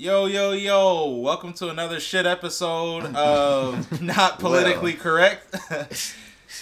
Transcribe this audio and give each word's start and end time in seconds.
Yo, 0.00 0.24
yo, 0.24 0.52
yo! 0.52 1.10
Welcome 1.10 1.52
to 1.52 1.68
another 1.68 2.00
shit 2.00 2.24
episode 2.24 3.14
of 3.14 4.00
Not 4.00 4.38
Politically 4.38 4.94
Correct. 4.94 5.54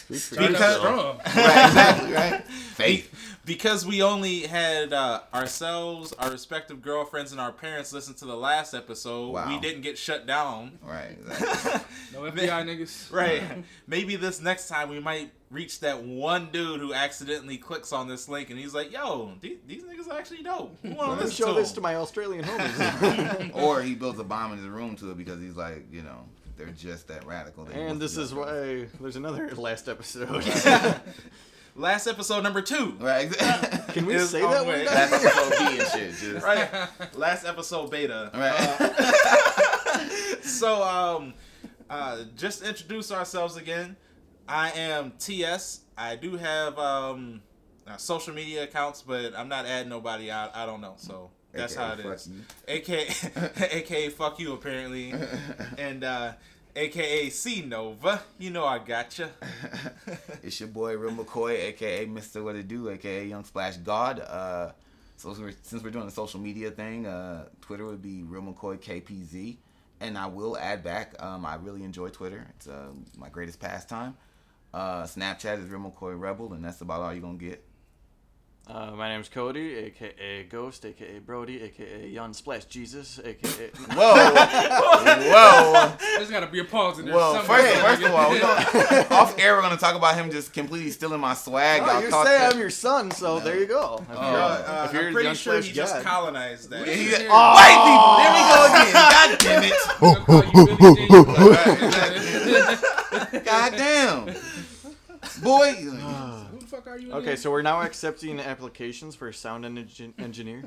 Because, 0.09 0.77
strong. 0.77 1.19
right, 1.19 1.27
exactly, 1.67 2.13
right? 2.13 2.45
Faith. 2.79 3.41
because 3.45 3.85
we 3.87 4.03
only 4.03 4.41
had 4.43 4.93
uh, 4.93 5.21
ourselves, 5.35 6.13
our 6.19 6.31
respective 6.31 6.81
girlfriends, 6.83 7.33
and 7.33 7.41
our 7.41 7.51
parents 7.53 7.93
listen 7.93 8.15
to 8.15 8.25
the 8.25 8.37
last 8.37 8.75
episode, 8.75 9.31
Wow. 9.31 9.49
we 9.49 9.59
didn't 9.61 9.81
get 9.83 9.97
shut 9.99 10.27
down. 10.27 10.79
Right, 10.83 11.17
exactly. 11.27 11.81
No 12.13 12.21
FBI 12.31 12.65
niggas. 12.67 13.11
Right. 13.13 13.43
Maybe 13.87 14.17
this 14.17 14.41
next 14.41 14.69
time 14.69 14.91
we 14.91 15.01
might 15.01 15.31
reach 15.51 15.81
that 15.81 16.03
one 16.03 16.51
dude 16.53 16.79
who 16.81 16.93
accidentally 16.93 17.57
clicks 17.57 17.91
on 17.93 18.07
this 18.07 18.29
link 18.29 18.51
and 18.51 18.59
he's 18.59 18.75
like, 18.75 18.93
yo, 18.93 19.33
these, 19.41 19.57
these 19.67 19.83
niggas 19.83 20.09
are 20.11 20.19
actually 20.19 20.43
dope. 20.43 20.77
Who 20.83 20.91
wanna 20.95 21.15
Let 21.15 21.25
me 21.25 21.31
show 21.31 21.55
to 21.55 21.61
this 21.61 21.71
them?" 21.71 21.77
to 21.77 21.81
my 21.81 21.95
Australian 21.97 22.45
homies. 22.45 23.55
or 23.55 23.81
he 23.83 23.95
builds 23.95 24.19
a 24.21 24.25
bomb 24.25 24.53
in 24.53 24.59
his 24.59 24.67
room 24.67 24.95
to 24.97 25.11
it 25.11 25.17
because 25.17 25.41
he's 25.41 25.57
like, 25.57 25.87
you 25.91 26.03
know, 26.03 26.19
they're 26.59 26.67
just 26.69 27.09
that 27.09 27.27
radical. 27.27 27.65
They 27.65 27.81
and 27.81 27.99
this 28.01 28.17
is 28.19 28.35
why 28.35 28.87
there's 29.01 29.17
another 29.17 29.49
last 29.57 29.89
episode. 29.89 30.45
Last 31.77 32.07
episode 32.09 32.43
number 32.43 32.61
two. 32.61 32.97
Right. 32.99 33.31
Can 33.89 34.05
we 34.07 34.19
say 34.27 34.41
that 34.41 34.67
way. 34.67 34.79
one? 34.79 34.85
That's 34.87 35.11
guys? 35.13 35.25
episode 35.25 35.59
B 35.59 35.65
and 35.79 35.89
shit. 35.89 36.11
Just, 36.33 36.45
Right. 36.45 36.69
Last 37.17 37.45
episode 37.47 37.91
beta. 37.93 38.31
Right. 38.35 38.59
So, 40.43 40.83
um, 40.83 41.35
uh, 41.89 42.25
just 42.37 42.65
introduce 42.65 43.13
ourselves 43.13 43.57
again. 43.57 43.97
I 44.49 44.73
am 44.73 45.13
TS. 45.21 45.83
I 45.97 46.17
do 46.17 46.37
have 46.37 46.77
um, 46.81 47.43
uh, 47.87 47.97
social 47.97 48.35
media 48.35 48.65
accounts, 48.65 49.03
but 49.03 49.33
I'm 49.37 49.49
not 49.49 49.65
adding 49.65 49.89
nobody. 49.89 50.33
I, 50.33 50.51
I 50.63 50.67
don't 50.67 50.81
know. 50.81 50.95
So 50.97 51.31
that's 51.59 51.77
AKA 51.77 51.87
how 51.87 51.93
it 51.95 52.15
is. 52.15 52.31
AKA, 52.67 53.09
AKA 53.71 54.09
fuck 54.21 54.39
you 54.39 54.53
apparently, 54.53 55.13
and 55.79 56.05
uh, 56.05 56.33
AKA 56.77 57.31
C 57.31 57.63
Nova. 57.63 58.23
You 58.39 58.51
know 58.51 58.65
I 58.65 58.79
gotcha. 58.79 59.31
it's 60.43 60.61
your 60.61 60.69
boy 60.69 60.97
Real 60.97 61.13
McCoy, 61.13 61.59
aka 61.65 62.07
Mr. 62.07 62.43
What 62.43 62.57
It 62.57 62.69
Do, 62.69 62.89
aka 62.89 63.27
Young 63.27 63.45
Splash 63.45 63.77
God. 63.79 64.21
Uh, 64.21 64.73
so 65.17 65.31
since 65.31 65.41
we're, 65.41 65.55
since 65.63 65.83
we're 65.83 65.91
doing 65.91 66.07
the 66.07 66.13
social 66.13 66.39
media 66.39 66.71
thing, 66.71 67.07
uh, 67.07 67.47
Twitter 67.61 67.85
would 67.85 68.03
be 68.03 68.23
Real 68.23 68.43
McCoy 68.43 68.79
KPZ, 68.79 69.57
and 70.01 70.17
I 70.17 70.27
will 70.27 70.57
add 70.57 70.85
back. 70.85 71.21
Um, 71.21 71.45
I 71.45 71.57
really 71.57 71.83
enjoy 71.83 72.09
Twitter. 72.11 72.47
It's 72.51 72.69
uh, 72.69 72.91
my 73.17 73.29
greatest 73.29 73.59
pastime. 73.59 74.17
Uh, 74.73 75.03
Snapchat 75.03 75.63
is 75.63 75.69
Real 75.69 75.81
McCoy 75.81 76.19
Rebel, 76.19 76.53
and 76.53 76.65
that's 76.65 76.81
about 76.81 77.01
all 77.01 77.13
you're 77.13 77.23
gonna 77.23 77.39
get. 77.39 77.65
Uh, 78.71 78.91
my 78.95 79.09
name's 79.09 79.31
Cody, 79.31 79.77
aka 79.77 80.45
Ghost, 80.45 80.85
aka 80.85 81.21
Brody, 81.21 81.63
aka 81.63 82.07
Yon 82.07 82.35
Splash 82.35 82.67
Jesus, 82.67 83.19
aka. 83.25 83.71
Whoa, 83.95 84.35
whoa. 84.35 85.97
There's 86.19 86.31
gotta 86.31 86.49
be 86.49 86.59
a 86.61 86.65
pause 86.65 86.99
in 86.99 87.07
there. 87.07 87.15
Well, 87.15 87.37
somewhere. 87.43 87.63
first, 87.63 87.81
first 87.81 88.03
of 88.03 88.13
all, 88.15 88.31
we 88.31 88.41
gonna, 88.41 89.07
off 89.11 89.39
air 89.39 89.57
we're 89.57 89.63
gonna 89.63 89.79
talk 89.79 89.95
about 89.95 90.17
him 90.17 90.31
just 90.31 90.53
completely 90.53 90.91
stealing 90.91 91.19
my 91.19 91.33
swag. 91.33 91.81
Oh, 91.83 91.87
Y'all 91.93 92.03
you 92.03 92.11
thought 92.11 92.27
say 92.27 92.37
that- 92.39 92.53
I'm 92.53 92.59
your 92.61 92.69
son, 92.69 93.11
so 93.11 93.41
there 93.41 93.59
you 93.59 93.65
go. 93.65 94.05
If 94.11 94.11
Oh. 94.15 94.21
Uh, 94.21 94.85
if 94.87 94.93
you're 94.93 95.07
I'm 95.09 95.13
pretty 95.15 95.35
sure 95.35 95.55
Splash 95.63 95.65
he 95.69 95.73
just 95.73 95.95
God. 95.95 96.05
colonized 96.05 96.69
that. 96.69 96.87
Yeah, 96.87 96.93
he- 96.93 97.11
Yeah. 97.11 97.29
oh, 97.31 97.55
white 97.55 97.79
people. 97.89 98.19
There 98.21 98.33
we 98.37 98.43
go 98.53 98.67
again. 98.69 98.93
God 99.09 99.39
damn 99.41 99.65
it. 99.65 99.73
They'll 100.01 100.21
call 100.27 100.45
you 100.45 100.67
Billy 100.77 101.07
Jean. 103.33 103.45
God 103.45 103.73
damn. 103.73 104.27
Boy. 105.43 106.35
Who 106.79 106.85
the 106.85 106.91
fuck 106.91 106.95
are 106.95 106.99
you? 106.99 107.13
Okay, 107.13 107.23
again? 107.27 107.37
so 107.37 107.51
we're 107.51 107.63
now 107.63 107.83
accepting 107.83 108.39
applications 108.53 109.15
for 109.15 109.33
sound 109.33 109.65
engin- 109.65 110.19
engineer 110.19 110.65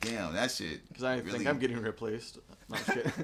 Damn, 0.00 0.34
that 0.34 0.50
shit. 0.50 0.86
because 0.88 1.04
I 1.04 1.18
really- 1.18 1.30
think 1.38 1.46
I'm 1.46 1.58
getting 1.58 1.80
replaced. 1.80 2.38
No, 2.68 2.76
I'm 2.76 2.84
just 2.84 2.92
kidding. 2.92 3.12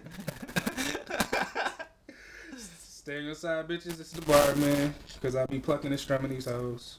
Stay 2.57 3.19
on 3.19 3.25
bitches. 3.67 3.99
It's 4.01 4.13
the 4.13 4.23
bar, 4.23 4.55
man. 4.55 4.95
Because 5.15 5.35
I'll 5.35 5.49
be 5.49 5.59
plucking 5.59 5.91
and 5.91 5.99
strumming 5.99 6.31
these 6.31 6.45
hoes. 6.45 6.99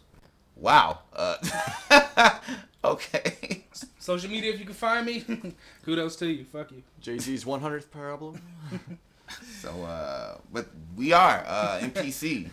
Wow. 0.58 1.00
Uh, 1.14 1.38
okay. 2.84 3.66
Social 4.00 4.30
media, 4.30 4.52
if 4.54 4.60
you 4.60 4.66
can 4.66 4.76
find 4.76 5.06
me, 5.06 5.24
kudos 5.86 6.18
to 6.18 6.28
you. 6.28 6.44
Fuck 6.44 6.72
you. 6.74 6.84
Jay 7.00 7.18
Z's 7.20 7.46
100th 7.46 7.90
problem. 7.90 8.42
So, 9.62 9.70
uh, 9.84 10.40
but 10.52 10.68
we 10.98 11.14
are 11.14 11.44
uh, 11.48 11.80
in 11.82 11.92
PC. 11.92 12.50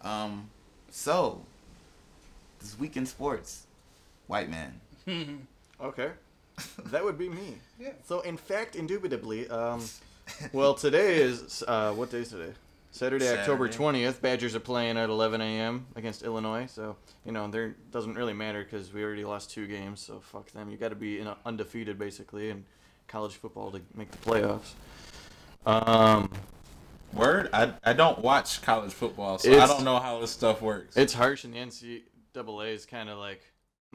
Um, 0.00 0.48
so 0.90 1.44
this 2.60 2.78
week 2.78 2.96
in 2.96 3.06
sports, 3.06 3.66
white 4.26 4.50
man. 4.50 4.80
Okay. 5.82 6.10
That 6.86 7.02
would 7.02 7.16
be 7.16 7.30
me. 7.30 7.56
Yeah. 7.78 7.92
So, 8.04 8.20
in 8.20 8.36
fact, 8.36 8.76
indubitably, 8.76 9.48
um, 9.48 9.82
well, 10.52 10.74
today 10.74 11.16
is, 11.16 11.64
uh, 11.66 11.92
what 11.92 12.10
day 12.10 12.18
is 12.18 12.28
today? 12.28 12.52
Saturday, 12.90 13.26
October 13.30 13.66
20th. 13.66 14.20
Badgers 14.20 14.54
are 14.54 14.60
playing 14.60 14.98
at 14.98 15.08
11 15.08 15.40
a.m. 15.40 15.86
against 15.96 16.22
Illinois. 16.22 16.66
So, 16.66 16.96
you 17.24 17.32
know, 17.32 17.48
there 17.48 17.76
doesn't 17.92 18.14
really 18.14 18.34
matter 18.34 18.62
because 18.62 18.92
we 18.92 19.02
already 19.02 19.24
lost 19.24 19.50
two 19.50 19.66
games. 19.66 20.00
So, 20.00 20.20
fuck 20.20 20.50
them. 20.50 20.70
You 20.70 20.76
got 20.76 20.90
to 20.90 20.96
be 20.96 21.12
you 21.12 21.24
know, 21.24 21.36
undefeated, 21.46 21.98
basically, 21.98 22.50
in 22.50 22.66
college 23.08 23.36
football 23.36 23.70
to 23.70 23.80
make 23.94 24.10
the 24.10 24.18
playoffs. 24.18 24.72
Um, 25.64 26.30
Word? 27.12 27.48
I, 27.52 27.72
I 27.82 27.92
don't 27.92 28.18
watch 28.20 28.62
college 28.62 28.92
football, 28.92 29.38
so 29.38 29.50
I 29.50 29.66
don't 29.66 29.84
know 29.84 29.98
how 29.98 30.20
this 30.20 30.30
stuff 30.30 30.62
works. 30.62 30.96
it's 30.96 31.12
harsh, 31.12 31.44
in 31.44 31.52
the 31.52 32.02
NCAA 32.34 32.74
is 32.74 32.86
kind 32.86 33.08
of 33.08 33.18
like 33.18 33.42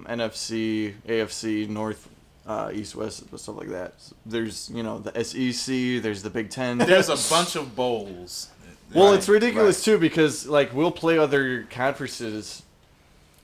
NFC, 0.01 0.93
AFC, 1.07 1.67
North, 1.69 2.09
uh, 2.45 2.71
East, 2.73 2.95
West, 2.95 3.23
stuff 3.37 3.55
like 3.57 3.69
that. 3.69 3.93
There's, 4.25 4.69
you 4.73 4.83
know, 4.83 4.99
the 4.99 5.23
SEC, 5.23 6.01
there's 6.01 6.21
the 6.23 6.29
Big 6.29 6.49
Ten. 6.49 6.77
There's 6.77 7.09
a 7.09 7.33
bunch 7.33 7.55
of 7.55 7.75
bowls. 7.75 8.49
Well, 8.93 9.09
Right, 9.11 9.17
it's 9.17 9.27
ridiculous 9.27 9.83
too 9.83 9.97
because 9.97 10.45
like 10.47 10.73
we'll 10.73 10.91
play 10.91 11.17
other 11.17 11.63
conferences, 11.63 12.63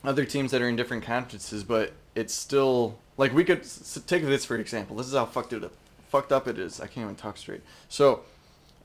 other 0.03 0.23
teams 0.23 0.51
that 0.51 0.61
are 0.61 0.69
in 0.69 0.75
different 0.75 1.03
conferences, 1.03 1.63
but 1.63 1.93
it's 2.15 2.33
still 2.33 2.99
like 3.17 3.33
we 3.33 3.43
could 3.43 3.61
s- 3.61 3.99
take 4.05 4.23
this 4.23 4.45
for 4.45 4.55
an 4.55 4.61
example. 4.61 4.95
This 4.95 5.07
is 5.07 5.13
how 5.13 5.25
fucked 5.25 5.53
it 5.53 5.63
up, 5.63 5.73
fucked 6.09 6.31
up 6.31 6.47
it 6.47 6.59
is. 6.59 6.79
I 6.79 6.85
can't 6.85 7.05
even 7.05 7.15
talk 7.15 7.37
straight. 7.37 7.61
So, 7.89 8.21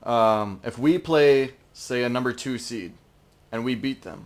um, 0.03 0.59
if 0.63 0.79
we 0.79 0.97
play 0.97 1.51
say 1.73 2.01
a 2.01 2.09
number 2.09 2.33
two 2.33 2.57
seed, 2.57 2.93
and 3.51 3.63
we 3.63 3.75
beat 3.75 4.01
them, 4.01 4.25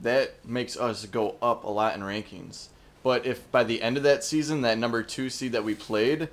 that 0.00 0.44
makes 0.46 0.76
us 0.76 1.06
go 1.06 1.36
up 1.42 1.64
a 1.64 1.68
lot 1.70 1.94
in 1.96 2.02
rankings. 2.02 2.68
But 3.02 3.24
if 3.26 3.50
by 3.52 3.64
the 3.64 3.82
end 3.82 3.96
of 3.96 4.02
that 4.02 4.24
season 4.24 4.62
that 4.62 4.78
number 4.78 5.02
two 5.02 5.30
seed 5.30 5.52
that 5.52 5.64
we 5.64 5.74
played 5.74 6.28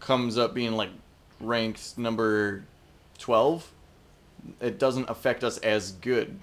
comes 0.00 0.36
up 0.38 0.54
being 0.54 0.72
like 0.72 0.90
ranked 1.40 1.96
number 1.98 2.64
twelve, 3.18 3.70
it 4.60 4.78
doesn't 4.78 5.08
affect 5.08 5.44
us 5.44 5.58
as 5.58 5.92
good, 5.92 6.38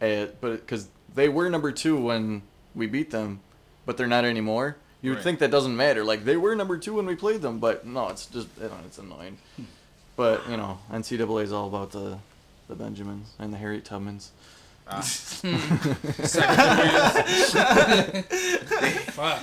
uh, 0.00 0.26
but 0.40 0.52
because 0.60 0.88
they 1.14 1.28
were 1.28 1.48
number 1.50 1.72
two 1.72 1.96
when 1.98 2.42
we 2.74 2.86
beat 2.86 3.10
them, 3.10 3.40
but 3.86 3.96
they're 3.96 4.06
not 4.06 4.24
anymore. 4.24 4.76
You 5.02 5.10
would 5.10 5.16
Right. 5.16 5.24
think 5.24 5.38
that 5.40 5.50
doesn't 5.50 5.76
matter. 5.76 6.04
Like 6.04 6.24
they 6.24 6.36
were 6.36 6.54
number 6.54 6.78
two 6.78 6.94
when 6.94 7.06
we 7.06 7.14
played 7.14 7.42
them, 7.42 7.58
but 7.58 7.86
no, 7.86 8.08
it's 8.08 8.26
just 8.26 8.48
it's 8.60 8.98
annoying. 8.98 9.38
But 10.16 10.48
you 10.48 10.56
know, 10.56 10.78
NCAA 10.92 11.42
is 11.44 11.52
all 11.52 11.68
about 11.68 11.90
the 11.92 12.18
the 12.68 12.74
Benjamins 12.74 13.28
and 13.38 13.52
the 13.52 13.58
Harriet 13.58 13.84
Tubmans. 13.84 14.28
Fuck. 19.10 19.40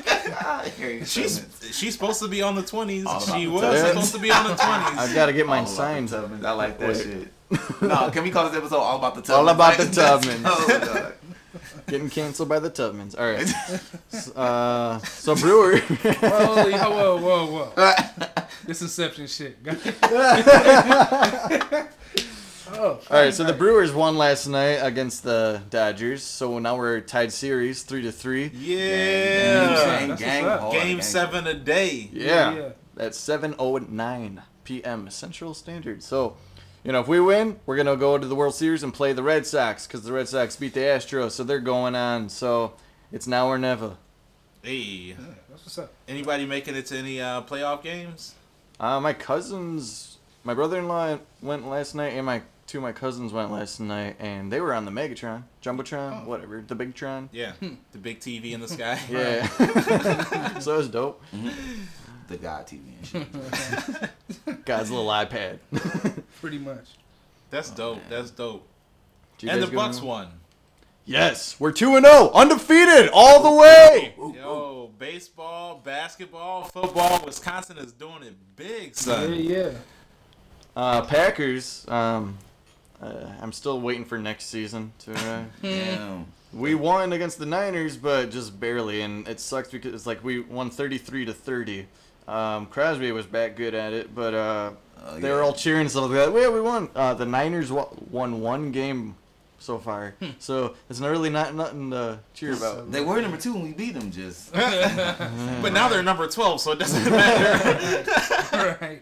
She's 1.05 1.45
she's 1.71 1.93
supposed 1.93 2.21
to 2.21 2.27
be 2.27 2.41
on 2.41 2.55
the 2.55 2.61
twenties. 2.63 3.05
She 3.33 3.47
was 3.47 3.61
tens. 3.61 3.87
supposed 3.89 4.13
to 4.15 4.19
be 4.19 4.31
on 4.31 4.43
the 4.45 4.55
twenties. 4.55 4.97
I've 4.99 5.13
got 5.13 5.25
to 5.27 5.33
get 5.33 5.45
mine 5.45 5.65
All 5.65 5.73
about 5.73 6.09
signed. 6.09 6.45
I 6.45 6.51
like 6.51 6.79
that 6.79 6.89
Wait. 6.89 6.97
shit. 6.97 7.27
no, 7.81 8.09
can 8.09 8.23
we 8.23 8.31
call 8.31 8.47
this 8.49 8.57
episode 8.57 8.77
all 8.77 8.97
about 8.97 9.15
the 9.15 9.21
Tubmans? 9.21 9.37
All 9.37 9.49
about 9.49 9.77
the 9.77 9.85
That's- 9.85 10.25
Tubmans. 10.25 10.41
Oh, 10.45 11.11
Getting 11.87 12.09
canceled 12.09 12.49
by 12.49 12.59
the 12.59 12.71
Tubmans. 12.71 13.19
All 13.19 13.29
right. 13.29 13.47
S- 14.13 14.29
uh, 14.35 14.97
so 14.99 15.35
Brewer. 15.35 15.77
Holy, 15.77 16.71
whoa, 16.73 17.17
whoa, 17.17 17.45
whoa, 17.45 17.65
whoa. 17.75 18.43
This 18.65 18.81
Inception 18.81 19.27
shit. 19.27 19.57
Oh, 22.71 22.99
All 23.09 23.17
right, 23.23 23.33
so 23.33 23.43
the 23.43 23.53
Brewers 23.53 23.91
won 23.91 24.17
last 24.17 24.47
night 24.47 24.79
against 24.81 25.23
the 25.23 25.61
Dodgers. 25.69 26.23
So 26.23 26.59
now 26.59 26.77
we're 26.77 27.01
tied 27.01 27.31
series, 27.33 27.83
three 27.83 28.01
to 28.03 28.11
three. 28.11 28.51
Yeah. 28.53 29.85
Gang, 29.99 30.07
That's 30.09 30.21
gang, 30.21 30.45
what's 30.45 30.73
Game 30.75 30.97
gang. 30.97 31.01
seven 31.01 31.47
a 31.47 31.53
day. 31.53 32.09
Yeah, 32.11 32.53
Yeah. 32.53 32.69
that's 32.95 33.17
seven 33.17 33.55
oh 33.59 33.77
nine 33.77 34.41
p.m. 34.63 35.09
Central 35.09 35.53
Standard. 35.53 36.01
So, 36.03 36.37
you 36.83 36.91
know, 36.91 36.99
if 37.01 37.07
we 37.07 37.19
win, 37.19 37.59
we're 37.65 37.77
gonna 37.77 37.95
go 37.97 38.17
to 38.17 38.27
the 38.27 38.35
World 38.35 38.55
Series 38.55 38.83
and 38.83 38.93
play 38.93 39.13
the 39.13 39.23
Red 39.23 39.45
Sox 39.45 39.85
because 39.87 40.03
the 40.03 40.13
Red 40.13 40.27
Sox 40.29 40.55
beat 40.55 40.73
the 40.73 40.81
Astros, 40.81 41.31
so 41.31 41.43
they're 41.43 41.59
going 41.59 41.95
on. 41.95 42.29
So 42.29 42.73
it's 43.11 43.27
now 43.27 43.47
or 43.47 43.57
never. 43.57 43.97
Hey, 44.61 45.15
That's 45.49 45.65
what's 45.65 45.77
up. 45.77 45.91
anybody 46.07 46.45
making 46.45 46.75
it 46.75 46.85
to 46.87 46.97
any 46.97 47.19
uh, 47.19 47.41
playoff 47.41 47.83
games? 47.83 48.35
Uh, 48.79 48.99
my 49.01 49.11
cousins, 49.11 50.17
my 50.45 50.53
brother-in-law 50.53 51.19
went 51.41 51.67
last 51.67 51.95
night, 51.95 52.13
and 52.13 52.25
my 52.25 52.41
two 52.67 52.77
of 52.79 52.81
my 52.83 52.91
cousins 52.91 53.31
went 53.33 53.51
last 53.51 53.79
night, 53.79 54.15
and 54.19 54.51
they 54.51 54.59
were 54.61 54.73
on 54.73 54.85
the 54.85 54.91
Megatron, 54.91 55.43
Jumbotron, 55.61 56.25
whatever, 56.25 56.63
the 56.65 56.75
Bigtron. 56.75 57.29
Yeah, 57.31 57.53
the 57.59 57.97
big 57.97 58.19
TV 58.19 58.51
in 58.53 58.61
the 58.61 58.67
sky. 58.67 58.99
Yeah. 59.09 59.47
so 60.59 60.75
it 60.75 60.77
was 60.77 60.89
dope. 60.89 61.21
the 62.27 62.37
God 62.37 62.65
TV 62.67 62.81
and 62.97 63.05
shit. 64.47 64.65
God's 64.65 64.89
little 64.91 65.07
iPad. 65.07 65.59
Pretty 66.41 66.57
much. 66.57 66.85
That's 67.49 67.69
dope. 67.69 67.99
That's 68.09 68.31
dope. 68.31 68.67
You 69.41 69.49
And 69.49 69.61
the 69.61 69.67
Bucks 69.67 69.99
on? 69.99 70.05
won. 70.05 70.27
Yes, 71.05 71.59
we're 71.59 71.73
two 71.73 71.97
and 71.97 72.05
zero, 72.05 72.31
undefeated 72.33 73.09
all 73.13 73.43
the 73.43 73.51
way. 73.61 74.13
Yo, 74.17 74.89
baseball, 74.97 75.81
basketball, 75.83 76.63
football. 76.63 77.21
Wisconsin 77.25 77.77
is 77.77 77.91
doing 77.91 78.23
it 78.23 78.33
big, 78.55 78.85
Yeah, 78.85 78.91
son. 78.93 79.33
yeah. 79.33 79.69
Uh, 80.77 81.01
Packers. 81.01 81.85
Um, 81.89 82.37
uh, 83.03 83.31
I'm 83.41 83.51
still 83.51 83.79
waiting 83.81 84.05
for 84.05 84.17
next 84.17 84.45
season 84.45 84.93
to. 84.99 85.11
Uh, 85.15 85.43
Damn. 85.61 86.25
we 86.53 86.75
won 86.75 87.13
against 87.13 87.39
the 87.39 87.45
Niners, 87.45 87.97
but 87.97 88.29
just 88.31 88.59
barely, 88.59 89.01
and 89.01 89.27
it 89.27 89.39
sucks 89.39 89.69
because 89.71 89.93
it's 89.93 90.05
like 90.05 90.23
we 90.23 90.39
won 90.41 90.69
33 90.69 91.25
to 91.25 91.33
30. 91.33 91.87
Um, 92.27 92.67
Crosby 92.67 93.11
was 93.11 93.25
back 93.25 93.55
good 93.55 93.73
at 93.73 93.91
it, 93.93 94.13
but 94.15 94.33
uh, 94.33 94.71
Oh, 95.05 95.19
they 95.19 95.27
yeah. 95.27 95.33
were 95.35 95.41
all 95.43 95.51
cheering 95.53 95.81
and 95.81 95.91
stuff 95.91 96.03
like 96.09 96.11
that. 96.31 96.33
Yeah, 96.39 96.49
we 96.49 96.61
won. 96.61 96.89
Uh, 96.95 97.13
the 97.13 97.25
Niners 97.25 97.71
wa- 97.71 97.89
won 98.09 98.39
one 98.39 98.71
game 98.71 99.15
so 99.59 99.77
far, 99.79 100.13
so 100.39 100.75
it's 100.89 100.99
not 100.99 101.09
really 101.09 101.29
not 101.29 101.55
nothing 101.55 101.91
to 101.91 102.19
cheer 102.33 102.53
about. 102.53 102.89
They 102.91 103.01
were 103.01 103.21
number 103.21 103.37
two 103.37 103.53
when 103.53 103.63
we 103.63 103.73
beat 103.73 103.93
them. 103.95 104.11
Just 104.11 104.53
But 104.53 105.73
now 105.73 105.89
they're 105.89 106.03
number 106.03 106.27
12, 106.27 106.61
so 106.61 106.71
it 106.73 106.79
doesn't 106.79 107.03
matter. 107.11 108.77
right. 108.81 109.01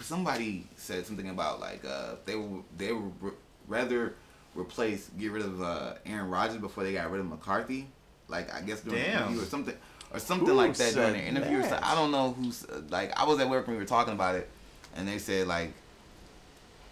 somebody 0.00 0.64
said 0.82 1.06
something 1.06 1.28
about 1.28 1.60
like 1.60 1.84
uh, 1.84 2.14
they 2.24 2.34
were 2.34 2.60
they 2.76 2.92
would 2.92 3.12
re- 3.20 3.30
rather 3.68 4.14
replace 4.54 5.08
get 5.18 5.30
rid 5.32 5.42
of 5.44 5.62
uh, 5.62 5.94
Aaron 6.04 6.28
Rodgers 6.28 6.58
before 6.58 6.84
they 6.84 6.92
got 6.92 7.10
rid 7.10 7.20
of 7.20 7.26
McCarthy. 7.26 7.86
Like 8.28 8.52
I 8.54 8.60
guess 8.62 8.80
during 8.80 9.02
Damn. 9.02 9.12
the 9.12 9.18
interview 9.26 9.42
or 9.42 9.46
something 9.46 9.74
or 10.12 10.18
something 10.18 10.48
Who 10.48 10.54
like 10.54 10.74
that 10.74 10.94
during 10.94 11.14
said 11.14 11.22
the 11.22 11.26
interview. 11.28 11.62
so- 11.62 11.70
that? 11.70 11.84
I 11.84 11.94
don't 11.94 12.10
know 12.10 12.32
who's 12.32 12.66
like 12.90 13.18
I 13.18 13.24
was 13.24 13.38
at 13.40 13.48
work 13.48 13.66
when 13.66 13.76
we 13.76 13.82
were 13.82 13.88
talking 13.88 14.12
about 14.14 14.34
it, 14.34 14.48
and 14.96 15.06
they 15.06 15.18
said 15.18 15.46
like 15.46 15.72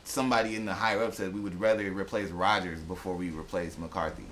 somebody 0.04 0.56
in 0.56 0.64
the 0.64 0.74
higher 0.74 1.02
up 1.02 1.14
said 1.14 1.34
we 1.34 1.40
would 1.40 1.60
rather 1.60 1.90
replace 1.92 2.30
Rodgers 2.30 2.80
before 2.80 3.14
we 3.14 3.30
replace 3.30 3.78
McCarthy. 3.78 4.24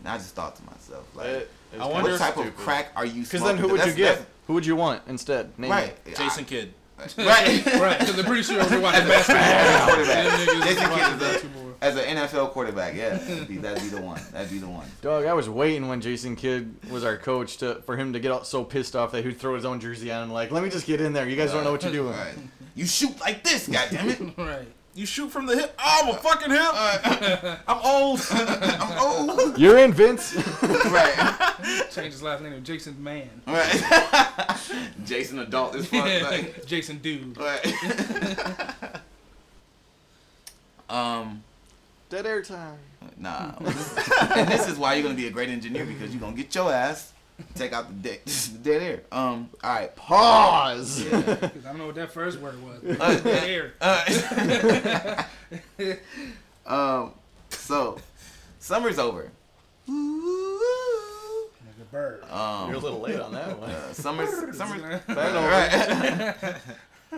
And 0.00 0.08
I 0.08 0.16
just 0.18 0.34
thought 0.34 0.56
to 0.56 0.62
myself 0.64 1.06
like. 1.14 1.26
It- 1.26 1.50
I 1.78 1.84
wonder- 1.86 2.12
what 2.12 2.18
type 2.18 2.34
stupid. 2.34 2.50
of 2.50 2.56
crack 2.56 2.92
are 2.96 3.04
you 3.04 3.22
Because 3.24 3.42
then 3.42 3.56
who 3.58 3.68
would 3.68 3.84
you 3.84 3.92
get? 3.92 4.24
Who 4.46 4.54
would 4.54 4.64
you 4.64 4.76
want 4.76 5.02
instead? 5.08 5.58
Name 5.58 5.70
that's- 5.70 5.90
it. 6.06 6.08
Right. 6.10 6.16
Jason 6.16 6.44
Kidd. 6.44 6.72
Right. 7.18 7.64
Right. 7.66 7.98
Because 7.98 8.18
I'm 8.18 8.24
pretty 8.24 8.42
sure 8.42 8.56
we're 8.58 8.80
watching 8.80 9.02
As 9.02 9.28
a 9.28 9.32
basketball. 9.32 9.86
quarterback. 9.86 10.38
Jason 10.38 10.90
Kidd 10.90 11.22
is 11.22 11.44
a- 11.44 11.56
As 11.84 11.96
an 11.96 12.16
NFL 12.16 12.50
quarterback, 12.52 12.94
yeah, 12.96 13.10
that'd 13.16 13.46
be, 13.48 13.58
that'd 13.58 13.82
be 13.82 13.88
the 13.90 14.00
one. 14.00 14.20
That'd 14.32 14.50
be 14.50 14.58
the 14.58 14.68
one. 14.68 14.86
Dog, 15.02 15.26
I 15.26 15.34
was 15.34 15.48
waiting 15.48 15.88
when 15.88 16.00
Jason 16.00 16.34
Kidd 16.34 16.74
was 16.90 17.04
our 17.04 17.18
coach 17.18 17.58
to 17.58 17.76
for 17.84 17.96
him 17.98 18.14
to 18.14 18.18
get 18.18 18.30
all, 18.32 18.44
so 18.44 18.64
pissed 18.64 18.96
off 18.96 19.12
that 19.12 19.24
he'd 19.24 19.38
throw 19.38 19.54
his 19.54 19.66
own 19.66 19.78
jersey 19.78 20.10
on 20.10 20.22
and 20.22 20.32
like, 20.32 20.50
let 20.50 20.62
me 20.62 20.70
just 20.70 20.86
get 20.86 21.02
in 21.02 21.12
there. 21.12 21.28
You 21.28 21.36
guys 21.36 21.52
don't 21.52 21.64
know 21.64 21.72
what 21.72 21.82
you're 21.82 21.92
doing. 21.92 22.16
Right. 22.16 22.34
You 22.74 22.86
shoot 22.86 23.18
like 23.20 23.44
this, 23.44 23.68
goddammit. 23.68 24.36
Right. 24.38 24.66
You 24.96 25.04
shoot 25.04 25.30
from 25.30 25.44
the 25.44 25.54
hip. 25.54 25.78
Oh, 25.78 26.00
I'm 26.04 26.08
a 26.14 26.18
fucking 26.18 26.50
hip. 26.50 27.60
I'm 27.68 27.78
old. 27.84 28.18
I'm 28.30 28.98
old. 28.98 29.58
You're 29.58 29.76
in, 29.76 29.92
Vince. 29.92 30.34
right. 30.62 31.54
Change 31.90 32.12
his 32.14 32.22
last 32.22 32.42
name 32.42 32.52
to 32.52 32.60
Jason 32.60 33.02
Man. 33.02 33.28
Right. 33.46 34.56
Jason 35.04 35.38
adult 35.40 35.76
is 35.76 35.86
fuck. 35.86 36.02
Like, 36.02 36.64
Jason 36.64 36.96
Dude. 36.98 37.36
right. 37.36 37.62
um. 40.88 41.42
Dead 42.08 42.24
air 42.24 42.40
time. 42.40 42.78
Nah. 43.18 43.52
and 43.58 44.48
this 44.48 44.66
is 44.66 44.78
why 44.78 44.94
you're 44.94 45.02
gonna 45.02 45.14
be 45.14 45.26
a 45.26 45.30
great 45.30 45.50
engineer 45.50 45.84
because 45.84 46.12
you're 46.12 46.20
gonna 46.20 46.36
get 46.36 46.54
your 46.54 46.72
ass, 46.72 47.12
take 47.54 47.72
out 47.72 47.88
the 47.88 47.94
dead, 48.10 48.18
the 48.26 48.58
dead 48.58 48.82
air. 48.82 49.00
Um. 49.12 49.50
All 49.62 49.72
right. 49.74 49.94
Pause. 49.96 51.04
Yeah. 51.04 51.20
Because 51.20 51.64
I 51.66 51.68
don't 51.68 51.78
know 51.78 51.86
what 51.86 51.94
that 51.96 52.12
first 52.12 52.38
word 52.40 52.56
was. 52.62 52.80
Uh, 53.00 53.20
Air. 53.44 53.74
Uh, 53.80 55.22
um, 56.66 57.12
so 57.50 57.98
summer's 58.58 58.98
over. 58.98 59.30
Nigga 59.88 60.58
bird. 61.90 62.24
Um, 62.30 62.68
You're 62.70 62.78
a 62.78 62.80
little 62.80 63.00
late 63.00 63.20
on 63.20 63.32
that 63.32 63.58
one. 63.58 63.70
uh, 63.70 63.92
summer's 63.92 64.30
summer's 64.56 64.82
Right 64.82 65.02
right. 65.08 66.44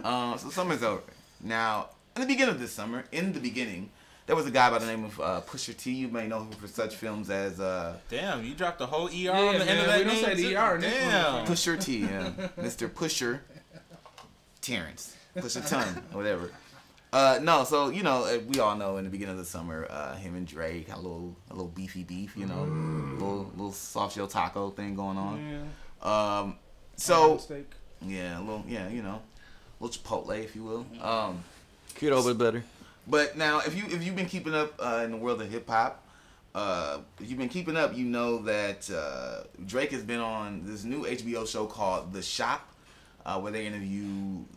um, 0.05 0.38
so 0.38 0.50
summer's 0.50 0.82
over. 0.82 1.03
Now, 1.41 1.88
in 2.17 2.23
the 2.23 2.29
beginning 2.29 2.55
of 2.55 2.61
this 2.61 2.73
summer, 2.73 3.05
in 3.12 3.32
the 3.32 3.41
beginning, 3.41 3.91
there 4.29 4.37
was 4.37 4.47
a 4.47 4.51
guy 4.51 4.69
by 4.71 4.79
the 4.79 4.85
name 4.87 5.05
of 5.05 5.19
uh, 5.21 5.41
Pusher 5.41 5.73
T. 5.73 5.91
You 5.91 6.09
may 6.09 6.29
know 6.29 6.43
him 6.43 6.51
for 6.51 6.69
such 6.69 6.95
films 6.97 7.31
as 7.31 7.59
uh, 7.59 7.97
Damn, 8.11 8.45
you 8.45 8.55
dropped 8.55 8.79
the 8.79 8.87
whole 8.87 9.07
ER 9.09 9.11
Yeah, 9.11 9.31
on 9.33 9.55
the 9.59 9.65
end 9.69 9.81
of 9.81 9.87
that 9.87 9.99
we 9.99 10.05
don't 10.05 10.15
name, 10.15 10.25
say 10.25 10.35
the 10.35 10.51
too? 10.51 10.57
ER 10.57 10.75
in 10.77 10.81
Damn. 10.83 11.47
Pusher 11.47 11.77
T, 11.79 11.99
yeah. 12.01 12.31
Mr. 12.59 12.95
Pusher 12.95 13.43
Terrence. 14.61 15.17
Pusher 15.35 15.61
Ton, 15.67 15.87
whatever. 16.13 16.51
Uh, 17.11 17.39
no, 17.43 17.65
so 17.65 17.89
you 17.89 18.03
know, 18.03 18.25
uh, 18.25 18.39
we 18.49 18.61
all 18.61 18.77
know 18.77 18.99
in 18.99 19.05
the 19.05 19.11
beginning 19.11 19.33
of 19.33 19.39
the 19.39 19.45
summer, 19.47 19.87
uh, 19.89 20.15
him 20.17 20.35
and 20.35 20.47
Drake 20.47 20.89
had 20.89 20.99
a 20.99 21.01
little, 21.01 21.35
a 21.51 21.55
little 21.55 21.69
beefy 21.71 22.05
beef, 22.05 22.37
you 22.37 22.45
know, 22.45 22.65
little, 22.65 23.51
little 23.57 23.73
soft 23.73 24.15
shell 24.15 24.27
taco 24.27 24.69
thing 24.69 24.95
going 24.95 25.17
on. 25.17 25.65
Yeah. 26.05 26.39
Um, 26.41 26.57
so 26.97 27.39
Steak. 27.39 27.71
yeah, 28.03 28.39
a 28.39 28.41
little, 28.41 28.63
yeah, 28.69 28.89
you 28.91 29.03
know, 29.03 29.23
a 29.81 29.83
little 29.85 29.99
Chipotle, 30.03 30.39
if 30.45 30.55
you 30.55 30.65
will. 30.65 30.87
Um, 31.01 31.43
Could 31.95 32.13
have 32.13 32.25
been 32.27 32.37
better. 32.37 32.63
But 33.08 33.37
now, 33.37 33.60
if 33.60 33.75
you 33.75 33.84
if 33.87 34.05
you've 34.05 34.16
been 34.16 34.26
keeping 34.26 34.55
up 34.55 34.75
uh, 34.78 35.02
in 35.05 35.10
the 35.10 35.16
world 35.16 35.40
of 35.40 35.50
hip 35.50 35.69
hop, 35.69 36.05
uh, 36.55 36.99
if 37.20 37.28
you've 37.28 37.38
been 37.38 37.49
keeping 37.49 37.76
up, 37.76 37.96
you 37.96 38.05
know 38.05 38.38
that 38.43 38.90
uh, 38.90 39.44
Drake 39.64 39.93
has 39.93 40.02
been 40.02 40.20
on 40.20 40.62
this 40.64 40.84
new 40.84 41.05
HBO 41.05 41.46
show 41.46 41.66
called 41.66 42.12
The 42.12 42.22
Shop, 42.22 42.69
uh, 43.25 43.40
where 43.40 43.52
they 43.52 43.66
interview 43.66 44.05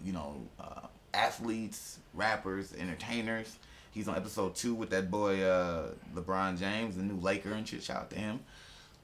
you 0.03 0.11
know 0.13 0.41
uh, 0.59 0.87
athletes, 1.13 1.99
rappers, 2.13 2.73
entertainers. 2.77 3.57
He's 3.91 4.07
on 4.07 4.15
episode 4.15 4.55
two 4.55 4.73
with 4.73 4.89
that 4.91 5.11
boy 5.11 5.41
uh, 5.41 5.91
LeBron 6.13 6.57
James, 6.59 6.95
the 6.97 7.03
new 7.03 7.19
Laker 7.19 7.53
and 7.53 7.67
shit. 7.67 7.83
Shout 7.83 7.97
out 7.97 8.09
to 8.11 8.15
him. 8.17 8.39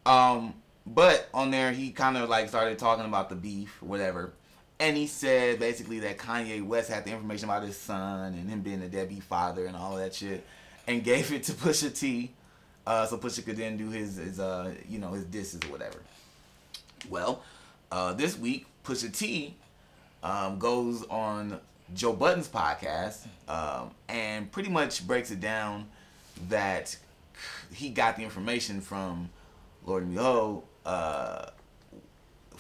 Um, 0.06 0.54
but 0.86 1.28
on 1.34 1.52
there, 1.52 1.72
he 1.72 1.92
kind 1.92 2.18
of 2.18 2.30
like 2.30 2.48
started 2.50 2.80
talking 2.80 3.06
about 3.06 3.30
the 3.30 3.36
beef, 3.36 3.82
whatever. 3.82 4.34
And 4.80 4.96
he 4.96 5.08
said 5.08 5.60
basically 5.60 6.00
that 6.00 6.18
Kanye 6.18 6.64
West 6.64 6.90
had 6.90 7.04
the 7.04 7.12
information 7.12 7.50
about 7.50 7.64
his 7.64 7.78
son 7.78 8.34
and 8.34 8.50
him 8.50 8.62
being 8.62 8.82
a 8.82 8.88
deadbeat 8.88 9.24
father 9.24 9.66
and 9.66 9.76
all 9.76 9.96
that 9.96 10.14
shit, 10.14 10.46
and 10.86 11.04
gave 11.04 11.32
it 11.32 11.44
to 11.44 11.54
Pusha 11.54 11.98
T, 11.98 12.32
uh, 12.86 13.06
so 13.06 13.18
Pusha 13.18 13.44
could 13.44 13.58
then 13.58 13.76
do 13.76 13.90
his, 13.90 14.18
his 14.18 14.40
uh, 14.40 14.74
you 14.88 15.00
know, 15.00 15.14
his 15.14 15.26
disses 15.26 15.60
or 15.66 15.72
whatever. 15.72 15.98
Well, 17.10 17.42
uh, 17.92 18.14
this 18.14 18.38
week 18.38 18.68
Pusha 18.84 19.12
T 19.16 19.56
um, 20.24 20.60
goes 20.60 21.04
on 21.10 21.60
Joe 21.94 22.14
Budden's 22.14 22.48
podcast 22.48 23.26
um, 23.48 23.92
and 24.08 24.52
pretty 24.52 24.70
much 24.70 25.08
breaks 25.08 25.32
it 25.32 25.40
down 25.40 25.88
that 26.50 26.96
he 27.74 27.90
got 27.90 28.16
the 28.16 28.24
information 28.24 28.82
from 28.82 29.30
Lord 29.86 30.08
Miho, 30.08 30.64
uh, 30.86 31.48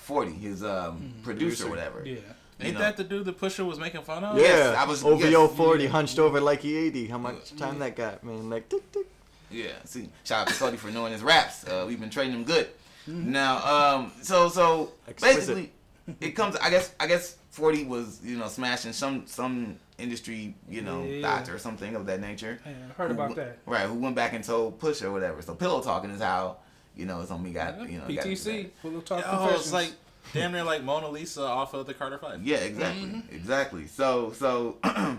40, 0.08 0.32
his 0.32 0.64
um, 0.64 1.14
producer, 1.22 1.68
or 1.68 1.70
whatever. 1.70 2.02
Yeah. 2.06 2.16
You 2.16 2.22
Ain't 2.68 2.74
know. 2.74 2.80
that 2.80 2.98
the 2.98 3.04
dude 3.04 3.26
the 3.26 3.34
pusher 3.34 3.64
was 3.66 3.78
making 3.78 4.02
fun 4.02 4.24
of? 4.24 4.38
Yeah. 4.38 4.72
Yeah, 4.72 4.82
I 4.82 4.86
was- 4.86 5.04
OVO 5.04 5.28
yes. 5.28 5.56
40 5.56 5.84
Yeah. 5.84 5.90
hunched 5.90 6.18
over 6.18 6.40
like 6.42 6.62
he 6.62 6.76
80. 6.78 7.08
How 7.08 7.18
much 7.18 7.56
time 7.56 7.78
that 7.80 7.96
got, 7.96 8.24
man? 8.24 8.50
Like, 8.50 8.68
tick, 8.70 8.90
tick. 8.92 9.06
Yeah, 9.52 9.72
see, 9.86 10.10
shout 10.24 10.42
out 10.42 10.48
to 10.48 10.54
Cody 10.56 10.76
for 10.78 10.90
knowing 10.90 11.14
his 11.14 11.22
raps. 11.22 11.68
Uh, 11.68 11.86
we've 11.88 12.00
been 12.00 12.10
training 12.10 12.34
him 12.36 12.44
good. 12.44 12.68
Now, 13.06 13.54
um, 13.98 14.12
so 14.22 14.50
so 14.50 14.92
Exquisite. 15.08 15.36
basically, 15.56 15.72
it 16.20 16.32
comes. 16.32 16.58
I 16.58 16.70
guess 16.70 16.94
I 17.00 17.08
guess 17.08 17.38
forty 17.52 17.86
was 17.86 18.20
you 18.24 18.38
know 18.38 18.48
smashing 18.50 18.92
some 18.92 19.26
some 19.26 19.78
industry 19.98 20.54
you 20.68 20.82
know 20.82 21.04
Yeah. 21.04 21.22
doctor 21.22 21.56
or 21.56 21.60
something 21.60 21.96
of 21.96 22.06
that 22.08 22.20
nature. 22.20 22.60
Yeah, 22.66 22.72
I 22.90 22.94
heard 22.94 23.12
Who 23.12 23.16
about 23.16 23.36
that. 23.38 23.60
Right, 23.66 23.86
who 23.88 23.94
went 23.94 24.16
back 24.16 24.34
and 24.34 24.44
told 24.44 24.80
Push 24.80 25.02
or 25.02 25.12
whatever. 25.14 25.42
So 25.42 25.56
pillow 25.56 25.82
talking 25.82 26.10
is 26.10 26.20
how 26.22 26.58
you 26.98 27.06
know 27.06 27.22
it's 27.22 27.32
on 27.32 27.44
me 27.44 27.52
got 27.52 27.80
you 27.90 28.00
know 28.00 28.08
got 28.08 28.26
into 28.26 28.30
PTC. 28.30 28.70
Full 28.82 28.98
of 28.98 29.06
talk 29.06 29.24
Oh, 29.28 29.50
it's 29.54 29.72
like 29.72 29.94
damn 30.34 30.52
near 30.52 30.64
like 30.64 30.84
Mona 30.84 31.10
Lisa 31.10 31.44
off 31.44 31.74
of 31.74 31.86
the 31.86 31.94
Carter 31.94 32.18
Five. 32.18 32.44
Yeah, 32.44 32.58
exactly, 32.58 33.24
exactly. 33.32 33.88
So 33.88 34.32
so 34.34 34.78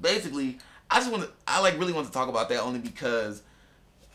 basically, 0.00 0.58
I 0.90 0.98
just 0.98 1.10
want 1.10 1.24
to 1.24 1.30
I 1.46 1.60
like 1.60 1.78
really 1.78 1.92
want 1.92 2.06
to 2.06 2.12
talk 2.12 2.28
about 2.28 2.48
that 2.48 2.62
only 2.62 2.80
because 2.80 3.42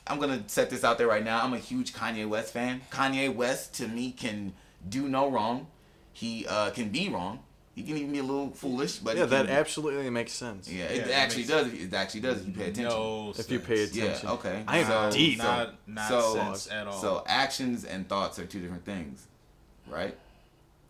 I'm 0.08 0.20
gonna 0.20 0.44
set 0.48 0.70
this 0.70 0.84
out 0.84 0.98
there 0.98 1.08
right 1.08 1.24
now. 1.24 1.44
I'm 1.44 1.54
a 1.54 1.60
huge 1.60 1.94
Kanye 1.94 2.28
West 2.28 2.54
fan. 2.54 2.82
Kanye 2.92 3.34
West 3.34 3.74
to 3.76 3.88
me 3.88 4.12
can 4.12 4.54
do 4.88 5.08
no 5.08 5.30
wrong. 5.30 5.68
He 6.14 6.46
uh, 6.48 6.70
can 6.72 6.90
be 6.90 7.10
wrong. 7.10 7.40
He 7.76 7.84
can 7.84 7.98
even 7.98 8.12
be 8.14 8.20
a 8.20 8.24
little 8.24 8.52
foolish, 8.52 9.00
but 9.00 9.18
Yeah, 9.18 9.26
that 9.26 9.48
can- 9.48 9.56
absolutely 9.56 10.10
makes 10.10 10.32
sense. 10.32 10.70
yeah, 10.70 10.86
Yeah, 10.86 10.90
it 10.92 11.08
it 11.08 11.12
actually 11.12 11.38
makes 11.44 11.50
does. 11.50 11.74
It 11.74 11.94
actually 11.94 12.20
does. 12.22 12.40
If 12.40 12.48
you 12.48 12.54
pay 12.54 12.62
attention. 12.70 12.84
No, 12.86 13.30
If 13.38 13.52
you 13.52 13.58
sense. 13.58 13.68
pay 13.68 13.76
Yeah. 14.00 14.04
attention. 14.06 14.30
Okay. 14.30 14.64
I 14.66 14.78
am 14.80 15.12
so, 15.12 15.18
deep. 15.18 15.38
So, 15.40 15.44
Not 15.44 15.76
not 15.88 16.08
so, 16.10 16.34
sense 16.36 16.72
at 16.72 16.88
all. 16.88 17.02
so 17.02 17.24
actions 17.28 17.84
and 17.84 18.08
thoughts 18.08 18.40
are 18.40 18.46
two 18.46 18.62
different 18.62 18.86
things, 18.86 19.28
right? 19.90 20.16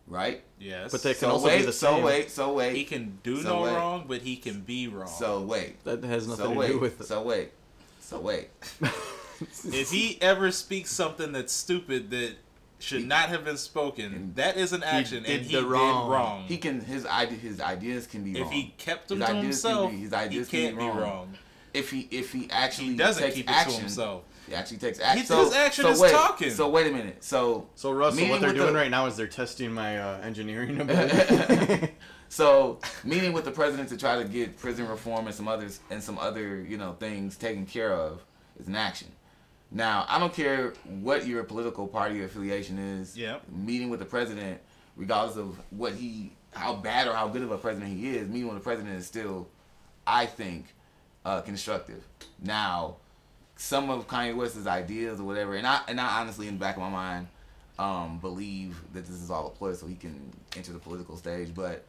Right. 0.06 0.44
yes, 0.60 0.92
But 0.92 1.02
they 1.02 1.14
can 1.14 1.20
So 1.22 1.30
also 1.30 1.46
wait. 1.48 1.58
be 1.58 1.66
the 1.66 1.72
so 1.72 1.94
same. 1.96 2.04
wait. 2.04 2.30
So 2.30 2.52
wait. 2.52 2.76
he 2.76 2.84
can 2.84 3.18
do 3.24 3.42
So 3.42 3.48
no 3.56 3.62
wait. 3.62 3.72
wrong, 3.74 4.04
but 4.06 4.22
he 4.22 4.36
can 4.36 4.60
be 4.60 4.86
wrong. 4.86 5.08
So 5.08 5.40
wait. 5.40 5.82
That 5.82 6.04
has 6.04 6.28
nothing 6.28 6.44
So 6.44 6.52
to 6.52 6.56
wait. 6.58 6.68
do 6.68 6.78
with 6.78 7.00
it. 7.00 7.06
So 7.08 7.22
wait. 7.22 7.50
So 8.00 8.20
wait. 8.20 8.50
if 9.64 9.90
he 9.90 10.18
ever 10.22 10.52
speaks 10.52 10.90
something 10.92 11.32
that's 11.32 11.52
stupid 11.52 12.10
that 12.10 12.36
should 12.86 13.00
He- 13.00 13.06
not 13.06 13.28
have 13.30 13.44
been 13.44 13.56
spoken. 13.56 14.32
That 14.36 14.56
is 14.56 14.72
an 14.72 14.82
action, 14.84 15.24
did 15.24 15.32
and 15.40 15.46
he 15.46 15.54
the 15.56 15.60
did 15.62 15.68
wrong. 15.68 16.08
wrong. 16.08 16.44
He 16.46 16.56
can 16.56 16.80
his 16.80 17.04
idea 17.04 17.36
his 17.38 17.60
ideas 17.60 18.06
can 18.06 18.22
be 18.22 18.32
wrong. 18.34 18.40
if 18.42 18.44
wrong. 18.44 18.52
he 18.52 18.74
kept 18.78 19.08
them 19.08 19.18
His 19.20 19.26
to 19.28 19.32
ideas 19.32 19.42
can 19.62 19.70
himself, 19.70 19.90
be- 19.90 19.96
his 19.98 20.10
he 20.10 20.16
ideas 20.16 20.48
can 20.48 20.58
be 20.60 20.64
can't 20.66 20.78
be 20.78 20.84
wrong. 20.84 20.98
wrong. 21.00 21.34
if 21.74 21.90
he 21.90 22.08
if 22.12 22.32
he 22.32 22.48
actually 22.50 22.88
He 22.90 22.96
doesn't 22.96 23.22
takes 23.22 23.34
keep 23.36 23.50
it 23.50 23.52
action, 23.52 23.74
to 23.74 23.80
himself. 23.80 24.22
He 24.48 24.54
actually 24.54 24.76
takes 24.78 25.00
action. 25.00 25.18
He- 25.22 25.26
so, 25.26 25.44
his 25.44 25.52
action 25.54 25.84
so 25.84 25.90
is 25.90 26.00
wait, 26.00 26.12
talking. 26.12 26.50
So 26.50 26.68
wait 26.68 26.86
a 26.86 26.90
minute. 26.92 27.24
So 27.24 27.66
So 27.74 27.90
Russell, 27.90 28.28
what 28.28 28.40
they're 28.40 28.52
doing 28.52 28.72
the- 28.72 28.78
right 28.78 28.90
now 28.90 29.06
is 29.06 29.16
they're 29.16 29.26
testing 29.26 29.72
my 29.72 29.98
uh, 29.98 30.20
engineering 30.22 30.80
ability. 30.80 31.88
So 32.28 32.80
meeting 33.04 33.32
with 33.32 33.44
the 33.44 33.52
president 33.52 33.88
to 33.90 33.96
try 33.96 34.20
to 34.20 34.28
get 34.28 34.56
prison 34.58 34.88
reform 34.88 35.26
and 35.26 35.34
some 35.34 35.46
others 35.46 35.78
and 35.90 36.02
some 36.02 36.18
other 36.18 36.60
you 36.60 36.76
know 36.76 36.92
things 36.98 37.36
taken 37.36 37.66
care 37.66 37.92
of 37.92 38.24
is 38.58 38.66
an 38.68 38.74
action. 38.76 39.08
Now 39.70 40.06
I 40.08 40.18
don't 40.18 40.32
care 40.32 40.72
what 40.84 41.26
your 41.26 41.44
political 41.44 41.86
party 41.86 42.22
affiliation 42.22 42.78
is. 42.78 43.16
Yep. 43.16 43.42
Meeting 43.50 43.90
with 43.90 44.00
the 44.00 44.06
president, 44.06 44.60
regardless 44.96 45.36
of 45.36 45.58
what 45.70 45.94
he, 45.94 46.32
how 46.52 46.74
bad 46.74 47.08
or 47.08 47.14
how 47.14 47.28
good 47.28 47.42
of 47.42 47.50
a 47.50 47.58
president 47.58 47.96
he 47.96 48.16
is, 48.16 48.28
meeting 48.28 48.48
with 48.48 48.56
the 48.56 48.64
president 48.64 48.94
is 48.96 49.06
still, 49.06 49.48
I 50.06 50.26
think, 50.26 50.66
uh, 51.24 51.40
constructive. 51.40 52.06
Now, 52.42 52.96
some 53.56 53.90
of 53.90 54.06
Kanye 54.06 54.36
West's 54.36 54.66
ideas 54.66 55.20
or 55.20 55.24
whatever, 55.24 55.54
and 55.54 55.66
I 55.66 55.80
and 55.88 56.00
I 56.00 56.20
honestly 56.20 56.48
in 56.48 56.54
the 56.54 56.60
back 56.60 56.76
of 56.76 56.82
my 56.82 56.90
mind, 56.90 57.26
um, 57.78 58.18
believe 58.18 58.80
that 58.92 59.06
this 59.06 59.16
is 59.16 59.30
all 59.30 59.48
a 59.48 59.50
ploy 59.50 59.72
so 59.74 59.86
he 59.86 59.94
can 59.94 60.32
enter 60.56 60.72
the 60.72 60.78
political 60.78 61.16
stage, 61.16 61.54
but 61.54 61.84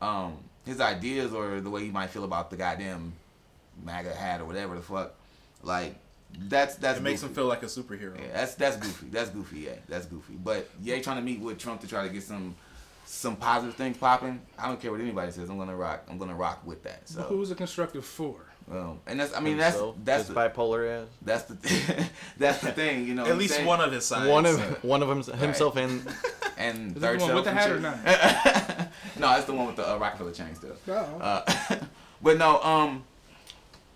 um, 0.00 0.38
his 0.64 0.80
ideas 0.80 1.32
or 1.32 1.60
the 1.60 1.70
way 1.70 1.84
he 1.84 1.90
might 1.90 2.10
feel 2.10 2.24
about 2.24 2.50
the 2.50 2.56
goddamn 2.56 3.12
MAGA 3.84 4.14
hat 4.14 4.40
or 4.40 4.44
whatever 4.44 4.74
the 4.76 4.82
fuck, 4.82 5.14
like 5.62 5.94
that's 6.36 6.76
that's 6.76 6.98
It 6.98 7.02
makes 7.02 7.20
goofy. 7.20 7.30
him 7.30 7.34
feel 7.36 7.46
like 7.46 7.62
a 7.62 7.66
superhero. 7.66 8.16
Yeah, 8.18 8.32
that's 8.34 8.54
that's 8.54 8.76
goofy. 8.76 9.06
That's 9.10 9.30
goofy. 9.30 9.60
Yeah, 9.60 9.72
that's 9.88 10.06
goofy. 10.06 10.34
But 10.34 10.68
yeah, 10.82 11.00
trying 11.00 11.16
to 11.16 11.22
meet 11.22 11.40
with 11.40 11.58
Trump 11.58 11.80
to 11.82 11.88
try 11.88 12.06
to 12.06 12.12
get 12.12 12.22
some 12.22 12.54
some 13.04 13.36
positive 13.36 13.74
things 13.74 13.96
popping. 13.96 14.40
I 14.58 14.68
don't 14.68 14.80
care 14.80 14.90
what 14.92 15.00
anybody 15.00 15.32
says. 15.32 15.48
I'm 15.48 15.58
gonna 15.58 15.74
rock. 15.76 16.04
I'm 16.10 16.18
gonna 16.18 16.34
rock 16.34 16.66
with 16.66 16.82
that. 16.84 17.00
But 17.02 17.08
So, 17.08 17.22
who's 17.22 17.50
it 17.50 17.56
constructive 17.56 18.04
for? 18.04 18.36
um, 18.70 19.00
and 19.06 19.18
that's 19.18 19.34
I 19.34 19.40
mean 19.40 19.56
that's 19.56 19.76
Himself, 19.76 19.96
that's 20.04 20.28
the, 20.28 20.34
bipolar 20.34 21.02
ass. 21.02 21.08
that's 21.22 21.44
the 21.44 21.54
that's 22.38 22.60
the 22.60 22.70
thing. 22.72 23.06
You 23.06 23.14
know, 23.14 23.24
At 23.26 23.38
least 23.38 23.54
saying? 23.54 23.66
one 23.66 23.80
of 23.80 23.90
his 23.92 24.04
sides. 24.04 24.28
One 24.28 24.44
of 24.44 24.60
one 24.84 25.02
of 25.02 25.08
them 25.08 25.38
himself 25.38 25.76
and 25.76 26.06
and 26.58 26.94
Is 26.94 27.02
third 27.02 27.18
the 27.20 27.24
one 27.24 27.34
with 27.36 27.44
the 27.44 27.50
and 27.50 27.58
hat 27.58 27.70
or 27.70 27.80
not? 27.80 27.96
no, 29.18 29.28
that's 29.30 29.46
the 29.46 29.54
one 29.54 29.66
with 29.68 29.76
the 29.76 29.88
uh, 29.90 29.96
Rockefeller 29.96 30.32
chain 30.32 30.54
still. 30.54 30.76
No. 30.86 30.94
Uh, 30.94 31.76
but 32.22 32.36
no, 32.36 32.60
um, 32.62 33.04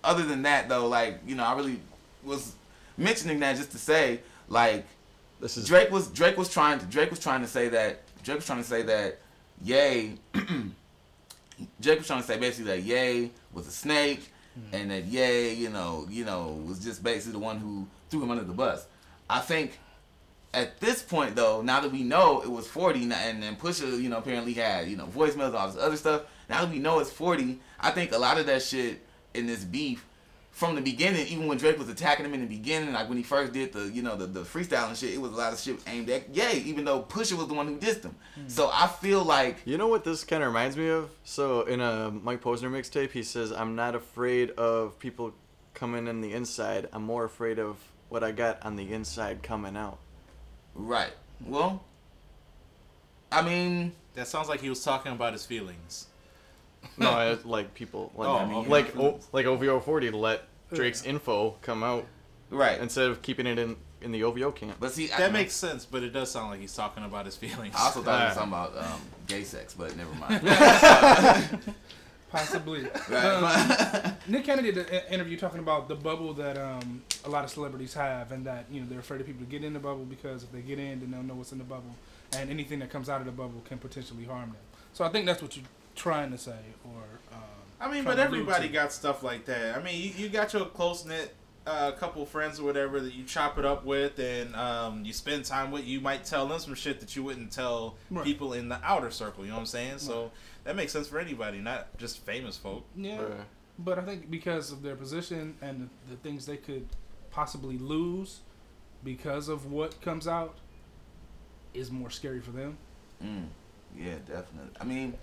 other 0.02 0.22
than 0.24 0.42
that 0.42 0.70
though, 0.70 0.86
like 0.88 1.20
you 1.26 1.34
know, 1.34 1.44
I 1.44 1.54
really 1.54 1.78
was 2.24 2.54
mentioning 2.96 3.40
that 3.40 3.56
just 3.56 3.72
to 3.72 3.78
say, 3.78 4.20
like, 4.48 4.86
this 5.40 5.56
is 5.56 5.66
Drake 5.66 5.90
was 5.90 6.08
Drake 6.08 6.36
was 6.36 6.48
trying 6.48 6.78
to 6.78 6.86
Drake 6.86 7.10
was 7.10 7.18
trying 7.18 7.40
to 7.40 7.48
say 7.48 7.68
that 7.68 8.02
Drake 8.22 8.38
was 8.38 8.46
trying 8.46 8.62
to 8.62 8.68
say 8.68 8.82
that 8.82 9.18
Yay 9.64 10.14
Drake 11.80 11.98
was 11.98 12.06
trying 12.06 12.20
to 12.20 12.26
say 12.26 12.38
basically 12.38 12.76
that 12.76 12.82
Yay 12.82 13.30
was 13.52 13.66
a 13.66 13.70
snake 13.70 14.30
hmm. 14.54 14.74
and 14.74 14.90
that 14.90 15.04
Yay, 15.06 15.54
you 15.54 15.68
know, 15.68 16.06
you 16.10 16.24
know, 16.24 16.62
was 16.66 16.78
just 16.78 17.02
basically 17.02 17.32
the 17.32 17.44
one 17.44 17.58
who 17.58 17.86
threw 18.10 18.22
him 18.22 18.30
under 18.30 18.44
the 18.44 18.52
bus. 18.52 18.86
I 19.28 19.40
think 19.40 19.78
at 20.54 20.78
this 20.80 21.02
point 21.02 21.34
though, 21.34 21.62
now 21.62 21.80
that 21.80 21.90
we 21.90 22.02
know 22.02 22.42
it 22.42 22.50
was 22.50 22.68
40 22.68 23.02
and 23.12 23.42
then 23.42 23.56
Pusha, 23.56 24.00
you 24.00 24.08
know, 24.08 24.18
apparently 24.18 24.52
had, 24.52 24.88
you 24.88 24.96
know, 24.96 25.06
voicemails 25.06 25.48
and 25.48 25.56
all 25.56 25.68
this 25.68 25.82
other 25.82 25.96
stuff, 25.96 26.22
now 26.48 26.62
that 26.62 26.70
we 26.70 26.78
know 26.78 26.98
it's 26.98 27.10
40, 27.10 27.58
I 27.80 27.90
think 27.90 28.12
a 28.12 28.18
lot 28.18 28.38
of 28.38 28.46
that 28.46 28.62
shit 28.62 29.04
in 29.34 29.46
this 29.46 29.64
beef 29.64 30.04
from 30.52 30.75
the 30.75 30.82
beginning, 30.82 31.26
even 31.28 31.47
when 31.47 31.56
Drake 31.56 31.78
was 31.78 31.88
attacking 31.88 32.26
him 32.26 32.35
in 32.35 32.42
the 32.42 32.47
beginning, 32.47 32.92
like 32.92 33.09
when 33.09 33.16
he 33.16 33.25
first 33.25 33.52
did 33.54 33.73
the, 33.73 33.90
you 33.90 34.02
know, 34.02 34.16
the, 34.16 34.26
the 34.26 34.40
freestyle 34.42 34.88
and 34.88 34.97
shit, 34.97 35.14
it 35.14 35.21
was 35.21 35.32
a 35.32 35.35
lot 35.35 35.52
of 35.52 35.59
shit 35.59 35.80
aimed 35.87 36.09
at 36.11 36.35
Yay, 36.35 36.59
even 36.66 36.85
though 36.85 37.02
Pusha 37.02 37.32
was 37.32 37.49
the 37.49 37.54
one 37.54 37.66
who 37.66 37.78
dissed 37.78 38.04
him. 38.04 38.14
Hmm. 38.35 38.49
So 38.49 38.71
I 38.73 38.87
feel 38.87 39.25
like 39.25 39.62
You 39.64 39.78
know 39.78 39.88
what 39.88 40.04
this 40.04 40.25
kind 40.25 40.42
of 40.42 40.49
reminds 40.49 40.76
me 40.76 40.88
of? 40.88 41.11
So 41.25 41.62
in 41.62 41.80
a 41.80 42.11
Mike 42.11 42.42
Posner 42.42 42.71
mixtape, 42.71 43.11
he 43.12 43.23
says, 43.23 43.50
"I'm 43.50 43.75
not 43.75 43.94
afraid 43.94 44.50
of 44.52 44.99
people 44.99 45.32
coming 45.75 46.06
in 46.06 46.21
the 46.21 46.32
inside. 46.32 46.88
I'm 46.92 47.02
more 47.02 47.25
afraid 47.25 47.59
of 47.59 47.78
what 48.11 48.23
I 48.23 48.30
got 48.30 48.64
on 48.64 48.76
the 48.76 48.92
inside 48.92 49.42
coming 49.42 49.76
out." 49.76 49.99
Right. 50.75 51.12
Well, 51.40 51.82
I 53.30 53.40
mean, 53.42 53.92
That 54.14 54.28
sounds 54.28 54.49
like 54.49 54.61
he 54.61 54.68
was 54.68 54.85
talking 54.85 55.12
about 55.12 55.32
his 55.32 55.47
feelings. 55.47 56.06
No, 56.96 57.10
I, 57.10 57.36
like 57.44 57.74
people 57.74 58.12
like 58.14 58.28
Oh, 58.28 58.36
I 58.36 58.46
mean, 58.46 58.68
like 58.68 58.96
o, 58.96 59.18
like 59.32 59.46
OVO 59.46 59.80
40 59.80 60.10
let 60.10 60.42
Drake's 60.72 61.04
info 61.04 61.56
come 61.62 61.82
out 61.82 62.06
right. 62.50 62.80
instead 62.80 63.08
of 63.08 63.22
keeping 63.22 63.46
it 63.46 63.58
in 63.58 63.76
in 64.00 64.10
the 64.10 64.24
OVO 64.24 64.50
camp. 64.50 64.76
but 64.80 64.92
see, 64.92 65.10
I, 65.12 65.18
That 65.18 65.32
makes 65.32 65.54
sense, 65.54 65.86
but 65.86 66.02
it 66.02 66.10
does 66.10 66.30
sound 66.30 66.50
like 66.50 66.60
he's 66.60 66.74
talking 66.74 67.04
about 67.04 67.24
his 67.24 67.36
feelings. 67.36 67.74
I 67.76 67.84
also 67.84 68.02
thought 68.02 68.20
he 68.20 68.26
was 68.26 68.34
talking 68.36 68.52
about 68.52 68.76
um, 68.76 69.00
gay 69.26 69.44
sex, 69.44 69.74
but 69.74 69.96
never 69.96 70.12
mind. 70.14 70.40
Possibly. 72.30 72.86
Right. 73.10 73.24
Um, 73.24 74.14
Nick 74.26 74.44
Kennedy 74.44 74.72
did 74.72 74.88
an 74.88 75.02
interview 75.12 75.36
talking 75.36 75.60
about 75.60 75.86
the 75.86 75.94
bubble 75.94 76.32
that 76.34 76.56
um, 76.56 77.02
a 77.26 77.28
lot 77.28 77.44
of 77.44 77.50
celebrities 77.50 77.92
have, 77.92 78.32
and 78.32 78.46
that 78.46 78.64
you 78.70 78.80
know 78.80 78.86
they're 78.88 79.00
afraid 79.00 79.20
of 79.20 79.26
people 79.26 79.44
to 79.44 79.50
get 79.50 79.62
in 79.62 79.74
the 79.74 79.78
bubble 79.78 80.04
because 80.04 80.42
if 80.42 80.50
they 80.50 80.62
get 80.62 80.78
in, 80.78 81.00
then 81.00 81.10
they'll 81.10 81.22
know 81.22 81.34
what's 81.34 81.52
in 81.52 81.58
the 81.58 81.64
bubble, 81.64 81.94
and 82.36 82.48
anything 82.48 82.78
that 82.78 82.90
comes 82.90 83.10
out 83.10 83.20
of 83.20 83.26
the 83.26 83.32
bubble 83.32 83.62
can 83.66 83.76
potentially 83.78 84.24
harm 84.24 84.48
them. 84.48 84.56
So 84.94 85.04
I 85.04 85.10
think 85.10 85.26
that's 85.26 85.42
what 85.42 85.56
you're 85.56 85.66
trying 85.94 86.30
to 86.32 86.38
say, 86.38 86.56
or 86.84 87.02
um, 87.32 87.40
I 87.80 87.90
mean, 87.90 88.04
but 88.04 88.18
everybody 88.18 88.68
got 88.68 88.92
stuff 88.92 89.22
like 89.22 89.44
that. 89.46 89.76
I 89.76 89.82
mean, 89.82 90.00
you, 90.02 90.11
you 90.25 90.28
got 90.28 90.52
your 90.52 90.66
close 90.66 91.04
knit 91.04 91.34
uh, 91.66 91.92
couple 91.92 92.25
friends 92.26 92.58
or 92.58 92.64
whatever 92.64 93.00
that 93.00 93.14
you 93.14 93.22
chop 93.25 93.56
it 93.58 93.64
up 93.64 93.84
with 93.84 94.18
and 94.18 94.54
um, 94.56 95.04
you 95.04 95.12
spend 95.12 95.44
time 95.44 95.70
with. 95.70 95.84
You 95.84 96.00
might 96.00 96.25
tell 96.25 96.46
them 96.49 96.58
some 96.58 96.75
shit 96.75 96.99
that 97.00 97.14
you 97.14 97.22
wouldn't 97.22 97.52
tell 97.52 97.96
Right. 98.11 98.25
people 98.25 98.52
in 98.52 98.68
the 98.68 98.80
outer 98.82 99.11
circle. 99.11 99.44
You 99.44 99.50
know 99.50 99.56
what 99.56 99.61
I'm 99.61 99.66
saying? 99.66 99.99
So 99.99 100.32
that 100.64 100.75
makes 100.76 100.92
sense 100.92 101.06
for 101.08 101.18
anybody, 101.20 101.58
not 101.58 101.96
just 101.99 102.18
famous 102.26 102.56
folk. 102.56 102.84
Yeah, 102.96 103.20
Uh, 103.20 103.34
but 103.78 103.99
I 103.99 104.02
think 104.02 104.28
because 104.30 104.72
of 104.72 104.82
their 104.82 104.96
position 104.96 105.54
and 105.62 105.88
the, 106.08 106.14
the 106.14 106.16
things 106.16 106.46
they 106.46 106.56
could 106.56 106.88
possibly 107.30 107.78
lose 107.78 108.40
because 109.04 109.49
of 109.49 109.70
what 109.70 110.00
comes 110.02 110.26
out 110.28 110.58
is 111.75 111.90
more 111.90 112.11
scary 112.11 112.40
for 112.40 112.50
them. 112.50 112.76
Mm, 113.25 113.46
yeah, 113.96 114.16
definitely. 114.26 114.70
I 114.80 114.84
mean, 114.84 115.14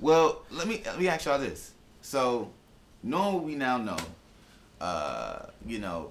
well, 0.00 0.42
let 0.50 0.66
me 0.68 0.82
let 0.86 0.98
me 0.98 1.08
ask 1.08 1.24
y'all 1.24 1.38
this. 1.38 1.72
So, 2.02 2.50
knowing 3.02 3.34
what 3.34 3.44
we 3.44 3.54
now 3.54 3.78
know, 3.78 3.96
uh, 4.80 5.46
you 5.66 5.78
know, 5.78 6.10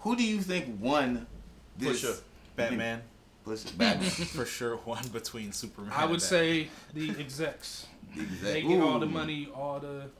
who 0.00 0.16
do 0.16 0.22
you 0.24 0.40
think 0.40 0.66
won 0.80 1.26
this? 1.78 2.02
Pusha, 2.04 2.20
Batman, 2.56 3.02
Pusha, 3.46 3.76
Batman. 3.78 4.10
for 4.10 4.44
sure, 4.44 4.76
one 4.78 5.06
between 5.08 5.52
Superman. 5.52 5.92
I 5.94 6.02
would 6.04 6.20
Batman. 6.20 6.20
say 6.20 6.68
the 6.94 7.10
execs. 7.18 7.86
Exact- 8.14 8.42
They 8.42 8.62
get 8.62 8.80
all 8.82 8.98
the 8.98 9.06
money, 9.06 9.48
all 9.54 9.80
the 9.80 10.10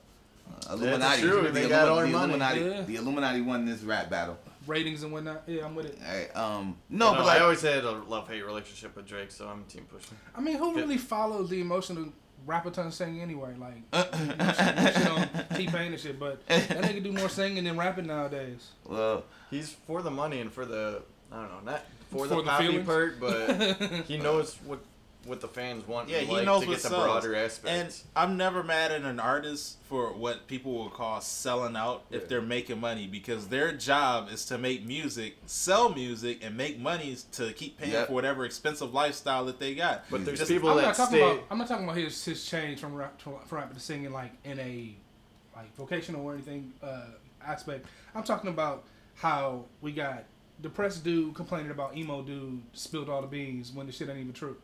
Uh, 0.69 0.73
Illuminati. 0.75 1.23
true, 1.23 1.43
The 1.43 1.51
they 1.51 1.69
got 1.69 1.89
all 1.89 1.99
Illumi- 1.99 2.07
the 2.07 2.09
money. 2.13 2.33
Illuminati, 2.33 2.61
Yeah. 2.61 2.83
the 2.83 2.97
Illuminati 2.97 3.41
won 3.43 3.65
this 3.67 3.81
rap 3.83 4.11
battle. 4.11 4.39
ratings 4.67 5.03
and 5.03 5.13
whatnot. 5.13 5.43
Yeah, 5.47 5.65
I'm 5.67 5.75
with 5.75 5.87
it. 5.87 5.99
Alright, 6.07 6.37
um, 6.37 6.77
no, 6.89 7.11
no, 7.13 7.19
but 7.19 7.27
like, 7.27 7.41
I 7.41 7.43
always 7.45 7.63
had 7.63 7.85
a 7.85 7.91
love 7.93 8.29
hate 8.29 8.45
relationship 8.45 8.95
with 8.97 9.07
Drake, 9.07 9.31
so 9.33 9.47
I'm 9.49 9.65
Team 9.65 9.87
Pusha. 9.93 10.13
I 10.37 10.41
mean, 10.41 10.57
who 10.57 10.75
really 10.75 10.99
follows 10.99 11.49
the 11.51 11.61
emotional 11.61 12.13
Rapaton 12.47 12.93
singing 12.93 13.21
anyway? 13.23 13.55
Like, 13.59 13.75
you 14.21 14.27
know, 14.37 14.53
shit, 14.53 14.95
shit 14.95 15.11
on 15.11 15.29
T 15.57 15.67
Pain 15.67 15.93
and 15.93 16.01
shit, 16.01 16.19
but 16.19 16.47
that 16.49 16.69
nigga 16.69 17.03
do 17.03 17.13
more 17.13 17.29
singing 17.29 17.65
than 17.65 17.77
rapping 17.77 18.07
nowadays. 18.07 18.71
well, 18.85 19.25
He's 19.51 19.71
for 19.87 20.03
the 20.03 20.11
money 20.11 20.41
and 20.41 20.53
for 20.53 20.65
the 20.65 21.03
I 21.31 21.37
don't 21.43 21.65
know, 21.65 21.73
not 21.73 21.83
for, 22.11 22.19
For 22.19 22.27
the 22.27 22.37
the 22.37 22.43
poppy 22.43 22.67
feelings? 22.67 22.87
part, 22.87 23.21
but 23.21 23.77
he 24.07 24.19
knows 24.19 24.57
what 24.67 24.81
what 25.25 25.41
the 25.41 25.49
fans 25.49 25.87
want. 25.87 26.09
Yeah, 26.09 26.19
and 26.19 26.29
he 26.29 26.35
like 26.37 26.45
knows 26.45 26.63
to 26.63 26.67
what 26.69 26.75
get 26.75 26.83
the 26.83 26.89
sells. 26.89 27.05
broader 27.25 27.49
And. 27.67 27.95
I'm 28.17 28.37
never 28.37 28.63
mad 28.63 28.91
at 28.93 29.03
an 29.03 29.21
artist 29.21 29.79
for 29.89 30.13
what 30.13 30.47
people 30.47 30.73
will 30.75 30.91
call 30.91 31.21
selling 31.21 31.77
out 31.77 32.05
if 32.11 32.29
they're 32.29 32.43
making 32.43 32.81
money 32.81 33.07
because 33.07 33.49
their 33.49 33.73
job 33.73 34.29
is 34.33 34.45
to 34.47 34.59
make 34.59 34.85
music, 34.85 35.37
sell 35.47 35.91
music, 35.95 36.41
and 36.43 36.57
make 36.57 36.79
money 36.79 37.17
to 37.33 37.53
keep 37.53 37.79
paying 37.79 37.93
Yep. 37.93 38.09
for 38.09 38.13
whatever 38.15 38.45
expensive 38.45 38.93
lifestyle 38.93 39.45
that 39.47 39.59
they 39.61 39.75
got. 39.75 40.05
but 40.11 40.25
there's 40.25 40.39
Just- 40.39 40.51
people 40.51 40.71
I'm 40.71 40.77
that 40.77 40.83
not 40.83 40.95
talking 40.97 41.17
stay. 41.19 41.23
about. 41.33 41.45
I'm 41.51 41.59
not 41.59 41.69
talking 41.69 41.85
about 41.85 41.97
his 41.97 42.25
his 42.25 42.45
change 42.45 42.81
from 42.81 42.95
rap 42.95 43.19
to, 43.23 43.39
from 43.47 43.59
rapping 43.59 43.75
to 43.75 43.81
singing 43.81 44.13
like 44.13 44.33
in 44.45 44.59
a 44.59 44.95
like 45.55 45.75
vocational 45.77 46.25
or 46.25 46.33
anything 46.35 46.73
uh, 46.83 47.03
aspect. 47.45 47.87
I'm 48.15 48.23
talking 48.25 48.51
about 48.51 48.85
how 49.15 49.67
we 49.83 49.93
got 49.93 50.25
depressed 50.63 51.05
dude 51.05 51.35
complaining 51.35 51.71
about 51.71 51.97
emo 51.97 52.23
dude 52.23 52.63
spilled 52.73 53.09
all 53.09 53.21
the 53.21 53.27
beans 53.27 53.73
when 53.73 53.87
the 53.87 53.93
shit 53.93 54.09
ain't 54.09 54.19
even 54.19 54.33
true. 54.33 54.57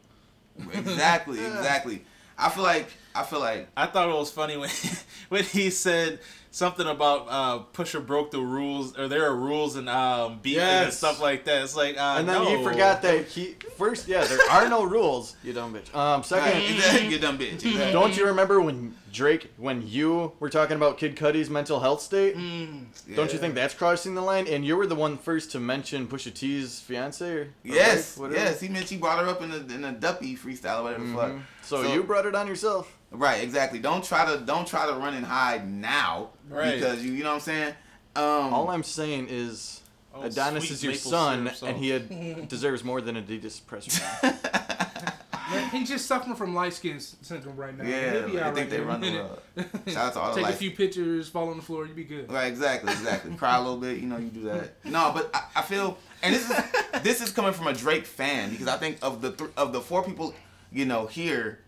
exactly, 0.73 1.39
exactly. 1.39 2.05
I 2.37 2.49
feel 2.51 2.65
like 2.65 2.89
I 3.15 3.23
feel 3.25 3.41
like 3.41 3.69
I 3.77 3.87
thought 3.87 4.09
it 4.09 4.15
was 4.15 4.31
funny 4.31 4.57
when 4.57 4.71
when 5.29 5.45
he 5.45 5.71
said 5.71 6.21
something 6.51 6.87
about 6.87 7.27
uh, 7.29 7.59
Pusher 7.73 8.01
broke 8.01 8.31
the 8.31 8.41
rules 8.41 8.97
or 8.99 9.09
there 9.09 9.27
are 9.27 9.35
rules 9.37 9.77
and 9.77 9.89
um, 9.89 10.39
beefing 10.43 10.63
and 10.63 10.93
stuff 10.93 11.21
like 11.21 11.45
that. 11.45 11.63
It's 11.63 11.77
like 11.77 11.97
uh, 11.97 12.17
And 12.19 12.29
then 12.29 12.43
no. 12.43 12.51
you 12.51 12.63
forgot 12.65 13.03
that 13.03 13.27
he 13.27 13.57
first. 13.77 14.09
Yeah, 14.09 14.25
there 14.25 14.39
are 14.51 14.69
no 14.69 14.85
rules. 14.85 15.37
You 15.43 15.53
dumb 15.53 15.75
bitch. 15.75 15.95
Um, 15.95 16.23
second, 16.23 16.63
you 17.11 17.19
dumb 17.19 17.39
bitch. 17.39 17.55
Exactly. 17.65 17.93
don't 17.93 18.17
you 18.17 18.27
remember 18.27 18.61
when 18.61 18.95
Drake, 19.13 19.51
when 19.57 19.87
you 19.87 20.33
were 20.39 20.51
talking 20.51 20.77
about 20.77 20.99
Kid 20.99 21.17
Cudi's 21.17 21.49
mental 21.49 21.81
health 21.81 22.03
state? 22.03 22.37
Mm. 22.37 22.85
Don't 23.15 23.33
you 23.33 23.39
think 23.39 23.55
that's 23.55 23.75
crossing 23.75 24.15
the 24.15 24.21
line? 24.21 24.47
And 24.47 24.65
you 24.65 24.77
were 24.77 24.87
the 24.87 24.95
one 24.95 25.17
first 25.17 25.51
to 25.53 25.61
mention 25.61 26.07
Pusha 26.07 26.33
T's 26.35 26.81
fiance. 26.81 27.27
Or, 27.27 27.41
or 27.43 27.49
Yes, 27.65 28.17
wife, 28.19 28.33
yes. 28.33 28.61
He 28.61 28.69
mentioned 28.69 28.91
he 28.91 28.97
brought 28.99 29.25
her 29.25 29.31
up 29.31 29.41
in 29.43 29.51
a 29.53 29.57
in 29.75 29.85
a 29.85 29.93
duppy 29.93 30.37
freestyle 30.37 30.81
or 30.81 30.85
whatever 30.85 31.05
the 31.07 31.15
fuck. 31.15 31.31
Mhm. 31.33 31.41
So, 31.63 31.93
you 31.93 32.03
brought 32.03 32.25
it 32.27 32.35
on 32.35 32.47
yourself. 32.47 32.98
Right, 33.11 33.43
exactly. 33.43 33.79
Don't 33.79 34.05
try 34.05 34.25
to 34.35 34.41
don't 34.45 34.67
try 34.67 34.87
to 34.87 34.93
run 34.95 35.15
and 35.15 35.25
hide 35.25 35.69
now 35.71 36.31
Right. 36.49 36.75
because 36.75 37.05
you 37.05 37.13
you 37.13 37.23
know 37.23 37.31
what 37.31 37.35
I'm 37.37 37.41
saying. 37.41 37.75
Um, 38.17 38.53
All 38.55 38.69
I'm 38.71 38.83
saying 38.83 39.29
is. 39.31 39.81
Oh, 40.15 40.23
Adonis 40.23 40.71
is 40.71 40.83
your 40.83 40.95
son, 40.95 41.51
and 41.63 41.77
he 41.77 41.91
had, 41.91 42.49
deserves 42.49 42.83
more 42.83 43.01
than 43.01 43.15
Adidas 43.17 43.65
press. 43.65 44.01
Man, 44.23 45.69
he's 45.71 45.89
just 45.89 46.07
suffering 46.07 46.35
from 46.35 46.55
light 46.55 46.73
skin 46.73 46.99
syndrome 46.99 47.57
right 47.57 47.77
now. 47.77 47.85
yeah, 47.85 48.13
He'll 48.13 48.29
be 48.31 48.41
I 48.41 48.49
out 48.49 48.55
think 48.55 48.71
right 48.71 48.79
they 48.79 48.85
run 48.85 49.01
the 49.01 49.13
world. 49.13 49.41
Shout 49.87 49.97
out 49.97 50.13
to 50.15 50.21
all 50.21 50.35
the 50.35 50.41
Take 50.43 50.51
a 50.51 50.57
few 50.57 50.71
pictures, 50.73 51.29
fall 51.29 51.51
on 51.51 51.57
the 51.57 51.63
floor, 51.63 51.87
you'd 51.87 51.95
be 51.95 52.05
good. 52.05 52.33
Right, 52.33 52.47
exactly, 52.47 52.91
exactly. 52.93 53.35
Cry 53.37 53.57
a 53.57 53.61
little 53.61 53.77
bit, 53.77 53.99
you 53.99 54.07
know, 54.09 54.17
you 54.17 54.29
do 54.29 54.43
that. 54.45 54.85
No, 54.85 55.13
but 55.15 55.31
I, 55.35 55.61
I 55.61 55.63
feel, 55.63 55.97
and 56.23 56.35
this 56.35 56.51
is 56.51 56.57
this 57.03 57.21
is 57.21 57.31
coming 57.31 57.53
from 57.53 57.69
a 57.69 57.75
Drake 57.75 58.07
fan 58.07 58.51
because 58.51 58.67
I 58.67 58.77
think 58.79 58.99
of 59.03 59.21
the 59.21 59.33
th- 59.33 59.51
of 59.57 59.73
the 59.73 59.81
four 59.81 60.03
people, 60.03 60.35
you 60.73 60.85
know, 60.87 61.07
here 61.07 61.61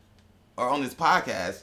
or 0.57 0.69
on 0.69 0.83
this 0.83 0.95
podcast, 0.95 1.63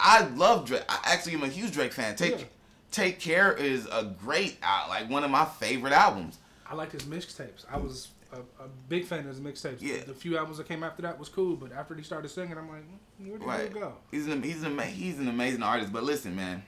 I 0.00 0.24
love 0.26 0.66
Drake. 0.66 0.82
I 0.88 0.98
actually 1.04 1.34
am 1.34 1.42
a 1.44 1.48
huge 1.48 1.72
Drake 1.72 1.92
fan. 1.92 2.16
Take 2.16 2.38
Yeah. 2.38 2.44
Take 2.90 3.20
Care 3.20 3.52
is 3.54 3.86
a 3.86 4.04
great 4.22 4.58
out, 4.62 4.88
like 4.90 5.08
one 5.08 5.24
of 5.24 5.30
my 5.30 5.44
favorite 5.46 5.92
albums. 5.94 6.38
I 6.68 6.74
liked 6.74 6.92
his 6.92 7.04
mixtapes. 7.04 7.64
I 7.70 7.78
was 7.78 8.08
a, 8.32 8.36
a 8.62 8.68
big 8.88 9.04
fan 9.06 9.20
of 9.20 9.26
his 9.26 9.40
mixtapes. 9.40 9.78
Yeah. 9.80 9.98
The 10.06 10.12
few 10.14 10.36
albums 10.36 10.58
that 10.58 10.68
came 10.68 10.82
after 10.82 11.00
that 11.02 11.18
was 11.18 11.28
cool, 11.30 11.56
but 11.56 11.72
after 11.72 11.94
he 11.94 12.02
started 12.02 12.28
singing, 12.28 12.56
I'm 12.58 12.68
like, 12.68 12.82
"Mm, 13.22 13.28
where 13.30 13.38
did 13.38 13.46
Right. 13.46 13.68
he 13.72 13.78
go? 13.80 13.94
He's 14.10 14.26
an 14.26 14.42
he's 14.42 14.62
an 14.62 14.78
he's 14.78 15.18
an 15.18 15.28
amazing 15.28 15.62
artist. 15.62 15.90
But 15.92 16.02
listen, 16.04 16.36
man, 16.36 16.62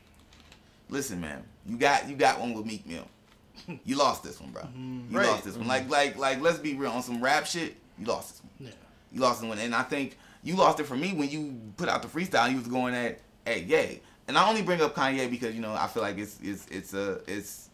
listen, 0.89 1.21
man, 1.21 1.43
you 1.67 1.77
got 1.77 2.09
you 2.09 2.17
got 2.17 2.41
one 2.41 2.55
with 2.55 2.67
Meek 2.67 2.87
Mill. 2.87 3.07
You 3.85 3.97
lost 3.97 4.23
this 4.25 4.41
one, 4.41 4.51
bro. 4.51 4.63
You 4.75 5.05
Right. 5.17 5.27
lost 5.27 5.45
this 5.45 5.57
one. 5.57 5.67
Like 5.69 5.89
like 5.89 6.17
like 6.19 6.41
let's 6.41 6.59
be 6.59 6.75
real 6.75 6.91
on 6.91 7.03
some 7.03 7.23
rap 7.23 7.47
shit. 7.47 7.77
You 7.99 8.07
lost 8.07 8.31
this 8.33 8.43
one. 8.43 8.69
Yeah. 8.69 8.75
You 9.13 9.21
lost 9.21 9.41
this 9.41 9.49
one, 9.49 9.59
and 9.59 9.75
I 9.75 9.83
think 9.83 10.17
you 10.45 10.55
lost 10.57 10.79
it 10.79 10.85
for 10.85 10.97
me 10.97 11.13
when 11.13 11.31
you 11.31 11.59
put 11.77 11.89
out 11.89 12.03
the 12.03 12.09
freestyle. 12.09 12.51
You 12.51 12.59
was 12.59 12.69
going 12.69 12.95
at 12.95 13.21
at 13.47 13.65
Ye, 13.65 14.01
and 14.29 14.39
I 14.39 14.49
only 14.49 14.63
bring 14.63 14.81
up 14.81 14.95
Kanye 14.95 15.29
because 15.31 15.55
you 15.55 15.63
know 15.63 15.73
I 15.73 15.87
feel 15.87 16.03
like 16.03 16.19
it's 16.19 16.39
it's 16.43 16.67
it's 16.71 16.95
a 16.95 17.21
it's 17.27 17.71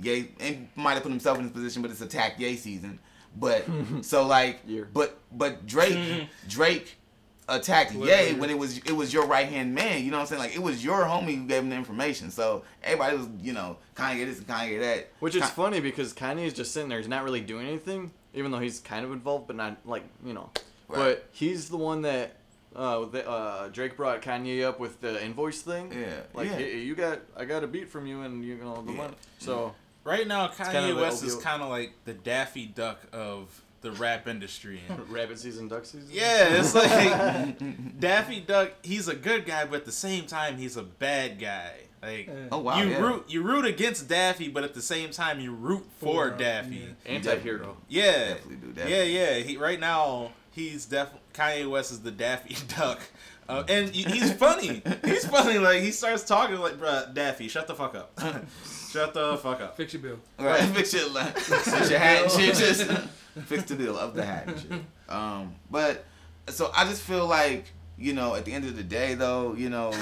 Ye 0.00 0.30
and 0.40 0.68
might 0.74 0.94
have 0.94 1.02
put 1.02 1.12
himself 1.12 1.38
in 1.38 1.44
this 1.44 1.52
position, 1.52 1.82
but 1.82 1.90
it's 1.90 2.00
attack 2.00 2.40
Ye 2.40 2.56
season. 2.56 2.98
But 3.36 3.66
so 4.02 4.26
like, 4.26 4.60
Year. 4.66 4.88
but 4.92 5.18
but 5.30 5.66
Drake 5.66 5.94
mm-hmm. 5.94 6.48
Drake 6.48 6.98
attacked 7.46 7.92
Ye 7.92 8.32
when 8.34 8.48
it 8.48 8.58
was 8.58 8.78
it 8.78 8.92
was 8.92 9.12
your 9.12 9.26
right 9.26 9.46
hand 9.46 9.74
man. 9.74 10.02
You 10.02 10.10
know 10.10 10.16
what 10.16 10.22
I'm 10.22 10.26
saying? 10.28 10.40
Like 10.40 10.54
it 10.54 10.62
was 10.62 10.82
your 10.82 11.02
homie 11.02 11.36
who 11.36 11.46
gave 11.46 11.62
him 11.62 11.68
the 11.68 11.76
information. 11.76 12.30
So 12.30 12.64
everybody 12.82 13.16
was 13.18 13.28
you 13.40 13.52
know 13.52 13.76
Kanye 13.94 14.24
this 14.24 14.38
and 14.38 14.46
Kanye 14.46 14.80
that. 14.80 15.10
Which 15.20 15.34
is 15.34 15.42
Ka- 15.42 15.48
funny 15.48 15.80
because 15.80 16.14
Kanye 16.14 16.46
is 16.46 16.54
just 16.54 16.72
sitting 16.72 16.88
there. 16.88 16.98
He's 16.98 17.08
not 17.08 17.22
really 17.22 17.42
doing 17.42 17.66
anything, 17.66 18.12
even 18.32 18.50
though 18.50 18.60
he's 18.60 18.80
kind 18.80 19.04
of 19.04 19.12
involved, 19.12 19.46
but 19.46 19.56
not 19.56 19.76
like 19.84 20.04
you 20.24 20.32
know. 20.32 20.50
Right. 20.94 21.14
But 21.16 21.28
he's 21.32 21.68
the 21.68 21.76
one 21.76 22.02
that 22.02 22.36
uh, 22.74 23.04
the, 23.06 23.28
uh, 23.28 23.68
Drake 23.68 23.96
brought 23.96 24.20
Kanye 24.22 24.64
up 24.64 24.80
with 24.80 25.00
the 25.00 25.22
invoice 25.24 25.62
thing. 25.62 25.92
Yeah, 25.92 26.06
Like 26.34 26.48
yeah. 26.48 26.56
"Hey, 26.56 26.80
you 26.80 26.94
got, 26.96 27.20
I 27.36 27.44
got 27.44 27.62
a 27.62 27.66
beat 27.68 27.88
from 27.88 28.06
you, 28.06 28.22
and 28.22 28.44
you 28.44 28.56
know 28.56 28.82
the 28.82 28.92
Yeah. 28.92 28.98
money. 28.98 29.14
So 29.38 29.74
Right 30.02 30.26
now, 30.26 30.48
Kanye 30.48 30.72
kind 30.72 30.90
of 30.90 30.96
West 30.98 31.22
is 31.24 31.36
kind 31.36 31.62
of 31.62 31.68
like 31.70 31.92
the 32.04 32.12
Daffy 32.12 32.66
Duck 32.66 33.00
of 33.12 33.62
the 33.80 33.90
rap 33.92 34.26
industry. 34.28 34.80
rabbit 35.08 35.38
season, 35.38 35.68
duck 35.68 35.84
season. 35.86 36.08
yeah, 36.10 36.58
it's 36.58 36.74
like 37.54 38.00
Daffy 38.00 38.40
Duck. 38.40 38.72
He's 38.82 39.08
a 39.08 39.14
good 39.14 39.46
guy, 39.46 39.64
but 39.66 39.76
at 39.76 39.84
the 39.86 39.92
same 39.92 40.26
time, 40.26 40.56
he's 40.58 40.76
a 40.76 40.82
bad 40.82 41.38
guy. 41.38 41.72
Like 42.02 42.28
Oh 42.52 42.58
wow. 42.58 42.82
you 42.82 42.90
yeah. 42.90 42.98
root 43.00 43.24
you 43.28 43.42
root 43.42 43.64
against 43.64 44.08
Daffy, 44.08 44.48
but 44.48 44.62
at 44.64 44.74
the 44.74 44.82
same 44.82 45.10
time, 45.10 45.40
you 45.40 45.54
root 45.54 45.84
for 46.00 46.30
For, 46.30 46.36
Daffy. 46.36 46.76
yeah. 47.06 47.12
Anti-hero. 47.12 47.76
Yeah, 47.88 48.34
Definitely 48.34 48.56
do 48.56 48.72
that. 48.74 48.88
yeah, 48.90 49.02
yeah. 49.04 49.34
He 49.36 49.56
right 49.56 49.80
now 49.80 50.32
he's 50.54 50.86
def 50.86 51.08
Kanye 51.32 51.68
West 51.68 51.92
is 51.92 52.00
the 52.00 52.10
Daffy 52.10 52.56
Duck, 52.76 53.00
uh, 53.48 53.64
and 53.68 53.88
he's 53.90 54.32
funny. 54.32 54.82
He's 55.04 55.26
funny. 55.26 55.58
Like 55.58 55.80
he 55.82 55.90
starts 55.90 56.24
talking 56.24 56.58
like, 56.58 56.74
"Bruh, 56.74 57.12
Daffy, 57.14 57.48
shut 57.48 57.66
the 57.66 57.74
fuck 57.74 57.94
up, 57.94 58.18
shut 58.90 59.12
the 59.14 59.36
fuck 59.38 59.60
up." 59.60 59.76
Fix 59.76 59.92
your 59.94 60.02
bill. 60.02 60.18
Right, 60.38 60.62
fix 60.70 60.92
your 60.94 61.08
fix 61.10 61.90
your 61.90 61.98
hat 61.98 62.22
and 62.22 62.32
shit. 62.32 62.54
Just 62.56 62.90
fix 63.46 63.64
the 63.64 63.74
deal 63.76 63.98
of 63.98 64.14
the 64.14 64.24
hat 64.24 64.46
and 64.48 64.60
shit. 64.60 64.72
Um, 65.08 65.54
but 65.70 66.04
so 66.48 66.70
I 66.74 66.84
just 66.84 67.02
feel 67.02 67.26
like 67.26 67.66
you 67.98 68.12
know, 68.12 68.34
at 68.34 68.44
the 68.44 68.52
end 68.52 68.64
of 68.64 68.76
the 68.76 68.82
day, 68.82 69.14
though, 69.14 69.54
you 69.54 69.70
know, 69.70 69.92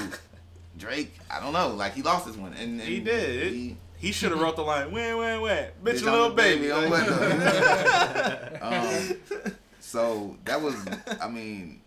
Drake, 0.79 1.13
I 1.29 1.39
don't 1.39 1.53
know, 1.53 1.69
like 1.69 1.93
he 1.93 2.01
lost 2.01 2.25
this 2.25 2.35
one, 2.35 2.53
and, 2.53 2.79
and 2.79 2.89
He 2.89 2.99
did. 3.01 3.53
He, 3.53 3.77
He 3.97 4.11
should 4.11 4.31
have 4.31 4.41
wrote 4.41 4.55
the 4.55 4.63
line, 4.63 4.91
"Win, 4.91 5.17
win, 5.17 5.41
win, 5.41 5.67
bitch, 5.83 5.99
Bitch, 5.99 6.03
a 6.03 6.07
I'm 6.07 6.11
little 6.13 6.29
baby." 6.31 6.69
baby, 6.69 6.89
Like- 6.89 8.61
um, 8.61 9.17
so 9.93 10.35
that 10.45 10.59
was, 10.59 10.75
I 11.21 11.29
mean, 11.29 11.79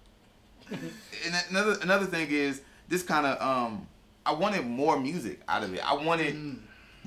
and 0.70 1.34
another 1.50 1.76
another 1.82 2.06
thing 2.06 2.28
is 2.30 2.62
this 2.86 3.02
kind 3.02 3.26
of 3.26 3.42
um, 3.42 3.88
I 4.24 4.32
wanted 4.32 4.64
more 4.64 5.00
music 5.00 5.40
out 5.48 5.64
of 5.64 5.74
it. 5.74 5.80
I 5.84 5.94
wanted 5.94 6.36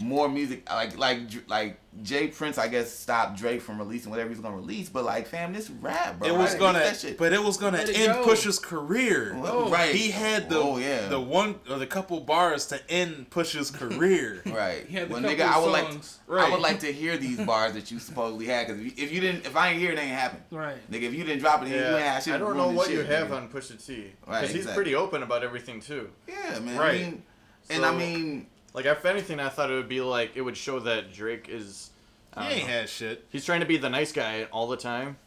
more 0.01 0.29
music, 0.29 0.69
like 0.69 0.97
like 0.97 1.19
like 1.47 1.79
J. 2.03 2.27
Prince, 2.27 2.57
I 2.57 2.67
guess, 2.67 2.91
stopped 2.93 3.37
Drake 3.37 3.61
from 3.61 3.79
releasing 3.79 4.09
whatever 4.11 4.29
he's 4.29 4.39
gonna 4.39 4.55
release. 4.55 4.87
But 4.89 5.03
like, 5.05 5.27
fam, 5.27 5.51
this 5.53 5.69
rap, 5.69 6.19
bro. 6.19 6.27
It 6.29 6.37
was 6.37 6.55
gonna, 6.55 6.79
that 6.79 6.97
shit. 6.97 7.17
but 7.17 7.33
it 7.33 7.43
was 7.43 7.57
gonna 7.57 7.79
it 7.79 7.89
end 7.97 8.13
go. 8.13 8.23
Push's 8.23 8.59
career. 8.59 9.33
Oh, 9.35 9.65
oh, 9.65 9.69
right. 9.69 9.93
He 9.93 10.11
had 10.11 10.49
the 10.49 10.57
Oh, 10.59 10.77
yeah. 10.77 11.07
the 11.09 11.19
one 11.19 11.55
or 11.69 11.77
the 11.79 11.87
couple 11.87 12.19
bars 12.21 12.67
to 12.67 12.79
end 12.91 13.29
Push's 13.31 13.71
career. 13.71 14.41
Right. 14.45 14.85
He 14.87 14.97
well, 15.03 15.21
nigga, 15.21 15.41
I 15.41 15.59
would 15.59 15.71
like, 15.71 15.91
songs. 15.91 16.19
I 16.29 16.49
would 16.49 16.61
like 16.61 16.79
to 16.81 16.91
hear 16.93 17.17
these 17.17 17.39
bars 17.39 17.73
that 17.73 17.91
you 17.91 17.99
supposedly 17.99 18.45
had. 18.45 18.67
Because 18.67 18.79
if, 18.81 18.85
you- 18.97 19.03
if 19.05 19.11
you 19.11 19.19
didn't, 19.21 19.45
if 19.45 19.55
I 19.55 19.69
ain't 19.69 19.79
hear 19.79 19.91
it, 19.91 19.97
it 19.97 20.01
ain't 20.01 20.11
happen. 20.11 20.41
Right. 20.51 20.77
Nigga, 20.91 21.03
if 21.03 21.13
you 21.13 21.23
didn't 21.23 21.39
drop 21.39 21.61
it, 21.63 21.69
you 21.69 21.75
ain't 21.75 21.99
have 22.03 22.23
shit 22.23 22.33
I 22.35 22.37
don't 22.37 22.55
know 22.55 22.69
this 22.69 22.77
what 22.77 22.87
shit, 22.87 22.95
you 22.97 23.03
have 23.03 23.27
nigga. 23.29 23.37
on 23.37 23.49
Pusha 23.49 23.85
T 23.85 23.95
because 23.95 24.13
Right, 24.27 24.41
he's 24.47 24.55
exactly. 24.57 24.75
pretty 24.75 24.95
open 24.95 25.23
about 25.23 25.43
everything 25.43 25.81
too. 25.81 26.09
Yeah, 26.27 26.59
man. 26.59 26.77
Right. 26.77 26.89
I 26.89 26.93
mean, 27.03 27.23
and 27.71 27.85
I 27.85 27.95
mean, 27.95 28.47
Like 28.79 28.97
if 28.97 29.03
anything, 29.05 29.39
I 29.41 29.49
thought 29.49 29.69
it 29.69 29.75
would 29.75 29.89
be 29.89 29.99
like 30.01 30.31
it 30.35 30.41
would 30.41 30.55
show 30.57 30.79
that 30.79 31.11
Drake 31.13 31.47
is. 31.49 31.89
He 32.37 32.45
ain't 32.45 32.63
know. 32.67 32.73
had 32.73 32.87
shit. 32.89 33.25
He's 33.29 33.43
trying 33.43 33.59
to 33.59 33.65
be 33.65 33.75
the 33.77 33.89
nice 33.89 34.11
guy 34.13 34.47
all 34.53 34.67
the 34.67 34.77
time, 34.77 35.17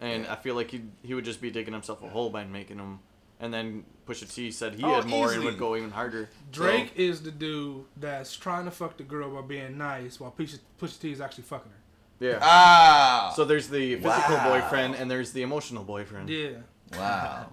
and 0.00 0.26
I 0.26 0.34
feel 0.34 0.56
like 0.56 0.70
he 0.72 0.82
he 1.02 1.14
would 1.14 1.24
just 1.24 1.40
be 1.40 1.50
digging 1.52 1.72
himself 1.72 2.02
a 2.02 2.08
hole 2.08 2.30
by 2.30 2.44
making 2.44 2.78
him. 2.78 2.98
And 3.38 3.54
then 3.54 3.84
Pusha 4.08 4.32
T 4.34 4.50
said 4.50 4.74
he 4.74 4.82
Oh, 4.82 4.96
had 4.96 5.06
more 5.06 5.32
and 5.32 5.44
would 5.44 5.56
go 5.58 5.76
even 5.76 5.90
harder. 5.92 6.28
Drake 6.50 6.92
is 6.96 7.22
the 7.22 7.30
dude 7.30 7.84
that's 7.96 8.36
trying 8.36 8.64
to 8.64 8.70
fuck 8.72 8.96
the 8.96 9.02
girl 9.04 9.30
by 9.34 9.42
being 9.46 9.78
nice, 9.78 10.18
while 10.18 10.34
Pusha, 10.36 10.58
Pusha 10.80 11.00
T 11.00 11.12
is 11.12 11.20
actually 11.20 11.44
fucking 11.44 11.70
her. 11.70 12.26
Yeah. 12.26 12.38
ah, 12.42 13.32
So 13.36 13.44
there's 13.46 13.68
the 13.68 13.94
physical 13.94 14.34
Wow. 14.36 14.50
boyfriend 14.60 14.96
and 14.96 15.10
there's 15.10 15.32
the 15.32 15.40
emotional 15.42 15.84
boyfriend. 15.84 16.28
Yeah. 16.28 16.50
wow, 16.98 17.46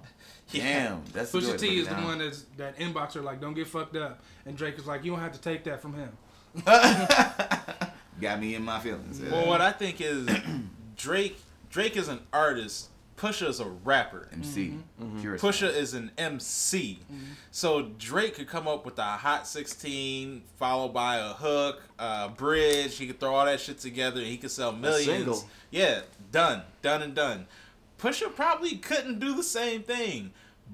damn, 0.53 1.03
that's 1.13 1.31
Pusha 1.31 1.51
good. 1.51 1.59
T 1.59 1.79
is 1.79 1.87
it 1.87 1.95
the 1.95 2.03
one 2.03 2.19
that's 2.19 2.45
that 2.57 2.77
inboxer 2.77 3.23
like 3.23 3.41
don't 3.41 3.53
get 3.53 3.67
fucked 3.67 3.95
up, 3.95 4.21
and 4.45 4.57
Drake 4.57 4.77
is 4.77 4.85
like 4.85 5.03
you 5.03 5.11
don't 5.11 5.19
have 5.19 5.33
to 5.33 5.41
take 5.41 5.63
that 5.65 5.81
from 5.81 5.93
him. 5.93 6.09
Got 8.21 8.39
me 8.39 8.55
in 8.55 8.63
my 8.63 8.79
feelings. 8.79 9.19
yeah. 9.19 9.31
Well, 9.31 9.47
what 9.47 9.61
I 9.61 9.71
think 9.71 10.01
is 10.01 10.27
Drake. 10.97 11.39
Drake 11.69 11.97
is 11.97 12.07
an 12.07 12.21
artist. 12.31 12.89
Pusha 13.17 13.47
is 13.47 13.59
a 13.59 13.65
rapper. 13.65 14.29
MC, 14.31 14.67
mm-hmm. 14.67 15.03
mm-hmm. 15.03 15.21
Pure 15.21 15.37
Pusha 15.39 15.73
is 15.73 15.93
an 15.93 16.11
MC. 16.17 16.99
Mm-hmm. 17.11 17.23
So 17.51 17.89
Drake 17.97 18.35
could 18.35 18.47
come 18.47 18.67
up 18.67 18.85
with 18.85 18.97
a 18.99 19.03
hot 19.03 19.47
16 19.47 20.43
followed 20.57 20.93
by 20.93 21.17
a 21.17 21.33
hook, 21.33 21.81
a 21.97 22.29
bridge. 22.29 22.95
He 22.95 23.07
could 23.07 23.19
throw 23.19 23.35
all 23.35 23.45
that 23.45 23.59
shit 23.59 23.79
together 23.79 24.19
and 24.19 24.29
he 24.29 24.37
could 24.37 24.51
sell 24.51 24.71
millions. 24.71 25.05
single. 25.05 25.43
Yeah, 25.71 26.01
done. 26.31 26.61
Done 26.81 27.01
and 27.01 27.15
done. 27.15 27.47
Pusha 27.99 28.33
probably 28.35 28.75
couldn't 28.77 29.19
do 29.19 29.35
the 29.35 29.43
same 29.43 29.83
thing. 29.83 30.31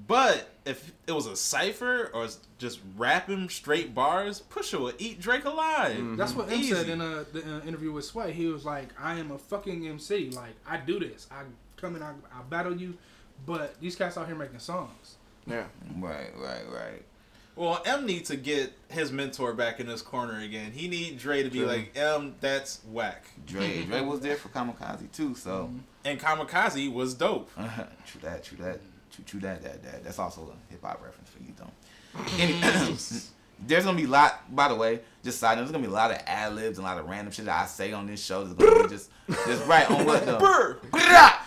But 0.08 0.50
if 0.64 0.92
it 1.06 1.12
was 1.12 1.26
a 1.26 1.36
cipher 1.36 2.10
or 2.12 2.26
just 2.58 2.80
rapping 2.96 3.48
straight 3.48 3.94
bars, 3.94 4.42
Pusha 4.50 4.80
would 4.80 4.96
eat 4.98 5.20
Drake 5.20 5.44
alive. 5.44 6.16
That's 6.16 6.34
what 6.34 6.50
Em 6.50 6.58
Easy. 6.58 6.74
said 6.74 6.88
in 6.88 7.00
a 7.00 7.24
the 7.32 7.58
uh, 7.58 7.60
interview 7.64 7.92
with 7.92 8.04
Sway. 8.04 8.32
He 8.32 8.46
was 8.46 8.64
like, 8.64 8.88
"I 9.00 9.14
am 9.20 9.30
a 9.30 9.38
fucking 9.38 9.86
MC. 9.86 10.30
Like 10.30 10.56
I 10.66 10.78
do 10.78 10.98
this. 10.98 11.28
I 11.30 11.42
come 11.76 11.94
in, 11.94 12.02
I, 12.02 12.10
I 12.10 12.42
battle 12.50 12.76
you, 12.76 12.94
but 13.46 13.80
these 13.80 13.94
cats 13.94 14.18
out 14.18 14.26
here 14.26 14.34
making 14.34 14.58
songs." 14.58 15.16
Yeah. 15.46 15.66
Right, 15.98 16.32
right, 16.36 16.64
right. 16.72 17.02
Well, 17.56 17.80
Em 17.86 18.04
needs 18.04 18.30
to 18.30 18.36
get 18.36 18.72
his 18.88 19.12
mentor 19.12 19.52
back 19.54 19.78
in 19.78 19.86
his 19.86 20.02
corner 20.02 20.40
again. 20.40 20.72
He 20.72 20.88
need 20.88 21.18
Dre 21.18 21.42
to 21.44 21.50
be 21.50 21.60
True. 21.60 21.68
like, 21.68 21.96
Em, 21.96 22.34
that's 22.40 22.80
whack. 22.90 23.26
Dre, 23.46 23.84
Dre 23.84 24.00
was 24.00 24.20
there 24.20 24.36
for 24.36 24.48
Kamikaze 24.48 25.10
too, 25.12 25.34
so 25.34 25.66
mm-hmm. 25.66 25.78
And 26.04 26.20
Kamikaze 26.20 26.92
was 26.92 27.14
dope. 27.14 27.50
true 28.06 28.20
that, 28.22 28.44
true 28.44 28.58
that, 28.58 28.80
Choo 29.10 29.22
choo 29.24 29.40
that 29.40 29.62
that 29.62 29.82
that. 29.82 30.04
That's 30.04 30.18
also 30.18 30.52
a 30.52 30.72
hip 30.72 30.82
hop 30.82 31.02
reference 31.02 31.30
for 31.30 31.42
you, 31.42 31.54
don't. 31.56 33.30
There's 33.66 33.84
gonna 33.84 33.96
be 33.96 34.04
a 34.04 34.08
lot. 34.08 34.54
By 34.54 34.68
the 34.68 34.74
way, 34.74 35.00
just 35.22 35.38
side 35.38 35.56
note, 35.56 35.62
there's 35.62 35.70
gonna 35.70 35.86
be 35.86 35.90
a 35.90 35.94
lot 35.94 36.10
of 36.10 36.18
ad 36.26 36.56
libs 36.56 36.76
and 36.78 36.86
a 36.86 36.90
lot 36.90 36.98
of 36.98 37.08
random 37.08 37.32
shit 37.32 37.44
that 37.44 37.62
I 37.62 37.66
say 37.66 37.92
on 37.92 38.06
this 38.06 38.22
show. 38.22 38.44
That's 38.44 38.54
gonna 38.54 38.82
be 38.82 38.94
just 38.94 39.10
just 39.46 39.66
right 39.66 39.88
on 39.90 40.04
what 40.04 40.26
the 40.26 40.32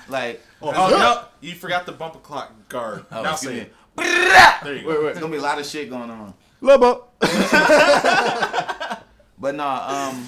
like. 0.08 0.42
Oh, 0.62 0.72
oh 0.74 0.90
no, 0.90 1.26
you 1.42 1.54
forgot 1.54 1.86
the 1.86 1.92
bumper 1.92 2.20
clock 2.20 2.54
guard. 2.70 3.06
Oh, 3.12 3.24
now 3.24 3.36
say 3.36 3.58
it. 3.58 3.74
There 3.98 4.76
you 4.76 4.76
Wait, 4.76 4.84
go. 4.84 4.90
wait. 4.90 5.02
There's 5.06 5.20
gonna 5.20 5.32
be 5.32 5.38
a 5.38 5.42
lot 5.42 5.60
of 5.60 5.66
shit 5.66 5.90
going 5.90 6.10
on. 6.10 6.34
Lobo. 6.62 7.08
But 9.40 9.54
no, 9.54 9.68
um, 9.68 10.28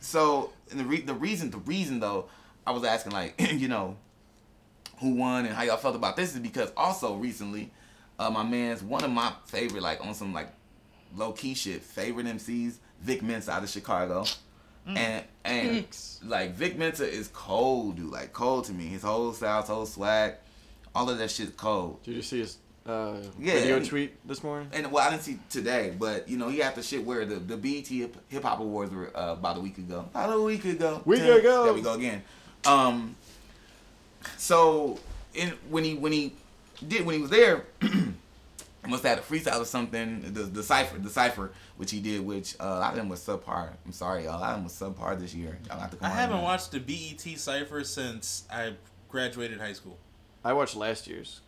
so 0.00 0.52
and 0.72 0.80
the 0.80 0.84
re- 0.84 1.00
the 1.02 1.14
reason 1.14 1.50
the 1.50 1.58
reason 1.58 2.00
though, 2.00 2.26
I 2.66 2.72
was 2.72 2.82
asking 2.82 3.12
like, 3.12 3.34
you 3.52 3.68
know, 3.68 3.96
who 4.98 5.14
won 5.14 5.46
and 5.46 5.54
how 5.54 5.62
y'all 5.62 5.76
felt 5.76 5.94
about 5.94 6.16
this 6.16 6.34
is 6.34 6.40
because 6.40 6.72
also 6.76 7.14
recently, 7.14 7.70
uh, 8.18 8.30
my 8.30 8.42
man's 8.42 8.82
one 8.82 9.04
of 9.04 9.10
my 9.12 9.32
favorite 9.46 9.82
like 9.84 10.04
on 10.04 10.12
some 10.14 10.32
like 10.32 10.48
low 11.14 11.30
key 11.30 11.54
shit 11.54 11.82
favorite 11.82 12.26
MCs, 12.26 12.78
Vic 13.00 13.22
Mensa 13.22 13.52
out 13.52 13.62
of 13.62 13.68
Chicago, 13.68 14.24
and 14.88 15.22
and 15.44 15.86
like 16.24 16.54
Vic 16.54 16.76
Mensa 16.76 17.08
is 17.08 17.28
cold, 17.32 17.94
dude, 17.96 18.10
like 18.10 18.32
cold 18.32 18.64
to 18.64 18.72
me. 18.72 18.86
His 18.86 19.02
whole 19.02 19.32
style, 19.32 19.60
his 19.60 19.70
whole 19.70 19.86
swag, 19.86 20.34
all 20.96 21.08
of 21.08 21.16
that 21.18 21.30
shit's 21.30 21.52
cold. 21.52 22.02
Did 22.02 22.16
you 22.16 22.22
see 22.22 22.40
his 22.40 22.56
uh, 22.86 23.16
Yeah, 23.38 23.54
video 23.54 23.76
and- 23.76 23.86
tweet 23.86 24.26
this 24.28 24.42
morning? 24.42 24.68
And 24.72 24.90
well, 24.90 25.06
I 25.06 25.10
didn't 25.10 25.22
see 25.22 25.38
today, 25.50 25.94
but 25.98 26.28
you 26.28 26.36
know, 26.36 26.48
he 26.48 26.58
had 26.58 26.74
the 26.74 26.82
shit 26.82 27.04
where 27.04 27.24
the 27.24 27.36
the 27.36 27.56
BET 27.56 27.86
Hip 27.86 28.42
Hop 28.42 28.60
Awards 28.60 28.92
were 28.92 29.10
uh, 29.16 29.32
about 29.32 29.56
a 29.56 29.60
week 29.60 29.78
ago. 29.78 30.06
About 30.10 30.36
a 30.36 30.40
week 30.42 30.64
ago. 30.64 31.02
Week 31.04 31.20
Damn. 31.20 31.38
ago. 31.40 31.64
There 31.64 31.74
we 31.74 31.80
go 31.82 31.94
again. 31.94 32.22
Um. 32.64 33.16
So, 34.36 34.98
in 35.34 35.50
when 35.68 35.84
he 35.84 35.94
when 35.94 36.12
he 36.12 36.34
did 36.86 37.04
when 37.04 37.14
he 37.16 37.20
was 37.20 37.30
there, 37.30 37.64
must 38.86 39.02
have 39.04 39.16
had 39.16 39.18
a 39.18 39.22
freestyle 39.22 39.60
or 39.60 39.64
something. 39.64 40.32
The 40.32 40.42
the 40.44 40.62
cipher 40.62 40.98
the 40.98 41.10
cipher 41.10 41.52
which 41.76 41.90
he 41.90 42.00
did, 42.00 42.24
which 42.24 42.54
uh, 42.60 42.64
a 42.64 42.78
lot 42.80 42.90
of 42.90 42.96
them 42.96 43.08
was 43.08 43.20
subpar. 43.20 43.70
I'm 43.84 43.92
sorry, 43.92 44.24
y'all. 44.24 44.38
A 44.38 44.40
lot 44.40 44.50
of 44.50 44.56
them 44.56 44.64
was 44.64 44.72
subpar 44.74 45.18
this 45.18 45.34
year. 45.34 45.58
Y'all 45.68 45.78
have 45.80 45.90
to 45.90 45.96
come 45.96 46.06
I 46.10 46.14
haven't 46.14 46.42
watched 46.42 46.70
the 46.72 46.78
BET 46.80 47.20
Cipher 47.38 47.82
since 47.84 48.44
I 48.52 48.74
graduated 49.08 49.60
high 49.60 49.72
school. 49.72 49.98
I 50.44 50.52
watched 50.52 50.74
last 50.76 51.06
year's. 51.06 51.40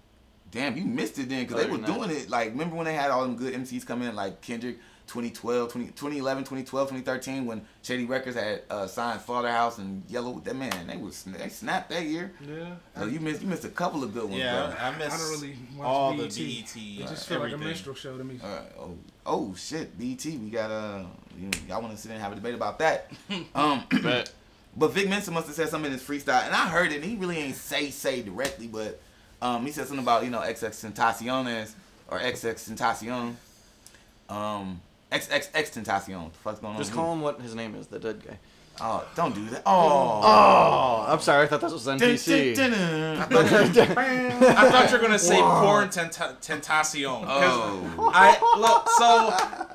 Damn, 0.54 0.76
you 0.76 0.84
missed 0.84 1.18
it 1.18 1.28
then 1.28 1.44
because 1.44 1.62
they 1.64 1.68
were 1.70 1.78
than 1.78 1.92
doing 1.92 2.10
it. 2.10 2.30
Like, 2.30 2.50
remember 2.50 2.76
when 2.76 2.86
they 2.86 2.94
had 2.94 3.10
all 3.10 3.22
them 3.22 3.36
good 3.36 3.52
MCs 3.54 3.84
come 3.84 4.02
in, 4.02 4.14
like 4.14 4.40
Kendrick 4.40 4.78
2012, 5.08 5.72
20, 5.72 5.86
2011, 5.88 6.44
2012, 6.44 6.88
2013, 6.90 7.44
when 7.44 7.60
Shady 7.82 8.04
Records 8.04 8.36
had 8.36 8.62
uh, 8.70 8.86
signed 8.86 9.20
Slaughterhouse 9.20 9.78
and 9.78 10.06
Yelawolf. 10.06 10.44
That 10.44 10.54
man, 10.56 10.86
they 10.86 10.96
was 10.96 11.24
they 11.24 11.48
snapped 11.48 11.90
that 11.90 12.04
year. 12.04 12.32
Yeah. 12.48 12.76
So 12.96 13.06
you 13.06 13.18
missed 13.18 13.42
you 13.42 13.48
missed 13.48 13.64
a 13.64 13.68
couple 13.68 14.04
of 14.04 14.14
good 14.14 14.24
ones, 14.24 14.36
Yeah, 14.36 14.66
bro. 14.68 14.76
I, 14.78 14.88
I 14.88 14.98
miss 14.98 15.12
I 15.12 15.16
don't 15.18 15.30
really 15.40 15.56
watch 15.76 15.86
all 15.86 16.16
BET. 16.16 16.30
the 16.30 16.60
BET. 16.62 16.76
It 16.76 17.08
just 17.08 17.28
feel 17.28 17.40
like 17.40 17.52
a 17.52 17.58
minstrel 17.58 17.96
show 17.96 18.16
to 18.16 18.22
me. 18.24 18.38
All 18.42 18.48
right. 18.48 18.62
Oh, 18.78 18.94
oh 19.26 19.54
shit, 19.56 19.98
BT. 19.98 20.38
We 20.38 20.50
got 20.50 20.70
uh, 20.70 21.02
you, 21.38 21.50
y'all 21.68 21.82
want 21.82 21.94
to 21.94 22.00
sit 22.00 22.12
and 22.12 22.20
have 22.20 22.32
a 22.32 22.36
debate 22.36 22.54
about 22.54 22.78
that? 22.78 23.10
Um, 23.56 23.82
But 24.02 24.32
But 24.76 24.88
Vic 24.92 25.08
Mensa 25.08 25.30
must 25.30 25.46
have 25.46 25.54
said 25.54 25.68
something 25.68 25.92
in 25.92 25.98
his 25.98 26.06
freestyle, 26.06 26.44
and 26.44 26.54
I 26.54 26.68
heard 26.68 26.90
it. 26.90 26.96
And 26.96 27.04
he 27.04 27.16
really 27.16 27.38
ain't 27.38 27.54
say 27.56 27.90
say 27.90 28.22
directly, 28.22 28.66
but 28.66 29.00
um, 29.44 29.64
he 29.66 29.70
said 29.72 29.86
something 29.86 30.02
about 30.04 30.24
you 30.24 30.30
know 30.30 30.40
XX 30.40 30.92
Tentaciones 30.92 31.72
or 32.08 32.18
XX 32.18 32.54
Tentacion, 32.74 33.34
um, 34.28 34.80
XX 35.12 35.48
X 35.54 35.70
Tentacion. 35.70 36.32
The 36.32 36.38
fuck's 36.38 36.58
going 36.60 36.72
on? 36.74 36.78
just 36.80 36.92
call 36.92 37.12
him 37.12 37.20
what 37.20 37.40
his 37.40 37.54
name 37.54 37.74
is, 37.76 37.86
the 37.86 37.98
dead 37.98 38.22
guy. 38.26 38.38
Oh, 38.80 39.06
don't 39.14 39.32
do 39.34 39.44
that. 39.50 39.62
Oh. 39.66 40.20
Oh, 40.24 41.04
I'm 41.08 41.20
sorry. 41.20 41.44
I 41.44 41.46
thought 41.46 41.60
this 41.60 41.72
was 41.72 41.84
Dun, 41.84 41.96
dun, 41.96 42.08
NPC. 42.10 42.56
dun, 42.56 42.74
I 42.74 43.26
dun. 43.28 43.46
thought, 43.46 43.76
you, 43.76 43.82
I 43.82 44.70
thought 44.70 44.90
you 44.90 44.96
were 44.96 45.02
gonna 45.02 45.18
say 45.18 45.40
porn 45.40 45.88
tenta- 45.90 46.36
tentacion. 46.40 47.22
'cause 47.24 47.44
Oh. 47.44 48.10
I 48.12 48.36
look 48.58 48.88
so. 48.98 49.73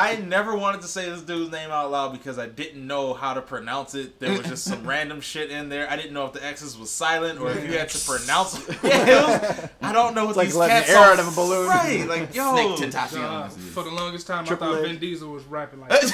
I 0.00 0.16
never 0.16 0.54
wanted 0.56 0.82
to 0.82 0.86
say 0.86 1.10
this 1.10 1.22
dude's 1.22 1.50
name 1.50 1.70
out 1.70 1.90
loud 1.90 2.12
because 2.12 2.38
I 2.38 2.46
didn't 2.46 2.86
know 2.86 3.14
how 3.14 3.34
to 3.34 3.42
pronounce 3.42 3.94
it. 3.96 4.20
There 4.20 4.30
was 4.30 4.46
just 4.46 4.64
some 4.64 4.86
random 4.86 5.20
shit 5.20 5.50
in 5.50 5.68
there. 5.68 5.90
I 5.90 5.96
didn't 5.96 6.12
know 6.12 6.24
if 6.26 6.32
the 6.32 6.44
X's 6.44 6.78
was 6.78 6.90
silent 6.90 7.40
or 7.40 7.50
if 7.50 7.64
you 7.64 7.76
had 7.76 7.88
to 7.88 7.98
pronounce 8.06 8.56
it. 8.68 8.78
Yeah, 8.84 9.06
it 9.06 9.60
was, 9.62 9.68
I 9.82 9.92
don't 9.92 10.14
know 10.14 10.26
what 10.26 10.36
like 10.36 10.48
these 10.48 10.56
letting 10.56 10.76
cats 10.76 10.90
air 10.90 10.98
are- 10.98 11.12
out 11.14 11.18
of 11.18 11.28
a 11.28 11.30
balloon. 11.32 11.68
Right, 11.68 12.06
like 12.08 12.34
yo, 12.34 12.54
Snake 12.76 12.90
Tentacion. 12.92 13.18
Uh, 13.24 13.42
That's 13.42 13.54
what 13.56 13.62
it 13.62 13.66
is. 13.66 13.74
for 13.74 13.82
the 13.84 13.90
longest 13.90 14.26
time, 14.26 14.44
Triple 14.44 14.68
I 14.68 14.70
thought 14.76 14.84
H. 14.84 14.88
Vin 14.90 14.98
Diesel 15.00 15.30
was 15.30 15.44
rapping 15.44 15.80
like. 15.80 15.92
X, 15.92 16.10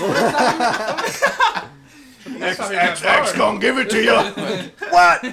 how 2.58 2.70
he 2.70 2.76
X, 2.76 3.02
X, 3.02 3.02
bars. 3.02 3.32
gonna 3.34 3.58
give 3.60 3.76
it 3.78 3.90
to 3.90 4.02
you. 4.02 4.14
what? 4.90 5.24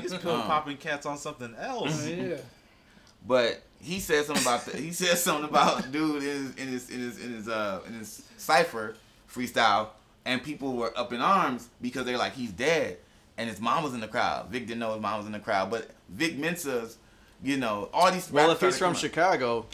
He's 0.00 0.14
pill 0.16 0.40
popping 0.42 0.78
cats 0.78 1.04
on 1.06 1.18
something 1.18 1.54
else. 1.58 2.06
yeah. 2.08 2.36
But 3.26 3.62
he 3.80 4.00
said 4.00 4.24
something 4.24 4.42
about 4.44 4.64
the, 4.66 4.76
he 4.76 4.92
said 4.92 5.16
something 5.18 5.48
about 5.48 5.90
dude 5.92 6.22
in 6.22 6.28
his 6.28 6.54
in 6.56 6.68
his 6.68 6.90
in 6.90 7.00
his 7.00 7.24
in 7.24 7.34
his 7.34 7.48
uh 7.48 7.80
in 7.86 7.94
his 7.94 8.22
cipher 8.36 8.96
freestyle, 9.32 9.88
and 10.24 10.42
people 10.42 10.74
were 10.74 10.96
up 10.98 11.12
in 11.12 11.20
arms 11.20 11.68
because 11.80 12.04
they're 12.04 12.18
like 12.18 12.34
he's 12.34 12.52
dead, 12.52 12.98
and 13.38 13.48
his 13.48 13.60
mom 13.60 13.82
was 13.82 13.94
in 13.94 14.00
the 14.00 14.08
crowd. 14.08 14.48
Vic 14.50 14.66
didn't 14.66 14.80
know 14.80 14.92
his 14.92 15.02
mom 15.02 15.18
was 15.18 15.26
in 15.26 15.32
the 15.32 15.38
crowd, 15.38 15.70
but 15.70 15.90
Vic 16.08 16.36
Mensa's, 16.38 16.98
you 17.42 17.56
know, 17.56 17.88
all 17.92 18.10
these. 18.10 18.30
Well, 18.30 18.50
if 18.50 18.60
he's 18.60 18.78
from. 18.78 18.94
Chicago, 18.94 19.66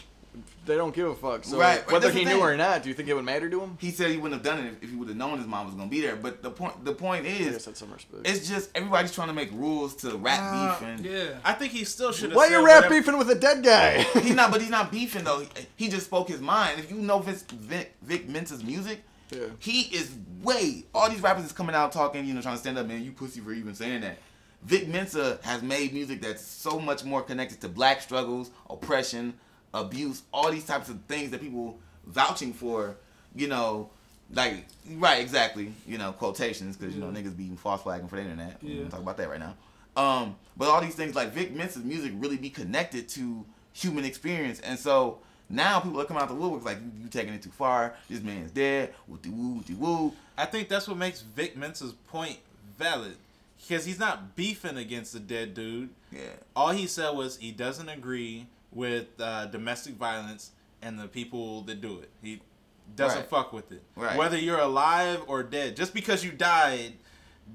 they 0.67 0.75
don't 0.75 0.93
give 0.93 1.07
a 1.07 1.15
fuck. 1.15 1.43
So 1.45 1.57
Right, 1.57 1.79
right, 1.79 1.91
whether 1.91 2.11
he 2.11 2.23
knew 2.25 2.39
or 2.39 2.55
not, 2.55 2.83
do 2.83 2.89
you 2.89 2.95
think 2.95 3.09
it 3.09 3.15
would 3.15 3.25
matter 3.25 3.49
to 3.49 3.61
him? 3.61 3.77
he 3.79 3.89
said 3.91 4.11
he 4.11 4.17
wouldn't 4.17 4.43
have 4.45 4.55
done 4.55 4.63
it 4.65 4.73
if, 4.73 4.83
if 4.83 4.89
he 4.91 4.95
would 4.95 5.07
have 5.07 5.17
known 5.17 5.37
his 5.39 5.47
mom 5.47 5.65
was 5.65 5.73
gonna 5.75 5.89
be 5.89 6.01
there. 6.01 6.15
But 6.15 6.43
the 6.43 6.51
point 6.51 6.85
the 6.85 6.93
point 6.93 7.25
is, 7.25 7.63
some 7.73 7.91
respect. 7.91 8.27
it's 8.27 8.47
just 8.47 8.69
everybody's 8.75 9.13
trying 9.13 9.29
to 9.29 9.33
make 9.33 9.51
rules 9.53 9.95
to 9.97 10.15
rap 10.17 10.39
Uh, 10.41 10.79
beef 10.79 10.87
and. 10.87 11.05
Yeah. 11.05 11.29
I 11.43 11.53
think 11.53 11.71
he 11.71 11.83
still 11.85 12.11
should 12.11 12.29
have. 12.29 12.35
Why 12.37 12.47
said 12.49 12.59
you 12.59 12.65
rap 12.65 12.83
whatever- 12.83 12.95
beefing 13.01 13.17
with 13.17 13.29
a 13.31 13.35
dead 13.35 13.63
guy? 13.63 14.03
He's 14.21 14.35
not, 14.35 14.51
but 14.51 14.61
he's 14.61 14.69
not 14.69 14.91
beefing 14.91 15.23
though. 15.23 15.39
He, 15.39 15.47
he 15.75 15.89
just 15.89 16.05
spoke 16.05 16.27
his 16.27 16.41
mind. 16.41 16.79
If 16.79 16.91
you 16.91 16.97
know 16.97 17.19
Vince, 17.19 17.43
Vic, 17.43 17.95
Vic 18.01 18.27
Mensa's 18.29 18.63
music, 18.63 19.03
Yeah. 19.31 19.45
he 19.59 19.81
is 19.95 20.11
way. 20.43 20.83
All 20.93 21.09
these 21.09 21.21
rappers 21.21 21.45
is 21.45 21.51
coming 21.51 21.75
out 21.75 21.91
talking, 21.91 22.25
you 22.25 22.33
know, 22.33 22.41
trying 22.41 22.55
to 22.55 22.59
stand 22.61 22.77
up, 22.77 22.85
man. 22.87 23.03
You 23.03 23.11
pussy 23.11 23.39
for 23.39 23.53
even 23.53 23.73
saying 23.73 24.01
that. 24.01 24.17
Vic 24.63 24.87
Mensa 24.87 25.39
has 25.43 25.61
made 25.61 25.93
music 25.93 26.19
that's 26.21 26.41
so 26.43 26.79
much 26.79 27.03
more 27.03 27.21
connected 27.21 27.61
to 27.61 27.69
black 27.69 28.01
struggles, 28.01 28.49
oppression, 28.69 29.35
abuse, 29.73 30.23
all 30.33 30.51
these 30.51 30.65
types 30.65 30.89
of 30.89 30.99
things 31.07 31.31
that 31.31 31.41
people 31.41 31.77
vouching 32.05 32.53
for. 32.53 32.95
You 33.35 33.47
know, 33.47 33.89
like 34.33 34.65
right, 34.95 35.21
exactly. 35.21 35.71
You 35.87 35.97
know, 35.97 36.11
quotations 36.11 36.77
because 36.77 36.95
you 36.95 37.01
know 37.01 37.07
niggas 37.07 37.35
be 37.37 37.49
false 37.55 37.81
flagging 37.81 38.07
for 38.07 38.15
the 38.15 38.23
internet. 38.23 38.57
Yeah. 38.61 38.81
don't 38.81 38.89
talk 38.89 39.01
about 39.01 39.17
that 39.17 39.29
right 39.29 39.39
now. 39.39 39.55
Um, 39.95 40.35
but 40.55 40.67
all 40.69 40.81
these 40.81 40.95
things 40.95 41.15
like 41.15 41.31
Vic 41.33 41.53
Mensa's 41.55 41.83
music 41.83 42.13
really 42.15 42.37
be 42.37 42.49
connected 42.49 43.07
to 43.09 43.45
human 43.73 44.05
experience, 44.05 44.59
and 44.59 44.77
so 44.77 45.19
now 45.49 45.79
people 45.79 45.99
are 46.01 46.05
coming 46.05 46.21
out 46.21 46.29
the 46.29 46.35
woodworks 46.35 46.65
like 46.65 46.77
you, 46.79 46.91
you 47.03 47.09
taking 47.09 47.33
it 47.33 47.41
too 47.41 47.49
far. 47.49 47.93
This 48.09 48.21
man's 48.21 48.51
dead. 48.51 48.93
Woo, 49.07 49.17
wooty 49.25 49.73
woo. 49.73 50.13
I 50.37 50.45
think 50.45 50.69
that's 50.69 50.87
what 50.87 50.97
makes 50.97 51.21
Vic 51.21 51.55
Mensa's 51.57 51.93
point 51.93 52.37
valid. 52.77 53.15
Because 53.59 53.85
he's 53.85 53.99
not 53.99 54.35
beefing 54.35 54.77
against 54.77 55.13
the 55.13 55.19
dead 55.19 55.53
dude. 55.53 55.89
Yeah, 56.11 56.21
All 56.55 56.69
he 56.69 56.85
said 56.85 57.09
was 57.11 57.37
he 57.37 57.51
doesn't 57.51 57.89
agree 57.89 58.45
with 58.77 59.07
uh, 59.19 59.47
domestic 59.47 59.95
violence 59.95 60.51
and 60.83 60.99
the 60.99 61.07
people 61.07 61.61
that 61.63 61.81
do 61.81 61.97
it. 61.99 62.09
He 62.21 62.39
doesn't 62.95 63.21
Right. 63.21 63.29
fuck 63.29 63.51
with 63.51 63.71
it. 63.71 63.81
Right. 63.95 64.15
Whether 64.15 64.37
you're 64.37 64.59
alive 64.59 65.23
or 65.27 65.41
dead. 65.41 65.75
Just 65.75 65.95
because 65.95 66.23
you 66.23 66.31
died 66.31 66.93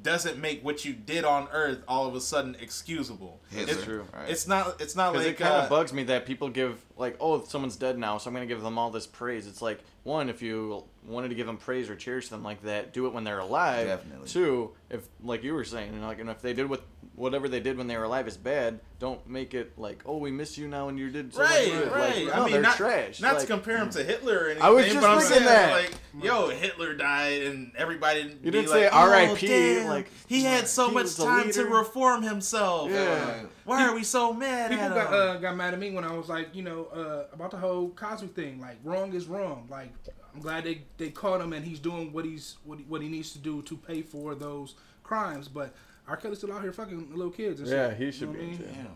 doesn't 0.02 0.38
make 0.38 0.64
what 0.64 0.84
you 0.84 0.92
did 0.94 1.22
on 1.24 1.46
earth 1.52 1.82
all 1.86 2.06
of 2.08 2.14
a 2.16 2.20
sudden 2.20 2.56
excusable. 2.58 3.40
Hitler, 3.50 3.72
It's, 3.74 3.84
true. 3.84 4.06
Right. 4.12 4.30
it's 4.30 4.48
not 4.48 4.80
it's 4.80 4.96
not 4.96 5.14
like 5.14 5.26
it 5.26 5.38
kind 5.38 5.54
of 5.54 5.64
uh, 5.66 5.68
bugs 5.68 5.92
me 5.92 6.02
that 6.04 6.26
people 6.26 6.48
give 6.48 6.82
like, 6.96 7.16
oh, 7.20 7.44
someone's 7.44 7.76
dead 7.76 7.98
now, 7.98 8.18
so 8.18 8.28
I'm 8.28 8.34
gonna 8.34 8.46
give 8.46 8.62
them 8.62 8.78
all 8.78 8.90
this 8.90 9.06
praise. 9.06 9.46
It's 9.46 9.62
like 9.62 9.80
one, 10.02 10.28
if 10.28 10.42
you 10.42 10.82
wanted 11.06 11.28
to 11.28 11.34
give 11.34 11.46
them 11.46 11.58
praise 11.58 11.88
or 11.88 11.94
cherish 11.94 12.28
them 12.30 12.42
like 12.42 12.62
that, 12.62 12.92
do 12.92 13.06
it 13.06 13.12
when 13.12 13.22
they're 13.22 13.38
alive. 13.38 13.86
Definitely. 13.86 14.28
Two, 14.28 14.72
if 14.90 15.06
like 15.22 15.44
you 15.44 15.54
were 15.54 15.64
saying, 15.64 16.02
like, 16.02 16.18
and 16.18 16.28
if 16.30 16.40
they 16.42 16.52
did 16.54 16.68
what 16.68 16.82
whatever 17.14 17.46
they 17.48 17.60
did 17.60 17.76
when 17.76 17.86
they 17.86 17.96
were 17.96 18.04
alive 18.04 18.26
is 18.26 18.36
bad, 18.36 18.80
don't 18.98 19.28
make 19.28 19.52
it 19.52 19.78
like, 19.78 20.02
oh, 20.06 20.16
we 20.16 20.30
miss 20.30 20.56
you 20.56 20.66
now 20.66 20.88
and 20.88 20.98
you 20.98 21.10
did 21.10 21.34
so 21.34 21.42
Right, 21.42 21.68
much 21.72 21.84
good. 21.84 21.92
right. 21.92 22.26
Like, 22.26 22.34
I 22.36 22.40
mean, 22.42 22.52
they're 22.52 22.62
not, 22.62 22.76
trash. 22.76 23.20
Not 23.20 23.34
like, 23.34 23.40
to 23.42 23.46
compare 23.46 23.76
him 23.76 23.90
to 23.90 24.02
Hitler 24.02 24.38
or 24.38 24.44
anything. 24.46 24.62
I 24.62 24.70
was 24.70 24.86
just 24.86 25.00
but 25.00 25.10
I'm 25.10 25.18
thinking 25.18 25.34
saying, 25.36 25.44
that. 25.46 25.72
Like, 25.72 26.24
yo, 26.24 26.48
Hitler 26.48 26.94
died, 26.94 27.42
and 27.42 27.72
everybody. 27.76 28.20
You 28.20 28.28
be 28.42 28.50
didn't 28.50 28.70
like, 28.70 28.80
say 28.84 28.88
"Oh, 28.90 28.96
R.I.P., 28.96 29.46
damn, 29.46 29.88
like, 29.88 30.08
he 30.26 30.44
had 30.44 30.66
so 30.68 30.88
he 30.88 30.94
much 30.94 31.14
time 31.16 31.50
to 31.50 31.64
reform 31.66 32.22
himself. 32.22 32.90
Yeah. 32.90 33.42
Why 33.64 33.86
are 33.86 33.94
we 33.94 34.04
so 34.04 34.32
mad 34.32 34.70
People 34.70 34.86
at 34.86 34.94
got 34.94 35.06
him? 35.08 35.14
uh, 35.14 35.36
got 35.40 35.56
mad 35.56 35.74
at 35.74 35.80
me 35.80 35.90
when 35.90 36.04
I 36.04 36.16
was 36.16 36.28
like, 36.28 36.54
you 36.54 36.62
know, 36.62 36.86
uh, 36.86 37.24
about 37.34 37.50
the 37.50 37.58
whole 37.58 37.90
Cosby 37.90 38.28
thing. 38.28 38.60
Like, 38.60 38.78
wrong 38.84 39.12
is 39.12 39.26
wrong. 39.26 39.66
Like, 39.70 39.92
I'm 40.34 40.40
glad 40.40 40.64
they, 40.64 40.82
they 40.96 41.10
caught 41.10 41.40
him 41.40 41.52
and 41.52 41.64
he's 41.64 41.78
doing 41.78 42.12
what 42.12 42.24
he's 42.24 42.56
what 42.64 42.78
he, 42.78 42.84
what 42.86 43.02
he 43.02 43.08
needs 43.08 43.32
to 43.32 43.38
do 43.38 43.60
to 43.62 43.76
pay 43.76 44.00
for 44.02 44.34
those 44.34 44.74
crimes. 45.02 45.46
But 45.46 45.74
R. 46.08 46.16
Kelly's 46.16 46.38
still 46.38 46.52
out 46.52 46.62
here 46.62 46.72
fucking 46.72 47.10
little 47.14 47.30
kids. 47.32 47.60
And 47.60 47.68
Yeah, 47.68 47.90
shit. 47.90 47.98
he 47.98 48.04
You 48.06 48.12
should 48.12 48.28
know 48.28 48.34
be 48.34 48.38
what 48.40 48.48
I 48.48 48.50
in 48.50 48.58
jail. 48.74 48.90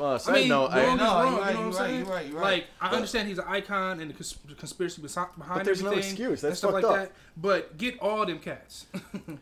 Uh, 0.00 0.18
side 0.18 0.32
I 0.34 0.38
mean, 0.40 0.48
no, 0.48 0.68
wrong 0.68 0.72
I, 0.72 0.80
is 0.92 0.98
know, 0.98 1.04
wrong. 1.04 1.32
you're 1.32 1.40
right, 1.40 1.50
you 1.50 1.54
know 1.54 1.58
what 1.58 1.58
I'm 1.58 1.64
right, 1.66 1.74
saying? 1.74 2.04
right, 2.06 2.32
right. 2.34 2.42
Like, 2.42 2.64
I 2.80 2.88
But- 2.90 2.94
understand 2.96 3.28
he's 3.28 3.38
an 3.38 3.44
icon 3.48 4.00
and 4.00 4.10
the 4.10 4.14
cons- 4.14 4.38
conspiracy 4.58 5.00
besi- 5.02 5.38
behind 5.38 5.58
But 5.60 5.64
there's 5.64 5.82
no 5.82 5.90
everything 5.90 6.10
excuse. 6.10 6.40
That's 6.42 6.58
stuff 6.58 6.72
like 6.74 6.82
fucked 6.84 6.94
up. 6.98 7.04
that. 7.08 7.12
But 7.38 7.78
get 7.78 7.98
all 8.00 8.26
them 8.26 8.38
cats. 8.38 8.86
Man. 9.24 9.36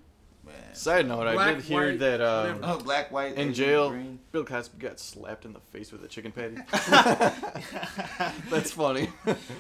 Side 0.75 1.07
note, 1.09 1.27
I 1.27 1.53
did 1.55 1.65
hear 1.65 1.91
white, 1.91 1.99
that 1.99 2.21
um. 2.21 2.61
Oh, 2.63 2.79
black, 2.79 3.11
white, 3.13 3.33
in 3.35 3.39
Asian, 3.51 3.55
jail, 3.55 3.91
green. 3.91 4.19
Bill 4.33 4.45
Cosby 4.45 4.79
got 4.79 5.01
slapped 5.01 5.45
in 5.45 5.53
the 5.53 5.59
face 5.73 5.91
with 5.91 6.05
a 6.05 6.07
chicken 6.09 6.31
patty. 6.31 6.55
That's 8.49 8.71
funny. 8.71 9.09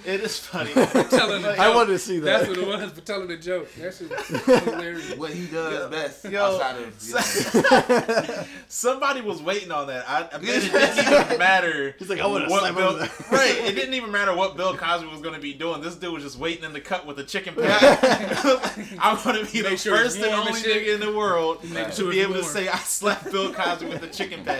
It 0.05 0.21
is 0.21 0.39
funny. 0.39 0.73
telling 0.75 1.45
a 1.45 1.49
I 1.51 1.57
joke. 1.57 1.75
wanted 1.75 1.93
to 1.93 1.99
see 1.99 2.21
that. 2.21 2.47
That's 2.47 2.49
what 2.49 2.59
it 2.59 2.67
was 2.67 2.93
for 2.93 3.01
telling 3.01 3.31
a 3.33 3.37
joke. 3.37 3.69
That 3.75 3.95
shit 3.95 4.11
was 4.11 4.27
hilarious. 4.65 5.17
What 5.17 5.33
he 5.33 5.47
does 5.47 5.91
best 5.91 6.25
Yo. 6.25 6.45
outside 6.45 6.77
of 6.83 7.03
you 7.03 8.45
Somebody 8.69 9.23
was 9.23 9.43
waiting 9.43 9.73
on 9.73 9.89
that. 9.89 10.09
I, 10.09 10.19
I 10.33 10.39
bet 10.39 10.43
it 10.43 10.71
didn't 10.71 11.23
even 11.25 11.39
matter. 11.39 11.97
He's 11.99 12.09
like, 12.09 12.21
I 12.21 12.27
wanna 12.27 12.49
what 12.49 12.61
slap 12.61 12.77
Bill, 12.77 12.97
him. 12.97 13.09
right. 13.33 13.57
It 13.65 13.75
didn't 13.75 13.95
even 13.95 14.13
matter 14.13 14.37
what 14.37 14.57
Bill 14.57 14.77
Cosby 14.77 15.09
was 15.09 15.21
going 15.21 15.35
to 15.35 15.41
be 15.41 15.53
doing. 15.53 15.81
This 15.81 15.97
dude 15.97 16.13
was 16.15 16.23
just 16.23 16.39
waiting 16.39 16.63
in 16.65 16.73
the 16.73 16.81
cut 16.81 17.07
with 17.07 17.19
a 17.19 17.25
chicken 17.25 17.55
patty. 17.57 18.97
I'm 19.01 19.21
going 19.25 19.45
to 19.45 19.53
be 19.53 19.63
the 19.63 19.77
sure 19.77 19.97
first 19.97 20.19
and 20.19 20.27
only 20.27 20.61
shit. 20.61 20.87
nigga 20.87 20.95
in 20.95 21.01
the 21.01 21.13
world 21.17 21.65
Make 21.71 21.89
to 21.89 21.93
sure 21.93 22.11
be 22.13 22.21
it's 22.21 22.31
able 22.31 22.41
to 22.41 22.45
say 22.45 22.69
I 22.69 22.77
slapped 22.79 23.33
Bill 23.33 23.53
Cosby 23.53 23.87
with 23.87 24.05
a 24.05 24.09
chicken 24.09 24.45
patty. 24.45 24.60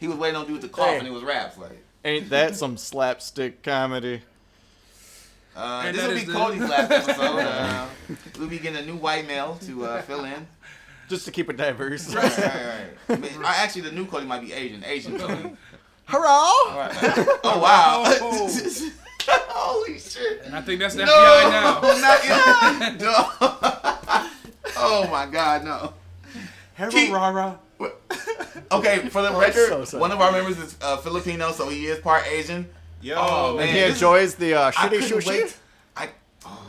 He 0.00 0.08
was 0.08 0.16
waiting 0.16 0.36
on 0.36 0.46
dude 0.46 0.60
to 0.62 0.68
cough 0.68 0.86
Hey. 0.88 0.98
and 0.98 1.06
it 1.06 1.12
was 1.12 1.22
raps 1.22 1.58
like. 1.58 1.82
Ain't 2.04 2.30
that 2.30 2.56
some 2.56 2.76
slapstick 2.76 3.62
comedy? 3.62 4.22
Uh, 5.56 5.82
And 5.86 5.96
this 5.96 6.06
will 6.06 6.14
be 6.14 6.24
the- 6.24 6.32
Cody's 6.32 6.60
last 6.68 6.90
episode. 7.08 7.38
Uh, 7.38 7.86
we'll 8.38 8.48
be 8.48 8.58
getting 8.58 8.82
a 8.82 8.86
new 8.86 8.96
white 8.96 9.26
male 9.26 9.58
to 9.66 9.84
uh, 9.84 10.02
fill 10.02 10.24
in. 10.24 10.46
Just 11.08 11.24
to 11.26 11.30
keep 11.30 11.50
it 11.50 11.56
diverse. 11.58 12.14
Right, 12.14 12.38
right, 12.38 12.86
right. 13.08 13.22
I 13.36 13.38
uh, 13.38 13.52
actually, 13.56 13.82
the 13.82 13.92
new 13.92 14.06
Cody 14.06 14.24
might 14.26 14.40
be 14.40 14.52
Asian. 14.52 14.82
Asian 14.84 15.18
Cody. 15.18 15.50
Hurrah! 16.06 16.28
All 16.30 16.76
right. 16.78 16.90
Oh 17.44 17.58
wow! 17.60 18.02
Oh. 18.06 18.90
Holy 19.28 19.98
shit! 19.98 20.42
And 20.44 20.56
I 20.56 20.60
think 20.62 20.80
that's 20.80 20.94
the 20.94 21.04
No, 21.04 21.12
FBI 21.12 21.50
now. 21.50 21.80
not 22.00 22.24
yet. 22.24 23.00
No. 23.00 23.24
oh 24.76 25.08
my 25.10 25.26
God, 25.30 25.64
no. 25.64 25.92
Keep- 26.90 27.12
Rara. 27.12 27.58
Okay, 28.72 29.08
for 29.08 29.22
the 29.22 29.28
Oh, 29.32 29.40
record, 29.40 29.86
so 29.86 29.98
one 29.98 30.12
of 30.12 30.20
our 30.20 30.32
members 30.32 30.58
is 30.58 30.76
uh, 30.80 30.96
Filipino, 30.98 31.52
so 31.52 31.68
he 31.68 31.86
is 31.86 31.98
part 31.98 32.26
Asian. 32.26 32.68
Yo. 33.00 33.16
Oh, 33.18 33.56
man. 33.56 33.68
And 33.68 33.76
he 33.76 33.84
enjoys 33.84 34.34
the 34.36 34.54
uh, 34.54 34.70
shitty 34.70 35.00
sushi. 35.00 35.26
wait. 35.26 35.56
I. 35.96 36.08
Oh. 36.46 36.66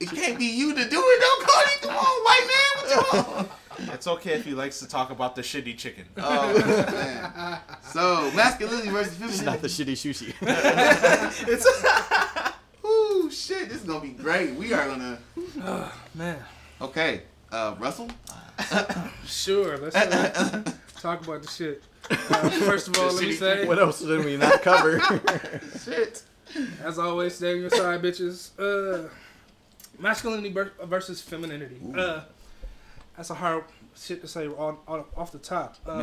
it 0.00 0.08
can't 0.10 0.38
be 0.38 0.44
you 0.46 0.74
to 0.74 0.88
do 0.88 1.02
it, 1.02 1.20
though, 1.20 1.46
Cody. 1.46 1.70
Come 1.82 1.96
on, 1.96 2.24
white 2.24 2.46
man. 2.46 2.84
What 2.84 2.90
you 2.90 3.34
want? 3.34 3.50
It's 3.92 4.06
okay 4.06 4.32
if 4.32 4.44
he 4.46 4.52
likes 4.52 4.80
to 4.80 4.88
talk 4.88 5.10
about 5.10 5.36
the 5.36 5.42
shitty 5.42 5.76
chicken. 5.76 6.04
Oh 6.16 6.58
man. 6.94 7.58
So 7.82 8.30
masculinity 8.34 8.88
versus 8.88 9.20
It's 9.20 9.42
not 9.42 9.60
the 9.60 9.68
shitty 9.68 9.92
sushi. 9.92 10.32
it's 11.46 11.66
Ooh, 12.86 13.30
shit! 13.30 13.68
This 13.68 13.78
is 13.78 13.84
gonna 13.84 14.00
be 14.00 14.10
great. 14.10 14.54
We 14.54 14.72
are 14.72 14.86
gonna. 14.88 15.18
Oh 15.62 15.92
Man, 16.14 16.38
Okay, 16.80 17.22
uh, 17.52 17.74
Russell. 17.78 18.08
Sure. 19.26 19.78
Let's 19.78 19.96
uh, 19.96 20.62
talk 21.00 21.24
about 21.26 21.42
the 21.42 21.48
shit. 21.48 21.82
Uh, 22.10 22.50
first 22.50 22.88
of 22.88 22.98
all, 22.98 23.12
let 23.12 23.24
me 23.24 23.32
say, 23.32 23.66
what 23.66 23.78
else 23.78 24.00
did 24.00 24.24
we 24.24 24.36
not 24.36 24.62
cover? 24.62 25.00
Shit. 25.84 26.22
as 26.84 26.98
always, 26.98 27.34
stay 27.34 27.54
on 27.54 27.60
your 27.60 27.70
side, 27.70 28.00
bitches. 28.00 28.50
Uh, 28.58 29.08
masculinity 29.98 30.54
versus 30.84 31.20
femininity. 31.20 31.80
Uh, 31.96 32.22
that's 33.16 33.30
a 33.30 33.34
hard 33.34 33.64
shit 33.96 34.20
to 34.20 34.28
say 34.28 34.46
on, 34.46 34.76
on, 34.86 35.04
off 35.16 35.32
the 35.32 35.38
top. 35.38 35.76
Um, 35.86 36.00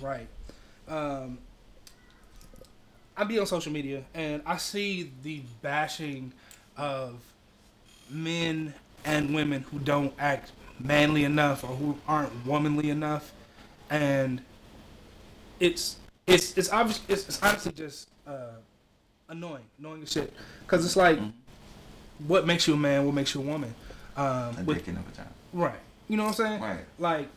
Right. 0.00 0.28
Um, 0.88 1.38
I 3.16 3.24
be 3.24 3.38
on 3.38 3.46
social 3.46 3.72
media 3.72 4.04
and 4.14 4.42
I 4.44 4.58
see 4.58 5.10
the 5.22 5.42
bashing 5.62 6.32
of 6.76 7.14
men 8.10 8.74
and 9.04 9.34
women 9.34 9.62
who 9.70 9.78
don't 9.78 10.12
act 10.18 10.52
manly 10.78 11.24
enough 11.24 11.64
or 11.64 11.68
who 11.68 11.98
aren't 12.06 12.46
womanly 12.46 12.90
enough, 12.90 13.32
and 13.90 14.40
it's 15.60 15.96
it's 16.26 16.56
it's 16.56 16.70
obvious 16.70 17.00
it's, 17.08 17.28
it's 17.28 17.42
honestly 17.42 17.72
just 17.72 18.08
uh, 18.26 18.52
annoying, 19.28 19.64
annoying 19.78 20.02
as 20.02 20.12
shit. 20.12 20.32
Cause 20.66 20.84
it's 20.84 20.96
like, 20.96 21.18
what 22.26 22.46
makes 22.46 22.66
you 22.66 22.74
a 22.74 22.76
man? 22.76 23.04
What 23.04 23.14
makes 23.14 23.34
you 23.34 23.40
a 23.40 23.44
woman? 23.44 23.74
Um, 24.16 24.64
with, 24.64 24.78
dick 24.78 24.88
in 24.88 24.96
of 24.96 25.06
a 25.06 25.12
time. 25.12 25.28
right. 25.52 25.78
You 26.08 26.16
know 26.16 26.24
what 26.24 26.40
I'm 26.40 26.46
saying? 26.46 26.60
Right. 26.60 26.84
like 26.98 27.28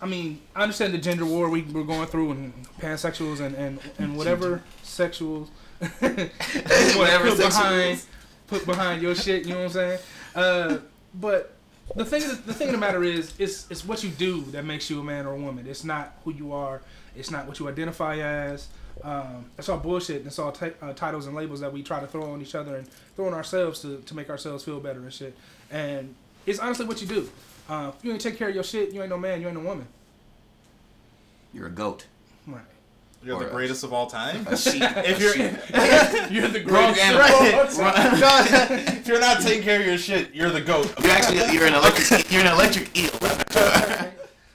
I 0.00 0.06
mean, 0.06 0.40
I 0.54 0.62
understand 0.62 0.94
the 0.94 0.98
gender 0.98 1.24
war 1.26 1.48
we, 1.48 1.62
we're 1.62 1.82
going 1.82 2.06
through 2.06 2.30
and 2.30 2.68
pansexuals 2.78 3.40
and, 3.40 3.56
and, 3.56 3.80
and 3.98 4.16
whatever 4.16 4.62
sexuals 4.84 5.48
Whatever 6.00 7.30
put 7.30 7.38
behind 7.38 8.02
put 8.48 8.66
behind 8.66 9.00
your 9.00 9.14
shit, 9.14 9.46
you 9.46 9.52
know 9.52 9.58
what 9.58 9.64
I'm 9.66 9.70
saying? 9.70 9.98
Uh, 10.34 10.78
but 11.14 11.54
the 11.96 12.04
thing 12.04 12.20
the 12.46 12.54
thing 12.54 12.68
of 12.68 12.72
the 12.72 12.78
matter 12.78 13.02
is 13.02 13.32
it's 13.38 13.70
it's 13.70 13.84
what 13.84 14.02
you 14.02 14.10
do 14.10 14.42
that 14.52 14.64
makes 14.64 14.90
you 14.90 15.00
a 15.00 15.04
man 15.04 15.26
or 15.26 15.32
a 15.32 15.38
woman. 15.38 15.66
It's 15.66 15.84
not 15.84 16.14
who 16.24 16.32
you 16.32 16.52
are. 16.52 16.80
It's 17.16 17.30
not 17.30 17.46
what 17.46 17.58
you 17.58 17.68
identify 17.68 18.16
as. 18.18 18.68
Um, 19.02 19.46
it's 19.56 19.68
all 19.68 19.78
bullshit. 19.78 20.18
And 20.18 20.26
it's 20.26 20.38
all 20.38 20.52
ti- 20.52 20.72
uh, 20.82 20.92
titles 20.92 21.26
and 21.26 21.34
labels 21.34 21.60
that 21.60 21.72
we 21.72 21.82
try 21.82 22.00
to 22.00 22.06
throw 22.06 22.32
on 22.32 22.42
each 22.42 22.54
other 22.54 22.76
and 22.76 22.88
throw 23.16 23.26
on 23.26 23.34
ourselves 23.34 23.80
to, 23.82 23.98
to 23.98 24.14
make 24.14 24.28
ourselves 24.30 24.64
feel 24.64 24.80
better 24.80 25.00
and 25.00 25.12
shit. 25.12 25.36
And 25.70 26.14
it's 26.46 26.58
honestly 26.58 26.86
what 26.86 27.00
you 27.00 27.06
do. 27.06 27.30
Uh, 27.68 27.92
if 27.96 28.04
you 28.04 28.12
ain't 28.12 28.20
take 28.20 28.36
care 28.36 28.48
of 28.48 28.54
your 28.54 28.64
shit, 28.64 28.92
you 28.92 29.00
ain't 29.00 29.10
no 29.10 29.18
man, 29.18 29.40
you 29.40 29.46
ain't 29.48 29.56
no 29.56 29.62
woman. 29.62 29.86
You're 31.52 31.66
a 31.66 31.70
goat. 31.70 32.06
Right. 32.46 32.62
You're 33.28 33.36
Or 33.36 33.40
the 33.44 33.50
a- 33.50 33.52
greatest 33.52 33.84
of 33.84 33.92
all 33.92 34.06
time. 34.06 34.44
Sheep. 34.56 34.80
If 34.82 35.20
you're 35.20 35.34
sheep. 35.34 35.52
You're 36.30 36.48
the 36.48 36.60
Rogue 36.64 36.94
greatest. 36.94 37.00
animal. 37.02 37.84
right, 37.84 38.20
God, 38.20 38.70
if 38.88 39.06
you're 39.06 39.20
not 39.20 39.42
taking 39.42 39.62
care 39.62 39.80
of 39.80 39.86
your 39.86 39.98
shit, 39.98 40.34
you're 40.34 40.48
the 40.50 40.62
goat. 40.62 40.90
You're 41.02 41.12
actually 41.12 41.52
you're 41.52 41.66
an 41.66 41.74
electric 41.74 42.30
you're 42.32 42.40
an 42.40 42.46
electric 42.46 42.96
eel. 42.96 43.10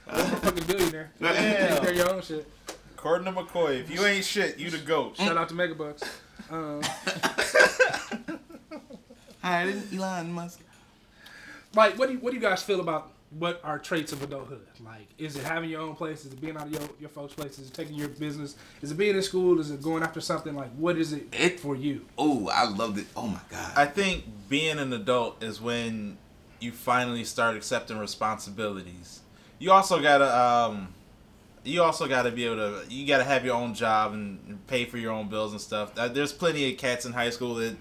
I'm 0.08 0.20
a 0.32 0.36
fucking 0.36 0.64
billionaire. 0.66 1.12
Damn. 1.20 1.68
Take 1.68 1.80
care 1.82 1.90
of 1.90 1.96
your 1.96 2.12
own 2.14 2.22
shit. 2.22 2.50
According 2.98 3.32
to 3.32 3.40
McCoy, 3.40 3.78
if 3.80 3.90
you 3.94 4.04
ain't 4.04 4.24
shit, 4.24 4.58
you 4.58 4.70
the 4.70 4.78
goat. 4.78 5.16
Shout 5.18 5.36
out 5.36 5.48
to 5.50 5.54
Megabucks. 5.54 6.02
Um, 6.50 6.82
Hi, 9.42 9.66
this 9.66 9.76
is 9.92 9.98
Elon 9.98 10.32
Musk. 10.32 10.60
like, 11.76 11.96
what 11.98 12.06
do 12.08 12.14
you, 12.14 12.18
what 12.20 12.30
do 12.30 12.36
you 12.36 12.42
guys 12.42 12.62
feel 12.62 12.80
about 12.80 13.12
what 13.38 13.60
are 13.64 13.78
traits 13.78 14.12
of 14.12 14.22
adulthood? 14.22 14.66
Like, 14.84 15.08
is 15.18 15.36
it 15.36 15.44
having 15.44 15.70
your 15.70 15.80
own 15.80 15.94
place? 15.94 16.24
Is 16.24 16.32
it 16.32 16.40
being 16.40 16.56
out 16.56 16.66
of 16.66 16.72
your, 16.72 16.82
your 17.00 17.08
folks' 17.08 17.34
place? 17.34 17.58
Is 17.58 17.68
it 17.68 17.74
taking 17.74 17.94
your 17.94 18.08
business? 18.08 18.56
Is 18.82 18.92
it 18.92 18.96
being 18.96 19.16
in 19.16 19.22
school? 19.22 19.58
Is 19.60 19.70
it 19.70 19.82
going 19.82 20.02
after 20.02 20.20
something? 20.20 20.54
Like, 20.54 20.70
what 20.76 20.96
is 20.96 21.12
it, 21.12 21.26
It- 21.32 21.60
for 21.60 21.74
you? 21.76 22.04
Oh, 22.18 22.48
I 22.52 22.64
loved 22.68 22.98
it. 22.98 23.06
Oh 23.16 23.26
my 23.26 23.40
god. 23.50 23.72
I 23.76 23.86
think 23.86 24.24
being 24.48 24.78
an 24.78 24.92
adult 24.92 25.42
is 25.42 25.60
when 25.60 26.18
you 26.60 26.72
finally 26.72 27.24
start 27.24 27.56
accepting 27.56 27.98
responsibilities. 27.98 29.20
You 29.58 29.72
also 29.72 30.00
gotta, 30.00 30.36
um, 30.38 30.94
you 31.64 31.82
also 31.82 32.06
gotta 32.06 32.30
be 32.30 32.44
able 32.44 32.56
to, 32.56 32.84
you 32.88 33.06
gotta 33.06 33.24
have 33.24 33.44
your 33.44 33.54
own 33.54 33.74
job 33.74 34.12
and, 34.12 34.38
and 34.48 34.66
pay 34.66 34.84
for 34.84 34.98
your 34.98 35.12
own 35.12 35.28
bills 35.28 35.52
and 35.52 35.60
stuff. 35.60 35.92
Uh, 35.98 36.08
There's 36.08 36.32
plenty 36.32 36.70
of 36.72 36.78
cats 36.78 37.04
in 37.06 37.12
high 37.12 37.30
school 37.30 37.54
that 37.56 37.76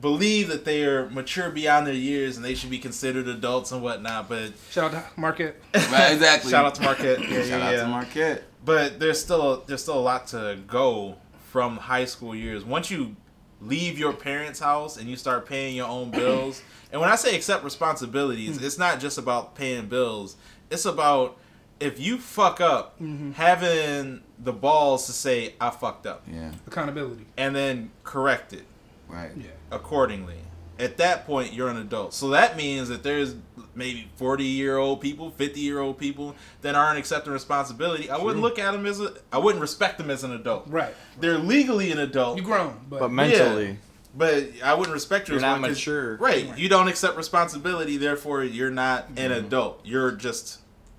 believe 0.00 0.48
that 0.48 0.64
they 0.64 0.84
are 0.84 1.08
mature 1.10 1.50
beyond 1.50 1.86
their 1.86 1.94
years 1.94 2.36
and 2.36 2.44
they 2.44 2.54
should 2.54 2.70
be 2.70 2.78
considered 2.78 3.28
adults 3.28 3.72
and 3.72 3.82
whatnot. 3.82 4.28
But 4.28 4.52
Shout 4.70 4.94
out 4.94 5.14
to 5.14 5.20
Marquette. 5.20 5.56
right, 5.74 6.12
exactly. 6.12 6.50
shout 6.50 6.64
out 6.64 6.74
to 6.76 6.82
Marquette. 6.82 7.20
Yeah, 7.20 7.42
Shout 7.42 7.48
yeah, 7.48 7.66
out 7.66 7.74
yeah. 7.74 7.82
to 7.82 7.88
Marquette. 7.88 8.42
but 8.64 9.00
there's 9.00 9.20
still 9.20 9.64
there's 9.66 9.82
still 9.82 9.98
a 9.98 10.00
lot 10.00 10.26
to 10.28 10.58
go 10.66 11.16
from 11.50 11.76
high 11.76 12.04
school 12.04 12.34
years. 12.34 12.64
Once 12.64 12.90
you 12.90 13.16
leave 13.60 13.98
your 13.98 14.12
parents' 14.12 14.60
house 14.60 14.96
and 14.98 15.08
you 15.08 15.16
start 15.16 15.46
paying 15.46 15.74
your 15.74 15.88
own 15.88 16.10
bills, 16.10 16.62
and 16.92 17.00
when 17.00 17.10
I 17.10 17.16
say 17.16 17.34
accept 17.34 17.64
responsibilities, 17.64 18.58
hmm. 18.58 18.64
it's 18.64 18.78
not 18.78 19.00
just 19.00 19.18
about 19.18 19.54
paying 19.54 19.86
bills. 19.86 20.36
It's 20.70 20.84
about 20.84 21.38
if 21.78 22.00
you 22.00 22.18
fuck 22.18 22.60
up, 22.60 22.98
mm-hmm. 23.00 23.32
having 23.32 24.22
the 24.38 24.52
balls 24.52 25.06
to 25.06 25.12
say 25.12 25.54
I 25.60 25.70
fucked 25.70 26.06
up 26.06 26.22
Yeah. 26.30 26.52
Accountability. 26.66 27.26
and 27.36 27.54
then 27.54 27.90
correct 28.02 28.52
it 28.52 28.64
Right. 29.08 29.30
Yeah. 29.36 29.46
Accordingly. 29.70 30.36
At 30.78 30.98
that 30.98 31.26
point, 31.26 31.54
you're 31.54 31.68
an 31.70 31.78
adult. 31.78 32.12
So 32.12 32.28
that 32.30 32.56
means 32.56 32.88
that 32.90 33.02
there's 33.02 33.34
maybe 33.74 34.10
40 34.16 34.44
year 34.44 34.76
old 34.76 35.00
people, 35.00 35.30
50 35.30 35.58
year 35.60 35.78
old 35.80 35.96
people 35.98 36.34
that 36.60 36.74
aren't 36.74 36.98
accepting 36.98 37.32
responsibility. 37.32 38.10
I 38.10 38.18
wouldn't 38.18 38.42
look 38.42 38.58
at 38.58 38.72
them 38.72 38.84
as 38.84 39.00
a, 39.00 39.14
I 39.32 39.38
wouldn't 39.38 39.62
respect 39.62 39.96
them 39.96 40.10
as 40.10 40.22
an 40.22 40.32
adult. 40.32 40.64
Right. 40.68 40.94
They're 41.18 41.38
legally 41.38 41.92
an 41.92 41.98
adult, 41.98 42.36
You 42.36 42.42
grown, 42.42 42.78
but, 42.90 43.00
But 43.00 43.10
mentally, 43.10 43.78
but 44.14 44.48
I 44.62 44.74
wouldn't 44.74 44.92
respect 44.92 45.28
you. 45.28 45.32
You're 45.32 45.38
as 45.38 45.42
not 45.42 45.60
one 45.62 45.70
'cause- 45.70 45.78
mature. 45.78 46.16
Right. 46.16 46.56
You 46.58 46.68
don't 46.68 46.88
accept 46.88 47.16
responsibility, 47.16 47.96
therefore 47.96 48.44
you're 48.44 48.70
not 48.70 49.06
an 49.16 49.32
adult. 49.32 49.80
You're 49.82 50.12
just 50.12 50.58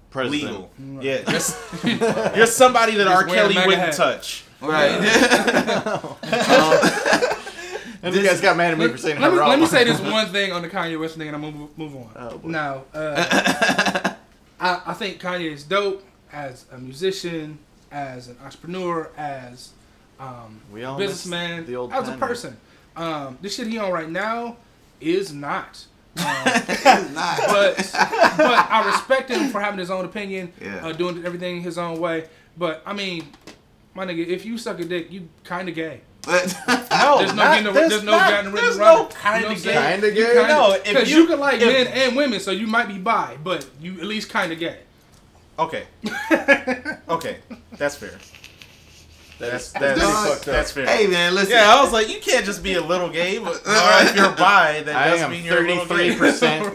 president. 0.09 0.69
legal. 0.79 1.03
Yeah. 1.03 1.21
Just, 1.29 1.55
you're 1.83 2.47
somebody 2.47 2.95
that 2.95 3.07
R. 3.07 3.23
Just 3.25 3.29
wear 3.35 3.47
Kelly 3.47 3.55
wouldn't 3.67 3.83
hat. 3.83 3.93
touch. 3.93 4.43
Right. 4.59 4.97
Um, 7.27 7.36
And 8.07 8.15
you 8.15 8.23
guys 8.23 8.41
got 8.41 8.55
mad 8.57 8.73
at 8.73 8.79
me 8.79 8.87
for 8.87 8.97
saying 8.97 9.19
let 9.19 9.31
me, 9.33 9.39
let 9.39 9.59
me 9.59 9.65
say 9.65 9.83
this 9.83 9.99
one 9.99 10.27
thing 10.27 10.51
on 10.51 10.61
the 10.61 10.69
Kanye 10.69 10.99
West 10.99 11.17
thing, 11.17 11.27
and 11.27 11.35
I'm 11.35 11.41
gonna 11.41 11.55
move, 11.57 11.77
move 11.77 11.95
on. 11.95 12.09
Oh, 12.15 12.37
boy. 12.37 12.47
now, 12.49 12.83
uh, 12.93 14.13
I, 14.59 14.81
I 14.87 14.93
think 14.93 15.21
Kanye 15.21 15.51
is 15.51 15.63
dope 15.63 16.03
as 16.31 16.65
a 16.71 16.77
musician, 16.77 17.59
as 17.91 18.27
an 18.27 18.37
entrepreneur, 18.43 19.09
as 19.17 19.71
um, 20.19 20.59
We 20.71 20.83
all 20.83 20.97
businessman, 20.97 21.65
the 21.65 21.75
old 21.75 21.93
as 21.93 22.07
a 22.09 22.17
person. 22.17 22.57
Um, 22.95 23.37
this 23.41 23.55
shit 23.55 23.67
he 23.67 23.77
on 23.77 23.91
right 23.91 24.09
now 24.09 24.57
is 24.99 25.31
not 25.33 25.85
not. 26.17 26.45
but 27.47 27.77
but 27.77 28.71
I 28.71 28.83
respect 28.87 29.29
him 29.29 29.49
for 29.49 29.59
having 29.61 29.79
his 29.79 29.91
own 29.91 30.05
opinion, 30.05 30.51
Yeah. 30.59 30.87
uh, 30.87 30.91
doing 30.93 31.23
everything 31.25 31.61
his 31.61 31.77
own 31.77 31.99
way. 31.99 32.25
But 32.57 32.81
I 32.87 32.93
mean, 32.93 33.27
my 33.93 34.05
nigga, 34.05 34.25
if 34.25 34.43
you 34.45 34.57
suck 34.57 34.79
a 34.79 34.85
dick, 34.85 35.11
you 35.11 35.27
kind 35.43 35.69
of 35.69 35.75
gay. 35.75 36.01
But- 36.27 36.55
No, 36.97 37.17
There's 37.19 37.33
no 37.33 37.43
not- 37.43 37.57
getting, 37.57 37.73
there's 37.73 37.89
there's 37.89 38.03
no 38.03 38.11
not- 38.11 38.29
getting 38.29 38.51
rid 38.51 38.63
There's 38.63 38.75
of 38.75 38.79
no 38.81 39.05
it. 39.07 39.09
kind 39.15 39.43
You 39.43 39.49
of 39.51 39.65
what 39.65 39.73
Kinda 39.73 40.11
gay? 40.11 40.23
Kinda- 40.33 40.47
No, 40.47 40.73
if 40.73 40.83
because 40.83 41.09
you- 41.09 41.17
you, 41.21 41.27
can 41.27 41.39
like 41.39 41.61
if- 41.61 41.67
men 41.67 41.87
and 41.87 42.15
women, 42.17 42.39
so 42.39 42.51
you 42.51 42.67
might 42.67 42.87
be 42.87 42.97
bi, 42.97 43.37
but 43.43 43.65
you 43.81 43.93
at 43.99 44.05
least 44.05 44.29
kind 44.29 44.51
of 44.51 44.59
gay. 44.59 44.79
Okay. 45.59 45.83
okay, 47.09 47.37
that's 47.77 47.95
fair. 47.95 48.17
That's 49.39 49.71
that's 49.73 49.99
that's 49.99 50.27
fucked 50.27 50.47
up. 50.47 50.53
that's 50.55 50.71
fair. 50.71 50.87
hey 50.87 51.05
man, 51.07 51.35
listen. 51.35 51.51
Yeah, 51.51 51.71
I 51.71 51.81
was 51.83 51.93
like, 51.93 52.09
you 52.09 52.19
can't 52.19 52.43
just 52.45 52.63
be 52.63 52.73
a 52.73 52.81
little 52.81 53.09
gay. 53.09 53.37
But 53.37 53.61
if 53.65 54.15
you're 54.15 54.31
bi, 54.31 54.81
then 54.83 54.95
I 54.95 55.09
doesn't 55.09 55.29
mean 55.29 55.43
you're 55.45 55.63
a 55.63 55.67
little 55.67 55.85
thirty-three 55.85 56.13
gay. 56.13 56.17
percent 56.17 56.65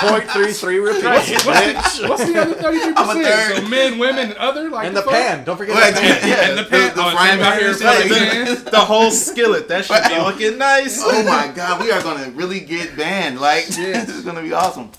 Point 0.00 0.30
three 0.30 0.52
three 0.52 0.78
repeat. 0.78 1.02
bitch. 1.04 2.08
What's 2.08 2.24
the 2.24 2.38
other 2.40 2.54
thirty-three 2.54 2.94
percent? 2.94 3.56
So 3.64 3.68
men, 3.68 3.98
women, 3.98 4.28
and 4.30 4.34
other 4.38 4.70
like 4.70 4.86
And 4.86 4.96
the 4.96 5.02
fuck? 5.02 5.12
pan. 5.12 5.44
Don't 5.44 5.56
forget 5.56 5.76
Wait, 5.76 5.94
the 5.94 6.00
pan. 6.00 6.28
yeah, 6.28 6.48
And 6.48 6.58
the 6.58 6.64
pan- 6.64 6.94
the 6.94 7.02
oh, 7.04 7.10
frying 7.10 7.38
it's 7.38 7.46
out 7.46 7.52
pan 7.52 7.58
here 7.60 7.68
and 7.68 7.76
smelling 7.78 8.08
shit. 8.08 8.64
good. 8.64 8.72
the 8.72 8.80
whole 8.80 9.10
skillet 9.10 9.68
that 9.68 9.84
should 9.84 10.02
be 10.08 10.18
looking 10.18 10.58
nice. 10.58 11.00
Oh 11.04 11.22
my 11.24 11.48
god, 11.54 11.82
we 11.82 11.90
are 11.90 12.02
gonna 12.02 12.30
really 12.30 12.60
get 12.60 12.96
banned. 12.96 13.40
Like 13.40 13.66
this 13.66 14.08
is 14.08 14.24
gonna 14.24 14.42
be 14.42 14.52
awesome. 14.52 14.90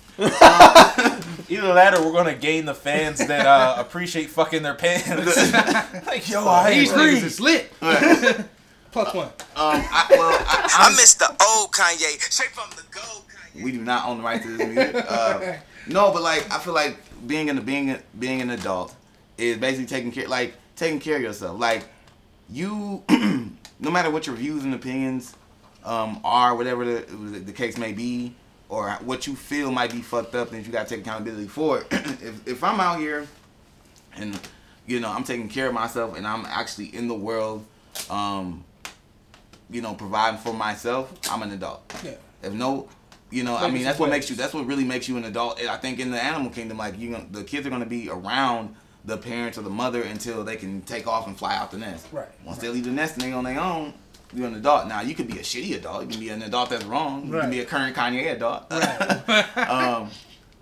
Either 1.49 1.73
that, 1.73 1.97
or 1.97 2.05
we're 2.05 2.13
gonna 2.13 2.35
gain 2.35 2.65
the 2.65 2.73
fans 2.75 3.25
that 3.27 3.45
uh, 3.45 3.75
appreciate 3.79 4.29
fucking 4.29 4.61
their 4.63 4.75
pants. 4.75 5.07
like, 6.07 6.29
yo, 6.29 6.47
I 6.47 6.71
These 6.75 6.91
agree. 6.91 7.15
niggas 7.15 7.23
is 7.23 7.39
lit. 7.39 7.71
Um, 7.81 8.45
Plus 8.91 9.13
one. 9.13 9.29
I, 9.55 10.05
well, 10.09 10.37
I, 10.47 10.87
I 10.87 10.89
miss 10.91 11.13
the 11.13 11.27
old 11.47 11.71
Kanye, 11.71 12.19
straight 12.31 12.49
from 12.49 12.69
the 12.71 12.83
gold 12.91 13.23
Kanye. 13.53 13.63
we 13.63 13.71
do 13.71 13.81
not 13.81 14.07
own 14.07 14.17
the 14.17 14.23
right 14.23 14.41
to 14.41 14.47
this 14.57 14.67
music. 14.67 15.05
Uh, 15.07 15.53
no, 15.87 16.11
but 16.11 16.21
like 16.23 16.51
I 16.51 16.57
feel 16.59 16.73
like 16.73 16.97
being 17.27 17.49
an 17.49 17.61
being 17.61 17.91
a- 17.91 18.01
being 18.17 18.41
an 18.41 18.49
adult 18.51 18.95
is 19.37 19.57
basically 19.57 19.85
taking 19.85 20.11
care 20.11 20.27
like 20.27 20.53
taking 20.75 20.99
care 20.99 21.17
of 21.17 21.21
yourself. 21.21 21.59
Like 21.59 21.83
you, 22.49 23.03
no 23.09 23.91
matter 23.91 24.09
what 24.09 24.25
your 24.25 24.35
views 24.35 24.63
and 24.63 24.73
opinions 24.73 25.35
um, 25.85 26.19
are, 26.23 26.55
whatever 26.55 26.83
the, 26.83 27.01
the 27.39 27.51
case 27.53 27.77
may 27.77 27.91
be, 27.93 28.33
or 28.69 28.91
what 29.03 29.25
you 29.27 29.35
feel 29.35 29.71
might 29.71 29.91
be 29.91 30.01
fucked 30.01 30.35
up, 30.35 30.51
and 30.51 30.65
you 30.65 30.71
gotta 30.71 30.87
take 30.87 31.01
accountability 31.01 31.47
for 31.47 31.79
it. 31.79 31.87
if 31.91 32.47
if 32.47 32.63
I'm 32.63 32.79
out 32.79 32.99
here 32.99 33.27
and 34.15 34.39
you 34.85 34.99
know 34.99 35.09
I'm 35.09 35.23
taking 35.23 35.49
care 35.49 35.67
of 35.67 35.73
myself 35.73 36.15
and 36.15 36.25
I'm 36.25 36.45
actually 36.45 36.95
in 36.95 37.07
the 37.07 37.15
world, 37.15 37.65
um, 38.09 38.63
you 39.69 39.81
know, 39.81 39.93
providing 39.93 40.39
for 40.39 40.53
myself, 40.53 41.11
I'm 41.29 41.41
an 41.41 41.51
adult. 41.51 41.93
Yeah. 42.03 42.15
If 42.41 42.53
no, 42.53 42.87
you 43.31 43.43
know, 43.43 43.57
I 43.57 43.69
mean, 43.69 43.83
that's 43.83 43.99
what 43.99 44.09
makes 44.09 44.29
you. 44.29 44.35
That's 44.35 44.53
what 44.53 44.65
really 44.65 44.85
makes 44.85 45.09
you 45.09 45.17
an 45.17 45.25
adult. 45.25 45.61
I 45.61 45.77
think 45.77 45.99
in 45.99 46.11
the 46.11 46.23
animal 46.23 46.49
kingdom, 46.51 46.77
like 46.77 46.97
you, 46.97 47.09
know, 47.09 47.25
the 47.31 47.43
kids 47.43 47.67
are 47.67 47.69
gonna 47.69 47.85
be 47.85 48.09
around 48.09 48.75
the 49.05 49.17
parents 49.17 49.57
or 49.57 49.61
the 49.61 49.69
mother 49.69 50.01
until 50.01 50.43
they 50.43 50.55
can 50.55 50.81
take 50.81 51.07
off 51.07 51.27
and 51.27 51.37
fly 51.37 51.55
out 51.55 51.71
the 51.71 51.77
nest. 51.77 52.07
Right. 52.11 52.27
Once 52.45 52.59
they 52.59 52.69
leave 52.69 52.85
the 52.85 52.91
nest 52.91 53.15
and 53.15 53.23
they 53.23 53.31
on 53.31 53.43
their 53.43 53.59
own, 53.59 53.93
you're 54.33 54.47
an 54.47 54.55
adult. 54.55 54.87
Now 54.87 55.01
you 55.01 55.15
could 55.15 55.27
be 55.27 55.39
a 55.39 55.43
shitty 55.43 55.75
adult. 55.75 56.03
You 56.03 56.07
can 56.09 56.19
be 56.19 56.29
an 56.29 56.41
adult 56.43 56.69
that's 56.69 56.83
wrong. 56.85 57.27
You 57.27 57.33
Right. 57.33 57.41
can 57.41 57.49
be 57.51 57.59
a 57.61 57.65
current 57.65 57.95
Kanye 57.95 58.33
adult. 58.35 58.71
um, 59.69 60.09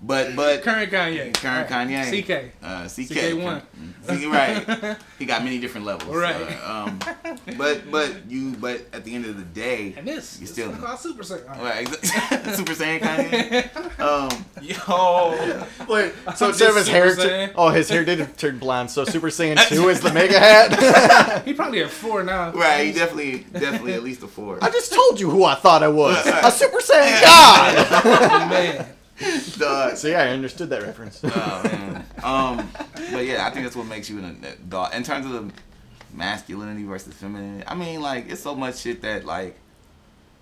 but 0.02 0.36
but 0.36 0.62
Current 0.64 0.92
Kanye. 0.92 1.34
Current 1.34 1.70
Right. 1.70 1.88
Kanye. 1.90 2.24
CK. 2.24 2.52
uh, 2.64 2.84
CK, 2.88 3.34
CK1. 3.34 3.62
CK, 4.06 4.32
right. 4.32 4.98
He 5.20 5.26
got 5.26 5.44
many 5.44 5.60
different 5.60 5.86
levels. 5.86 6.16
Right. 6.16 6.36
Uh, 6.64 6.86
um, 6.88 7.00
but 7.58 7.90
but 7.92 8.30
you 8.30 8.52
but 8.60 8.82
at 8.94 9.04
the 9.04 9.16
end 9.16 9.26
of 9.26 9.38
the 9.38 9.44
day, 9.44 9.94
And 9.98 10.08
this 10.08 10.40
You 10.40 10.44
is 10.46 10.52
still- 10.52 10.72
called 10.74 11.00
Super 11.00 11.24
Saiyan. 11.24 11.50
All 11.58 11.64
right, 11.66 11.88
Super 12.56 12.74
Saiyan 12.74 13.00
Kanye. 13.00 13.70
Um, 13.98 14.46
Yo, 14.62 15.56
Wait, 15.90 16.14
so 16.36 16.46
I'm 16.46 16.50
instead 16.52 16.70
of 16.70 16.76
his 16.76 16.88
hair, 16.88 17.10
Super 17.10 17.22
tu- 17.24 17.30
Saiyan. 17.30 17.52
oh, 17.56 17.70
his 17.70 17.90
hair 17.90 18.06
did 18.06 18.38
turn 18.38 18.60
blonde. 18.60 18.92
So 18.92 19.04
Super 19.06 19.28
Saiyan 19.30 19.58
Two 19.68 19.90
is 19.90 20.02
the 20.02 20.14
mega 20.14 20.40
hat. 20.40 21.44
He 21.46 21.54
probably 21.54 21.80
have 21.80 21.92
four 21.92 22.22
now. 22.24 22.52
right, 22.52 22.86
he 22.86 22.92
definitely 22.92 23.46
definitely 23.52 23.94
at 23.94 24.04
least 24.04 24.22
a 24.22 24.28
four. 24.28 24.60
I 24.64 24.70
just 24.70 24.94
told 24.94 25.20
you 25.20 25.30
who 25.32 25.44
I 25.46 25.56
thought 25.56 25.82
I 25.82 25.88
was. 25.88 26.16
A 26.28 26.52
Super 26.52 26.78
Saiyan 26.78 27.22
God. 27.24 27.88
Oh, 28.06 28.86
man. 29.22 29.42
Dog. 29.58 29.98
See, 29.98 30.14
I 30.14 30.30
understood 30.30 30.70
that 30.70 30.84
reference. 30.84 31.22
Oh, 31.24 31.62
man. 31.64 32.06
Um, 32.24 32.70
but 33.12 33.26
yeah, 33.26 33.48
I 33.48 33.52
think 33.52 33.66
that's 33.66 33.76
what 33.76 33.88
makes 33.88 34.10
you 34.10 34.20
an 34.20 34.44
adult. 34.44 34.94
In 34.94 35.04
terms 35.04 35.26
of 35.26 35.32
the 35.32 35.52
masculinity 36.14 36.84
versus 36.84 37.14
femininity, 37.14 37.66
I 37.68 37.76
mean, 37.76 38.02
like, 38.02 38.30
it's 38.30 38.42
so 38.42 38.56
much 38.56 38.78
shit 38.78 39.02
that, 39.02 39.26
like, 39.26 39.58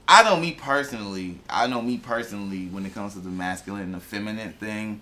I 0.08 0.24
know 0.24 0.38
me 0.38 0.52
personally, 0.52 1.40
I 1.50 1.68
know 1.68 1.82
me 1.82 1.98
personally 1.98 2.68
when 2.68 2.86
it 2.86 2.94
comes 2.94 3.14
to 3.14 3.20
the 3.20 3.30
masculine 3.30 3.82
and 3.84 3.94
the 3.96 4.00
feminine 4.00 4.54
thing, 4.54 5.02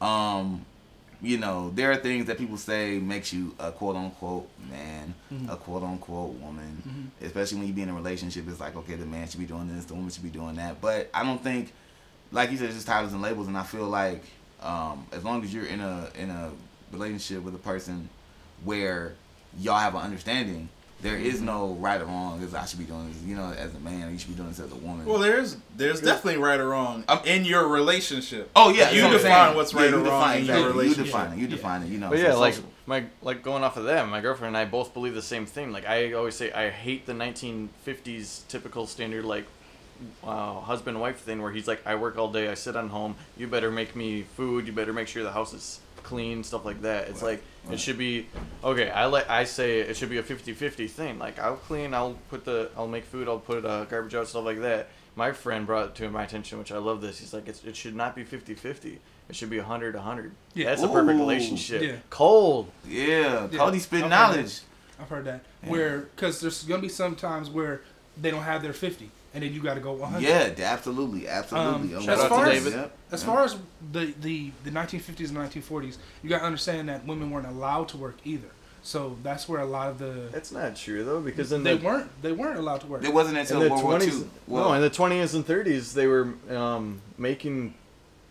um, 0.00 0.64
you 1.20 1.38
know, 1.38 1.72
there 1.74 1.90
are 1.90 1.96
things 1.96 2.26
that 2.26 2.38
people 2.38 2.56
say 2.56 2.98
makes 2.98 3.32
you 3.32 3.54
a 3.58 3.72
quote 3.72 3.96
unquote 3.96 4.48
man, 4.70 5.14
a 5.48 5.56
quote 5.56 5.82
unquote 5.82 6.34
woman, 6.34 7.10
especially 7.22 7.58
when 7.58 7.66
you 7.66 7.72
be 7.72 7.82
in 7.82 7.88
a 7.88 7.94
relationship. 7.94 8.46
It's 8.48 8.60
like, 8.60 8.76
okay, 8.76 8.94
the 8.94 9.06
man 9.06 9.26
should 9.26 9.40
be 9.40 9.46
doing 9.46 9.74
this, 9.74 9.86
the 9.86 9.94
woman 9.94 10.10
should 10.10 10.22
be 10.22 10.28
doing 10.28 10.54
that. 10.56 10.80
But 10.80 11.10
I 11.12 11.24
don't 11.24 11.42
think, 11.42 11.72
like 12.32 12.50
you 12.50 12.56
said, 12.56 12.66
it's 12.66 12.74
just 12.74 12.86
titles 12.86 13.12
and 13.12 13.22
labels. 13.22 13.46
And 13.48 13.56
I 13.56 13.62
feel 13.62 13.86
like 13.86 14.22
um, 14.62 15.06
as 15.12 15.24
long 15.24 15.42
as 15.44 15.52
you're 15.54 15.66
in 15.66 15.80
a 15.80 16.08
in 16.18 16.30
a 16.30 16.50
relationship 16.92 17.42
with 17.42 17.54
a 17.54 17.58
person 17.58 18.08
where 18.64 19.14
y'all 19.58 19.78
have 19.78 19.94
an 19.94 20.00
understanding, 20.02 20.68
there 21.02 21.16
is 21.16 21.40
no 21.42 21.72
right 21.74 22.00
or 22.00 22.06
wrong. 22.06 22.42
As 22.42 22.54
I 22.54 22.64
should 22.64 22.78
be 22.78 22.84
doing 22.86 23.06
this, 23.08 23.22
you 23.22 23.36
know, 23.36 23.52
as 23.52 23.74
a 23.74 23.78
man, 23.80 24.10
you 24.12 24.18
should 24.18 24.30
be 24.30 24.34
doing 24.34 24.48
this 24.48 24.60
as 24.60 24.72
a 24.72 24.76
woman. 24.76 25.04
well, 25.06 25.18
there's 25.18 25.56
there's 25.76 26.00
definitely 26.00 26.40
right 26.40 26.58
or 26.58 26.68
wrong 26.68 27.04
Um, 27.08 27.20
in 27.24 27.44
your 27.44 27.68
relationship. 27.68 28.50
oh 28.56 28.70
yeah, 28.70 28.90
you 28.90 29.02
that's 29.02 29.12
what 29.14 29.22
define 29.22 29.44
saying. 29.46 29.56
what's 29.56 29.74
right 29.74 29.90
you 29.90 29.96
or 29.96 30.02
wrong 30.04 30.32
in 30.34 30.38
exactly. 30.40 30.62
your 30.62 30.72
You 30.72 30.78
relationship. 30.80 31.04
define 31.06 31.32
it. 31.32 31.36
You 31.36 31.42
Yeah. 31.44 31.48
define 31.50 31.82
it. 31.82 31.88
You 31.88 31.98
know. 31.98 32.10
But 32.10 32.18
so 32.18 32.24
yeah, 32.24 32.34
like 32.34 32.54
social- 32.54 32.70
my 32.86 33.04
like 33.22 33.42
going 33.42 33.62
off 33.62 33.76
of 33.76 33.84
them, 33.84 34.08
my 34.10 34.20
girlfriend 34.20 34.56
and 34.56 34.66
I 34.66 34.68
both 34.68 34.94
believe 34.94 35.14
the 35.14 35.22
same 35.22 35.44
thing. 35.44 35.70
Like 35.70 35.86
I 35.86 36.12
always 36.14 36.34
say, 36.34 36.50
I 36.52 36.70
hate 36.70 37.04
the 37.06 37.12
1950s 37.14 38.46
typical 38.48 38.86
standard 38.86 39.24
like 39.24 39.44
uh, 40.24 40.60
husband 40.60 41.00
wife 41.00 41.18
thing 41.20 41.40
where 41.42 41.52
he's 41.52 41.66
like, 41.68 41.86
I 41.86 41.94
work 41.94 42.18
all 42.18 42.30
day, 42.30 42.48
I 42.48 42.54
sit 42.54 42.76
on 42.76 42.88
home. 42.88 43.16
You 43.36 43.46
better 43.46 43.70
make 43.70 43.94
me 43.96 44.22
food. 44.22 44.66
You 44.66 44.72
better 44.72 44.92
make 44.92 45.08
sure 45.08 45.22
the 45.22 45.32
house 45.32 45.52
is 45.52 45.80
clean, 46.02 46.44
stuff 46.44 46.64
like 46.64 46.82
that. 46.82 47.08
It's 47.08 47.22
like 47.22 47.42
it 47.70 47.80
should 47.80 47.98
be 47.98 48.26
okay. 48.62 48.90
I 48.90 49.06
like 49.06 49.28
I 49.28 49.44
say 49.44 49.80
it 49.80 49.96
should 49.96 50.10
be 50.10 50.18
a 50.18 50.22
50-50 50.22 50.88
thing. 50.88 51.18
Like 51.18 51.38
I'll 51.38 51.56
clean, 51.56 51.94
I'll 51.94 52.16
put 52.30 52.44
the, 52.44 52.70
I'll 52.76 52.86
make 52.86 53.04
food, 53.04 53.28
I'll 53.28 53.38
put 53.40 53.64
uh, 53.64 53.84
garbage 53.86 54.14
out, 54.14 54.28
stuff 54.28 54.44
like 54.44 54.60
that. 54.60 54.88
My 55.16 55.32
friend 55.32 55.66
brought 55.66 55.86
it 55.88 55.94
to 55.96 56.10
my 56.10 56.24
attention, 56.24 56.58
which 56.58 56.70
I 56.70 56.76
love 56.78 57.00
this. 57.00 57.18
He's 57.18 57.32
like, 57.32 57.48
it's, 57.48 57.64
it 57.64 57.74
should 57.74 57.96
not 57.96 58.14
be 58.14 58.22
50-50. 58.22 58.98
It 59.28 59.34
should 59.34 59.48
be 59.48 59.56
100-100. 59.56 60.30
Yeah. 60.54 60.66
That's 60.66 60.82
a 60.82 60.88
perfect 60.88 61.18
relationship. 61.18 61.80
Yeah. 61.82 61.96
Cold. 62.10 62.70
yeah, 62.86 63.48
Yeah. 63.50 63.58
Cody 63.58 63.78
spit 63.78 64.00
Okay. 64.00 64.08
knowledge. 64.10 64.60
I've 65.00 65.08
heard 65.08 65.24
that. 65.24 65.40
Yeah. 65.64 65.70
Where, 65.70 65.98
because 66.00 66.40
there's 66.40 66.62
going 66.64 66.82
to 66.82 66.86
be 66.86 66.92
some 66.92 67.16
times 67.16 67.48
where 67.48 67.80
they 68.20 68.30
don't 68.30 68.42
have 68.42 68.62
their 68.62 68.74
50, 68.74 69.10
and 69.36 69.44
then 69.44 69.52
you 69.52 69.62
got 69.62 69.74
to 69.74 69.80
go 69.80 69.92
100. 69.92 70.26
Yeah, 70.26 70.50
absolutely, 70.66 71.28
absolutely. 71.28 71.94
Um, 71.94 72.02
Shout 72.04 72.18
yeah. 72.18 72.24
out 72.24 72.44
to 72.44 72.50
David. 72.50 72.72
Yep. 72.72 72.98
As 73.12 73.22
Yeah. 73.22 73.26
far 73.26 73.44
as 73.44 73.56
the, 73.92 74.14
the, 74.20 74.50
the 74.64 74.70
1950s 74.70 75.28
and 75.28 75.36
1940s, 75.38 75.98
you 76.22 76.30
got 76.30 76.38
to 76.38 76.44
understand 76.44 76.88
that 76.88 77.06
women 77.06 77.30
weren't 77.30 77.46
allowed 77.46 77.88
to 77.90 77.96
work 77.98 78.16
either. 78.24 78.48
So 78.82 79.16
that's 79.22 79.48
where 79.48 79.60
a 79.60 79.66
lot 79.66 79.90
of 79.90 79.98
the 79.98 80.28
That's 80.32 80.52
not 80.52 80.74
true 80.76 81.04
though, 81.04 81.20
because 81.20 81.50
in 81.52 81.64
they 81.64 81.76
the 81.76 81.84
weren't 81.84 82.22
they 82.22 82.30
weren't 82.32 82.56
allowed 82.58 82.80
to 82.82 82.86
work. 82.86 83.04
it 83.04 83.12
wasn't 83.12 83.36
in 83.36 83.40
until 83.42 83.60
the 83.60 83.68
World 83.70 83.82
War 83.82 83.92
twenties, 83.98 84.20
II. 84.20 84.28
no, 84.48 84.72
in 84.74 84.80
the 84.80 84.90
twenties 84.90 85.34
and 85.34 85.44
thirties, 85.44 85.92
they 85.92 86.06
were 86.06 86.34
um, 86.50 87.00
making. 87.18 87.74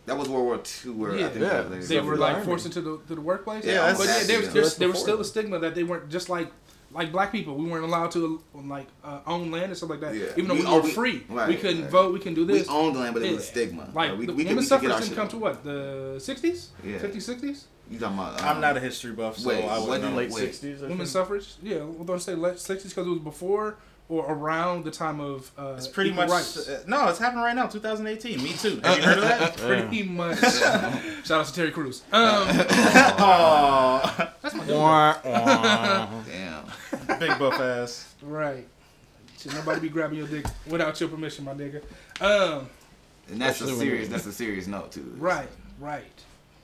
that 0.05 0.17
was 0.17 0.29
World 0.29 0.45
War 0.45 0.61
II, 0.85 0.91
where 0.93 1.15
Yeah. 1.17 1.25
I 1.25 1.29
think 1.29 1.41
Yeah. 1.41 1.61
that 1.61 1.81
they 1.89 1.99
were 1.99 2.11
for 2.11 2.15
the 2.17 2.21
like 2.21 2.45
forced 2.45 2.65
into 2.67 2.79
the 2.79 2.97
to 3.07 3.15
the 3.15 3.19
workplace. 3.21 3.65
Yeah, 3.65 3.93
but 3.97 3.99
yeah, 3.99 4.05
that's- 4.05 4.27
there, 4.27 4.41
yeah. 4.43 4.49
there, 4.49 4.61
That's 4.63 4.75
there 4.75 4.87
was 4.87 4.99
still 5.01 5.19
a 5.19 5.25
stigma 5.25 5.59
that 5.59 5.75
they 5.75 5.83
weren't 5.83 6.09
just 6.09 6.29
like 6.29 6.49
like 6.95 7.11
black 7.11 7.31
people. 7.31 7.55
We 7.55 7.69
weren't 7.69 7.83
allowed 7.83 8.09
to 8.11 8.41
like 8.55 8.87
uh, 9.03 9.19
own 9.27 9.51
land 9.51 9.65
and 9.65 9.77
stuff 9.77 9.89
like 9.91 9.99
that. 9.99 10.15
Yeah. 10.15 10.27
Even 10.37 10.47
though 10.47 10.53
We 10.55 10.65
we, 10.65 10.71
were 10.71 10.81
we- 10.81 10.91
free, 10.91 11.23
right, 11.29 11.47
we 11.49 11.55
couldn't 11.57 11.83
right. 11.83 11.91
vote. 11.91 12.13
We 12.13 12.19
couldn't 12.19 12.33
do 12.35 12.45
this. 12.45 12.67
we 12.67 12.73
owned 12.73 12.95
land, 12.97 13.13
but 13.13 13.21
it 13.23 13.31
was 13.33 13.43
a 13.43 13.45
stigma. 13.45 13.89
Like 13.93 14.17
we, 14.17 14.25
the 14.25 14.33
we 14.33 14.43
we 14.43 14.49
women's 14.49 14.69
could 14.69 14.81
suffrage 14.81 15.03
didn't 15.03 15.15
come 15.15 15.27
to 15.27 15.37
what 15.37 15.63
the 15.63 16.15
60s, 16.17 16.69
Yeah. 16.83 16.97
50s, 16.97 17.15
60s. 17.39 17.63
You 17.91 17.99
talking 17.99 18.17
about? 18.17 18.41
Um, 18.41 18.47
I'm 18.47 18.61
not 18.61 18.77
a 18.77 18.79
history 18.79 19.11
buff, 19.11 19.37
so 19.37 19.49
wait, 19.49 19.63
I 19.63 19.77
what 19.77 19.87
wouldn't 19.89 20.03
did- 20.05 20.09
know. 20.11 20.17
late 20.17 20.31
wait. 20.31 20.39
sixties. 20.41 20.81
Women's 20.81 21.11
suffrage, 21.11 21.53
yeah, 21.61 21.83
we're 21.83 22.05
gonna 22.05 22.19
say 22.19 22.33
late 22.33 22.55
60s 22.55 22.83
because 22.89 23.05
it 23.05 23.09
was 23.11 23.19
before 23.19 23.77
or 24.07 24.31
around 24.31 24.85
the 24.85 24.91
time 24.91 25.19
of 25.19 25.51
uh, 25.57 25.73
It's 25.77 25.87
pretty 25.87 26.11
much 26.11 26.29
uh, 26.29 26.77
no. 26.87 27.07
It's 27.09 27.17
happening 27.17 27.43
right 27.43 27.55
now, 27.55 27.65
2018. 27.65 28.41
Me 28.43 28.53
too. 28.53 28.79
Have 28.83 28.97
you 28.97 29.03
heard 29.03 29.17
of 29.17 29.23
that? 29.23 29.57
pretty 29.57 30.03
much. 30.03 30.37
Shout 31.25 31.31
out 31.41 31.45
to 31.47 31.53
Terry 31.53 31.71
Crews. 31.71 32.03
Um, 32.11 32.47
Oh, 33.17 34.29
that's 34.41 34.53
my 34.55 34.63
dude. 34.65 34.75
Damn. 35.23 36.65
big 37.19 37.37
buff 37.39 37.59
ass. 37.59 38.13
Right. 38.21 38.67
Should 39.39 39.53
nobody 39.53 39.81
be 39.81 39.89
grabbing 39.89 40.17
your 40.17 40.27
dick 40.27 40.45
without 40.67 40.99
your 40.99 41.09
permission, 41.09 41.45
my 41.45 41.53
nigga. 41.53 41.81
Um, 42.21 42.69
And 43.29 43.41
that's 43.41 43.61
a 43.61 43.67
serious. 43.75 44.07
That's 44.09 44.25
a 44.25 44.31
serious 44.31 44.67
note 44.67 44.91
too. 44.91 45.13
right, 45.17 45.49
right. 45.79 46.03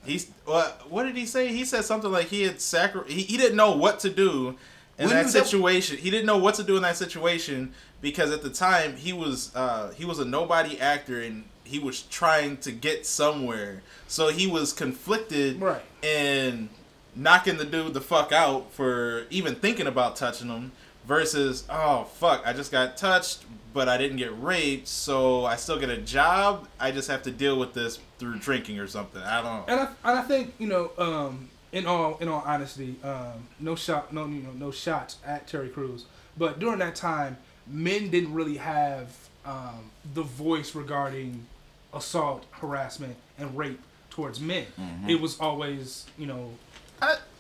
He's 0.05 0.31
what? 0.45 0.89
What 0.89 1.03
did 1.03 1.15
he 1.15 1.25
say? 1.27 1.49
He 1.49 1.63
said 1.65 1.85
something 1.85 2.11
like 2.11 2.27
he 2.27 2.41
had 2.43 2.59
sacri- 2.59 3.11
he, 3.11 3.21
he 3.23 3.37
didn't 3.37 3.55
know 3.55 3.75
what 3.75 3.99
to 3.99 4.09
do, 4.09 4.55
in 4.97 5.05
When 5.05 5.09
that 5.09 5.23
was 5.25 5.33
that- 5.33 5.45
situation. 5.45 5.97
He 5.97 6.09
didn't 6.09 6.25
know 6.25 6.37
what 6.37 6.55
to 6.55 6.63
do 6.63 6.75
in 6.75 6.81
that 6.81 6.97
situation 6.97 7.73
because 8.01 8.31
at 8.31 8.41
the 8.41 8.49
time 8.49 8.95
he 8.95 9.13
was 9.13 9.55
uh, 9.55 9.91
he 9.95 10.05
was 10.05 10.17
a 10.19 10.25
nobody 10.25 10.79
actor 10.79 11.21
and 11.21 11.43
he 11.63 11.77
was 11.77 12.01
trying 12.03 12.57
to 12.57 12.71
get 12.71 13.05
somewhere. 13.05 13.83
So 14.07 14.29
he 14.29 14.47
was 14.47 14.73
conflicted 14.73 15.61
Right. 15.61 15.83
and 16.03 16.69
knocking 17.15 17.57
the 17.57 17.65
dude 17.65 17.93
the 17.93 18.01
fuck 18.01 18.31
out 18.31 18.71
for 18.71 19.25
even 19.29 19.55
thinking 19.55 19.87
about 19.87 20.15
touching 20.15 20.47
him 20.47 20.71
versus 21.05 21.65
oh 21.69 22.03
fuck 22.03 22.41
I 22.45 22.53
just 22.53 22.71
got 22.71 22.95
touched 22.97 23.43
but 23.73 23.89
I 23.89 23.97
didn't 23.97 24.17
get 24.17 24.37
raped 24.41 24.87
so 24.87 25.45
I 25.45 25.55
still 25.55 25.79
get 25.79 25.89
a 25.89 25.97
job 25.97 26.67
I 26.79 26.91
just 26.91 27.09
have 27.09 27.23
to 27.23 27.31
deal 27.31 27.57
with 27.57 27.73
this 27.73 27.99
through 28.19 28.39
drinking 28.39 28.79
or 28.79 28.87
something 28.87 29.21
I 29.21 29.41
don't 29.41 29.67
know 29.67 29.73
And 29.73 29.79
I, 29.81 30.09
and 30.09 30.19
I 30.19 30.21
think 30.21 30.53
you 30.59 30.67
know, 30.67 30.91
um, 30.97 31.49
in 31.71 31.85
all 31.85 32.17
in 32.17 32.27
all 32.27 32.43
honesty, 32.45 32.95
um, 33.03 33.47
no 33.59 33.75
shot, 33.75 34.13
no 34.13 34.25
you 34.25 34.41
know, 34.41 34.51
no 34.53 34.71
shots 34.71 35.17
at 35.25 35.47
Terry 35.47 35.69
Crews. 35.69 36.05
But 36.37 36.59
during 36.59 36.79
that 36.79 36.95
time, 36.95 37.37
men 37.67 38.09
didn't 38.09 38.33
really 38.33 38.57
have 38.57 39.09
um, 39.45 39.89
the 40.13 40.23
voice 40.23 40.75
regarding 40.75 41.45
assault, 41.93 42.45
harassment, 42.51 43.15
and 43.37 43.57
rape 43.57 43.79
towards 44.09 44.39
men. 44.39 44.65
Mm-hmm. 44.79 45.09
It 45.09 45.21
was 45.21 45.39
always 45.39 46.05
you 46.17 46.27
know, 46.27 46.51
I, 46.90 46.90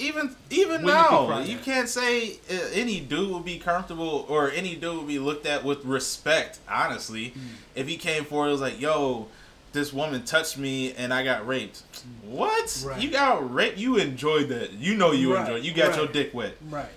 even 0.01 0.35
even 0.49 0.81
Women 0.83 0.85
now, 0.87 1.39
you 1.39 1.57
can't 1.57 1.87
say 1.87 2.33
uh, 2.49 2.53
any 2.73 2.99
dude 2.99 3.29
would 3.31 3.45
be 3.45 3.57
comfortable 3.59 4.25
or 4.27 4.49
any 4.51 4.75
dude 4.75 4.97
would 4.97 5.07
be 5.07 5.19
looked 5.19 5.45
at 5.45 5.63
with 5.63 5.85
respect. 5.85 6.59
Honestly, 6.69 7.31
Mm. 7.31 7.39
if 7.75 7.87
he 7.87 7.97
came 7.97 8.25
forward, 8.25 8.45
and 8.47 8.51
was 8.53 8.61
like, 8.61 8.79
"Yo, 8.81 9.27
this 9.73 9.93
woman 9.93 10.23
touched 10.23 10.57
me 10.57 10.93
and 10.93 11.13
I 11.13 11.23
got 11.23 11.47
raped." 11.47 11.83
What? 12.23 12.83
Right. 12.85 13.01
You 13.01 13.11
got 13.11 13.53
raped? 13.53 13.77
You 13.77 13.97
enjoyed 13.97 14.49
that? 14.49 14.73
You 14.73 14.95
know 14.95 15.11
you 15.11 15.33
Right, 15.35 15.41
enjoyed. 15.41 15.63
You 15.63 15.73
got 15.73 15.95
your 15.95 16.07
dick 16.07 16.33
wet. 16.33 16.55
right, 16.69 16.89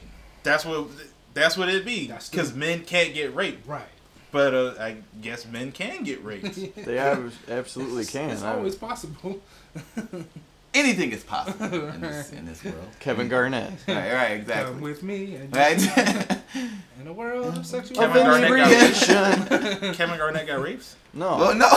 That's 0.43 0.65
what. 0.65 0.89
That's 1.35 1.57
what 1.57 1.69
it'd 1.69 1.85
be. 1.85 2.07
Because 2.31 2.55
men 2.55 2.85
can't 2.85 3.13
get 3.13 3.35
raped, 3.35 3.67
right. 3.67 3.83
but 4.31 4.55
uh, 4.55 4.75
I 4.79 4.99
guess 5.21 5.45
men 5.47 5.73
can 5.73 6.05
get 6.05 6.23
raped. 6.25 6.77
They 6.77 6.97
ab- 7.11 7.33
absolutely 7.49 8.05
can. 8.05 8.31
It's 8.31 8.43
always 8.45 8.77
possible. 8.77 9.41
Anything 10.75 11.13
is 11.13 11.23
possible 11.23 11.89
in 11.89 12.01
this 12.03 12.33
in 12.33 12.47
this 12.47 12.65
world. 12.65 12.89
Kevin 13.01 13.29
Garnett. 13.29 13.73
Right, 13.89 14.13
right, 14.13 14.29
Come 14.29 14.41
exactly. 14.41 14.81
with 14.83 15.03
me 15.03 15.37
and 15.37 15.55
Right. 15.55 15.81
in 17.01 17.07
a 17.07 17.13
world 17.13 17.57
of 17.59 17.65
sexual 17.67 17.97
Kevin 17.97 18.25
Garnett 18.25 18.51
got 18.51 18.71
Inebriation. 18.73 19.95
Kevin 19.95 20.19
Garnett 20.19 20.47
got 20.47 20.61
raped. 20.61 20.97
No. 21.13 21.37
well, 21.37 21.55
no. 21.55 21.69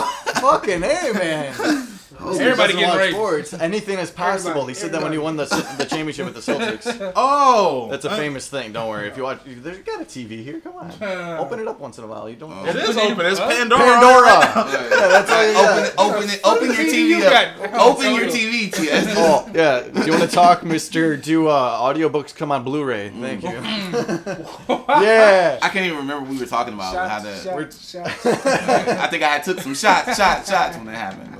Fucking 0.41 0.81
hey, 0.81 1.11
man. 1.13 1.53
Everybody 2.13 2.39
Doesn't 2.39 2.57
getting 2.57 2.83
watch 2.87 2.97
raped. 2.97 3.13
Sports. 3.15 3.53
Anything 3.53 3.99
is 3.99 4.11
possible. 4.11 4.49
Everybody, 4.51 4.73
he 4.73 4.79
said 4.79 4.91
that 4.93 5.01
when 5.03 5.11
he 5.11 5.17
won 5.17 5.35
the 5.35 5.45
the 5.77 5.85
championship 5.85 6.25
with 6.25 6.35
the 6.35 6.51
Celtics. 6.51 6.87
Oh, 7.15 7.87
That's 7.89 8.05
a 8.05 8.09
famous 8.15 8.47
thing. 8.47 8.71
Don't 8.71 8.87
worry. 8.89 9.07
If 9.07 9.17
you 9.17 9.23
watch, 9.23 9.39
you, 9.45 9.55
there's 9.55 9.79
got 9.79 10.01
a 10.01 10.05
TV 10.05 10.43
here. 10.43 10.59
Come 10.61 10.75
on, 10.77 10.91
Uh, 11.01 11.37
open 11.39 11.59
it 11.59 11.67
up 11.67 11.79
once 11.79 11.97
in 11.97 12.03
a 12.03 12.07
while. 12.07 12.29
You 12.29 12.35
don't. 12.35 12.51
It 12.67 12.75
is 12.75 12.95
Open 12.97 13.11
open. 13.13 13.25
It's 13.25 13.39
up. 13.39 13.49
Pandora. 13.49 13.79
Pandora. 13.81 14.21
right 14.23 14.89
yeah, 14.91 15.07
that's 15.07 15.31
all 15.31 15.43
you 15.45 15.57
open 15.57 15.83
it, 15.83 15.93
open 15.97 16.29
it, 16.29 16.39
open 16.43 16.67
your 16.67 16.93
TV 16.93 17.07
you 17.09 17.23
up. 17.25 17.81
Open 17.81 18.13
your 18.15 18.25
Oh, 18.25 18.27
TV, 18.29 18.73
TS. 18.73 19.13
Oh 19.17 19.49
yeah. 19.53 19.81
Do 19.81 20.05
you 20.05 20.11
want 20.11 20.23
to 20.29 20.33
talk, 20.35 20.63
Mister? 20.63 21.17
Do 21.17 21.47
uh, 21.47 21.79
audiobooks 21.81 22.35
come 22.35 22.51
on 22.51 22.63
Blu-ray? 22.63 23.09
Thank 23.09 23.43
you. 23.43 23.49
yeah. 24.69 25.59
I 25.61 25.69
can't 25.69 25.85
even 25.85 25.97
remember 25.97 26.21
what 26.21 26.29
we 26.31 26.39
were 26.39 26.45
talking 26.45 26.73
about. 26.73 26.95
how 26.95 27.19
Shots, 27.23 27.43
the, 27.43 27.49
shots, 27.49 27.91
shots. 27.91 28.25
I 28.25 29.07
think 29.07 29.23
I 29.23 29.27
had 29.27 29.43
took 29.43 29.59
some 29.59 29.75
shots, 29.75 30.15
shots, 30.17 30.49
shots 30.49 30.77
when 30.77 30.85
that 30.87 30.95
happened. 30.95 31.33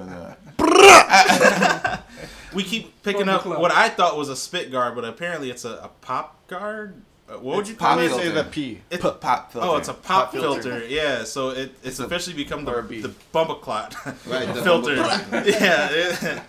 But, 0.68 2.03
We 2.53 2.63
keep 2.63 3.03
picking 3.03 3.30
up 3.30 3.45
what 3.45 3.72
I 3.72 3.89
thought 3.89 4.18
was 4.18 4.30
a 4.30 4.36
spit 4.36 4.72
guard, 4.72 4.95
but 4.95 5.03
apparently 5.05 5.49
it's 5.51 5.63
a, 5.65 5.72
a 5.84 5.89
pop 6.01 6.47
guard. 6.47 7.01
What 7.28 7.43
would 7.43 7.59
It's 7.59 7.70
you 7.72 7.76
pop 7.76 7.97
call 7.97 8.05
it? 8.05 8.09
gonna 8.09 8.24
say 8.24 8.30
the 8.32 8.43
P. 8.45 8.80
It's 8.89 9.01
pop, 9.03 9.20
pop 9.20 9.51
filter. 9.51 9.68
Oh, 9.68 9.76
it's 9.76 9.89
a 9.89 9.93
pop, 9.93 10.32
Pop 10.32 10.32
filter. 10.32 10.61
filter. 10.61 10.86
Yeah, 10.88 11.26
so 11.26 11.49
it, 11.49 11.76
it's, 11.84 11.99
a- 11.99 12.05
officially 12.05 12.36
become 12.38 12.63
the 12.63 12.72
or 12.74 12.82
the 12.84 13.11
bumper 13.34 13.55
clot 13.55 13.95
Right, 14.26 14.47
the 14.53 14.61
filter. 14.63 14.95
yeah, 15.45 15.89
it- 15.91 16.41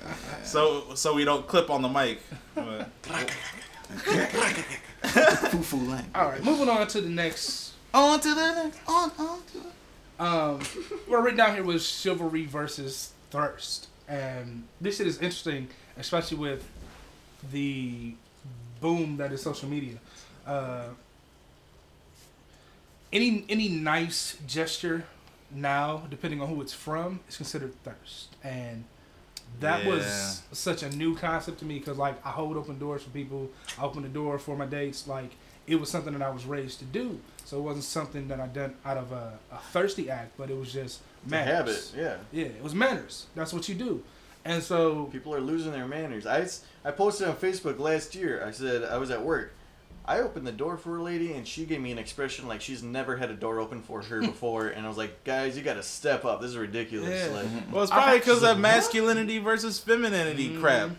so 0.44 0.94
so 0.94 1.14
we 1.14 1.24
don't 1.24 1.46
clip 1.48 1.68
on 1.68 1.82
the 1.82 1.88
mic. 1.88 2.20
But- 2.54 2.88
foo 5.50 5.62
foo 5.62 5.76
lang. 5.90 6.06
All 6.14 6.28
right, 6.28 6.42
moving 6.44 6.68
on 6.68 6.86
to 6.88 7.00
the 7.00 7.08
next. 7.08 7.72
On 7.92 8.20
to 8.20 8.34
the 8.34 8.52
next. 8.62 8.78
On, 8.86 9.10
on 9.18 9.40
to 9.52 9.58
the 9.58 10.24
Um, 10.24 10.60
what 11.06 11.22
written 11.22 11.38
down 11.38 11.54
here 11.54 11.64
was 11.64 11.86
chivalry 11.88 12.46
versus 12.46 13.12
thirst, 13.30 13.88
and 14.08 14.64
this 14.80 14.96
shit 14.98 15.06
is 15.06 15.16
interesting, 15.18 15.68
especially 15.98 16.38
with 16.38 16.64
the 17.52 18.14
boom 18.80 19.16
that 19.18 19.32
is 19.32 19.42
social 19.42 19.68
media. 19.68 19.98
Uh, 20.46 20.88
any 23.12 23.44
any 23.48 23.68
nice 23.68 24.36
gesture 24.46 25.04
now, 25.50 26.02
depending 26.10 26.40
on 26.42 26.48
who 26.48 26.60
it's 26.60 26.74
from, 26.74 27.20
is 27.28 27.36
considered 27.36 27.72
thirst, 27.84 28.36
and 28.44 28.84
that 29.60 29.82
Yeah. 29.82 29.88
was 29.88 30.42
such 30.52 30.82
a 30.82 30.90
new 30.90 31.16
concept 31.16 31.58
to 31.60 31.64
me 31.64 31.78
because 31.78 31.96
like 31.98 32.24
I 32.24 32.30
hold 32.30 32.56
open 32.56 32.78
doors 32.78 33.02
for 33.02 33.10
people, 33.10 33.50
I 33.78 33.82
open 33.84 34.02
the 34.02 34.08
door 34.08 34.38
for 34.38 34.56
my 34.56 34.66
dates, 34.66 35.06
like 35.08 35.30
it 35.66 35.76
was 35.80 35.90
something 35.90 36.12
that 36.12 36.22
I 36.22 36.30
was 36.30 36.44
raised 36.46 36.78
to 36.80 36.84
do. 36.86 37.20
So 37.44 37.58
it 37.58 37.62
wasn't 37.62 37.84
something 37.84 38.28
that 38.28 38.40
I 38.40 38.46
done 38.46 38.74
out 38.84 38.96
of 38.98 39.12
a, 39.12 39.38
a 39.52 39.58
thirsty 39.58 40.10
act, 40.10 40.32
but 40.36 40.50
it 40.50 40.56
was 40.58 40.72
just 40.72 41.00
manners. 41.30 41.92
habit. 41.92 41.92
Yeah. 41.96 42.16
Yeah, 42.42 42.46
it 42.48 42.62
was 42.62 42.74
manners. 42.74 43.26
That's 43.34 43.52
what 43.52 43.68
you 43.68 43.74
do. 43.74 44.02
And 44.44 44.62
so 44.62 45.04
People 45.12 45.34
are 45.34 45.40
losing 45.40 45.72
their 45.72 45.86
manners. 45.86 46.26
I, 46.26 46.46
I 46.84 46.90
posted 46.92 47.28
on 47.28 47.36
Facebook 47.36 47.78
last 47.78 48.14
year. 48.14 48.42
I 48.46 48.50
said 48.50 48.82
I 48.84 48.96
was 48.98 49.10
at 49.10 49.22
work. 49.22 49.52
I 50.06 50.20
opened 50.20 50.46
the 50.46 50.52
door 50.52 50.78
for 50.78 50.96
a 50.96 51.02
lady 51.02 51.34
and 51.34 51.46
she 51.46 51.66
gave 51.66 51.82
me 51.82 51.92
an 51.92 51.98
expression 51.98 52.48
like 52.48 52.62
she's 52.62 52.82
never 52.82 53.18
had 53.18 53.30
a 53.30 53.34
door 53.34 53.58
open 53.60 53.82
for 53.82 54.00
her 54.00 54.20
before. 54.32 54.68
and 54.68 54.86
I 54.86 54.88
was 54.88 54.96
like, 54.96 55.22
guys, 55.24 55.54
you 55.56 55.62
got 55.62 55.74
to 55.74 55.82
step 55.82 56.24
up. 56.24 56.40
This 56.40 56.50
is 56.52 56.56
ridiculous. 56.56 57.26
Yeah. 57.28 57.34
Like, 57.36 57.46
well, 57.70 57.82
it's 57.82 57.92
probably 57.92 58.18
because 58.20 58.42
of 58.42 58.58
masculinity 58.58 59.38
versus 59.38 59.78
femininity 59.78 60.50
Mhm. 60.50 60.60
crap. 60.60 60.90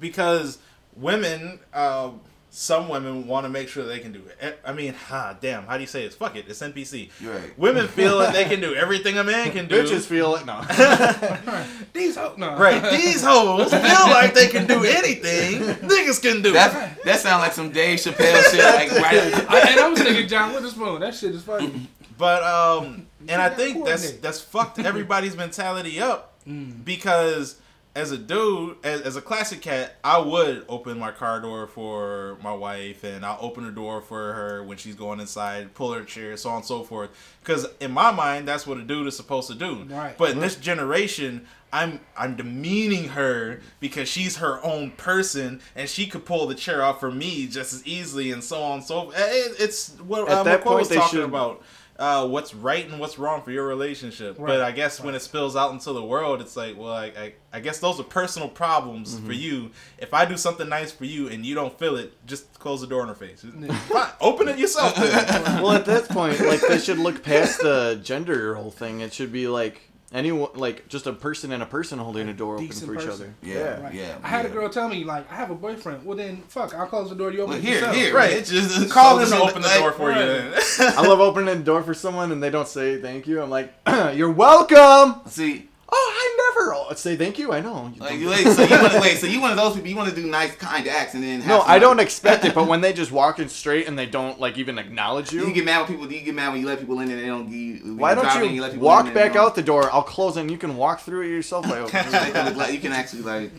Because 0.00 0.58
women, 0.96 1.60
uh, 1.72 2.10
some 2.50 2.88
women 2.88 3.26
want 3.26 3.44
to 3.44 3.50
make 3.50 3.68
sure 3.68 3.84
they 3.84 3.98
can 3.98 4.12
do 4.12 4.20
it. 4.26 4.36
Eh, 4.40 4.52
I 4.64 4.72
mean, 4.72 4.94
ha, 4.94 5.36
damn, 5.40 5.64
how 5.66 5.74
do 5.76 5.82
you 5.82 5.86
say 5.86 6.04
it? 6.04 6.14
Fuck 6.14 6.36
it, 6.36 6.46
it's 6.48 6.60
NPC. 6.60 7.10
Right. 7.22 7.58
Women 7.58 7.86
feel 7.86 8.18
that 8.20 8.32
they 8.32 8.44
can 8.44 8.60
do 8.60 8.74
everything 8.84 9.18
a 9.18 9.24
man 9.24 9.50
can 9.52 9.66
do. 9.68 9.82
bitches 9.82 10.06
feel 10.06 10.32
like 10.32 10.46
No. 10.46 10.62
these 11.92 12.16
ho- 12.16 12.34
no 12.36 12.56
Right, 12.56 12.82
these 12.90 13.22
hoes 13.22 13.70
feel 13.70 13.80
like 14.10 14.34
they 14.34 14.48
can 14.48 14.66
do 14.66 14.84
anything 14.84 15.60
niggas 15.88 16.22
can 16.22 16.42
do. 16.42 16.52
That 16.52 17.02
that 17.04 17.20
sounds 17.20 17.42
like 17.42 17.52
some 17.52 17.70
Dave 17.70 17.98
Chappelle 17.98 18.42
shit. 18.50 18.64
Like 18.64 18.90
right. 18.92 19.50
I, 19.50 19.70
and 19.72 19.80
I 19.80 19.88
was 19.88 20.00
thinking 20.00 20.28
John 20.28 20.54
Witherspoon. 20.54 21.00
That 21.00 21.14
shit 21.14 21.34
is 21.34 21.42
funny. 21.42 21.88
But 22.18 22.42
um, 22.42 23.06
and 23.28 23.42
I 23.42 23.50
think 23.50 23.84
that's 23.84 24.12
that's 24.12 24.40
fucked 24.40 24.78
everybody's 24.78 25.36
mentality 25.36 26.00
up 26.00 26.32
Mm. 26.46 26.84
because 26.84 27.56
as 27.96 28.12
a 28.12 28.18
dude, 28.18 28.76
as, 28.84 29.00
as 29.00 29.16
a 29.16 29.22
classic 29.22 29.62
cat, 29.62 29.96
I 30.04 30.18
would 30.20 30.66
open 30.68 30.98
my 30.98 31.10
car 31.10 31.40
door 31.40 31.66
for 31.66 32.36
my 32.42 32.52
wife, 32.52 33.02
and 33.04 33.24
I'll 33.24 33.38
open 33.40 33.64
the 33.64 33.72
door 33.72 34.02
for 34.02 34.34
her 34.34 34.62
when 34.62 34.76
she's 34.76 34.94
going 34.94 35.18
inside, 35.18 35.72
pull 35.72 35.94
her 35.94 36.04
chair, 36.04 36.36
so 36.36 36.50
on 36.50 36.56
and 36.56 36.64
so 36.64 36.84
forth. 36.84 37.08
Because 37.42 37.66
in 37.80 37.90
my 37.92 38.10
mind, 38.12 38.46
that's 38.46 38.66
what 38.66 38.76
a 38.76 38.82
dude 38.82 39.06
is 39.06 39.16
supposed 39.16 39.48
to 39.48 39.54
do. 39.54 39.84
Right. 39.84 40.16
But 40.18 40.32
in 40.32 40.40
this 40.40 40.56
generation, 40.56 41.46
I'm 41.72 42.00
I'm 42.16 42.36
demeaning 42.36 43.08
her 43.08 43.60
because 43.80 44.10
she's 44.10 44.36
her 44.36 44.62
own 44.62 44.90
person, 44.92 45.62
and 45.74 45.88
she 45.88 46.06
could 46.06 46.26
pull 46.26 46.46
the 46.46 46.54
chair 46.54 46.82
out 46.82 47.00
for 47.00 47.10
me 47.10 47.46
just 47.46 47.72
as 47.72 47.86
easily, 47.86 48.30
and 48.30 48.44
so 48.44 48.62
on 48.62 48.74
and 48.78 48.84
so. 48.84 49.04
forth. 49.04 49.16
It, 49.18 49.56
it's 49.58 49.98
what 50.00 50.28
At 50.28 50.38
uh, 50.38 50.42
that 50.42 50.60
point, 50.62 50.80
was 50.80 50.88
they 50.90 50.96
talking 50.96 51.20
should- 51.20 51.24
about 51.24 51.62
uh, 51.98 52.26
what's 52.28 52.54
right 52.54 52.88
and 52.88 53.00
what's 53.00 53.18
wrong 53.18 53.42
for 53.42 53.50
your 53.50 53.66
relationship. 53.66 54.36
Right, 54.38 54.46
But 54.48 54.60
I 54.60 54.70
guess 54.72 55.00
when 55.00 55.14
it 55.14 55.20
spills 55.22 55.56
out 55.56 55.72
into 55.72 55.92
the 55.92 56.02
world, 56.04 56.40
it's 56.42 56.56
like, 56.56 56.76
well, 56.78 56.92
I, 56.92 57.06
I, 57.06 57.32
I 57.54 57.60
guess 57.60 57.78
those 57.78 57.98
are 57.98 58.02
personal 58.04 58.48
problems 58.48 59.14
Mm-hmm. 59.14 59.26
for 59.26 59.32
you. 59.32 59.70
If 59.98 60.12
I 60.12 60.24
do 60.26 60.36
something 60.36 60.68
nice 60.68 60.92
for 60.92 61.04
you 61.06 61.28
and 61.28 61.44
you 61.46 61.54
don't 61.54 61.78
feel 61.78 61.96
it, 61.96 62.12
just 62.26 62.52
close 62.58 62.80
the 62.82 62.86
door 62.86 63.02
in 63.02 63.08
her 63.08 63.14
face. 63.14 63.44
Fine, 63.88 64.10
open 64.20 64.48
it 64.48 64.58
yourself. 64.58 64.94
Well, 65.62 65.72
at 65.72 65.86
that 65.86 66.08
point, 66.08 66.38
like 66.40 66.60
they 66.68 66.78
should 66.78 66.98
look 66.98 67.22
past 67.22 67.60
the 67.60 67.98
gender 68.02 68.52
role 68.54 68.70
thing. 68.70 69.00
It 69.00 69.12
should 69.14 69.32
be 69.32 69.48
like 69.48 69.80
anyone, 70.12 70.50
like 70.54 70.88
just 70.88 71.06
a 71.06 71.12
person 71.12 71.52
and 71.52 71.62
a 71.62 71.66
person 71.66 71.98
holding 71.98 72.28
a 72.28 72.32
door 72.32 72.54
open 72.54 72.66
Decent 72.68 72.86
for 72.86 72.94
each 72.94 73.04
person. 73.06 73.12
other. 73.26 73.34
Yeah, 73.42 73.82
Right. 73.82 73.94
yeah. 73.94 74.18
I 74.22 74.28
had 74.28 74.44
yeah. 74.44 74.50
a 74.50 74.54
girl 74.54 74.68
tell 74.68 74.88
me 74.88 75.04
like, 75.04 75.30
I 75.30 75.34
have 75.36 75.50
a 75.50 75.54
boyfriend. 75.54 76.04
Well 76.04 76.16
then, 76.16 76.42
fuck, 76.48 76.74
I'll 76.74 76.86
close 76.86 77.08
the 77.10 77.16
door. 77.16 77.30
You 77.32 77.40
open 77.42 77.50
Well, 77.50 77.58
it 77.58 77.64
here, 77.64 77.74
yourself. 77.74 77.96
here, 77.96 78.14
Right. 78.14 78.32
It's 78.32 78.50
just 78.50 78.90
Call 78.90 79.18
him 79.18 79.26
so 79.26 79.38
to 79.38 79.42
open 79.50 79.62
the 79.62 79.68
like- 79.68 79.78
door 79.78 79.92
for 79.92 80.10
you. 80.12 80.16
right. 80.18 80.62
Then. 80.78 80.98
I 80.98 81.02
love 81.06 81.20
opening 81.20 81.58
the 81.58 81.64
door 81.64 81.82
for 81.82 81.94
someone 81.94 82.32
and 82.32 82.42
they 82.42 82.50
don't 82.50 82.68
say 82.68 83.00
thank 83.00 83.26
you. 83.26 83.42
I'm 83.42 83.50
like, 83.50 83.72
you're 84.14 84.30
welcome. 84.32 85.20
See, 85.26 85.68
Oh, 85.88 86.12
I 86.14 86.52
never 86.58 86.74
oh, 86.74 86.92
say 86.94 87.16
thank 87.16 87.38
you. 87.38 87.52
I 87.52 87.60
know. 87.60 87.92
You 87.94 88.00
like, 88.00 88.12
wait, 88.12 88.54
so 88.54 88.64
you 88.64 88.80
want 88.80 88.92
to 88.92 89.00
wait? 89.00 89.18
So 89.20 89.26
you 89.26 89.40
one 89.40 89.52
of 89.52 89.56
those 89.56 89.74
people? 89.74 89.88
You 89.88 89.96
want 89.96 90.08
to 90.10 90.16
do 90.16 90.26
nice, 90.26 90.54
kind 90.56 90.86
acts, 90.88 91.14
and 91.14 91.22
then 91.22 91.40
have 91.40 91.48
no, 91.48 91.60
I 91.60 91.78
don't 91.78 92.00
expect 92.00 92.44
it. 92.44 92.54
But 92.54 92.66
when 92.68 92.80
they 92.80 92.92
just 92.92 93.12
walk 93.12 93.38
in 93.38 93.48
straight 93.48 93.86
and 93.86 93.96
they 93.96 94.06
don't 94.06 94.40
like 94.40 94.58
even 94.58 94.78
acknowledge 94.78 95.32
You 95.32 95.46
you, 95.46 95.54
get 95.54 95.64
mad 95.64 95.78
when 95.78 95.86
people. 95.86 96.12
You 96.12 96.20
get 96.22 96.34
mad 96.34 96.50
when 96.52 96.60
you 96.60 96.66
let 96.66 96.80
people 96.80 96.98
in 97.00 97.10
and 97.10 97.20
they 97.20 97.26
don't 97.26 97.44
give 97.44 97.54
you. 97.54 97.96
why 97.96 98.14
don't 98.14 98.52
you 98.52 98.60
let 98.60 98.76
walk 98.76 99.14
back 99.14 99.36
out 99.36 99.54
the 99.54 99.62
door? 99.62 99.90
I'll 99.92 100.02
close 100.02 100.36
it 100.36 100.40
and 100.40 100.50
you 100.50 100.58
can 100.58 100.76
walk 100.76 101.00
through 101.00 101.22
it 101.22 101.28
yourself 101.28 101.68
by 101.68 101.78
opening. 101.78 102.10
They 102.10 102.30
can 102.32 102.46
look 102.46 102.56
like- 102.56 102.72
you 102.72 102.80
can 102.80 102.92
actually 102.92 103.22
like 103.22 103.52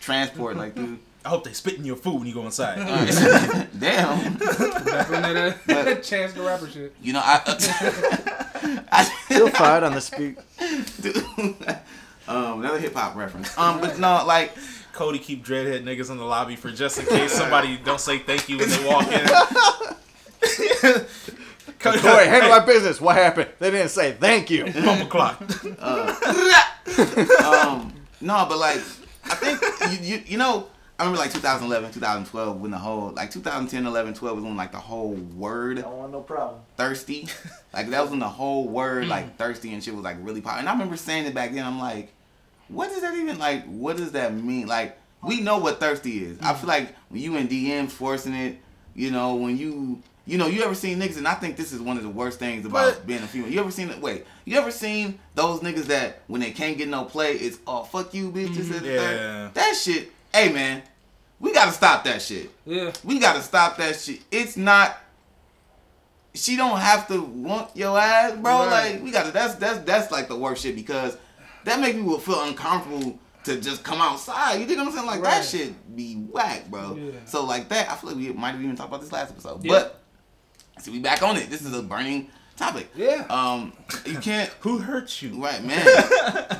transport 0.00 0.56
like 0.56 0.74
dude. 0.74 0.98
I 1.26 1.28
hope 1.28 1.42
they 1.42 1.52
spit 1.54 1.74
in 1.74 1.84
your 1.84 1.96
food 1.96 2.18
when 2.20 2.28
you 2.28 2.34
go 2.34 2.44
inside. 2.44 2.76
Damn. 3.80 4.36
That's 4.38 4.60
on 5.10 5.22
that, 5.22 5.36
uh, 5.36 5.54
But- 5.66 6.02
Chance 6.04 6.34
the 6.34 6.42
Rapper 6.42 6.68
shit. 6.68 6.94
You 7.02 7.14
know, 7.14 7.20
I. 7.24 7.40
I 8.92 9.02
Still 9.24 9.48
fired 9.48 9.82
on 9.82 9.92
the 9.94 10.00
speak. 10.00 10.38
um, 12.28 12.60
another 12.60 12.78
hip 12.78 12.94
hop 12.94 13.16
reference. 13.16 13.58
Um, 13.58 13.80
but 13.80 13.98
no, 13.98 14.24
like 14.24 14.52
Cody 14.92 15.18
keep 15.18 15.44
dreadhead 15.44 15.82
niggas 15.82 16.10
in 16.12 16.16
the 16.18 16.24
lobby 16.24 16.54
for 16.54 16.70
just 16.70 17.00
in 17.00 17.06
case 17.06 17.32
somebody 17.32 17.76
don't 17.84 18.00
say 18.00 18.18
thank 18.20 18.48
you 18.48 18.58
when 18.58 18.68
they 18.70 18.86
walk 18.86 19.10
in. 19.10 19.26
Cody, 21.80 21.98
Corey, 21.98 22.26
handle 22.28 22.50
my 22.50 22.60
business. 22.64 23.00
What 23.00 23.16
happened? 23.16 23.48
They 23.58 23.72
didn't 23.72 23.88
say 23.90 24.12
thank 24.12 24.48
you. 24.48 24.64
bumper 24.72 25.06
clock. 25.06 25.40
um, 27.42 27.92
no, 28.20 28.46
but 28.48 28.58
like, 28.58 28.80
I 29.24 29.34
think 29.34 29.60
you, 30.00 30.14
you, 30.16 30.22
you 30.26 30.38
know, 30.38 30.68
I 30.98 31.04
remember 31.04 31.20
like 31.20 31.32
2011, 31.32 31.92
2012 31.92 32.60
when 32.60 32.70
the 32.70 32.78
whole 32.78 33.10
like 33.10 33.30
2010, 33.30 33.86
11, 33.86 34.14
12 34.14 34.36
was 34.36 34.44
when 34.44 34.56
like 34.56 34.72
the 34.72 34.78
whole 34.78 35.12
word 35.12 35.76
Don't 35.82 35.98
want 35.98 36.12
no 36.12 36.22
problem. 36.22 36.62
thirsty, 36.76 37.28
like 37.74 37.90
that 37.90 38.00
was 38.00 38.10
when 38.10 38.20
the 38.20 38.28
whole 38.28 38.66
word 38.66 39.04
mm. 39.04 39.08
like 39.08 39.36
thirsty 39.36 39.74
and 39.74 39.84
shit 39.84 39.94
was 39.94 40.04
like 40.04 40.16
really 40.20 40.40
popular. 40.40 40.60
And 40.60 40.68
I 40.68 40.72
remember 40.72 40.96
saying 40.96 41.26
it 41.26 41.34
back 41.34 41.52
then. 41.52 41.66
I'm 41.66 41.78
like, 41.78 42.12
what 42.68 42.88
does 42.88 43.02
that 43.02 43.14
even 43.14 43.38
like? 43.38 43.66
What 43.66 43.98
does 43.98 44.12
that 44.12 44.32
mean? 44.34 44.68
Like, 44.68 44.98
we 45.22 45.40
know 45.40 45.58
what 45.58 45.80
thirsty 45.80 46.24
is. 46.24 46.40
I 46.40 46.54
mm. 46.54 46.56
feel 46.56 46.68
like 46.68 46.94
when 47.10 47.20
you 47.20 47.36
in 47.36 47.48
DMs 47.48 47.90
forcing 47.90 48.34
it, 48.34 48.58
you 48.94 49.10
know, 49.10 49.34
when 49.34 49.56
you. 49.58 50.02
You 50.28 50.38
know, 50.38 50.48
you 50.48 50.64
ever 50.64 50.74
seen 50.74 50.98
niggas, 50.98 51.18
and 51.18 51.28
I 51.28 51.34
think 51.34 51.56
this 51.56 51.72
is 51.72 51.80
one 51.80 51.96
of 51.96 52.02
the 52.02 52.08
worst 52.08 52.40
things 52.40 52.66
about 52.66 52.94
But- 52.96 53.06
being 53.06 53.22
a 53.22 53.28
female. 53.28 53.48
You 53.48 53.60
ever 53.60 53.70
seen 53.70 53.90
it? 53.90 54.00
Wait, 54.00 54.26
you 54.44 54.58
ever 54.58 54.72
seen 54.72 55.20
those 55.36 55.60
niggas 55.60 55.84
that 55.84 56.22
when 56.26 56.40
they 56.40 56.50
can't 56.50 56.76
get 56.76 56.88
no 56.88 57.04
play, 57.04 57.34
it's 57.34 57.60
oh 57.64 57.84
fuck 57.84 58.12
you, 58.12 58.32
bitch. 58.32 58.46
Mm-hmm. 58.46 58.54
This 58.54 58.70
is 58.70 58.80
the 58.80 58.88
Yeah. 58.88 59.50
That 59.54 59.76
shit. 59.76 60.10
Hey 60.36 60.52
man, 60.52 60.82
we 61.40 61.50
gotta 61.54 61.72
stop 61.72 62.04
that 62.04 62.20
shit. 62.20 62.50
Yeah. 62.66 62.92
We 63.02 63.18
gotta 63.18 63.40
stop 63.40 63.78
that 63.78 63.98
shit. 63.98 64.20
It's 64.30 64.54
not. 64.58 64.94
She 66.34 66.56
don't 66.56 66.78
have 66.78 67.08
to 67.08 67.22
want 67.22 67.74
your 67.74 67.98
ass, 67.98 68.32
bro. 68.36 68.66
Right. 68.66 68.92
Like 68.92 69.02
we 69.02 69.10
gotta. 69.10 69.30
That's 69.30 69.54
that's 69.54 69.78
that's 69.86 70.12
like 70.12 70.28
the 70.28 70.36
worst 70.36 70.62
shit 70.62 70.74
because 70.76 71.16
that 71.64 71.80
make 71.80 71.96
people 71.96 72.18
feel 72.18 72.42
uncomfortable 72.44 73.18
to 73.44 73.58
just 73.58 73.82
come 73.82 74.02
outside. 74.02 74.60
You 74.60 74.66
dig 74.66 74.76
what 74.76 74.88
I'm 74.88 74.92
saying? 74.92 75.06
Like 75.06 75.22
Right. 75.22 75.30
that 75.40 75.44
shit 75.46 75.96
be 75.96 76.16
whack, 76.16 76.66
bro. 76.68 76.96
Yeah. 76.96 77.12
So 77.24 77.42
like 77.46 77.70
that, 77.70 77.90
I 77.90 77.96
feel 77.96 78.10
like 78.10 78.18
we 78.18 78.30
might 78.34 78.50
have 78.52 78.62
even 78.62 78.76
talked 78.76 78.90
about 78.90 79.00
this 79.00 79.12
last 79.12 79.30
episode, 79.30 79.64
Yeah. 79.64 79.72
but 79.72 80.02
see, 80.80 80.90
we 80.90 80.98
back 80.98 81.22
on 81.22 81.36
it. 81.38 81.48
This 81.48 81.62
is 81.62 81.72
a 81.72 81.82
burning 81.82 82.28
topic. 82.56 82.88
Yeah. 82.96 83.26
Um, 83.30 83.72
you 84.04 84.18
can't. 84.18 84.50
Who 84.60 84.78
hurt 84.78 85.22
you? 85.22 85.42
Right, 85.42 85.62
man. 85.64 85.84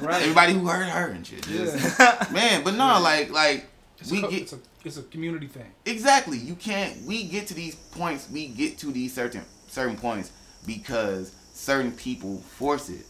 Right. 0.02 0.22
Everybody 0.22 0.52
who 0.52 0.66
hurt 0.68 0.88
her 0.88 1.08
and 1.10 1.26
shit. 1.26 1.42
Just, 1.42 1.98
Yeah. 1.98 2.26
Man, 2.32 2.62
but 2.62 2.74
no, 2.74 3.00
like 3.00 3.30
like 3.30 3.66
It's 3.98 4.10
we 4.10 4.18
a, 4.22 4.28
get 4.28 4.42
it's 4.42 4.52
a 4.52 4.58
it's 4.84 4.96
a 4.98 5.02
community 5.02 5.46
thing. 5.48 5.72
Exactly. 5.86 6.38
You 6.38 6.54
can't. 6.54 7.02
We 7.06 7.24
get 7.24 7.46
to 7.48 7.54
these 7.54 7.74
points. 7.74 8.28
We 8.30 8.48
get 8.48 8.78
to 8.78 8.86
these 8.92 9.14
certain 9.14 9.42
certain 9.68 9.96
points 9.96 10.30
because 10.66 11.32
certain 11.52 11.92
people 11.92 12.38
force 12.38 12.88
it 12.90 13.06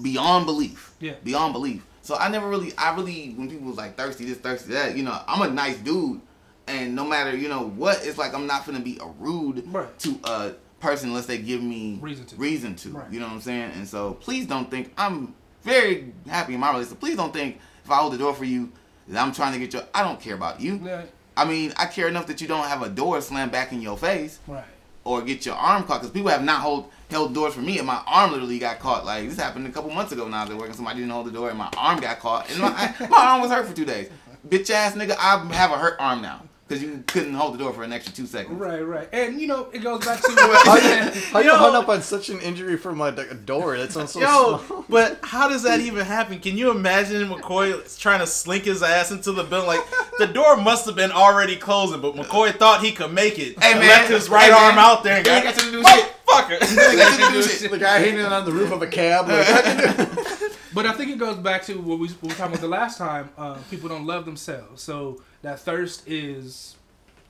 beyond 0.00 0.46
belief. 0.46 0.94
Yeah. 1.00 1.14
Beyond 1.24 1.52
belief. 1.52 1.84
So 2.02 2.16
I 2.16 2.28
never 2.28 2.48
really. 2.48 2.72
I 2.78 2.94
really 2.94 3.30
when 3.36 3.50
people 3.50 3.66
was 3.68 3.76
like 3.76 3.96
thirsty 3.96 4.24
this, 4.24 4.38
thirsty 4.38 4.72
that. 4.72 4.96
You 4.96 5.02
know, 5.02 5.18
I'm 5.26 5.42
a 5.42 5.50
nice 5.52 5.76
dude, 5.78 6.20
and 6.66 6.94
no 6.94 7.04
matter 7.04 7.36
you 7.36 7.48
know 7.48 7.68
what, 7.68 8.06
it's 8.06 8.16
like 8.18 8.32
I'm 8.34 8.46
not 8.46 8.64
gonna 8.64 8.80
be 8.80 8.98
a 9.00 9.06
rude 9.18 9.64
Right. 9.66 9.98
to 10.00 10.18
a 10.24 10.52
person 10.82 11.08
unless 11.10 11.26
they 11.26 11.38
give 11.38 11.62
me 11.62 11.98
Reason 12.02 12.26
to. 12.26 12.36
Reason 12.36 12.74
to. 12.74 12.90
Right. 12.90 13.10
You 13.12 13.20
know 13.20 13.26
what 13.26 13.34
I'm 13.34 13.40
saying? 13.40 13.70
And 13.76 13.88
so 13.88 14.14
please 14.14 14.46
don't 14.46 14.70
think 14.70 14.92
I'm 14.98 15.34
very 15.62 16.12
happy 16.28 16.54
in 16.54 16.60
my 16.60 16.70
relationship. 16.70 17.00
Please 17.00 17.16
don't 17.16 17.32
think 17.32 17.58
if 17.84 17.90
I 17.90 17.96
hold 17.96 18.12
the 18.12 18.18
door 18.18 18.34
for 18.34 18.44
you 18.44 18.70
that 19.08 19.24
I'm 19.24 19.32
trying 19.32 19.52
to 19.54 19.58
get 19.58 19.72
your. 19.72 19.84
I 19.94 20.02
don't 20.02 20.20
care 20.20 20.34
about 20.34 20.60
you. 20.60 20.80
Yeah. 20.84 21.04
I 21.36 21.44
mean, 21.46 21.72
I 21.78 21.86
care 21.86 22.08
enough 22.08 22.26
that 22.26 22.40
you 22.42 22.48
don't 22.48 22.66
have 22.66 22.82
a 22.82 22.88
door 22.90 23.20
slammed 23.22 23.52
back 23.52 23.72
in 23.72 23.80
your 23.80 23.96
face 23.96 24.38
Right. 24.46 24.64
or 25.04 25.22
get 25.22 25.46
your 25.46 25.54
arm 25.54 25.84
caught. 25.84 26.00
Because 26.00 26.10
people 26.10 26.28
have 26.28 26.44
not 26.44 26.60
hold, 26.60 26.90
held 27.10 27.32
doors 27.32 27.54
for 27.54 27.62
me, 27.62 27.78
and 27.78 27.86
my 27.86 28.02
arm 28.06 28.32
literally 28.32 28.58
got 28.58 28.80
caught. 28.80 29.06
Like 29.06 29.28
this 29.28 29.38
happened 29.38 29.66
a 29.66 29.70
couple 29.70 29.90
months 29.90 30.12
ago. 30.12 30.24
When 30.24 30.34
I 30.34 30.42
was 30.42 30.50
at 30.50 30.56
work, 30.58 30.66
and 30.66 30.74
somebody 30.76 30.98
didn't 30.98 31.12
hold 31.12 31.26
the 31.26 31.30
door, 31.30 31.48
and 31.48 31.56
my 31.58 31.70
arm 31.76 32.00
got 32.00 32.18
caught, 32.18 32.50
and 32.50 32.60
my, 32.60 32.94
my 33.08 33.16
arm 33.26 33.40
was 33.40 33.50
hurt 33.50 33.66
for 33.66 33.74
two 33.74 33.84
days. 33.86 34.10
Bitch 34.48 34.68
ass 34.70 34.94
nigga, 34.94 35.14
I 35.18 35.38
have 35.54 35.70
a 35.70 35.78
hurt 35.78 35.96
arm 36.00 36.20
now 36.20 36.42
because 36.72 36.82
you 36.82 37.04
couldn't 37.06 37.34
hold 37.34 37.54
the 37.54 37.58
door 37.58 37.72
for 37.72 37.82
an 37.82 37.92
extra 37.92 38.14
two 38.14 38.26
seconds. 38.26 38.58
Right. 38.58 38.80
Right. 38.80 39.08
And 39.12 39.40
you 39.40 39.46
know 39.46 39.68
it 39.72 39.80
goes 39.82 40.04
back 40.04 40.20
to 40.22 40.30
How 40.36 40.48
what 40.48 40.82
you, 40.82 41.20
how 41.32 41.38
you 41.40 41.46
Yo. 41.50 41.56
hung 41.56 41.74
up 41.74 41.88
on 41.88 42.02
such 42.02 42.28
an 42.30 42.40
injury 42.40 42.76
from 42.76 43.00
a, 43.00 43.04
a 43.08 43.34
door? 43.34 43.76
That 43.76 43.92
sounds 43.92 44.12
so 44.12 44.20
Yo, 44.20 44.58
small. 44.58 44.84
but 44.88 45.18
how 45.22 45.48
does 45.48 45.62
that 45.64 45.80
even 45.80 46.04
happen? 46.04 46.38
Can 46.40 46.56
you 46.56 46.70
imagine 46.70 47.28
McCoy 47.28 47.98
trying 48.00 48.20
to 48.20 48.26
slink 48.26 48.64
his 48.64 48.82
ass 48.82 49.10
into 49.10 49.32
the 49.32 49.44
building? 49.44 49.66
Like 49.68 49.82
the 50.18 50.26
door 50.26 50.56
must 50.56 50.86
have 50.86 50.96
been 50.96 51.12
already 51.12 51.56
closing, 51.56 52.00
but 52.00 52.14
McCoy 52.14 52.52
thought 52.56 52.82
he 52.82 52.92
could 52.92 53.12
make 53.12 53.38
it. 53.38 53.62
Hey, 53.62 53.72
and 53.72 53.80
man. 53.80 53.88
left 53.88 54.10
his 54.10 54.28
right 54.28 54.44
Hey, 54.44 54.50
arm 54.52 54.76
man. 54.76 54.84
out 54.84 55.04
there 55.04 55.16
and 55.16 55.24
got, 55.24 55.44
got 55.44 55.54
to 55.56 55.70
do 55.70 55.82
shit. 55.84 56.12
Motherfucker. 56.32 56.58
They 56.76 56.96
got 56.96 57.28
to 57.28 57.32
do 57.32 57.42
shit. 57.42 57.70
The 57.70 57.78
guy 57.78 57.98
hanging 57.98 58.20
on 58.24 58.44
the 58.44 58.52
roof 58.52 58.72
of 58.72 58.82
a 58.82 58.86
cab. 58.86 59.28
Like, 59.28 60.52
But 60.74 60.86
I 60.86 60.92
think 60.92 61.10
it 61.10 61.18
goes 61.18 61.36
back 61.36 61.64
to 61.64 61.74
what 61.74 61.98
we, 61.98 62.08
what 62.08 62.22
we 62.22 62.28
were 62.28 62.34
talking 62.34 62.52
about 62.52 62.60
the 62.62 62.68
last 62.68 62.96
time. 62.96 63.28
Uh, 63.36 63.58
people 63.70 63.88
don't 63.88 64.06
love 64.06 64.24
themselves, 64.24 64.82
so 64.82 65.22
that 65.42 65.60
thirst 65.60 66.08
is 66.08 66.76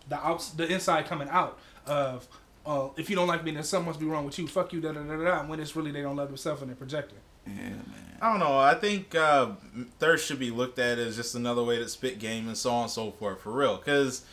the 0.09 0.17
outs, 0.17 0.51
the 0.51 0.67
inside 0.73 1.07
coming 1.07 1.29
out 1.29 1.59
of. 1.87 2.29
Uh, 2.65 2.89
if 2.97 3.11
you 3.11 3.17
don't 3.17 3.27
like 3.27 3.43
me, 3.43 3.51
then 3.51 3.65
something 3.65 3.89
must 3.89 3.99
be 3.99 4.07
wrong 4.07 4.25
with 4.25 4.39
you. 4.39 4.47
Fuck 4.47 4.73
you, 4.73 4.81
da 4.81 4.93
da 4.93 5.03
da 5.03 5.17
da. 5.17 5.25
da, 5.25 5.47
When 5.49 5.59
it's 5.59 5.75
really 5.75 5.91
they 5.91 6.03
don't 6.03 6.15
love 6.15 6.29
themselves 6.29 6.63
and 6.63 6.71
they're 6.71 6.77
projecting. 6.77 7.19
Yeah, 7.45 7.55
man. 7.55 8.19
I 8.21 8.31
don't 8.31 8.39
know. 8.39 8.57
I 8.57 8.75
think 8.75 9.17
uh, 9.17 9.49
thirst 9.99 10.29
should 10.29 10.39
be 10.39 10.53
looked 10.53 10.79
at 10.79 11.01
as 11.01 11.17
just 11.17 11.35
another 11.35 11.65
way 11.65 11.79
to 11.79 11.89
spit 11.89 12.21
game 12.21 12.47
and 12.47 12.57
so 12.57 12.71
on 12.71 12.83
and 12.85 12.91
so 12.93 13.11
forth 13.11 13.41
for 13.41 13.51
real. 13.51 13.79
Because 13.79 14.25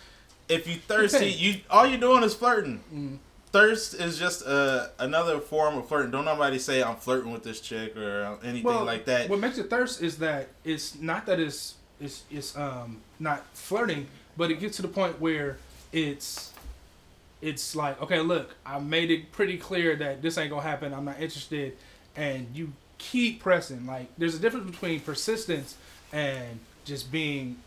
if 0.47 0.67
you 0.67 0.75
thirsty, 0.75 1.31
you 1.31 1.61
all 1.71 1.87
you're 1.87 1.99
doing 1.99 2.21
is 2.21 2.35
flirting. 2.35 3.19
Thirst 3.51 3.95
is 3.95 4.19
just 4.19 4.45
uh, 4.45 4.87
another 4.99 5.39
form 5.39 5.77
of 5.77 5.87
flirting. 5.87 6.11
Don't 6.11 6.25
nobody 6.25 6.59
say 6.59 6.83
I'm 6.83 6.95
flirting 6.97 7.31
with 7.31 7.43
this 7.43 7.59
chick 7.59 7.97
or 7.97 8.37
anything 8.43 8.85
like 8.85 9.05
that. 9.05 9.27
What 9.29 9.39
makes 9.39 9.57
it 9.57 9.69
thirst 9.69 10.01
is 10.03 10.17
that 10.19 10.49
it's 10.63 10.99
not 10.99 11.25
that 11.25 11.39
it's 11.39 11.75
it's 11.99 12.23
it's 12.29 12.55
um 12.55 13.01
not 13.19 13.43
flirting, 13.53 14.07
but 14.37 14.51
it 14.51 14.59
gets 14.59 14.75
to 14.77 14.81
the 14.83 14.87
point 14.87 15.19
where 15.19 15.57
it's 15.91 16.53
it's 17.41 17.75
like 17.75 17.99
okay, 18.03 18.19
look, 18.19 18.55
I 18.65 18.79
made 18.79 19.09
it 19.09 19.31
pretty 19.31 19.57
clear 19.57 19.95
that 19.95 20.21
this 20.21 20.37
ain't 20.37 20.51
gonna 20.51 20.61
happen. 20.61 20.93
I'm 20.93 21.05
not 21.05 21.19
interested, 21.19 21.75
and 22.15 22.47
you 22.53 22.71
keep 22.99 23.41
pressing. 23.41 23.87
Like 23.87 24.09
there's 24.17 24.35
a 24.35 24.39
difference 24.39 24.69
between 24.69 24.99
persistence 24.99 25.75
and 26.13 26.59
just 26.85 27.11
being 27.11 27.57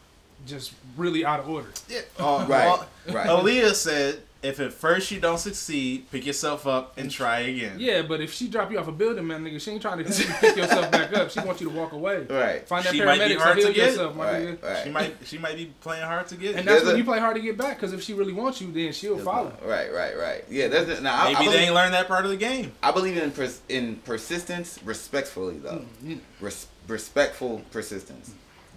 just 0.47 0.75
really 0.97 1.25
out 1.25 1.41
of 1.41 1.49
order. 1.49 1.71
Yeah. 1.89 2.01
Uh, 2.19 2.47
Right, 2.49 2.67
well, 2.67 2.87
right. 3.13 3.27
Aaliyah 3.27 3.75
said, 3.75 4.23
"If 4.43 4.59
at 4.61 4.73
first 4.73 5.11
you 5.11 5.21
don't 5.21 5.39
succeed, 5.39 6.11
pick 6.11 6.27
yourself 6.27 6.67
up 6.67 6.95
and 6.99 7.11
try 7.11 7.41
again." 7.41 7.77
Yeah, 7.79 8.03
but 8.03 8.21
if 8.21 8.33
she 8.33 8.49
drop 8.49 8.71
you 8.71 8.79
off 8.79 8.89
a 8.89 8.93
building, 8.93 9.27
man, 9.27 9.45
nigga, 9.45 9.61
she 9.61 9.71
ain't 9.71 9.83
trying 9.83 10.03
to 10.05 10.11
you 10.11 10.25
pick 10.41 10.57
yourself 10.57 10.91
back 10.91 11.17
up. 11.17 11.31
She 11.31 11.41
wants 11.41 11.61
you 11.61 11.71
to 11.71 11.75
walk 11.77 11.93
away. 11.93 12.27
Right. 12.29 12.67
Find 12.69 12.85
that 12.85 12.93
She 12.95 13.05
might 13.05 13.27
be 13.27 13.35
hard 13.35 13.57
to 13.57 13.63
to 13.63 13.67
heal 13.69 13.75
get. 13.77 13.91
yourself, 13.93 14.17
my 14.17 14.25
Right. 14.33 14.43
nigga. 14.43 14.63
Right. 14.63 14.85
She 14.85 14.91
might 14.91 15.17
she 15.25 15.39
might 15.39 15.57
be 15.57 15.73
playing 15.81 16.05
hard 16.05 16.27
to 16.29 16.35
get. 16.37 16.57
And 16.57 16.67
that's 16.67 16.79
There's 16.79 16.85
when 16.87 16.95
a- 16.95 16.99
you 16.99 17.05
play 17.05 17.19
hard 17.21 17.37
to 17.37 17.43
get 17.43 17.57
back, 17.57 17.77
because 17.77 17.93
if 17.93 18.03
she 18.03 18.15
really 18.15 18.33
wants 18.33 18.61
you, 18.61 18.71
then 18.73 18.93
she'll 18.93 19.19
follow. 19.19 19.53
Right, 19.65 19.93
right, 19.93 20.17
right. 20.19 20.45
Yeah, 20.51 20.69
that's 20.69 20.87
the, 20.87 21.01
now. 21.01 21.15
I, 21.15 21.25
Maybe 21.25 21.37
I 21.37 21.39
they 21.39 21.45
believe, 21.47 21.61
ain't 21.61 21.75
learned 21.75 21.95
that 21.95 22.09
part 22.09 22.25
of 22.25 22.31
the 22.31 22.37
game. 22.37 22.73
I 22.83 22.91
believe 22.91 23.17
in 23.17 23.31
pers- 23.31 23.61
in 23.69 23.97
persistence, 24.05 24.79
respectfully 24.85 25.59
though. 25.59 25.85
Mm, 26.05 26.19
Res- 26.41 26.67
respectful 26.89 27.63
persistence. 27.71 28.33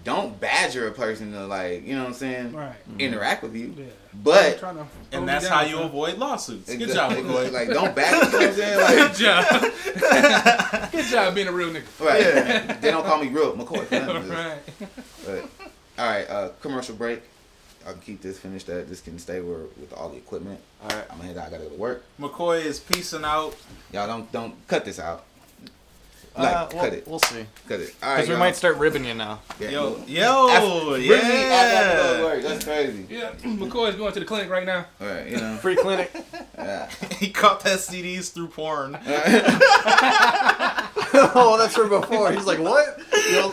Don't 0.06 0.40
badger 0.40 0.88
a 0.88 0.92
person 0.92 1.32
to 1.34 1.46
like, 1.48 1.86
you 1.86 1.96
know 1.96 2.04
what 2.04 2.10
I'm 2.10 2.14
saying? 2.14 2.54
Right. 2.54 2.76
Interact 3.00 3.42
with 3.44 3.56
you. 3.56 3.74
Yeah. 3.78 3.86
But 4.14 4.60
to 4.60 4.86
And 5.12 5.28
that's 5.28 5.50
down, 5.50 5.58
how 5.58 5.66
you 5.66 5.76
son. 5.78 5.86
avoid 5.88 6.18
lawsuits. 6.20 6.70
Good 6.70 6.84
Exactly. 6.84 7.24
job, 7.24 7.32
McCoy. 7.32 7.52
Like, 7.52 7.70
don't 7.70 7.94
badger. 7.96 8.26
You 8.26 8.32
know 8.32 8.38
what 8.38 8.48
I'm 8.48 8.54
saying? 8.54 8.80
Like, 8.80 8.96
Good 9.96 10.04
job. 10.06 10.92
Good 10.92 11.06
job 11.06 11.36
being 11.36 11.48
a 11.48 11.52
real 11.52 11.70
nigga. 11.72 12.00
right. 12.00 12.82
They 12.82 12.92
don't 12.92 13.04
call 13.06 13.20
me 13.22 13.30
real 13.30 13.54
McCoy. 13.54 13.84
For 13.86 13.96
nothing. 14.00 14.30
right. 14.30 14.58
But, 15.26 15.50
all 15.98 16.10
right. 16.10 16.30
Uh, 16.30 16.50
commercial 16.62 16.96
break. 16.96 17.24
I 17.88 17.92
can 17.92 18.02
keep 18.02 18.22
this 18.22 18.38
finished. 18.40 18.68
That 18.68 18.88
this 18.90 19.02
can 19.02 19.20
stay 19.20 19.42
where 19.42 19.60
with 19.80 19.92
all 19.96 20.10
the 20.10 20.18
equipment. 20.18 20.60
All 20.84 20.90
right. 20.90 21.06
I'm 21.10 21.18
gonna 21.18 21.30
head 21.30 21.38
out. 21.38 21.48
I 21.48 21.50
gotta 21.52 21.64
go 21.64 21.70
to 21.70 21.76
work. 21.76 22.04
McCoy 22.20 22.64
is 22.64 22.80
peacing 22.80 23.24
out. 23.26 23.56
Y'all 23.92 24.08
don't 24.08 24.32
don't 24.32 24.56
cut 24.68 24.86
this 24.86 25.00
out. 25.00 25.24
Like 26.38 26.48
uh, 26.54 26.68
well, 26.74 26.84
cut 26.84 26.94
it, 26.94 27.08
We'll 27.08 27.20
see. 27.20 27.46
cut 27.68 27.80
it. 27.80 27.96
All 28.04 28.10
right. 28.10 28.16
Because 28.18 28.30
we 28.30 28.36
might 28.36 28.56
start 28.58 28.76
ribbing 28.78 29.06
you 29.06 29.14
now. 29.14 29.40
Yeah, 29.60 29.70
Yo, 29.70 30.04
yo, 30.06 30.50
After- 30.50 30.90
bring 30.90 31.02
me 31.02 31.14
after 31.14 31.22
I 31.22 32.18
yeah. 32.18 32.24
work. 32.24 32.42
That's 32.44 32.64
crazy. 32.66 33.06
Yeah, 33.10 33.32
McCoy's 33.44 33.96
going 33.96 34.12
to 34.14 34.20
the 34.20 34.26
clinic 34.26 34.50
right 34.50 34.66
now. 34.66 34.86
All 35.00 35.08
right, 35.08 35.30
you 35.30 35.38
know. 35.38 35.56
Free 35.58 35.76
clinic. 35.76 36.12
Yeah. 36.58 36.90
he 37.20 37.30
caught 37.30 37.60
that 37.66 37.80
CDs 37.80 38.32
through 38.34 38.48
porn. 38.48 38.98
oh, 41.14 41.58
that's 41.60 41.76
from 41.76 41.90
before. 41.90 42.32
He's 42.32 42.46
like, 42.46 42.60
what? 42.60 42.98
Yo, 43.30 43.52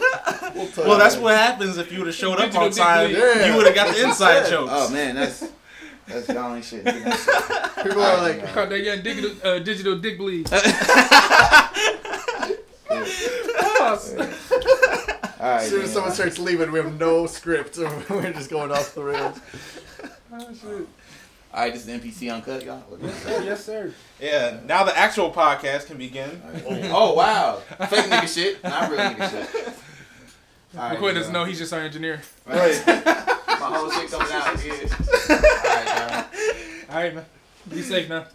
we'll 0.55 0.69
Well, 0.89 0.99
that's 0.99 1.17
what 1.17 1.37
happens 1.37 1.79
if 1.79 1.91
you 1.93 1.99
would 1.99 2.07
have 2.07 2.15
showed 2.17 2.35
up 2.39 2.53
Digital 2.53 2.63
on 2.65 2.71
time. 2.71 3.09
dick 3.11 3.19
bleed. 3.19 3.47
You 3.49 3.57
would 3.57 3.67
have 3.67 3.75
got 3.75 3.95
the 3.95 4.05
inside 4.05 4.49
jokes. 4.49 4.71
Oh 4.73 4.89
man, 4.91 5.17
that's 5.17 5.45
that's 6.07 6.29
y'all 6.29 6.55
ain't 6.55 6.65
shit. 6.65 6.85
People 6.85 8.03
are 8.03 8.19
like, 8.23 8.47
Caught 8.55 8.71
that 8.71 8.81
young 8.83 9.03
digital, 9.03 9.33
uh, 9.47 9.59
digital 9.59 9.99
dick 9.99 10.17
bleed. 10.17 10.49
Pause. 13.79 14.15
All 14.15 14.27
All 15.41 15.51
right. 15.51 15.63
As 15.63 15.69
soon 15.71 15.83
as 15.83 15.93
someone 15.93 16.13
starts 16.13 16.39
leaving, 16.39 16.71
we 16.71 16.79
have 16.79 16.99
no 16.99 17.27
script. 17.27 17.77
We're 18.11 18.33
just 18.33 18.51
going 18.51 18.71
off 18.71 18.95
the 18.95 19.03
rails. 19.03 19.39
Oh, 20.33 20.87
All 21.53 21.61
right, 21.65 21.73
this 21.73 21.87
is 21.87 22.01
NPC 22.01 22.33
uncut, 22.33 22.65
y'all. 22.65 22.83
yes, 23.01 23.65
sir. 23.65 23.93
Yeah. 24.21 24.61
Now 24.67 24.85
the 24.85 24.97
actual 24.97 25.31
podcast 25.31 25.87
can 25.87 25.99
begin. 25.99 26.41
oh 26.91 27.15
wow, 27.15 27.57
fake 27.89 28.07
nigga 28.07 28.33
shit, 28.33 28.63
not 28.65 28.91
real 28.91 29.01
nigga 29.01 29.31
shit. 29.31 29.75
All 30.75 30.89
right, 30.89 30.99
McCoy 30.99 31.13
doesn't 31.13 31.33
know 31.33 31.45
he's 31.45 31.59
just 31.59 31.73
our 31.75 31.81
engineer. 31.81 32.23
Right. 32.47 32.83
My 32.87 33.69
whole 33.77 33.91
shit 33.91 34.11
coming 34.11 34.33
out 34.33 34.59
here. 34.59 34.73
All 34.75 35.37
right, 35.37 35.87
y'all. 35.87 36.25
All 36.89 36.97
right, 37.03 37.15
man. 37.15 37.25
Be 37.69 37.83
safe 37.83 38.09
now. 38.09 38.27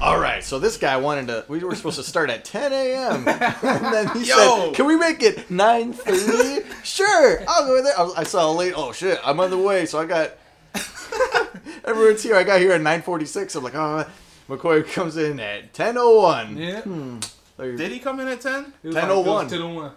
All 0.00 0.18
right, 0.18 0.44
so 0.44 0.58
this 0.60 0.76
guy 0.76 0.96
wanted 0.96 1.26
to. 1.26 1.44
We 1.48 1.58
were 1.64 1.74
supposed 1.74 1.96
to 1.96 2.04
start 2.04 2.30
at 2.30 2.44
10 2.44 2.72
a.m. 2.72 3.14
and 3.28 3.84
then 3.92 4.08
he 4.16 4.28
Yo! 4.28 4.66
said, 4.66 4.74
"Can 4.74 4.86
we 4.86 4.96
make 4.96 5.22
it 5.22 5.48
9:30?" 5.48 6.64
sure, 6.84 7.42
I'll 7.48 7.66
go 7.66 7.82
there. 7.82 7.98
I, 7.98 8.20
I 8.20 8.22
saw 8.24 8.50
a 8.50 8.52
late. 8.52 8.74
Oh 8.76 8.92
shit, 8.92 9.18
I'm 9.24 9.40
on 9.40 9.50
the 9.50 9.58
way. 9.58 9.86
So 9.86 9.98
I 9.98 10.06
got 10.06 10.32
everyone's 11.84 12.22
here. 12.22 12.36
I 12.36 12.44
got 12.44 12.60
here 12.60 12.72
at 12.72 12.80
9:46. 12.80 13.56
I'm 13.56 13.64
like, 13.64 13.74
oh, 13.74 14.06
McCoy 14.48 14.86
comes 14.92 15.16
in 15.16 15.40
at 15.40 15.72
10:01. 15.72 16.56
Yeah. 16.56 16.80
Hmm. 16.82 17.18
There- 17.56 17.76
Did 17.76 17.90
he 17.90 17.98
come 17.98 18.20
in 18.20 18.28
at 18.28 18.40
ten? 18.40 18.72
It 18.84 18.88
was 18.88 18.96
10:01. 18.96 19.48
10:01. 19.50 19.92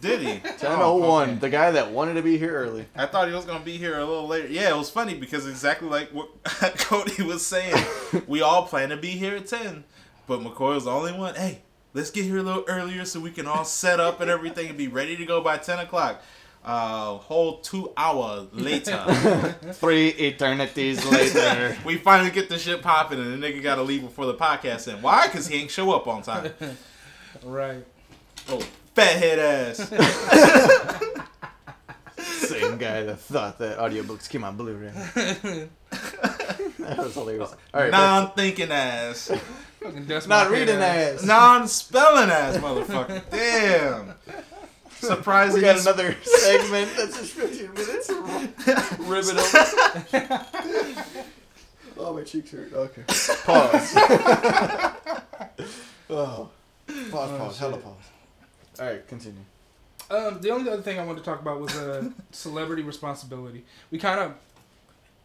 Did 0.00 0.20
he? 0.20 0.28
10:01. 0.38 0.62
Oh, 0.78 1.20
okay. 1.20 1.34
The 1.34 1.48
guy 1.50 1.70
that 1.72 1.90
wanted 1.90 2.14
to 2.14 2.22
be 2.22 2.38
here 2.38 2.54
early. 2.54 2.86
I 2.94 3.06
thought 3.06 3.28
he 3.28 3.34
was 3.34 3.44
gonna 3.44 3.64
be 3.64 3.76
here 3.76 3.98
a 3.98 4.04
little 4.04 4.26
later. 4.26 4.48
Yeah, 4.48 4.70
it 4.70 4.76
was 4.76 4.90
funny 4.90 5.14
because 5.14 5.46
exactly 5.46 5.88
like 5.88 6.10
what 6.10 6.28
Cody 6.44 7.22
was 7.22 7.44
saying, 7.46 7.74
we 8.26 8.40
all 8.42 8.64
plan 8.66 8.90
to 8.90 8.96
be 8.96 9.10
here 9.10 9.36
at 9.36 9.46
ten, 9.46 9.84
but 10.26 10.40
McCoy 10.40 10.74
was 10.74 10.84
the 10.84 10.90
only 10.92 11.12
one. 11.12 11.34
Hey, 11.34 11.62
let's 11.94 12.10
get 12.10 12.24
here 12.24 12.38
a 12.38 12.42
little 12.42 12.64
earlier 12.68 13.04
so 13.04 13.18
we 13.20 13.30
can 13.30 13.46
all 13.46 13.64
set 13.64 13.98
up 14.00 14.20
and 14.20 14.30
everything 14.30 14.68
and 14.68 14.78
be 14.78 14.88
ready 14.88 15.16
to 15.16 15.24
go 15.24 15.40
by 15.40 15.56
ten 15.58 15.78
o'clock. 15.78 16.22
Uh, 16.64 17.14
whole 17.16 17.58
two 17.60 17.92
hour 17.96 18.46
later, 18.52 19.56
Three 19.72 20.08
eternities 20.08 21.04
later. 21.06 21.76
we 21.84 21.96
finally 21.96 22.30
get 22.30 22.48
the 22.48 22.58
shit 22.58 22.82
popping, 22.82 23.18
and 23.20 23.42
the 23.42 23.46
nigga 23.46 23.62
got 23.62 23.76
to 23.76 23.82
leave 23.82 24.02
before 24.02 24.26
the 24.26 24.34
podcast 24.34 24.92
end. 24.92 25.02
Why? 25.02 25.28
Cause 25.28 25.46
he 25.46 25.56
ain't 25.62 25.70
show 25.70 25.92
up 25.92 26.06
on 26.08 26.22
time. 26.22 26.52
Right. 27.44 27.84
Oh, 28.50 28.60
fat 28.98 29.16
head 29.18 29.38
ass. 29.38 29.78
Same 32.48 32.78
guy 32.78 33.02
that 33.04 33.20
thought 33.20 33.58
that 33.58 33.78
audiobooks 33.78 34.28
came 34.28 34.42
on 34.42 34.56
Blu-ray. 34.56 34.90
that 34.90 35.68
was 36.98 37.14
hilarious. 37.14 37.54
All 37.72 37.82
right, 37.82 37.90
Non-thinking 37.92 38.72
ass. 38.72 39.30
Not 40.26 40.50
reading 40.50 40.74
ass. 40.76 41.20
ass. 41.20 41.24
Non-spelling 41.24 42.30
ass 42.30 42.56
motherfucker. 42.56 43.22
Damn. 43.30 44.14
Surprising. 44.90 45.54
We 45.56 45.60
got 45.60 45.78
another 45.80 46.16
segment 46.22 46.90
that's 46.96 47.18
just 47.18 47.34
15 47.34 47.74
minutes. 47.74 48.10
Ribbon 48.98 49.38
over. 50.18 50.44
oh, 51.98 52.14
my 52.16 52.22
cheeks 52.24 52.50
hurt. 52.50 52.72
Okay. 52.72 53.02
Pause. 53.44 53.94
oh. 56.10 56.48
Pause, 57.12 57.30
pause. 57.38 57.58
Hella 57.60 57.76
pause. 57.76 57.94
All 58.80 58.86
right, 58.86 59.06
continue. 59.06 59.40
Um, 60.10 60.40
the 60.40 60.50
only 60.50 60.70
other 60.70 60.82
thing 60.82 60.98
I 60.98 61.04
wanted 61.04 61.18
to 61.20 61.24
talk 61.24 61.40
about 61.40 61.60
was 61.60 61.76
uh, 61.76 62.08
celebrity 62.30 62.82
responsibility. 62.82 63.64
We 63.90 63.98
kind 63.98 64.20
of 64.20 64.34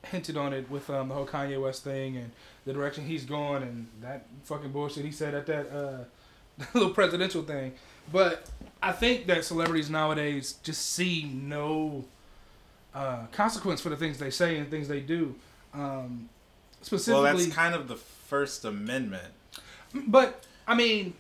hinted 0.06 0.36
on 0.36 0.52
it 0.54 0.70
with 0.70 0.90
um, 0.90 1.08
the 1.10 1.16
whole 1.16 1.26
Kanye 1.26 1.62
West 1.62 1.84
thing 1.84 2.18
and 2.18 2.32
the 2.66 2.74
direction 2.74 3.06
he's 3.06 3.24
going 3.26 3.64
and 3.64 3.88
that 4.02 4.26
fucking 4.44 4.72
bullshit 4.72 5.06
he 5.06 5.12
said 5.12 5.34
at 5.34 5.46
that 5.46 5.72
uh, 5.72 6.64
little 6.74 6.90
presidential 6.90 7.44
thing. 7.44 7.74
But 8.12 8.50
I 8.82 8.92
think 8.92 9.28
that 9.28 9.46
celebrities 9.46 9.90
nowadays 9.90 10.56
just 10.64 10.92
see 10.92 11.30
no 11.34 12.04
uh, 12.94 13.28
consequence 13.32 13.80
for 13.80 13.90
the 13.90 13.96
things 13.96 14.18
they 14.18 14.30
say 14.30 14.58
and 14.58 14.70
things 14.70 14.88
they 14.88 15.00
do. 15.00 15.36
Um, 15.74 16.28
Well, 16.80 16.82
specifically, 16.82 17.44
that's 17.46 17.56
kind 17.56 17.74
of 17.74 17.88
the 17.88 17.96
First 17.96 18.66
Amendment. 18.66 19.34
but 20.08 20.44
I 20.68 20.76
mean, 20.76 21.14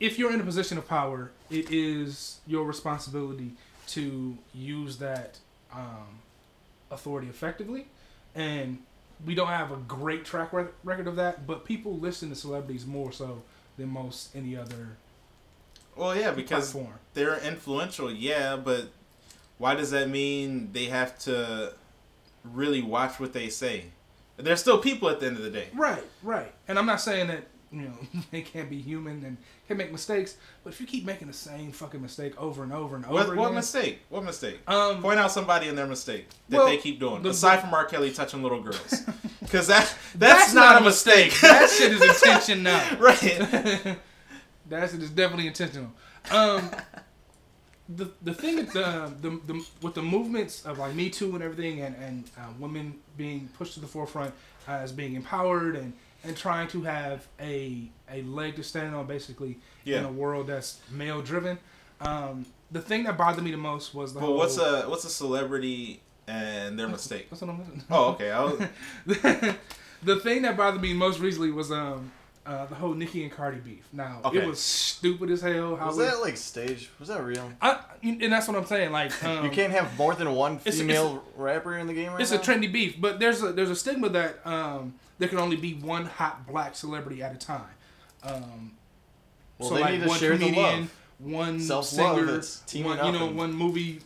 if 0.00 0.18
you're 0.18 0.32
in 0.32 0.40
a 0.40 0.44
position 0.44 0.78
of 0.78 0.88
power, 0.88 1.30
it 1.50 1.70
is 1.70 2.40
your 2.46 2.64
responsibility 2.64 3.52
to 3.88 4.36
use 4.54 4.96
that 4.98 5.38
um, 5.72 6.20
authority 6.90 7.28
effectively. 7.28 7.86
And 8.34 8.78
we 9.26 9.34
don't 9.34 9.48
have 9.48 9.70
a 9.70 9.76
great 9.76 10.24
track 10.24 10.52
rec- 10.52 10.72
record 10.84 11.06
of 11.06 11.16
that, 11.16 11.46
but 11.46 11.64
people 11.64 11.98
listen 11.98 12.30
to 12.30 12.34
celebrities 12.34 12.86
more 12.86 13.12
so 13.12 13.42
than 13.76 13.88
most 13.88 14.34
any 14.34 14.56
other 14.56 14.96
Well, 15.96 16.16
yeah, 16.16 16.30
because 16.30 16.72
platform. 16.72 16.94
they're 17.14 17.38
influential, 17.40 18.10
yeah, 18.10 18.56
but 18.56 18.88
why 19.58 19.74
does 19.74 19.90
that 19.90 20.08
mean 20.08 20.70
they 20.72 20.86
have 20.86 21.18
to 21.20 21.74
really 22.44 22.80
watch 22.80 23.20
what 23.20 23.32
they 23.34 23.48
say? 23.50 23.86
They're 24.38 24.56
still 24.56 24.78
people 24.78 25.10
at 25.10 25.20
the 25.20 25.26
end 25.26 25.36
of 25.36 25.42
the 25.42 25.50
day. 25.50 25.66
Right, 25.74 26.02
right. 26.22 26.50
And 26.66 26.78
I'm 26.78 26.86
not 26.86 27.00
saying 27.02 27.26
that 27.28 27.44
you 27.72 27.82
know 27.82 27.92
they 28.30 28.42
can't 28.42 28.68
be 28.68 28.80
human 28.80 29.24
and 29.24 29.36
can 29.68 29.76
make 29.76 29.92
mistakes, 29.92 30.36
but 30.64 30.72
if 30.72 30.80
you 30.80 30.86
keep 30.86 31.04
making 31.04 31.28
the 31.28 31.34
same 31.34 31.70
fucking 31.72 32.02
mistake 32.02 32.40
over 32.40 32.62
and 32.62 32.72
over 32.72 32.96
and 32.96 33.04
over 33.04 33.14
What, 33.14 33.26
again, 33.26 33.36
what 33.36 33.54
mistake? 33.54 34.00
What 34.08 34.24
mistake? 34.24 34.58
Um, 34.66 35.00
Point 35.02 35.18
out 35.20 35.30
somebody 35.30 35.68
in 35.68 35.76
their 35.76 35.86
mistake 35.86 36.26
that 36.48 36.58
well, 36.58 36.66
they 36.66 36.76
keep 36.78 36.98
doing, 37.00 37.22
the- 37.22 37.30
aside 37.30 37.60
from 37.60 37.72
R. 37.72 37.84
Kelly 37.84 38.10
touching 38.12 38.42
little 38.42 38.60
girls, 38.62 39.02
because 39.40 39.66
that 39.68 39.94
that's, 40.14 40.52
That's 40.52 40.54
not, 40.54 40.72
not 40.74 40.76
a 40.82 40.84
a 40.84 40.88
mistake. 40.88 41.32
that 41.42 41.70
shit 41.70 41.92
is 41.92 42.02
intentional, 42.02 42.64
now. 42.64 42.96
right. 42.98 43.96
That 44.68 44.90
shit 44.90 45.02
is 45.02 45.10
definitely 45.10 45.46
intentional. 45.48 45.90
Um, 46.30 46.70
the 47.88 48.10
the 48.22 48.32
thing 48.34 48.56
with 48.56 48.72
the, 48.72 49.12
the 49.20 49.30
the 49.52 49.66
with 49.82 49.94
the 49.94 50.02
movements 50.02 50.64
of 50.64 50.78
like 50.78 50.94
Me 50.94 51.10
Too 51.10 51.34
and 51.34 51.42
everything, 51.42 51.80
and 51.80 51.96
and 51.96 52.30
uh, 52.38 52.42
women 52.58 52.94
being 53.16 53.48
pushed 53.58 53.74
to 53.74 53.80
the 53.80 53.86
forefront 53.88 54.32
as 54.68 54.92
being 54.92 55.14
empowered 55.14 55.74
and 55.74 55.92
and 56.24 56.36
trying 56.36 56.68
to 56.68 56.82
have 56.82 57.26
a 57.40 57.88
a 58.12 58.22
leg 58.22 58.56
to 58.56 58.62
stand 58.62 58.94
on, 58.94 59.06
basically 59.06 59.58
in 59.86 60.04
a 60.04 60.10
world 60.12 60.46
that's 60.48 60.78
male 60.90 61.20
driven. 61.22 61.58
Um, 62.00 62.46
the 62.70 62.80
thing 62.80 63.02
that 63.04 63.16
bothered 63.18 63.42
me 63.44 63.50
the 63.50 63.56
most 63.56 63.94
was 63.94 64.14
the 64.14 64.20
But 64.20 64.26
whole. 64.26 64.36
what's 64.36 64.56
a 64.58 64.82
what's 64.82 65.04
a 65.04 65.10
celebrity 65.10 66.00
and 66.26 66.78
their 66.78 66.88
mistake? 66.88 67.26
That's 67.30 67.42
what 67.42 67.50
I'm. 67.50 67.82
Oh, 67.90 68.04
okay. 68.12 68.30
I 68.30 68.44
was, 68.44 68.58
the 70.02 70.16
thing 70.20 70.42
that 70.42 70.56
bothered 70.56 70.80
me 70.80 70.92
most 70.94 71.20
recently 71.20 71.50
was 71.50 71.70
um 71.72 72.10
uh, 72.46 72.64
the 72.66 72.74
whole 72.74 72.94
Nicki 72.94 73.22
and 73.22 73.30
Cardi 73.30 73.58
beef. 73.58 73.86
Now 73.92 74.20
Okay. 74.24 74.38
it 74.38 74.46
was 74.48 74.58
stupid 74.58 75.30
as 75.30 75.42
hell. 75.42 75.76
How 75.76 75.88
Was 75.88 75.98
we- 75.98 76.04
that 76.04 76.20
like 76.20 76.36
staged? 76.36 76.88
Was 76.98 77.08
that 77.08 77.22
real? 77.22 77.50
I, 77.60 77.80
and 78.02 78.32
that's 78.32 78.48
what 78.48 78.56
I'm 78.56 78.64
saying. 78.64 78.92
Like 78.92 79.22
um, 79.24 79.44
you 79.44 79.50
can't 79.50 79.72
have 79.72 79.96
more 79.98 80.14
than 80.14 80.32
one 80.34 80.54
it's- 80.64 80.78
female 80.78 81.22
rapper 81.36 81.76
in 81.76 81.86
the 81.86 81.92
game 81.94 82.12
right 82.12 82.20
It's 82.20 82.30
now? 82.32 82.38
a 82.38 82.40
trendy 82.40 82.70
beef, 82.72 82.98
but 83.00 83.20
there's 83.20 83.42
a 83.42 83.52
there's 83.52 83.70
a 83.70 83.76
stigma 83.76 84.08
that 84.10 84.44
um, 84.46 84.94
there 85.20 85.28
can 85.28 85.38
only 85.38 85.56
be 85.56 85.74
one 85.74 86.06
hot 86.06 86.46
black 86.48 86.74
celebrity 86.74 87.22
at 87.22 87.32
a 87.32 87.38
time. 87.38 87.62
Um, 88.24 88.72
Well, 89.58 89.68
so 89.68 89.74
they 89.76 89.80
like 89.82 89.92
need 89.92 90.00
to 90.02 90.08
one 90.08 90.18
share 90.18 90.36
the 90.38 90.50
love. 90.52 90.94
one 91.18 91.60
Self-love, 91.60 92.44
singer, 92.44 92.86
one, 92.88 92.96
you 93.06 93.12
know, 93.12 93.26
and- 93.28 93.36
one 93.36 93.52
movie. 93.52 94.00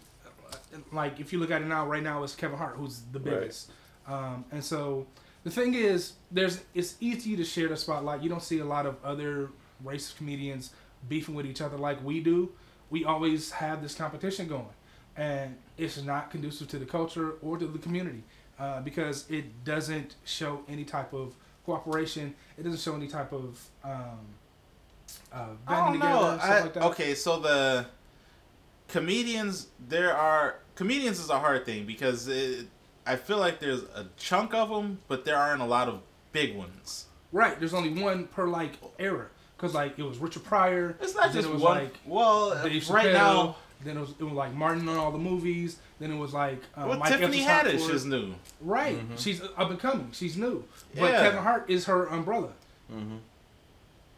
Like 0.93 1.21
if 1.21 1.33
you 1.33 1.39
look 1.39 1.53
at 1.53 1.63
it 1.63 1.67
now, 1.67 1.87
right 1.87 2.03
now 2.03 2.23
it's 2.25 2.35
Kevin 2.35 2.59
Hart 2.59 2.75
who's 2.77 3.03
the 3.13 3.21
Right. 3.21 3.41
biggest, 3.41 3.71
um, 4.09 4.45
and 4.51 4.63
so 4.65 5.07
the 5.45 5.51
thing 5.51 5.75
is, 5.75 6.15
there's 6.33 6.63
it's 6.75 6.97
easy 7.01 7.37
to 7.37 7.45
share 7.45 7.69
the 7.69 7.77
spotlight. 7.77 8.23
You 8.23 8.29
don't 8.29 8.43
see 8.43 8.59
a 8.59 8.65
lot 8.65 8.85
of 8.85 8.97
other 9.05 9.51
racist 9.85 10.17
comedians 10.17 10.71
beefing 11.09 11.37
with 11.37 11.47
each 11.47 11.61
other 11.61 11.77
like 11.77 12.03
we 12.05 12.21
do. 12.21 12.51
We 12.91 13.05
always 13.05 13.53
have 13.53 13.83
this 13.83 13.95
competition 13.95 14.49
going, 14.49 14.67
and 15.17 15.57
it's 15.79 16.03
not 16.03 16.31
conducive 16.33 16.67
to 16.69 16.79
the 16.81 16.87
culture 16.87 17.35
or 17.41 17.57
to 17.57 17.67
the 17.69 17.79
community 17.79 18.25
uh, 18.59 18.81
because 18.81 19.29
it 19.31 19.65
doesn't 19.65 20.17
show 20.25 20.61
any 20.69 20.85
type 20.85 21.13
of 21.13 21.35
cooperation. 21.67 22.35
It 22.59 22.63
doesn't 22.65 22.81
show 22.81 22.95
any 22.95 23.09
type 23.09 23.33
of 23.33 23.61
um, 23.85 23.93
uh, 25.33 25.47
I 25.67 25.75
banding 25.75 26.01
don't 26.01 26.09
together 26.09 26.21
know. 26.21 26.31
and 26.31 26.41
stuff 26.41 26.51
I- 26.53 26.61
like 26.63 26.75
that. 26.75 26.83
okay, 26.85 27.15
so 27.15 27.39
the 27.39 27.87
comedians, 28.89 29.69
there 29.89 30.17
are 30.17 30.57
comedians 30.75 31.19
is 31.21 31.31
a 31.31 31.39
hard 31.39 31.65
thing 31.65 31.87
because 31.87 32.29
it, 32.29 32.67
I 33.07 33.17
feel 33.17 33.39
like 33.39 33.61
there's 33.61 33.83
a 33.95 34.07
chunk 34.17 34.55
of 34.55 34.69
them, 34.71 34.99
but 35.09 35.25
there 35.25 35.37
aren't 35.37 35.63
a 35.63 35.67
lot 35.67 35.89
of 35.89 36.01
big 36.33 36.57
ones. 36.57 37.07
Right. 37.33 37.59
There's 37.59 37.75
only 37.75 38.01
one 38.01 38.27
per 38.29 38.47
like 38.47 38.73
era. 38.99 39.27
Cause 39.57 39.73
like 39.75 39.99
it 39.99 40.03
was 40.03 40.19
Richard 40.19 40.45
Pryor. 40.45 40.97
It's 41.01 41.15
not 41.15 41.33
just 41.33 41.49
it 41.49 41.53
was 41.53 41.63
one. 41.63 41.85
like 41.85 41.95
well, 42.05 42.51
Dave 42.63 42.89
right 42.91 43.07
Chappelle, 43.07 43.13
now, 43.13 43.57
Then 43.85 43.97
it 43.97 44.01
was, 44.01 44.11
it 44.19 44.25
was 44.25 44.33
like 44.33 44.55
Martin 44.55 44.89
on 44.89 44.97
all 44.97 45.13
the 45.13 45.19
movies. 45.19 45.77
Then 46.01 46.11
it 46.11 46.17
was 46.19 46.33
like 46.33 46.61
uh, 46.77 46.87
well, 46.89 46.99
Mike 46.99 47.11
Tiffany 47.13 47.43
Epps 47.45 47.69
Haddish 47.69 47.85
for 47.85 47.91
it. 47.93 47.95
is 47.95 48.05
new. 48.07 48.35
right. 48.61 48.99
She's 49.17 49.43
up 49.43 49.71
and 49.71 49.79
coming. 49.79 50.09
She's 50.13 50.37
new. 50.37 50.65
But 50.99 51.13
Yeah. 51.13 51.23
Kevin 51.23 51.43
Hart 51.43 51.69
is 51.69 51.85
her 51.87 52.07
umbrella. 52.07 52.51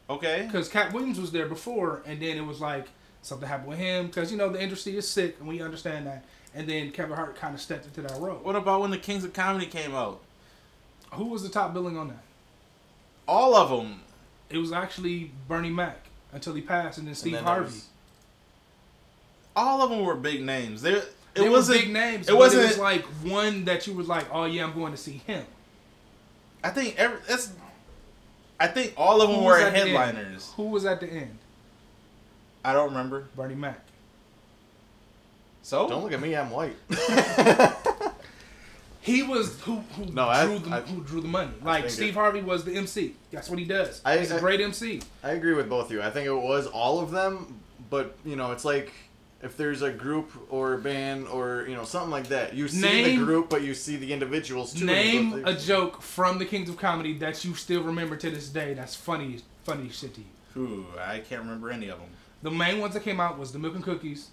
Okay. 0.08 0.44
Because 0.46 0.68
Katt 0.68 0.92
Williams 0.92 1.18
was 1.18 1.32
there 1.32 1.46
before, 1.46 2.02
and 2.06 2.20
then 2.20 2.36
it 2.36 2.46
was 2.46 2.60
like 2.60 2.86
something 3.22 3.48
happened 3.48 3.68
with 3.68 3.78
him. 3.78 4.06
Because 4.06 4.30
you 4.30 4.38
know 4.38 4.48
the 4.48 4.62
industry 4.62 4.96
is 4.96 5.08
sick, 5.08 5.36
and 5.40 5.48
we 5.48 5.60
understand 5.60 6.06
that. 6.06 6.24
And 6.54 6.68
then 6.68 6.90
Kevin 6.92 7.16
Hart 7.16 7.36
kind 7.36 7.54
of 7.54 7.60
stepped 7.60 7.84
into 7.86 8.02
that 8.02 8.18
role. 8.20 8.36
What 8.42 8.56
about 8.56 8.80
when 8.80 8.90
the 8.90 8.98
Kings 8.98 9.24
of 9.24 9.32
Comedy 9.32 9.66
came 9.66 9.94
out? 9.94 10.20
Who 11.14 11.26
was 11.26 11.42
the 11.42 11.48
top 11.48 11.74
billing 11.74 11.98
on 11.98 12.08
that? 12.08 12.22
All 13.28 13.54
of 13.54 13.68
them. 13.68 14.00
It 14.48 14.58
was 14.58 14.72
actually 14.72 15.32
Bernie 15.48 15.70
Mac. 15.70 15.98
until 16.32 16.54
he 16.54 16.60
passed, 16.60 16.98
and 16.98 17.06
then 17.06 17.14
Steve 17.14 17.32
then 17.34 17.44
Harvey. 17.44 17.64
was- 17.66 17.86
All 19.56 19.82
of 19.82 19.90
them 19.90 20.04
were 20.04 20.14
big 20.14 20.42
names. 20.44 20.82
There, 20.82 20.96
it 20.98 21.14
They 21.34 21.48
wasn't 21.48 21.80
big 21.80 21.90
names. 21.92 22.28
It 22.28 22.36
wasn't 22.36 22.64
It 22.64 22.68
was 22.68 22.78
like 22.78 23.04
one 23.24 23.64
that 23.64 23.86
you 23.86 23.94
was 23.94 24.06
like, 24.06 24.26
oh 24.32 24.44
yeah, 24.44 24.64
I'm 24.64 24.74
going 24.74 24.92
to 24.92 24.98
see 24.98 25.22
him. 25.26 25.44
I 26.62 26.70
think 26.70 26.96
every 26.98 27.18
that's. 27.26 27.52
I 28.60 28.66
think 28.68 28.94
all 28.96 29.20
of 29.22 29.30
them 29.30 29.42
were 29.44 29.52
was 29.52 29.62
at 29.62 29.72
the 29.72 29.78
headliners. 29.78 30.52
Who 30.56 30.64
was 30.64 30.84
at 30.84 31.00
the 31.00 31.06
end? 31.08 31.38
I 32.64 32.72
don't 32.72 32.88
remember. 32.88 33.26
Bernie 33.36 33.54
Mac. 33.54 33.80
So 35.62 35.88
Don't 35.88 36.02
look 36.04 36.12
at 36.12 36.20
me. 36.20 36.34
I'm 36.36 36.50
white. 36.50 36.76
He 39.00 39.22
was 39.22 39.60
who 39.60 39.76
who 39.96 40.06
No, 40.06 40.28
I- 40.28 40.44
drew 40.46 40.58
the 40.58 40.70
I- 40.76 40.80
who 40.80 41.00
drew 41.04 41.20
the 41.20 41.28
money. 41.28 41.52
Like 41.62 41.88
Steve 41.90 42.08
it- 42.08 42.14
Harvey 42.14 42.40
was 42.40 42.64
the 42.64 42.74
MC. 42.74 43.14
That's 43.30 43.48
what 43.48 43.60
he 43.60 43.64
does. 43.64 44.00
I- 44.04 44.18
He's 44.18 44.32
a 44.32 44.36
I- 44.36 44.40
great 44.40 44.60
MC. 44.60 45.00
I 45.22 45.30
agree 45.30 45.54
with 45.54 45.68
both 45.68 45.86
of 45.86 45.92
you. 45.92 46.02
I 46.02 46.10
think 46.10 46.26
it 46.26 46.32
was 46.32 46.66
all 46.66 46.98
of 46.98 47.12
them, 47.12 47.60
but 47.88 48.16
you 48.24 48.34
know, 48.34 48.50
it's 48.50 48.64
like 48.64 48.92
if 49.42 49.56
there's 49.56 49.82
a 49.82 49.90
group 49.90 50.30
or 50.50 50.74
a 50.74 50.78
band 50.78 51.28
or 51.28 51.66
you 51.68 51.74
know 51.74 51.84
something 51.84 52.10
like 52.10 52.28
that, 52.28 52.54
you 52.54 52.68
see 52.68 52.80
Name- 52.80 53.18
the 53.20 53.24
group, 53.24 53.50
but 53.50 53.62
you 53.62 53.74
see 53.74 53.96
the 53.96 54.12
individuals 54.12 54.72
too. 54.74 54.84
Name 54.86 55.44
a 55.46 55.52
joke 55.54 56.00
from 56.02 56.38
the 56.38 56.44
Kings 56.46 56.68
of 56.68 56.76
Comedy 56.78 57.16
that 57.18 57.44
you 57.44 57.54
still 57.54 57.82
remember 57.82 58.16
to 58.16 58.30
this 58.30 58.48
day. 58.48 58.74
That's 58.74 58.94
funny, 58.94 59.40
funny 59.64 59.88
shit 59.90 60.14
to 60.14 60.20
you. 60.20 60.26
Ooh, 60.62 60.86
I 60.98 61.18
can't 61.20 61.42
remember 61.42 61.70
any 61.70 61.88
of 61.88 61.98
them. 61.98 62.08
The 62.42 62.50
main 62.50 62.80
ones 62.80 62.94
that 62.94 63.02
came 63.02 63.20
out 63.20 63.38
was 63.38 63.52
the 63.52 63.58
Milk 63.58 63.74
and 63.74 63.84
Cookies, 63.84 64.28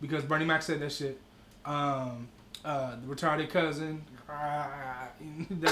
because 0.00 0.24
Bernie 0.24 0.44
Mac 0.46 0.62
said 0.62 0.80
that 0.80 0.92
shit. 0.92 1.20
Um, 1.64 2.28
uh, 2.64 2.96
the 2.96 3.14
retarded 3.14 3.50
cousin. 3.50 4.02
That 5.50 5.70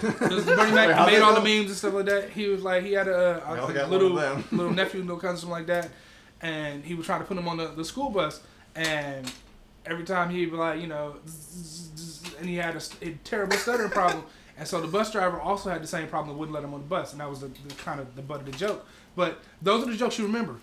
shit. 0.00 0.16
'Cause 0.18 0.44
Bernie 0.46 0.72
Mac 0.72 0.88
Wait, 0.88 1.06
made 1.06 1.16
they 1.16 1.20
all 1.20 1.34
the 1.34 1.40
memes 1.40 1.70
and 1.70 1.76
stuff 1.76 1.94
like 1.94 2.06
that. 2.06 2.30
He 2.30 2.46
was 2.48 2.62
like, 2.62 2.84
he 2.84 2.92
had 2.92 3.08
a, 3.08 3.42
We 3.50 3.58
a 3.78 3.86
little 3.86 4.10
little 4.10 4.70
nephew, 4.72 5.00
little 5.00 5.16
cousin, 5.16 5.36
something 5.38 5.50
like 5.50 5.66
that, 5.66 5.88
and 6.42 6.84
he 6.84 6.94
was 6.94 7.06
trying 7.06 7.20
to 7.20 7.26
put 7.26 7.36
him 7.36 7.48
on 7.48 7.56
the, 7.56 7.68
the 7.68 7.84
school 7.84 8.10
bus, 8.10 8.40
and 8.74 9.30
every 9.86 10.04
time 10.04 10.30
he'd 10.30 10.50
be 10.50 10.56
like, 10.56 10.80
you 10.80 10.86
know, 10.86 11.16
zzz, 11.26 11.90
zzz, 11.96 12.34
and 12.34 12.48
he 12.48 12.56
had 12.56 12.76
a, 12.76 12.82
a 13.02 13.10
terrible 13.24 13.56
stuttering 13.56 13.90
problem, 13.90 14.24
and 14.58 14.66
so 14.66 14.80
the 14.80 14.88
bus 14.88 15.10
driver 15.10 15.40
also 15.40 15.70
had 15.70 15.82
the 15.82 15.86
same 15.86 16.08
problem 16.08 16.30
and 16.30 16.38
wouldn't 16.38 16.54
let 16.54 16.64
him 16.64 16.74
on 16.74 16.80
the 16.80 16.86
bus, 16.86 17.12
and 17.12 17.20
that 17.20 17.30
was 17.30 17.40
the, 17.40 17.48
the 17.48 17.74
kind 17.76 18.00
of 18.00 18.14
the 18.16 18.22
butt 18.22 18.40
of 18.40 18.46
the 18.46 18.52
joke. 18.52 18.84
But 19.14 19.40
those 19.60 19.86
are 19.86 19.90
the 19.90 19.96
jokes 19.96 20.18
you 20.18 20.26
remember. 20.26 20.56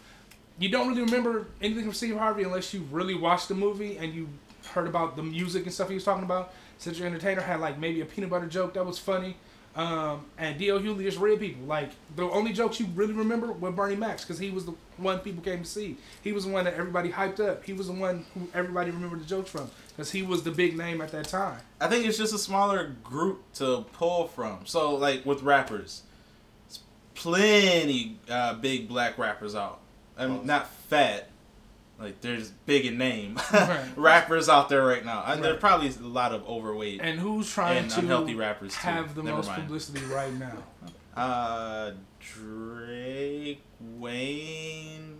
You 0.59 0.69
don't 0.69 0.89
really 0.89 1.03
remember 1.03 1.47
anything 1.61 1.85
from 1.85 1.93
Steve 1.93 2.17
Harvey 2.17 2.43
unless 2.43 2.73
you 2.73 2.85
really 2.91 3.15
watched 3.15 3.47
the 3.47 3.55
movie 3.55 3.97
and 3.97 4.13
you 4.13 4.27
heard 4.73 4.87
about 4.87 5.15
the 5.15 5.23
music 5.23 5.63
and 5.63 5.73
stuff 5.73 5.87
he 5.87 5.95
was 5.95 6.03
talking 6.03 6.23
about. 6.23 6.53
Cedric 6.77 7.01
the 7.01 7.05
Entertainer 7.07 7.41
had 7.41 7.59
like 7.59 7.77
maybe 7.77 8.01
a 8.01 8.05
peanut 8.05 8.29
butter 8.29 8.47
joke 8.47 8.73
that 8.73 8.85
was 8.85 8.97
funny. 8.97 9.37
Um, 9.79 10.25
and 10.37 10.59
D.L. 10.59 10.79
Hughley 10.79 11.03
just 11.03 11.19
read 11.19 11.39
people. 11.39 11.65
Like 11.65 11.91
the 12.17 12.23
only 12.23 12.51
jokes 12.51 12.81
you 12.81 12.87
really 12.95 13.13
remember 13.13 13.53
were 13.53 13.71
Bernie 13.71 13.95
Mac 13.95 14.19
because 14.19 14.37
he 14.37 14.51
was 14.51 14.65
the 14.65 14.73
one 14.97 15.19
people 15.19 15.41
came 15.41 15.59
to 15.59 15.65
see. 15.65 15.95
He 16.21 16.33
was 16.33 16.43
the 16.43 16.51
one 16.51 16.65
that 16.65 16.73
everybody 16.73 17.09
hyped 17.09 17.39
up. 17.39 17.63
He 17.63 17.71
was 17.71 17.87
the 17.87 17.93
one 17.93 18.25
who 18.33 18.49
everybody 18.53 18.91
remembered 18.91 19.21
the 19.21 19.25
jokes 19.25 19.49
from 19.49 19.71
because 19.87 20.11
he 20.11 20.21
was 20.21 20.43
the 20.43 20.51
big 20.51 20.77
name 20.77 20.99
at 20.99 21.13
that 21.13 21.29
time. 21.29 21.61
I 21.79 21.87
think 21.87 22.05
it's 22.05 22.17
just 22.17 22.33
a 22.33 22.37
smaller 22.37 22.93
group 23.05 23.41
to 23.53 23.85
pull 23.93 24.27
from. 24.27 24.65
So, 24.65 24.95
like 24.95 25.25
with 25.25 25.43
rappers, 25.43 26.03
it's 26.67 26.79
plenty 27.15 28.17
uh, 28.29 28.55
big 28.55 28.89
black 28.89 29.17
rappers 29.17 29.55
out. 29.55 29.79
I 30.17 30.27
mean, 30.27 30.45
not 30.45 30.67
fat. 30.89 31.29
Like 31.99 32.21
there's 32.21 32.49
big 32.65 32.85
in 32.85 32.97
name 32.97 33.37
Right. 33.53 33.85
rappers 33.97 34.47
out 34.47 34.69
there 34.69 34.85
right 34.85 35.03
now, 35.03 35.19
and 35.25 35.41
Right. 35.41 35.41
there's 35.41 35.59
probably 35.59 35.89
a 35.89 36.07
lot 36.07 36.31
of 36.33 36.47
overweight 36.47 37.01
And 37.01 37.19
who's 37.19 37.51
trying 37.51 37.77
and 37.79 37.89
to 37.91 37.99
unhealthy 37.99 38.35
rappers 38.35 38.73
too. 38.73 38.79
have 38.87 39.15
the 39.15 39.23
Never 39.23 39.37
most 39.37 39.47
mind. 39.47 39.63
publicity 39.63 40.05
right 40.05 40.33
now? 40.33 40.63
Uh, 41.17 41.91
Drake, 42.21 43.61
Wayne. 43.97 45.17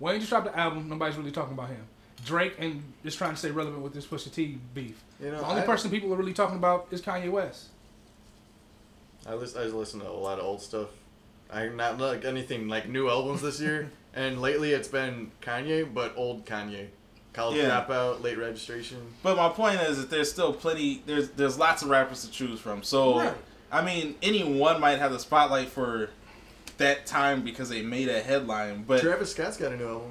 Wayne 0.00 0.18
just 0.18 0.30
dropped 0.30 0.46
the 0.46 0.58
album. 0.58 0.88
Nobody's 0.88 1.16
really 1.16 1.30
talking 1.30 1.52
about 1.54 1.68
him. 1.68 1.86
Drake 2.24 2.54
and 2.58 2.82
is 3.04 3.14
trying 3.14 3.30
to 3.32 3.36
stay 3.36 3.52
relevant 3.52 3.82
with 3.82 3.92
this 3.94 4.06
Pusha 4.06 4.32
T 4.32 4.58
beef. 4.72 5.00
You 5.20 5.30
know, 5.30 5.38
the 5.40 5.46
only 5.46 5.62
I- 5.62 5.66
person 5.66 5.90
people 5.90 6.12
are 6.12 6.16
really 6.16 6.32
talking 6.32 6.56
about 6.56 6.88
is 6.90 7.00
Kanye 7.00 7.30
West. 7.30 7.66
I 9.26 9.34
listen, 9.34 9.62
I 9.62 9.66
listen 9.66 10.00
to 10.00 10.08
a 10.08 10.10
lot 10.10 10.38
of 10.40 10.44
old 10.44 10.60
stuff. 10.62 10.88
I 11.52 11.68
not 11.68 11.98
like 11.98 12.24
anything 12.24 12.66
like 12.68 12.88
new 12.88 13.08
albums 13.08 13.42
this 13.42 13.60
year, 13.60 13.90
and 14.14 14.40
lately 14.40 14.72
it's 14.72 14.88
been 14.88 15.30
Kanye, 15.42 15.92
but 15.92 16.12
old 16.16 16.46
Kanye. 16.46 16.86
College 17.32 17.58
Yeah. 17.58 17.84
dropout, 17.88 18.22
late 18.22 18.38
registration. 18.38 18.98
But 19.22 19.36
my 19.36 19.48
point 19.48 19.80
is 19.80 19.96
that 19.98 20.08
there's 20.08 20.30
still 20.30 20.52
plenty. 20.52 21.02
There's 21.04 21.30
there's 21.30 21.58
lots 21.58 21.82
of 21.82 21.88
rappers 21.88 22.24
to 22.24 22.30
choose 22.30 22.60
from. 22.60 22.82
So 22.84 23.18
Right. 23.18 23.34
I 23.72 23.84
mean, 23.84 24.14
any 24.22 24.44
one 24.44 24.80
might 24.80 25.00
have 25.00 25.10
the 25.10 25.18
spotlight 25.18 25.68
for 25.68 26.10
that 26.78 27.06
time 27.06 27.42
because 27.42 27.68
they 27.68 27.82
made 27.82 28.08
a 28.08 28.20
headline. 28.20 28.84
But 28.86 29.00
Travis 29.00 29.32
Scott's 29.32 29.56
got 29.56 29.72
a 29.72 29.76
new 29.76 29.88
album, 29.88 30.10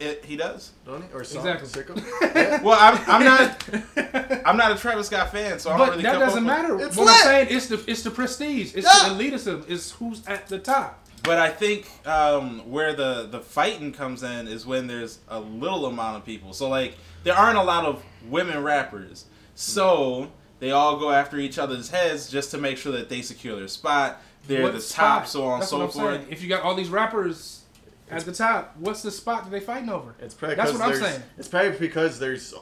it, 0.00 0.24
he 0.24 0.36
does. 0.36 0.70
don't 0.86 1.02
he? 1.02 1.08
Or 1.12 1.22
song? 1.22 1.46
Exactly. 1.46 2.00
Sicko? 2.00 2.62
Well, 2.62 2.78
I'm, 2.80 2.98
I'm 3.10 3.24
not. 3.24 4.46
I'm 4.46 4.56
not 4.56 4.72
a 4.72 4.76
Travis 4.76 5.06
Scott 5.08 5.32
fan, 5.32 5.58
so 5.58 5.70
I 5.70 5.76
don't 5.76 5.86
But 5.86 5.90
really. 5.92 6.02
that 6.04 6.12
keep 6.12 6.20
doesn't 6.20 6.44
with- 6.44 6.46
matter. 6.46 6.80
It's 6.80 6.96
what 6.96 7.06
lit. 7.06 7.14
I'm 7.16 7.22
saying 7.22 7.48
it's 7.50 7.66
the 7.66 7.84
it's 7.86 8.02
the 8.02 8.10
prestige. 8.10 8.74
It's 8.74 8.86
Yeah. 8.86 9.10
the 9.12 9.22
elitism. 9.22 9.64
It's 9.68 9.90
who's 9.92 10.26
at 10.26 10.48
the 10.48 10.58
top. 10.58 11.03
But 11.24 11.38
I 11.38 11.48
think 11.50 11.88
um, 12.06 12.70
where 12.70 12.92
the 12.94 13.26
the 13.30 13.40
fighting 13.40 13.92
comes 13.92 14.22
in 14.22 14.46
is 14.46 14.66
when 14.66 14.86
there's 14.86 15.18
a 15.28 15.40
little 15.40 15.86
amount 15.86 16.18
of 16.18 16.24
people. 16.26 16.52
So 16.52 16.68
like 16.68 16.96
there 17.24 17.34
aren't 17.34 17.56
a 17.58 17.62
lot 17.62 17.84
of 17.86 18.02
women 18.28 18.62
rappers, 18.62 19.24
so 19.54 20.30
they 20.60 20.70
all 20.70 20.98
go 20.98 21.10
after 21.10 21.38
each 21.38 21.58
other's 21.58 21.88
heads 21.90 22.28
just 22.30 22.50
to 22.50 22.58
make 22.58 22.76
sure 22.76 22.92
that 22.92 23.08
they 23.08 23.22
secure 23.22 23.56
their 23.56 23.68
spot. 23.68 24.20
They're 24.46 24.62
What 24.62 24.74
the 24.74 24.80
spot? 24.80 25.20
top, 25.20 25.26
so 25.26 25.44
on 25.46 25.52
and 25.54 25.62
That's 25.62 25.70
so 25.70 25.78
forth. 25.88 25.94
saying. 25.94 26.26
If 26.30 26.42
you 26.42 26.48
got 26.50 26.62
all 26.62 26.74
these 26.74 26.90
rappers 26.90 27.62
at 28.10 28.26
the 28.26 28.32
top, 28.32 28.74
what's 28.78 29.00
the 29.02 29.10
spot 29.10 29.44
that 29.44 29.50
they 29.50 29.60
fighting 29.60 29.88
over? 29.88 30.14
It's 30.20 30.34
probably 30.34 30.56
That's 30.56 30.72
'cause 30.72 30.80
what 30.80 30.88
I'm 30.90 31.00
saying. 31.00 31.22
It's 31.38 31.48
probably 31.48 31.70
because 31.78 32.18
there's 32.18 32.52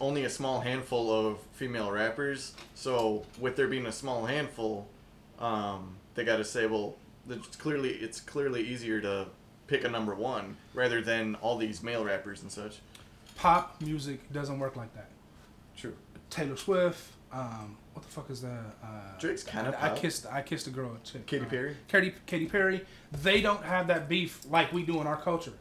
only 0.00 0.24
a 0.24 0.30
small 0.30 0.60
handful 0.60 1.10
of 1.12 1.38
female 1.54 1.90
rappers. 1.90 2.52
So 2.76 3.24
with 3.40 3.56
there 3.56 3.66
being 3.66 3.86
a 3.86 3.92
small 3.92 4.26
handful, 4.26 4.86
um, 5.40 5.96
they 6.14 6.24
got 6.24 6.36
to 6.36 6.44
say, 6.44 6.66
well, 6.66 6.94
it's 7.28 7.56
clearly 7.56 7.90
it's 7.90 8.20
clearly 8.20 8.62
easier 8.62 9.00
to 9.00 9.26
pick 9.66 9.84
a 9.84 9.88
number 9.88 10.14
one 10.14 10.56
rather 10.74 11.00
than 11.00 11.34
all 11.36 11.56
these 11.56 11.82
male 11.82 12.04
rappers 12.04 12.42
and 12.42 12.50
such. 12.50 12.80
Pop 13.36 13.80
music 13.80 14.30
doesn't 14.32 14.58
work 14.58 14.76
like 14.76 14.92
that. 14.94 15.08
True. 15.76 15.94
Taylor 16.30 16.56
Swift. 16.56 17.12
Um, 17.32 17.76
what 17.94 18.02
the 18.04 18.10
fuck 18.10 18.28
is 18.30 18.42
that? 18.42 18.74
Uh, 18.82 18.86
Drake's 19.18 19.42
kinda 19.42 19.76
I, 19.80 19.86
I 19.86 19.88
pop. 19.90 19.98
kissed. 19.98 20.26
I 20.30 20.42
kissed 20.42 20.66
a 20.66 20.70
girl. 20.70 20.96
Chick. 21.04 21.26
Katy 21.26 21.46
Uh, 21.46 21.48
Perry? 21.48 21.76
Katy 21.88 22.14
Katy 22.26 22.46
Perry. 22.46 22.84
They 23.22 23.40
don't 23.40 23.62
have 23.64 23.86
that 23.86 24.08
beef 24.08 24.40
like 24.50 24.72
we 24.72 24.82
do 24.82 25.00
in 25.00 25.06
our 25.06 25.16
culture, 25.16 25.52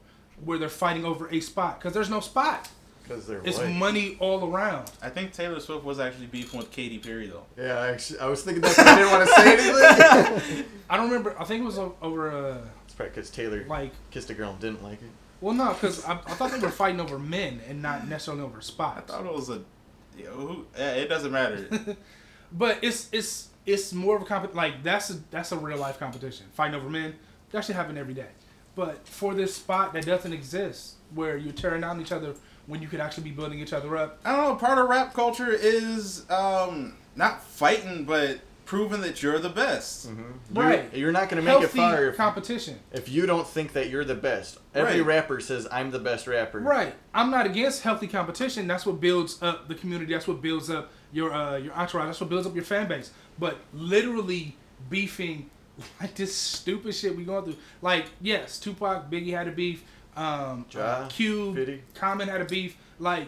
where 0.44 0.58
they're 0.58 0.68
fighting 0.70 1.06
over 1.06 1.30
a 1.30 1.40
spot 1.40 1.80
because 1.80 1.94
there's 1.94 2.10
no 2.10 2.20
spot. 2.20 2.70
Because 3.12 3.28
they're 3.28 3.42
It's 3.44 3.58
white. 3.58 3.74
money 3.76 4.18
all 4.20 4.50
around. 4.50 4.92
I 5.02 5.10
think 5.10 5.34
Taylor 5.34 5.60
Swift 5.60 5.84
was 5.84 6.00
actually 6.00 6.28
beefing 6.28 6.60
with 6.60 6.72
Katy 6.72 7.00
Perry 7.00 7.28
though. 7.28 7.44
Yeah, 7.58 7.78
I 7.80 7.90
actually, 7.90 8.20
I 8.20 8.28
was 8.28 8.44
thinking 8.44 8.62
that, 8.62 8.76
but 8.76 8.88
I 8.88 8.96
didn't 8.96 9.12
want 9.12 9.28
to 9.30 9.36
say 9.36 9.54
anything. 9.54 10.66
I 10.90 10.98
don't 10.98 11.08
remember. 11.08 11.36
I 11.40 11.44
think 11.44 11.62
it 11.62 11.66
was 11.66 11.78
over 11.80 12.32
uh, 12.32 12.58
it's 12.86 12.94
probably 12.94 13.12
because 13.16 13.30
Taylor 13.30 13.66
like. 13.68 13.92
kissed 14.12 14.30
a 14.30 14.34
girl 14.34 14.52
and 14.52 14.60
didn't 14.60 14.84
like 14.84 15.02
it. 15.02 15.10
Well, 15.42 15.56
no, 15.56 15.74
because 15.74 16.06
I, 16.06 16.14
I 16.14 16.34
thought 16.36 16.52
they 16.52 16.60
were 16.60 16.70
fighting 16.70 17.00
over 17.00 17.18
men 17.18 17.62
and 17.68 17.82
not 17.82 18.08
necessarily 18.08 18.44
over 18.44 18.62
spots. 18.62 19.12
I 19.12 19.18
thought 19.18 19.26
it 19.26 19.34
was 19.34 19.50
a. 19.50 19.62
You 20.18 20.26
know, 20.26 20.32
who, 20.32 20.66
it 20.76 21.08
doesn't 21.08 21.32
matter. 21.32 21.68
But 22.52 22.80
it's 22.82 23.08
it's 23.14 23.48
it's 23.66 23.94
more 23.94 24.18
of 24.18 24.24
a 24.24 24.26
comp 24.26 24.54
like 24.54 24.84
that's 24.84 25.10
a 25.10 25.14
that's 25.32 25.54
a 25.54 25.58
real 25.58 25.78
life 25.78 25.98
competition. 26.00 26.48
Fighting 26.54 26.76
over 26.76 26.90
men 26.90 27.16
that 27.52 27.64
should 27.64 27.76
happen 27.76 27.98
every 27.98 28.14
day. 28.14 28.28
But 28.76 29.08
for 29.08 29.34
this 29.34 29.56
spot 29.56 29.94
that 29.94 30.06
doesn't 30.06 30.34
exist, 30.34 30.96
where 31.16 31.38
you're 31.38 31.54
tearing 31.54 31.80
down 31.82 32.02
each 32.02 32.12
other 32.12 32.36
when 32.72 32.82
you 32.82 32.88
could 32.88 33.02
actually 33.02 33.26
be 33.26 33.32
building 33.32 33.60
each 33.60 33.74
other 33.74 33.98
up. 33.98 34.18
I 34.24 34.34
don't 34.34 34.46
know. 34.48 34.56
Part 34.56 34.78
of 34.78 34.88
rap 34.88 35.14
culture 35.14 35.52
is 35.52 36.26
um, 36.32 36.94
not 37.18 37.44
fighting, 37.44 38.06
but 38.06 38.40
proving 38.64 39.02
that 39.02 39.22
you're 39.22 39.40
the 39.40 39.50
best. 39.50 40.10
Right. 40.54 40.86
You're, 40.94 41.02
you're 41.02 41.12
not 41.12 41.28
going 41.28 41.44
to 41.44 41.46
make 41.46 41.60
Healthy 41.60 41.66
it 41.80 41.82
far 41.82 42.06
if, 42.06 42.16
competition. 42.16 42.80
if 42.94 43.10
you 43.10 43.26
don't 43.26 43.46
think 43.46 43.74
that 43.74 43.90
you're 43.90 44.06
the 44.06 44.16
best. 44.16 44.58
Every 44.74 45.02
Right. 45.02 45.06
rapper 45.06 45.42
says, 45.42 45.68
I'm 45.70 45.92
the 45.92 46.00
best 46.00 46.28
rapper. 46.28 46.60
Right. 46.62 46.96
I'm 47.14 47.30
not 47.30 47.46
against 47.46 47.82
healthy 47.84 48.08
competition. 48.08 48.68
That's 48.68 48.86
what 48.86 49.02
builds 49.02 49.44
up 49.44 49.68
the 49.68 49.76
community. 49.76 50.14
That's 50.14 50.30
what 50.30 50.42
builds 50.42 50.70
up 50.70 50.94
your 51.12 51.34
uh, 51.34 51.58
your 51.58 51.74
entourage. 51.74 52.06
That's 52.06 52.22
what 52.22 52.30
builds 52.30 52.48
up 52.48 52.56
your 52.56 52.64
fan 52.64 52.88
base. 52.88 53.12
But 53.38 53.58
literally 53.74 54.56
beefing 54.90 55.50
like 56.00 56.16
this 56.16 56.34
stupid 56.34 56.96
shit 56.96 57.18
we 57.18 57.26
going 57.26 57.44
through. 57.44 57.58
Like 57.82 58.06
yes, 58.22 58.58
Tupac, 58.60 59.12
Biggie 59.12 59.36
had 59.36 59.50
a 59.50 59.52
beef. 59.52 59.84
Um, 60.16 60.66
Ja, 60.72 60.80
uh, 60.82 61.08
Cube, 61.08 61.56
50. 61.56 61.84
Common 61.94 62.28
had 62.28 62.42
a 62.42 62.46
beef. 62.46 62.78
Like, 63.00 63.28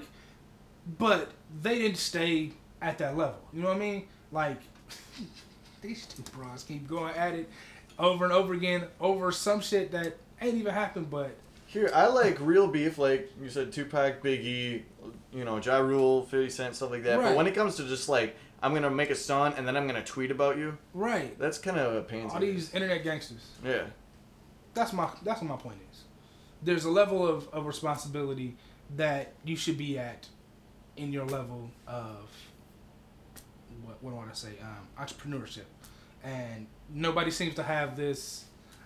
but 0.98 1.32
they 1.62 1.78
didn't 1.80 1.98
stay 1.98 2.52
at 2.82 2.98
that 2.98 3.18
level. 3.18 3.40
You 3.54 3.62
know 3.62 3.70
what 3.70 3.78
I 3.78 3.80
mean? 3.80 4.08
Like 4.32 4.58
these 5.82 6.06
two 6.06 6.22
bros 6.24 6.64
keep 6.64 6.88
going 6.88 7.16
at 7.16 7.34
it 7.34 7.50
over 8.00 8.26
and 8.26 8.34
over 8.34 8.54
again 8.54 8.86
over 9.00 9.32
some 9.32 9.62
shit 9.62 9.92
that 9.92 10.18
ain't 10.42 10.56
even 10.56 10.74
happened. 10.74 11.10
But 11.10 11.36
Here, 11.68 11.90
I 11.94 12.08
like 12.08 12.38
real 12.40 12.68
beef, 12.68 12.98
like 12.98 13.32
you 13.42 13.50
said, 13.50 13.72
Tupac, 13.72 14.22
Biggie, 14.22 14.84
you 15.32 15.46
know, 15.46 15.58
Ja 15.58 15.78
Rule, 15.78 16.24
50 16.24 16.50
Cent, 16.50 16.76
stuff 16.76 16.92
like 16.92 17.04
that. 17.04 17.20
Right. 17.20 17.30
But 17.30 17.38
when 17.38 17.48
it 17.48 17.56
comes 17.56 17.76
to 17.76 17.84
just 17.88 18.10
like, 18.10 18.36
I'm 18.62 18.74
to 18.82 18.90
make 18.90 19.10
a 19.10 19.16
song 19.16 19.54
and 19.58 19.68
then 19.68 19.76
I'm 19.76 19.88
to 19.90 20.04
tweet 20.04 20.32
about 20.32 20.58
you, 20.58 20.78
right, 20.94 21.38
that's 21.38 21.58
kind 21.58 21.78
of 21.78 21.96
a 21.96 22.02
pain. 22.02 22.30
all 22.30 22.40
these 22.40 22.74
internet 22.74 23.04
gangsters. 23.04 23.46
Yeah. 23.64 23.84
that's 24.74 24.94
my 24.94 25.10
that's 25.24 25.42
what 25.42 25.50
my 25.50 25.58
point 25.58 25.78
is. 25.92 25.93
There's 26.64 26.86
a 26.86 26.90
level 26.92 27.28
of, 27.28 27.48
of 27.50 27.66
responsibility 27.66 28.56
that 28.96 29.34
you 29.44 29.56
should 29.56 29.78
be 29.78 29.98
at 29.98 30.28
in 30.96 31.12
your 31.12 31.26
level 31.26 31.70
of 31.88 32.30
what 33.84 34.02
what 34.02 34.12
do 34.12 34.16
I 34.16 34.20
want 34.20 34.34
to 34.34 34.40
say 34.40 34.52
um, 34.62 34.88
entrepreneurship, 35.06 35.66
and 36.24 36.68
nobody 36.94 37.32
seems 37.32 37.56
to 37.56 37.64
have 37.64 37.96
this 37.96 38.46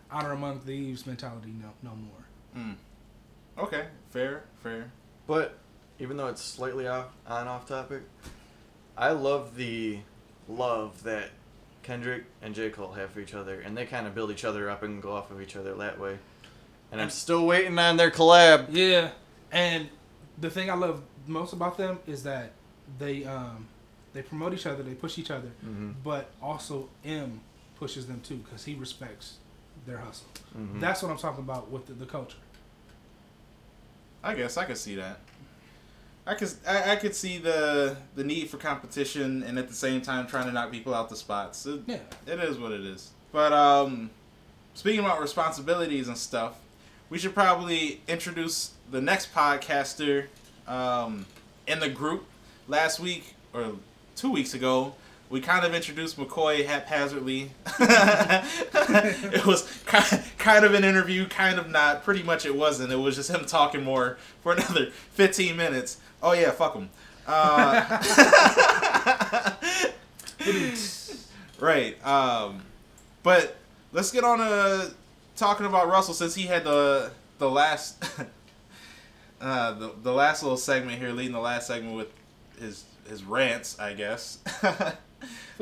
honor 0.10 0.32
among 0.32 0.60
thieves 0.60 1.06
mentality 1.06 1.54
no 1.62 1.72
no 1.84 1.96
more. 1.96 2.64
Mm. 2.64 2.76
Okay, 3.58 3.86
fair, 4.10 4.44
fair. 4.62 4.92
But 5.26 5.58
even 6.00 6.18
though 6.18 6.28
it's 6.28 6.42
slightly 6.42 6.88
off 6.88 7.08
on 7.28 7.48
off 7.48 7.68
topic, 7.68 8.04
I 8.98 9.12
love 9.12 9.56
the 9.56 10.00
love 10.48 11.04
that 11.04 11.30
Kendrick 11.84 12.26
and 12.42 12.54
J. 12.54 12.70
Cole 12.70 12.94
have 12.94 13.12
for 13.12 13.20
each 13.20 13.34
other, 13.34 13.60
and 13.62 13.76
they 13.76 13.86
kind 13.86 14.08
of 14.08 14.16
build 14.16 14.32
each 14.32 14.46
other 14.46 14.70
up 14.70 14.84
and 14.84 15.02
go 15.02 15.12
off 15.12 15.32
of 15.32 15.42
each 15.42 15.56
other 15.56 15.74
that 15.76 16.00
way. 16.00 16.18
And 16.92 17.02
I'm 17.02 17.10
still 17.10 17.46
waiting 17.46 17.78
on 17.78 17.98
their 17.98 18.12
collab. 18.12 18.68
Yeah, 18.72 19.10
and 19.52 19.90
the 20.40 20.50
thing 20.50 20.70
I 20.70 20.74
love 20.76 21.02
most 21.28 21.52
about 21.54 21.78
them 21.78 22.00
is 22.08 22.24
that 22.24 22.52
they 23.00 23.26
um 23.26 23.68
they 24.14 24.22
promote 24.22 24.54
each 24.54 24.66
other, 24.66 24.82
they 24.84 24.94
push 24.94 25.18
each 25.20 25.30
other, 25.32 25.50
Mhm. 25.66 25.96
but 26.04 26.30
also 26.42 26.90
Em 27.06 27.42
pushes 27.78 28.08
them 28.08 28.22
too 28.22 28.38
because 28.38 28.64
he 28.66 28.74
respects 28.76 29.36
their 29.86 29.98
hustle. 30.00 30.28
Mhm. 30.58 30.80
That's 30.80 31.04
what 31.04 31.12
I'm 31.12 31.18
talking 31.18 31.44
about 31.44 31.70
with 31.70 31.86
the, 31.88 31.94
the 31.94 32.06
culture. 32.06 32.38
I 34.24 34.34
guess 34.34 34.58
I 34.58 34.66
could 34.66 34.78
see 34.78 34.96
that. 34.96 35.20
I 36.26 36.34
could 36.36 36.52
I, 36.68 36.94
I 36.94 36.96
could 36.96 37.16
see 37.16 37.38
the 37.38 37.96
the 38.16 38.24
need 38.24 38.50
for 38.50 38.58
competition 38.58 39.44
and 39.44 39.58
at 39.60 39.68
the 39.68 39.74
same 39.76 40.02
time 40.02 40.28
trying 40.28 40.46
to 40.48 40.52
knock 40.52 40.72
people 40.72 40.94
out 40.94 41.10
the 41.10 41.16
spots. 41.16 41.66
It, 41.66 41.82
Yeah. 41.86 42.00
it 42.26 42.40
is 42.40 42.58
what 42.58 42.72
it 42.72 42.82
is. 42.82 43.12
But 43.32 43.54
um, 43.54 44.10
speaking 44.74 45.00
about 45.02 45.22
responsibilities 45.22 46.08
and 46.08 46.18
stuff, 46.18 46.56
we 47.10 47.18
should 47.18 47.34
probably 47.34 48.02
introduce 48.08 48.72
the 48.92 49.02
next 49.02 49.34
podcaster 49.34 50.28
um, 50.68 51.26
in 51.66 51.80
the 51.80 51.90
group. 51.90 52.26
Last 52.68 53.00
week 53.00 53.34
or 53.54 53.76
two 54.16 54.32
weeks 54.32 54.54
ago, 54.54 54.94
we 55.30 55.42
kind 55.42 55.66
of 55.66 55.74
introduced 55.74 56.18
McCoy 56.18 56.66
haphazardly. 56.66 57.52
it 57.80 59.46
was 59.46 59.84
kind 60.38 60.66
of 60.66 60.74
an 60.74 60.84
interview, 60.84 61.28
kind 61.28 61.60
of 61.60 61.70
not. 61.70 62.04
Pretty 62.04 62.24
much 62.24 62.46
it 62.46 62.56
wasn't. 62.56 62.92
It 62.92 62.98
was 62.98 63.16
just 63.16 63.30
him 63.30 63.46
talking 63.46 63.84
more 63.84 64.18
for 64.42 64.54
another 64.54 64.92
15 65.14 65.56
minutes. 65.56 65.98
Oh, 66.22 66.34
yeah, 66.34 66.52
fuck 66.52 66.76
him. 66.76 66.90
Uh, 67.26 68.02
right. 71.60 72.06
Um, 72.06 72.64
but 73.24 73.58
let's 73.92 74.12
get 74.12 74.24
on 74.24 74.40
to 74.40 74.94
talking 75.38 75.66
about 75.66 75.88
Russell 75.88 76.14
since 76.14 76.36
he 76.36 76.44
had 76.44 76.66
the 76.66 77.12
the 77.38 77.50
last 77.50 78.04
uh, 79.42 79.72
the 79.74 79.94
the 80.04 80.12
last 80.12 80.44
little 80.44 80.58
segment 80.58 81.00
here, 81.00 81.12
leading 81.12 81.34
the 81.34 81.40
last 81.40 81.68
segment 81.68 81.96
with 81.96 82.12
his 82.60 82.84
his 83.08 83.24
rants, 83.24 83.80
I 83.80 83.94
guess. 83.94 84.40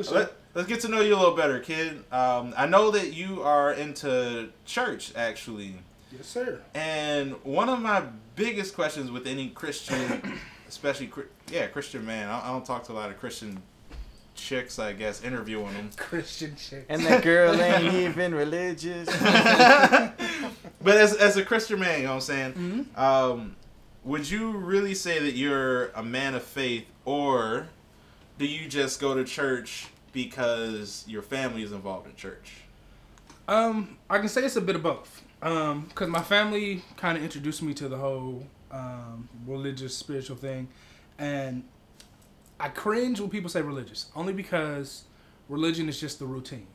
Sure. 0.02 0.14
Let, 0.14 0.32
let's 0.54 0.68
get 0.68 0.80
to 0.80 0.88
know 0.88 1.00
you 1.00 1.14
a 1.14 1.16
little 1.16 1.34
better, 1.34 1.58
kid. 1.58 2.04
Um, 2.12 2.52
I 2.56 2.66
know 2.66 2.90
that 2.90 3.14
you 3.14 3.42
are 3.42 3.72
into 3.72 4.50
church, 4.66 5.12
actually. 5.16 5.74
Yes, 6.12 6.26
sir. 6.26 6.60
And 6.74 7.32
one 7.44 7.68
of 7.68 7.80
my 7.80 8.02
biggest 8.34 8.74
questions 8.74 9.10
with 9.10 9.26
any 9.26 9.48
Christian, 9.48 10.38
especially 10.68 11.10
yeah 11.50 11.66
Christian 11.68 12.04
man, 12.04 12.28
I, 12.28 12.48
I 12.48 12.52
don't 12.52 12.64
talk 12.64 12.84
to 12.84 12.92
a 12.92 12.94
lot 12.94 13.10
of 13.10 13.18
Christian 13.18 13.62
chicks, 14.36 14.78
I 14.78 14.92
guess, 14.92 15.22
interviewing 15.24 15.72
them. 15.74 15.90
Christian 15.96 16.56
chicks. 16.56 16.86
And 16.88 17.02
that 17.06 17.22
girl 17.22 17.54
ain't 17.60 17.94
even 17.94 18.34
religious. 18.34 19.08
But 20.82 20.98
as, 20.98 21.14
as 21.14 21.36
a 21.36 21.44
Christian 21.44 21.80
man, 21.80 21.98
you 21.98 22.04
know 22.04 22.10
what 22.10 22.14
I'm 22.16 22.20
saying? 22.20 22.52
Mhm. 22.94 22.96
Um, 22.98 23.56
would 24.04 24.30
you 24.30 24.52
really 24.52 24.94
say 24.94 25.18
that 25.18 25.32
you're 25.32 25.86
a 25.96 26.02
man 26.02 26.36
of 26.36 26.44
faith, 26.44 26.84
or 27.04 27.66
do 28.38 28.46
you 28.46 28.68
just 28.68 29.00
go 29.00 29.12
to 29.12 29.24
church 29.24 29.88
because 30.12 31.04
your 31.08 31.22
family 31.22 31.64
is 31.64 31.72
involved 31.72 32.06
in 32.06 32.14
church? 32.14 32.52
Um, 33.48 33.96
I 34.08 34.18
can 34.18 34.28
say 34.28 34.44
it's 34.44 34.54
a 34.54 34.60
bit 34.60 34.76
of 34.76 34.84
both. 34.84 35.22
Um, 35.42 35.86
because 35.88 36.08
my 36.08 36.22
family 36.22 36.82
kind 36.96 37.18
of 37.18 37.24
introduced 37.24 37.62
me 37.64 37.74
to 37.74 37.88
the 37.88 37.96
whole 37.96 38.46
um, 38.70 39.28
religious, 39.44 39.96
spiritual 39.96 40.36
thing, 40.36 40.68
and 41.18 41.64
I 42.58 42.68
cringe 42.68 43.20
when 43.20 43.30
people 43.30 43.50
say 43.50 43.62
religious, 43.62 44.06
only 44.16 44.32
because 44.32 45.04
religion 45.48 45.88
is 45.88 46.00
just 46.00 46.18
the 46.18 46.26
routine. 46.26 46.66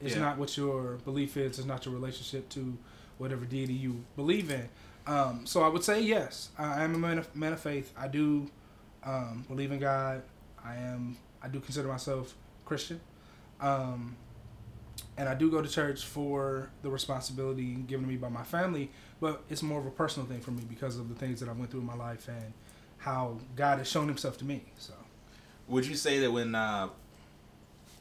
It's 0.00 0.14
Yeah. 0.14 0.20
not 0.22 0.38
what 0.38 0.56
your 0.56 0.96
belief 1.04 1.36
is. 1.36 1.58
It's 1.58 1.66
not 1.66 1.84
your 1.84 1.94
relationship 1.94 2.48
to 2.50 2.76
whatever 3.18 3.44
deity 3.44 3.74
you 3.74 4.04
believe 4.16 4.50
in. 4.50 4.68
Um, 5.06 5.46
so 5.46 5.62
I 5.62 5.68
would 5.68 5.82
say 5.84 6.00
yes. 6.00 6.50
I 6.58 6.84
am 6.84 6.94
a 6.94 6.98
man 6.98 7.18
of, 7.18 7.34
man 7.34 7.52
of 7.52 7.60
faith. 7.60 7.92
I 7.96 8.08
do 8.08 8.50
um, 9.04 9.44
believe 9.48 9.72
in 9.72 9.78
God. 9.78 10.22
I 10.64 10.74
am. 10.76 11.16
I 11.42 11.48
do 11.48 11.60
consider 11.60 11.88
myself 11.88 12.34
Christian. 12.64 13.00
Um, 13.60 14.16
and 15.16 15.28
I 15.28 15.34
do 15.34 15.50
go 15.50 15.62
to 15.62 15.68
church 15.68 16.04
for 16.04 16.70
the 16.82 16.90
responsibility 16.90 17.74
given 17.74 18.04
to 18.04 18.08
me 18.10 18.16
by 18.16 18.28
my 18.28 18.42
family, 18.44 18.90
but 19.20 19.42
it's 19.48 19.62
more 19.62 19.80
of 19.80 19.86
a 19.86 19.90
personal 19.90 20.28
thing 20.28 20.40
for 20.40 20.50
me 20.50 20.62
because 20.68 20.96
of 20.96 21.08
the 21.08 21.14
things 21.14 21.40
that 21.40 21.48
I 21.48 21.52
went 21.52 21.70
through 21.70 21.80
in 21.80 21.86
my 21.86 21.94
life 21.96 22.28
and 22.28 22.52
how 22.98 23.38
God 23.56 23.78
has 23.78 23.88
shown 23.88 24.08
Himself 24.08 24.36
to 24.38 24.44
me. 24.44 24.64
So 24.78 24.92
Would 25.68 25.86
you 25.86 25.96
say 25.96 26.18
that 26.20 26.30
when 26.30 26.54
uh, 26.54 26.88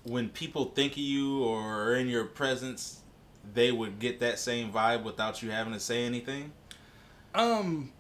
when 0.04 0.30
people 0.30 0.66
think 0.66 0.94
of 0.94 1.00
you 1.00 1.44
or 1.44 1.62
are 1.62 1.96
in 1.96 2.08
your 2.08 2.26
presence, 2.26 3.02
they 3.54 3.72
would 3.72 4.00
get 4.00 4.20
that 4.20 4.40
same 4.40 4.72
vibe 4.72 5.04
without 5.04 5.42
you 5.42 5.52
having 5.52 5.74
to 5.74 5.80
say 5.80 6.06
anything? 6.06 6.52
Um, 7.36 7.92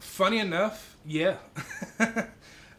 funny 0.00 0.38
enough, 0.38 0.96
yeah. 1.06 1.36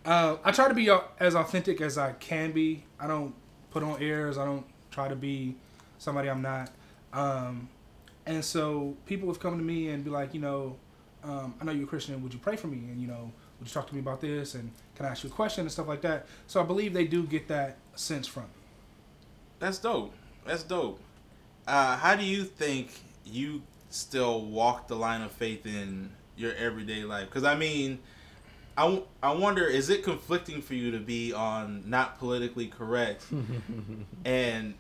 uh, 0.05 0.37
I 0.43 0.51
try 0.51 0.67
to 0.67 0.73
be 0.73 0.89
as 1.19 1.35
authentic 1.35 1.81
as 1.81 1.97
I 1.97 2.11
can 2.13 2.51
be. 2.51 2.83
I 2.99 3.07
don't 3.07 3.33
put 3.71 3.83
on 3.83 4.01
airs. 4.01 4.37
I 4.37 4.45
don't 4.45 4.65
try 4.91 5.07
to 5.07 5.15
be 5.15 5.55
somebody 5.97 6.29
I'm 6.29 6.41
not. 6.41 6.69
Um, 7.13 7.69
and 8.25 8.43
so 8.43 8.95
people 9.05 9.27
have 9.29 9.39
come 9.39 9.57
to 9.57 9.63
me 9.63 9.89
and 9.89 10.03
be 10.03 10.09
like, 10.09 10.33
you 10.33 10.41
know, 10.41 10.75
um, 11.23 11.55
I 11.59 11.65
know 11.65 11.71
you're 11.71 11.85
a 11.85 11.87
Christian. 11.87 12.21
Would 12.21 12.33
you 12.33 12.39
pray 12.39 12.55
for 12.55 12.67
me? 12.67 12.77
And 12.77 13.01
you 13.01 13.07
know, 13.07 13.31
would 13.59 13.67
you 13.67 13.73
talk 13.73 13.87
to 13.87 13.93
me 13.93 13.99
about 13.99 14.21
this? 14.21 14.55
And 14.55 14.71
can 15.01 15.07
I 15.07 15.11
ask 15.13 15.23
you 15.23 15.31
a 15.31 15.33
question 15.33 15.61
and 15.61 15.71
stuff 15.71 15.87
like 15.87 16.01
that? 16.01 16.27
So 16.45 16.61
I 16.61 16.63
believe 16.63 16.93
they 16.93 17.05
do 17.05 17.23
get 17.23 17.47
that 17.47 17.77
sense 17.95 18.27
from 18.27 18.43
me. 18.43 18.49
That's 19.57 19.79
dope. 19.79 20.13
That's 20.45 20.61
dope. 20.61 20.99
Uh, 21.67 21.97
how 21.97 22.15
do 22.15 22.23
you 22.23 22.43
think 22.43 22.91
you 23.25 23.63
still 23.89 24.41
walk 24.41 24.87
the 24.87 24.95
line 24.95 25.21
of 25.21 25.31
faith 25.31 25.65
in 25.65 26.11
your 26.37 26.53
everyday 26.53 27.03
life? 27.03 27.25
Because 27.25 27.43
I 27.43 27.55
mean, 27.55 27.97
I, 28.77 28.83
w- 28.83 29.03
I 29.23 29.33
wonder 29.33 29.65
is 29.65 29.89
it 29.89 30.03
conflicting 30.03 30.61
for 30.61 30.75
you 30.75 30.91
to 30.91 30.99
be 30.99 31.33
on 31.33 31.83
not 31.89 32.19
politically 32.19 32.67
correct 32.67 33.25
and 34.25 34.75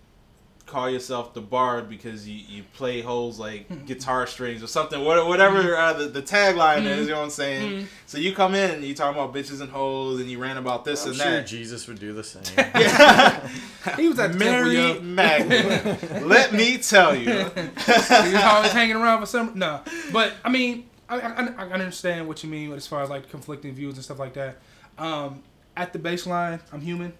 call 0.71 0.89
yourself 0.89 1.33
the 1.33 1.41
bard 1.41 1.89
because 1.89 2.27
you, 2.27 2.35
you 2.47 2.63
play 2.73 3.01
holes 3.01 3.37
like 3.39 3.85
guitar 3.85 4.25
strings 4.25 4.63
or 4.63 4.67
something 4.67 5.03
what- 5.03 5.27
whatever 5.27 5.75
uh, 5.75 5.93
the, 5.93 6.05
the 6.05 6.21
tagline 6.21 6.85
is 6.85 7.07
you 7.07 7.11
know 7.11 7.17
what 7.19 7.25
i'm 7.25 7.29
saying 7.29 7.87
so 8.05 8.17
you 8.17 8.33
come 8.33 8.55
in 8.55 8.71
and 8.71 8.83
you 8.83 8.95
talk 8.95 9.13
about 9.13 9.33
bitches 9.33 9.59
and 9.61 9.69
holes 9.69 10.19
and 10.19 10.29
you 10.31 10.39
rant 10.39 10.57
about 10.57 10.85
this 10.85 11.03
I'm 11.03 11.11
and 11.11 11.19
sure 11.19 11.31
that 11.31 11.47
Jesus 11.47 11.87
would 11.87 11.99
do 11.99 12.13
the 12.13 12.23
same. 12.23 12.43
He 13.97 14.07
was 14.07 14.19
at 14.19 14.33
the 14.33 14.39
temple, 14.39 14.71
Mary. 14.71 14.99
Magdalene. 14.99 16.27
Let 16.27 16.53
me 16.53 16.77
tell 16.77 17.15
you. 17.15 17.31
he 17.55 18.31
was 18.33 18.43
always 18.43 18.71
hanging 18.71 18.95
around 18.95 19.19
for 19.21 19.25
some. 19.25 19.53
No, 19.57 19.81
but 20.13 20.33
I 20.45 20.49
mean, 20.49 20.87
I, 21.09 21.19
I, 21.19 21.45
I 21.57 21.63
understand 21.71 22.27
what 22.27 22.43
you 22.43 22.49
mean 22.49 22.71
as 22.73 22.85
far 22.85 23.01
as 23.01 23.09
like 23.09 23.27
conflicting 23.29 23.73
views 23.73 23.95
and 23.95 24.03
stuff 24.03 24.19
like 24.19 24.33
that. 24.33 24.57
Um, 24.99 25.41
at 25.75 25.93
the 25.93 25.99
baseline, 25.99 26.59
I'm 26.71 26.81
human, 26.81 27.13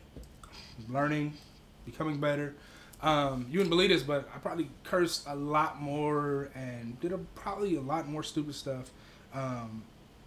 learning, 0.88 1.34
becoming 1.86 2.20
better. 2.20 2.54
Um, 3.04 3.48
you 3.50 3.60
wouldn't 3.60 3.72
believe 3.72 3.90
this, 3.90 4.04
but 4.04 4.30
I 4.34 4.38
probably 4.38 4.70
cursed 4.84 5.24
a 5.28 5.36
lot 5.36 5.82
more 5.82 6.50
and 6.54 7.00
did 7.00 7.12
a, 7.12 7.18
probably 7.36 7.76
a 7.76 7.82
lot 7.82 8.08
more 8.08 8.22
stupid 8.24 8.54
stuff 8.54 8.92
um, 9.34 9.82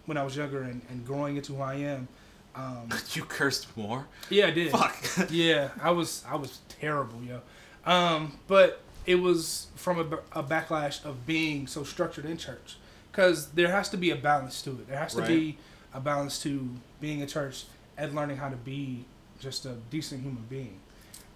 when 0.05 0.17
I 0.17 0.23
was 0.23 0.35
younger 0.35 0.61
and, 0.63 0.81
and 0.89 1.05
growing 1.05 1.37
into 1.37 1.53
who 1.53 1.61
I 1.61 1.75
am. 1.75 2.07
Um, 2.55 2.89
You 3.13 3.23
cursed 3.23 3.75
more. 3.77 4.05
yeah, 4.29 4.47
I 4.47 4.51
did. 4.51 4.71
Fuck. 4.71 4.97
yeah, 5.29 5.69
I 5.81 5.91
was 5.91 6.23
I 6.29 6.35
was 6.35 6.59
terrible, 6.67 7.21
yo. 7.23 7.41
Um, 7.85 8.39
but 8.47 8.81
it 9.05 9.15
was 9.15 9.67
from 9.75 9.99
a 10.33 10.43
backlash 10.43 11.03
of 11.05 11.25
being 11.25 11.67
so 11.67 11.83
structured 11.83 12.25
in 12.25 12.37
church, 12.37 12.77
because 13.11 13.49
there 13.51 13.69
has 13.71 13.87
to 13.89 13.97
be 13.97 14.09
a 14.11 14.15
balance 14.15 14.61
to 14.63 14.71
it. 14.71 14.87
There 14.89 14.97
has 14.97 15.13
to 15.13 15.19
Right. 15.21 15.27
be 15.27 15.57
a 15.93 15.99
balance 16.01 16.41
to 16.43 16.69
being 16.99 17.19
in 17.21 17.27
church 17.27 17.65
and 17.97 18.13
learning 18.15 18.37
how 18.37 18.49
to 18.49 18.55
be 18.57 19.05
just 19.39 19.65
a 19.65 19.75
decent 19.91 20.23
human 20.23 20.43
being. 20.49 20.79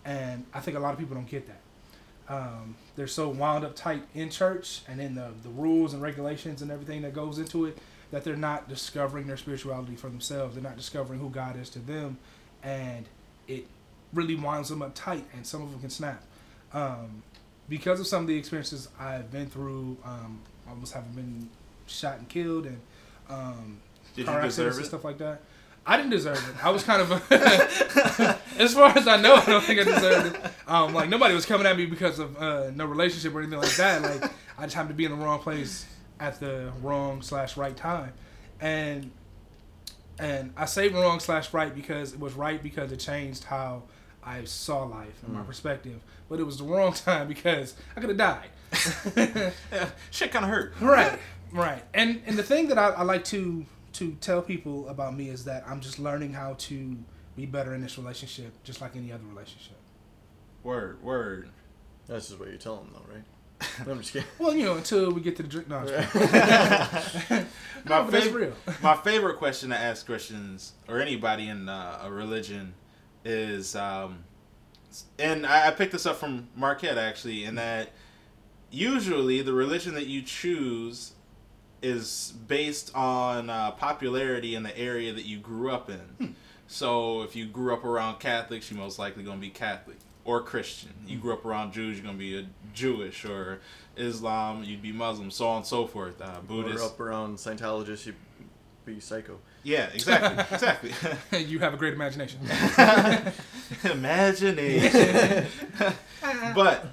And 0.06 0.46
I 0.54 0.60
think 0.60 0.78
a 0.78 0.80
lot 0.80 0.94
of 0.94 1.00
people 1.00 1.16
don't 1.16 1.30
get 1.30 1.48
that. 1.48 1.62
Um, 2.34 2.76
they're 2.96 3.08
so 3.08 3.30
wound 3.30 3.66
up 3.66 3.76
tight 3.76 4.04
in 4.14 4.30
church 4.30 4.82
and 4.88 5.02
in 5.02 5.16
the, 5.16 5.32
the 5.44 5.50
rules 5.50 5.94
and 5.94 6.02
regulations 6.02 6.62
and 6.62 6.72
everything 6.72 7.02
that 7.02 7.14
goes 7.14 7.40
into 7.40 7.66
it 7.66 7.78
that 8.12 8.24
they're 8.24 8.36
not 8.36 8.68
discovering 8.70 9.28
their 9.28 9.38
spirituality 9.38 9.96
for 9.96 10.10
themselves. 10.10 10.56
They're 10.56 10.64
not 10.64 10.78
discovering 10.78 11.20
who 11.20 11.30
God 11.30 11.60
is 11.60 11.70
to 11.72 11.80
them. 11.80 12.18
And 12.64 13.06
it 13.48 13.66
really 14.14 14.36
winds 14.36 14.70
them 14.70 14.82
up 14.82 14.94
tight, 14.96 15.26
and 15.34 15.46
some 15.46 15.62
of 15.62 15.72
them 15.72 15.80
can 15.80 15.90
snap. 15.90 16.24
Um, 16.74 17.24
because 17.68 18.00
of 18.00 18.08
some 18.08 18.24
of 18.24 18.28
the 18.28 18.38
experiences 18.38 18.90
I've 19.00 19.32
been 19.32 19.48
through, 19.48 19.98
um, 20.04 20.42
I 20.68 20.72
almost 20.72 20.94
having 20.94 21.12
been 21.12 21.50
shot 21.88 22.18
and 22.18 22.28
killed 22.28 22.66
and 22.66 22.80
um, 23.30 23.80
car 24.26 24.42
accidents 24.42 24.78
and 24.78 24.86
stuff 24.86 25.04
like 25.04 25.18
that. 25.20 25.42
I 25.86 25.98
didn't 25.98 26.12
deserve 26.12 26.38
it. 26.38 26.64
I 26.64 26.70
was 26.70 26.84
kind 26.84 27.02
of, 27.02 27.12
as 28.60 28.74
far 28.76 28.96
as 28.96 29.08
I 29.08 29.20
know, 29.20 29.36
I 29.36 29.46
don't 29.46 29.64
think 29.64 29.80
I 29.80 29.84
deserved 29.86 30.36
it. 30.36 30.52
Um, 30.68 30.94
like 30.94 31.10
nobody 31.10 31.34
was 31.34 31.46
coming 31.46 31.66
at 31.66 31.76
me 31.76 31.86
because 31.88 32.20
of 32.20 32.38
uh, 32.38 32.70
no 32.72 32.86
relationship 32.86 33.34
or 33.34 33.40
anything 33.40 33.60
like 33.60 33.76
that. 33.78 34.02
Like 34.02 34.32
I 34.58 34.64
just 34.64 34.76
happened 34.76 34.90
to 34.92 34.96
be 34.96 35.06
in 35.06 35.12
the 35.12 35.18
wrong 35.18 35.40
place 35.40 35.86
at 36.20 36.40
the 36.40 36.72
wrong 36.84 37.22
slash 37.22 37.58
right 37.58 37.76
time, 37.76 38.14
and 38.62 39.10
and 40.20 40.54
I 40.58 40.66
say 40.66 40.90
wrong 40.90 41.20
slash 41.20 41.54
right 41.54 41.74
because 41.74 42.14
it 42.14 42.20
was 42.20 42.34
right 42.34 42.62
because 42.62 42.92
it 42.92 42.98
changed 42.98 43.46
how 43.46 43.84
I 44.24 44.44
saw 44.44 44.84
life 44.84 45.24
and 45.26 45.34
my 45.34 45.42
perspective. 45.44 46.02
But 46.30 46.40
it 46.40 46.44
was 46.44 46.58
the 46.58 46.66
wrong 46.66 46.94
time 46.94 47.28
because 47.28 47.76
I 47.96 48.02
could 48.02 48.10
have 48.10 48.18
died. 48.18 48.50
Yeah, 49.72 49.90
shit 50.12 50.32
kind 50.32 50.46
of 50.46 50.52
hurt. 50.52 50.74
right, 50.82 51.18
right. 51.52 51.84
And 51.96 52.22
and 52.28 52.38
the 52.38 52.44
thing 52.44 52.68
that 52.68 52.78
I, 52.78 52.90
I 52.90 53.04
like 53.04 53.24
to 53.26 53.66
to 53.94 54.12
tell 54.22 54.42
people 54.42 54.88
about 54.90 55.16
me 55.16 55.30
is 55.30 55.46
that 55.46 55.64
I'm 55.68 55.82
just 55.82 56.00
learning 56.00 56.34
how 56.34 56.56
to 56.60 56.98
be 57.36 57.46
better 57.46 57.74
in 57.74 57.82
this 57.82 57.98
relationship, 57.98 58.52
just 58.64 58.82
like 58.82 58.96
any 58.96 59.12
other 59.12 59.24
relationship. 59.26 59.78
Word, 60.64 61.02
word. 61.02 61.50
That's 62.08 62.28
just 62.28 62.40
what 62.40 62.50
you 62.52 62.58
tell 62.58 62.78
them, 62.78 62.90
though, 62.94 63.14
right? 63.14 63.86
No, 63.86 63.94
I'm 63.94 64.00
just 64.00 64.14
kidding. 64.14 64.28
Well, 64.40 64.56
you 64.56 64.66
know, 64.66 64.76
until 64.76 65.12
we 65.12 65.22
get 65.22 65.36
to 65.38 65.44
the 65.44 65.50
drink. 65.50 65.68
No, 65.68 65.78
I'm. 65.78 65.86
My, 67.30 67.46
No, 67.86 68.04
but 68.04 68.12
that's 68.12 68.28
real. 68.28 68.54
my 68.82 68.96
favorite 68.96 69.38
question 69.38 69.70
to 69.70 69.78
ask 69.78 70.06
Christians 70.06 70.74
or 70.88 71.00
anybody 71.00 71.48
in 71.48 71.70
uh, 71.70 72.00
a 72.04 72.12
religion 72.12 72.74
is, 73.24 73.76
um, 73.76 74.24
and 75.18 75.46
I, 75.46 75.68
I 75.68 75.72
picked 75.72 75.94
this 75.94 76.06
up 76.06 76.18
from 76.18 76.50
Marquette 76.56 76.98
actually, 76.98 77.46
in 77.46 77.56
that 77.56 77.92
usually 78.70 79.42
the 79.42 79.54
religion 79.54 79.94
that 79.96 80.08
you 80.08 80.22
choose 80.22 81.14
is 81.82 82.34
based 82.48 82.92
on 82.96 83.50
uh, 83.50 83.72
popularity 83.72 84.56
in 84.56 84.64
the 84.64 84.78
area 84.78 85.14
that 85.14 85.26
you 85.26 85.38
grew 85.40 85.72
up 85.72 85.90
in. 85.90 86.36
So 86.68 87.22
if 87.24 87.36
you 87.36 87.46
grew 87.48 87.74
up 87.74 87.84
around 87.86 88.20
Catholics, 88.20 88.70
you're 88.70 88.80
most 88.80 89.00
likely 89.00 89.24
going 89.24 89.38
to 89.38 89.42
be 89.42 89.50
Catholic 89.50 89.98
or 90.26 90.42
Christian. 90.42 90.92
You 91.08 91.18
grew 91.18 91.34
up 91.34 91.46
around 91.46 91.74
Jews, 91.74 91.96
you're 91.98 92.04
going 92.06 92.16
to 92.18 92.20
be 92.20 92.38
a 92.38 92.46
Jewish 92.74 93.26
or 93.26 93.60
Islam, 93.98 94.64
you'd 94.64 94.82
be 94.82 94.92
Muslim, 94.92 95.32
so 95.32 95.48
on 95.48 95.58
and 95.58 95.66
so 95.66 95.88
forth. 95.88 96.22
Uh, 96.22 96.26
Or 96.38 96.42
Buddhist. 96.42 96.84
up 96.86 97.00
around 97.00 97.38
Scientologists, 97.38 98.06
you'd 98.06 98.16
be 98.86 99.00
psycho. 99.00 99.40
Yeah, 99.64 99.88
exactly, 99.94 100.46
exactly. 100.56 100.92
you 101.44 101.60
have 101.60 101.74
a 101.74 101.78
great 101.78 101.94
imagination. 101.94 102.40
Imagination. 103.92 105.46
but 106.56 106.86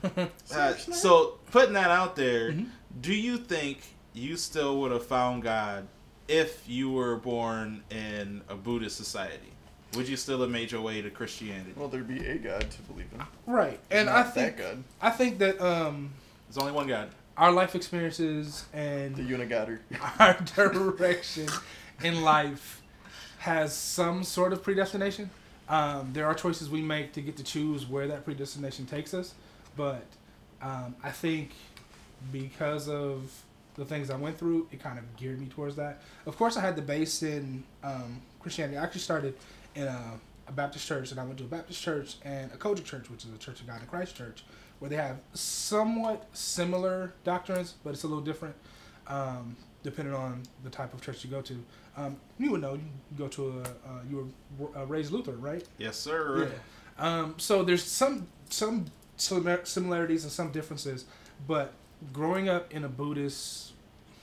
uh, 0.55 0.75
so 0.77 1.39
putting 1.51 1.75
that 1.75 1.91
out 1.91 2.17
there, 2.17 2.53
Mm-hmm. 2.53 2.65
do 3.01 3.15
you 3.15 3.39
think 3.39 3.81
you 4.17 4.37
still 4.37 4.81
would 4.81 4.93
have 4.93 5.05
found 5.07 5.43
God 5.43 5.87
if 6.29 6.69
you 6.69 6.91
were 6.91 7.17
born 7.17 7.83
in 7.91 8.43
a 8.49 8.55
Buddhist 8.55 8.97
society? 8.97 9.53
Would 9.95 10.09
you 10.09 10.17
still 10.17 10.41
have 10.41 10.51
made 10.51 10.73
your 10.73 10.81
way 10.81 11.01
to 11.01 11.11
Christianity? 11.11 11.73
Well, 11.77 11.89
there'd 11.89 12.09
be 12.09 12.27
a 12.27 12.37
God 12.37 12.69
to 12.71 12.83
believe 12.83 13.07
in. 13.13 13.23
Right, 13.53 13.79
and 13.91 14.11
I 14.11 14.23
think 14.25 14.57
that 14.57 14.63
God. 14.75 14.85
I 15.01 15.11
think 15.11 15.39
that 15.39 15.61
um, 15.61 16.11
There's 16.49 16.59
only 16.59 16.73
one 16.73 16.87
God. 16.87 17.11
our 17.37 17.53
life 17.53 17.75
experiences 17.75 18.65
and 18.75 19.15
The 19.17 19.23
and 19.23 19.31
Unigoder. 19.51 19.79
our 20.19 20.35
direction 20.97 21.49
in 22.03 22.23
life 22.23 22.83
has 23.39 23.75
some 23.75 24.25
sort 24.25 24.53
of 24.53 24.63
predestination. 24.63 25.31
Um, 25.69 26.11
there 26.13 26.27
are 26.27 26.35
choices 26.35 26.69
we 26.69 26.81
make 26.83 27.13
to 27.15 27.21
get 27.21 27.37
to 27.39 27.43
choose 27.45 27.87
where 27.87 28.07
that 28.09 28.25
predestination 28.25 28.87
takes 28.87 29.15
us, 29.15 29.35
but 29.77 30.05
um, 30.63 30.95
I 31.03 31.11
think 31.11 31.51
because 32.33 32.89
of 32.89 33.31
the 33.77 33.85
things 33.85 34.11
I 34.11 34.17
went 34.17 34.39
through, 34.39 34.69
it 34.73 34.81
kind 34.81 34.99
of 34.99 35.17
geared 35.17 35.41
me 35.41 35.47
towards 35.47 35.77
that. 35.77 36.03
Of 36.27 36.37
course, 36.37 36.57
I 36.57 36.61
had 36.61 36.77
the 36.77 36.83
base 36.83 37.23
in 37.23 37.65
um, 37.83 38.23
Christianity. 38.41 38.79
I 38.79 38.83
actually 38.83 39.03
started 39.03 39.35
in 39.75 39.85
a, 39.85 40.21
a 40.49 40.53
Baptist 40.53 40.87
church, 40.87 41.11
and 41.11 41.21
I 41.21 41.25
went 41.25 41.39
to 41.39 41.45
a 41.45 41.49
Baptist 41.49 41.83
church 41.83 42.17
and 42.25 42.51
a 42.53 42.57
COGIC 42.57 42.85
church, 42.85 43.11
which 43.11 43.25
is 43.25 43.33
a 43.33 43.39
Church 43.39 43.61
of 43.61 43.67
God 43.67 43.81
in 43.81 43.87
Christ 43.87 44.17
church, 44.17 44.45
where 44.79 44.89
they 44.89 44.97
have 44.97 45.19
somewhat 45.35 46.27
similar 46.33 47.13
doctrines, 47.25 47.75
but 47.85 47.91
it's 47.91 48.05
a 48.05 48.09
little 48.09 48.25
different 48.25 48.55
um, 49.09 49.57
depending 49.83 50.15
on 50.15 50.43
the 50.65 50.71
type 50.71 50.93
of 50.95 51.01
church 51.01 51.25
you 51.25 51.31
go 51.31 51.41
to. 51.43 51.65
Um, 51.97 52.17
you 52.39 52.51
would 52.51 52.61
know 52.61 52.75
you 52.75 52.81
go 53.17 53.29
to 53.29 53.49
a 53.49 53.61
uh, 53.61 54.01
you 54.09 54.33
were 54.59 54.69
uh, 54.77 54.85
raised 54.87 55.13
Lutheran, 55.13 55.41
right? 55.41 55.65
Yes, 55.79 55.97
sir. 55.97 56.51
Yeah. 56.99 57.21
Um, 57.21 57.35
so 57.39 57.63
there's 57.63 57.85
some 57.85 58.27
some 58.51 58.87
similarities 59.17 60.25
and 60.25 60.33
some 60.33 60.51
differences, 60.51 61.05
but 61.47 61.73
growing 62.13 62.49
up 62.49 62.73
in 62.73 62.85
a 62.85 62.89
Buddhist 62.89 63.73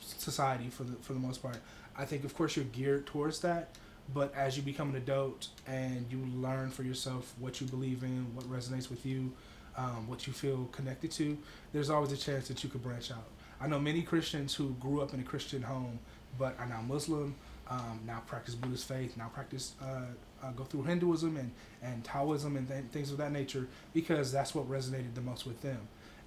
society 0.01 0.69
for 0.69 0.84
the 0.84 0.95
for 0.97 1.13
the 1.13 1.19
most 1.19 1.41
part, 1.41 1.57
I 1.97 2.05
think 2.05 2.24
of 2.24 2.36
course 2.36 2.55
you're 2.55 2.65
geared 2.65 3.05
towards 3.05 3.39
that. 3.41 3.69
But 4.13 4.36
as 4.36 4.57
you 4.57 4.63
become 4.63 4.89
an 4.89 4.97
adult 4.97 5.47
and 5.65 6.05
you 6.11 6.19
learn 6.36 6.71
for 6.71 6.84
yourself 6.84 7.34
what 7.39 7.61
you 7.61 7.67
believe 7.67 8.03
in, 8.03 8.36
what 8.36 8.45
resonates 8.45 8.89
with 8.89 9.05
you, 9.05 9.32
um, 9.78 10.07
what 10.07 10.28
you 10.28 10.34
feel 10.34 10.65
connected 10.74 11.09
to, 11.11 11.38
there's 11.71 11.89
always 11.89 12.11
a 12.11 12.17
chance 12.17 12.49
that 12.49 12.63
you 12.63 12.69
could 12.69 12.84
branch 12.84 13.11
out. 13.11 13.24
I 13.61 13.67
know 13.67 13.80
many 13.80 14.01
Christians 14.01 14.53
who 14.53 14.71
grew 14.71 15.01
up 15.01 15.13
in 15.13 15.21
a 15.21 15.24
Christian 15.24 15.61
home, 15.61 15.99
but 16.38 16.59
are 16.59 16.65
now 16.65 16.82
Muslim, 16.82 17.34
um, 17.69 18.01
now 18.05 18.21
practice 18.28 18.55
Buddhist 18.55 18.88
faith, 18.88 19.15
now 19.15 19.30
practice 19.30 19.74
uh, 19.82 20.01
uh, 20.43 20.51
go 20.51 20.65
through 20.65 20.84
Hinduism 20.84 21.38
and, 21.38 21.51
and 21.82 22.03
Taoism 22.03 22.57
and 22.57 22.67
th- 22.67 22.84
things 22.91 23.11
of 23.11 23.17
that 23.17 23.32
nature 23.32 23.67
because 23.93 24.32
that's 24.32 24.53
what 24.53 24.69
resonated 24.69 25.15
the 25.15 25.21
most 25.21 25.45
with 25.45 25.61
them. 25.61 25.80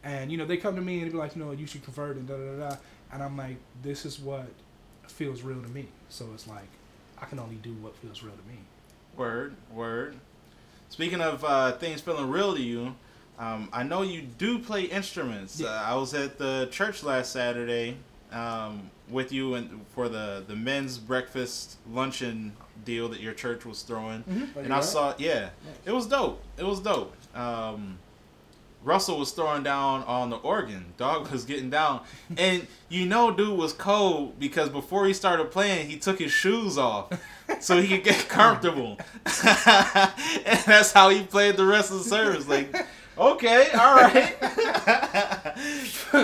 And 0.07 0.31
you 0.31 0.39
know 0.39 0.45
they 0.47 0.57
come 0.57 0.77
to 0.77 0.81
me 0.83 1.03
and 1.03 1.11
be 1.11 1.19
like, 1.19 1.35
you 1.35 1.43
know, 1.45 1.51
you 1.51 1.67
should 1.67 1.83
convert 1.83 2.17
and 2.17 2.29
da 2.29 2.37
da 2.37 2.69
da 2.71 2.77
and 3.13 3.23
I'm 3.23 3.37
like, 3.37 3.57
this 3.83 4.07
is 4.07 4.19
what 4.21 4.47
feels 5.09 5.43
real 5.43 5.61
to 5.61 5.69
me. 5.69 5.89
So 6.09 6.27
it's 6.33 6.47
like 6.47 6.69
I 7.21 7.25
can 7.27 7.39
only 7.41 7.57
do 7.57 7.73
what 7.75 7.97
feels 7.97 8.23
real 8.23 8.35
to 8.35 8.49
me. 8.53 8.59
Word, 9.17 9.57
word. 9.73 10.15
Speaking 10.91 11.21
of 11.21 11.45
uh, 11.45 11.73
things 11.73 12.01
feeling 12.01 12.31
real 12.31 12.55
to 12.55 12.63
you, 12.63 12.95
um, 13.39 13.69
I 13.73 13.83
know 13.83 14.03
you 14.03 14.23
do 14.23 14.61
play 14.61 14.83
instruments. 14.85 15.59
Yeah. 15.61 15.69
Uh, 15.71 15.83
I 15.87 15.95
was 15.97 16.15
at 16.15 16.39
the 16.39 16.69
church 16.71 17.03
last 17.03 17.33
Saturday 17.33 17.97
um, 18.31 18.91
with 19.11 19.33
you 19.33 19.55
and 19.55 19.85
for 19.95 20.09
the 20.09 20.45
the 20.47 20.55
men's 20.55 20.99
breakfast 20.99 21.79
luncheon 21.91 22.53
deal 22.85 23.09
that 23.09 23.21
your 23.21 23.33
church 23.35 23.65
was 23.67 23.83
throwing, 23.83 24.23
Mhm. 24.25 24.57
and 24.57 24.73
I 24.73 24.81
saw 24.81 25.15
yeah, 25.19 25.49
it 25.85 25.91
was 25.93 26.07
dope. 26.07 26.41
It 26.57 26.65
was 26.65 26.79
dope. 26.81 27.15
Um, 27.35 27.99
Russell 28.87 29.19
was 29.19 29.33
throwing 29.33 29.65
down 29.65 30.05
on 30.05 30.31
the 30.31 30.37
organ. 30.37 30.95
Dog 30.97 31.29
was 31.33 31.45
getting 31.45 31.71
down, 31.71 32.03
and 32.39 32.67
you 32.89 33.05
know, 33.05 33.33
dude 33.33 33.59
was 33.59 33.73
cold 33.73 34.39
because 34.39 34.69
before 34.69 35.07
he 35.07 35.13
started 35.13 35.51
playing, 35.51 35.91
he 35.91 35.99
took 35.99 36.21
his 36.21 36.31
shoes 36.31 36.79
off 36.79 37.11
so 37.59 37.83
he 37.83 37.89
could 37.89 38.05
get 38.05 38.29
comfortable. 38.29 38.97
and 39.25 40.61
that's 40.65 40.93
how 40.93 41.09
he 41.09 41.25
played 41.25 41.57
the 41.57 41.65
rest 41.65 41.91
of 41.91 41.99
the 41.99 42.05
service. 42.05 42.47
Like, 42.47 42.87
okay, 43.19 43.71
all 43.73 43.97
right. 43.97 44.29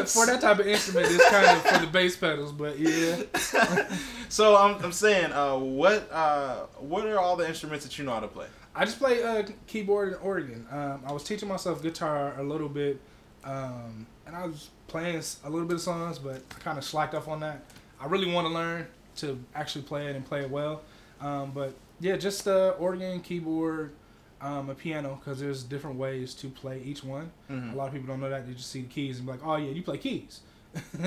for 0.06 0.26
that 0.26 0.38
type 0.40 0.60
of 0.60 0.66
instrument, 0.68 1.08
it's 1.10 1.30
kind 1.30 1.56
of 1.56 1.62
for 1.64 1.84
the 1.84 1.90
bass 1.90 2.16
pedals, 2.16 2.52
but 2.52 2.78
yeah. 2.78 3.22
so 4.28 4.56
I'm, 4.56 4.82
I'm 4.84 4.92
saying, 4.92 5.32
uh, 5.32 5.56
what 5.56 6.08
uh, 6.12 6.66
what 6.78 7.06
are 7.06 7.18
all 7.18 7.34
the 7.34 7.48
instruments 7.48 7.84
that 7.84 7.98
you 7.98 8.04
know 8.04 8.12
how 8.12 8.20
to 8.20 8.28
play? 8.28 8.46
I 8.74 8.84
just 8.84 8.98
play 8.98 9.22
uh, 9.22 9.42
keyboard 9.66 10.14
and 10.14 10.22
organ. 10.22 10.66
Um, 10.70 11.02
I 11.06 11.12
was 11.12 11.24
teaching 11.24 11.48
myself 11.48 11.82
guitar 11.82 12.34
a 12.38 12.42
little 12.42 12.68
bit, 12.68 13.00
um, 13.44 14.06
and 14.26 14.34
I 14.34 14.46
was 14.46 14.70
playing 14.88 15.22
a 15.44 15.50
little 15.50 15.66
bit 15.66 15.74
of 15.74 15.80
songs, 15.82 16.18
but 16.18 16.42
I 16.56 16.58
kind 16.60 16.78
of 16.78 16.84
slacked 16.84 17.14
off 17.14 17.28
on 17.28 17.40
that. 17.40 17.64
I 18.00 18.06
really 18.06 18.32
want 18.32 18.46
to 18.48 18.52
learn 18.52 18.86
to 19.16 19.38
actually 19.54 19.82
play 19.82 20.06
it 20.06 20.16
and 20.16 20.24
play 20.24 20.40
it 20.40 20.50
well. 20.50 20.82
Um, 21.20 21.50
but 21.52 21.74
yeah, 22.00 22.16
just 22.16 22.48
uh, 22.48 22.70
organ, 22.78 23.20
keyboard, 23.20 23.92
um, 24.40 24.70
a 24.70 24.74
piano, 24.74 25.20
because 25.22 25.38
there's 25.38 25.62
different 25.62 25.96
ways 25.98 26.34
to 26.34 26.48
play 26.48 26.80
each 26.82 27.04
one. 27.04 27.30
Mhm. 27.50 27.74
A 27.74 27.76
lot 27.76 27.88
of 27.88 27.92
people 27.92 28.08
don't 28.08 28.20
know 28.20 28.30
that. 28.30 28.46
They 28.46 28.54
just 28.54 28.70
see 28.70 28.80
the 28.82 28.88
keys 28.88 29.18
and 29.18 29.26
be 29.26 29.32
like, 29.32 29.44
oh 29.44 29.56
yeah, 29.56 29.70
you 29.70 29.82
play 29.82 29.98
keys. 29.98 30.40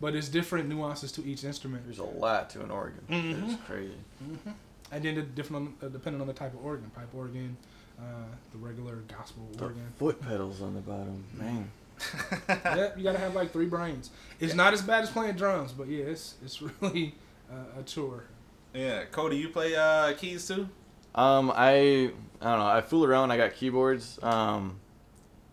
but 0.00 0.12
there's 0.12 0.28
different 0.28 0.68
nuances 0.68 1.10
to 1.12 1.24
each 1.26 1.42
instrument. 1.44 1.84
There's 1.86 1.98
a 1.98 2.04
lot 2.04 2.50
to 2.50 2.62
an 2.62 2.70
organ. 2.70 3.00
Mhm. 3.08 3.50
It's 3.54 3.62
crazy. 3.64 3.94
And 4.92 5.02
then 5.04 5.14
the 5.16 5.22
different, 5.22 5.68
on, 5.82 5.86
uh, 5.86 5.90
depending 5.90 6.20
on 6.20 6.26
the 6.28 6.32
type 6.34 6.52
of 6.54 6.64
organ, 6.64 6.90
pipe 6.94 7.08
organ, 7.14 7.56
uh, 7.98 8.02
the 8.52 8.58
regular 8.58 8.96
gospel 9.08 9.48
The 9.56 9.64
organ. 9.64 9.92
foot 9.96 10.20
pedals 10.20 10.60
on 10.62 10.74
the 10.74 10.80
bottom, 10.80 11.24
man. 11.34 11.70
yeah, 12.48 12.90
you 12.96 13.02
gotta 13.02 13.18
have 13.18 13.34
like 13.34 13.52
three 13.52 13.66
brains. 13.66 14.10
It's 14.40 14.54
not 14.54 14.72
as 14.74 14.82
bad 14.82 15.02
as 15.04 15.10
playing 15.10 15.36
drums, 15.36 15.72
but 15.72 15.88
yeah, 15.88 16.04
it's 16.04 16.34
it's 16.44 16.60
really 16.80 17.14
uh, 17.50 17.80
a 17.80 17.82
tour. 17.84 18.24
Yeah, 18.74 19.04
Cody, 19.10 19.36
you 19.36 19.48
play 19.50 19.74
uh, 19.76 20.12
keys 20.14 20.46
too? 20.48 20.68
Um, 21.14 21.50
I 21.54 22.10
I 22.40 22.50
don't 22.50 22.58
know. 22.58 22.66
I 22.66 22.80
fool 22.80 23.04
around. 23.04 23.30
I 23.30 23.36
got 23.36 23.54
keyboards. 23.54 24.18
Um, 24.22 24.80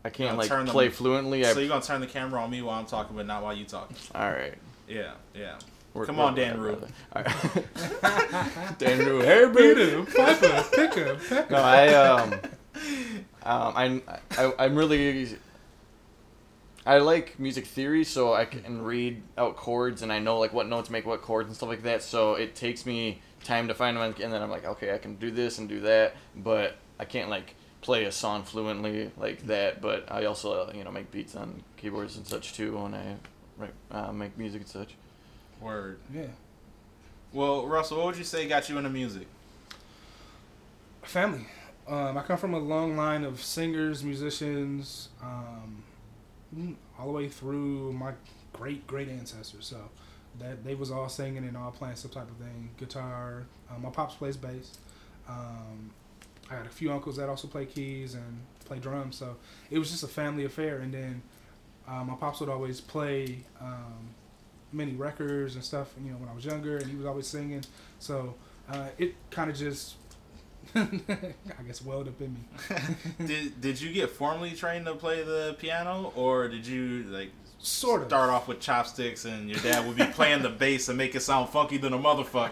I 0.04 0.10
can't 0.10 0.38
like 0.38 0.48
turn 0.48 0.66
them- 0.66 0.74
play 0.74 0.90
fluently. 0.90 1.46
I, 1.46 1.54
So 1.54 1.60
you're 1.60 1.70
gonna 1.70 1.82
turn 1.84 2.02
the 2.02 2.08
camera 2.08 2.42
on 2.42 2.50
me 2.50 2.62
while 2.62 2.80
I'm 2.80 2.86
talking, 2.86 3.16
but 3.16 3.26
not 3.28 3.44
while 3.44 3.54
you 3.54 3.66
talk. 3.66 3.92
all 4.16 4.32
right. 4.32 4.56
Yeah, 4.88 5.12
yeah. 5.36 5.60
We're- 5.94 6.06
Come 6.06 6.18
we're- 6.18 6.28
on, 6.30 6.36
Dan 6.36 6.60
Rue. 6.60 6.82
Right. 7.16 7.26
Dan 8.78 9.00
Rue. 9.00 9.20
Hey, 9.22 9.46
Peter, 9.54 9.76
baby. 10.04 10.12
Piper, 10.16 10.66
Picker, 10.74 11.16
Pecker. 11.28 11.48
No, 11.52 11.58
I 11.58 11.88
um, 11.96 12.34
um, 13.44 13.74
I'm 13.76 14.02
I, 14.38 14.54
I'm 14.60 14.76
really 14.76 15.38
I 16.86 17.00
like 17.00 17.40
music 17.40 17.66
theory, 17.68 18.04
so 18.04 18.34
I 18.34 18.46
can 18.46 18.82
read 18.82 19.22
out 19.38 19.56
chords 19.58 20.02
and 20.02 20.12
I 20.14 20.20
know 20.20 20.40
like 20.40 20.54
what 20.54 20.68
notes 20.68 20.90
make 20.90 21.06
what 21.06 21.22
chords 21.22 21.48
and 21.48 21.56
stuff 21.56 21.70
like 21.70 21.84
that. 21.84 22.02
So 22.04 22.36
it 22.36 22.56
takes 22.56 22.86
me 22.86 23.22
time 23.44 23.68
to 23.68 23.74
find 23.74 23.98
them, 23.98 24.04
and 24.22 24.34
then 24.34 24.42
I'm 24.42 24.50
like, 24.50 24.66
okay, 24.66 24.94
I 24.94 24.98
can 24.98 25.16
do 25.16 25.32
this 25.32 25.58
and 25.58 25.68
do 25.68 25.82
that, 25.82 26.16
but 26.36 26.78
I 27.00 27.06
can't 27.06 27.30
like 27.30 27.56
play 27.82 28.06
a 28.06 28.12
song 28.12 28.44
fluently 28.44 29.12
like 29.18 29.46
that. 29.48 29.82
But 29.82 30.12
I 30.12 30.26
also 30.26 30.72
you 30.74 30.84
know 30.84 30.92
make 30.92 31.12
beats 31.12 31.36
on 31.36 31.64
keyboards 31.78 32.16
and 32.18 32.26
such 32.28 32.54
too 32.54 32.78
when 32.78 32.94
I 32.94 33.16
write, 33.58 33.74
uh, 33.92 34.12
make 34.12 34.38
music 34.38 34.62
and 34.62 34.70
such. 34.70 34.96
Word. 35.60 36.00
Yeah. 36.14 36.28
Well, 37.34 37.68
Russell, 37.68 37.98
what 37.98 38.08
would 38.08 38.18
you 38.18 38.24
say 38.24 38.48
got 38.48 38.70
you 38.70 38.78
into 38.78 38.90
music? 38.90 39.28
family. 41.10 41.46
Um, 41.88 42.18
I 42.18 42.22
come 42.22 42.38
from 42.38 42.54
a 42.54 42.60
long 42.60 42.96
line 42.96 43.24
of 43.24 43.42
singers, 43.42 44.04
musicians, 44.04 45.10
um, 45.22 45.84
all 47.00 47.08
the 47.08 47.12
way 47.12 47.28
through 47.28 47.94
my 47.94 48.14
great 48.54 48.86
great 48.86 49.10
ancestors. 49.10 49.66
So 49.66 49.78
that 50.38 50.64
they 50.64 50.76
was 50.76 50.92
all 50.92 51.10
singing 51.10 51.46
and 51.46 51.58
all 51.58 51.72
playing 51.72 51.96
some 51.96 52.12
type 52.12 52.30
of 52.30 52.38
thing, 52.38 52.70
guitar. 52.78 53.48
Um, 53.72 53.82
my 53.82 53.90
pops 53.90 54.16
plays 54.16 54.38
bass. 54.38 54.78
Um, 55.28 55.92
I 56.50 56.56
had 56.56 56.66
a 56.66 56.70
few 56.70 56.92
uncles 56.92 57.18
that 57.18 57.28
also 57.28 57.48
play 57.48 57.66
keys 57.66 58.14
and 58.14 58.40
play 58.66 58.78
drums. 58.80 59.16
So 59.16 59.38
it 59.70 59.80
was 59.80 59.90
just 59.90 60.04
a 60.04 60.08
family 60.08 60.46
affair. 60.46 60.80
And 60.80 60.94
then 60.94 61.22
uh, 61.88 62.04
my 62.04 62.16
pops 62.16 62.40
would 62.40 62.50
always 62.50 62.80
play 62.82 63.46
um, 63.60 64.10
many 64.72 64.94
records 64.94 65.56
and 65.56 65.64
stuff. 65.64 65.94
You 66.04 66.12
know, 66.12 66.18
when 66.18 66.30
I 66.30 66.34
was 66.34 66.46
younger, 66.46 66.78
and 66.78 66.88
he 66.88 66.96
was 66.96 67.06
always 67.06 67.28
singing. 67.28 67.64
So 68.00 68.36
uh, 68.72 68.88
it 68.98 69.16
kind 69.32 69.50
of 69.50 69.58
just 69.58 69.96
I 70.76 71.64
guess 71.66 71.84
welled 71.84 72.08
up 72.08 72.22
in 72.22 72.34
me. 72.34 72.40
did 73.26 73.62
Did 73.62 73.82
you 73.82 73.92
get 73.92 74.10
formally 74.10 74.52
trained 74.52 74.86
to 74.86 74.96
play 74.96 75.24
the 75.24 75.56
piano, 75.60 76.14
or 76.16 76.48
did 76.48 76.66
you 76.66 77.04
like 77.10 77.32
Sort 77.62 78.04
of. 78.04 78.08
start 78.08 78.30
off 78.30 78.48
with 78.48 78.62
chopsticks 78.62 79.26
and 79.26 79.50
your 79.50 79.60
dad 79.60 79.86
would 79.86 79.98
be 79.98 80.06
playing 80.06 80.44
the 80.44 80.50
bass 80.50 80.88
and 80.88 80.98
make 80.98 81.14
it 81.14 81.20
sound 81.22 81.50
funky 81.50 81.78
than 81.78 81.92
a 81.92 81.98
motherfucker? 81.98 82.52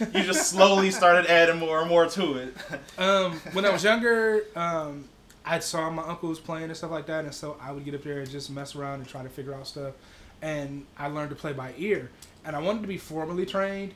and 0.00 0.14
you 0.14 0.22
just 0.22 0.48
slowly 0.50 0.90
started 0.90 1.26
adding 1.26 1.58
more 1.58 1.80
and 1.80 1.88
more 1.90 2.06
to 2.08 2.34
it. 2.38 2.56
Um, 2.98 3.32
when 3.52 3.66
I 3.66 3.70
was 3.70 3.84
younger, 3.84 4.44
um, 4.56 5.04
I 5.44 5.58
saw 5.58 5.90
my 5.90 6.02
uncles 6.02 6.40
playing 6.40 6.64
and 6.64 6.76
stuff 6.76 6.92
like 6.92 7.04
that, 7.06 7.24
and 7.24 7.34
so 7.34 7.58
I 7.60 7.72
would 7.72 7.84
get 7.84 7.94
up 7.94 8.02
there 8.04 8.20
and 8.20 8.30
just 8.30 8.50
mess 8.50 8.74
around 8.74 9.00
and 9.00 9.08
try 9.08 9.22
to 9.22 9.28
figure 9.28 9.52
out 9.52 9.66
stuff. 9.66 9.92
And 10.44 10.84
I 10.98 11.06
learned 11.06 11.30
to 11.30 11.36
play 11.36 11.54
by 11.54 11.72
ear, 11.78 12.10
and 12.44 12.54
I 12.54 12.58
wanted 12.58 12.82
to 12.82 12.88
be 12.88 12.98
formally 12.98 13.46
trained, 13.46 13.94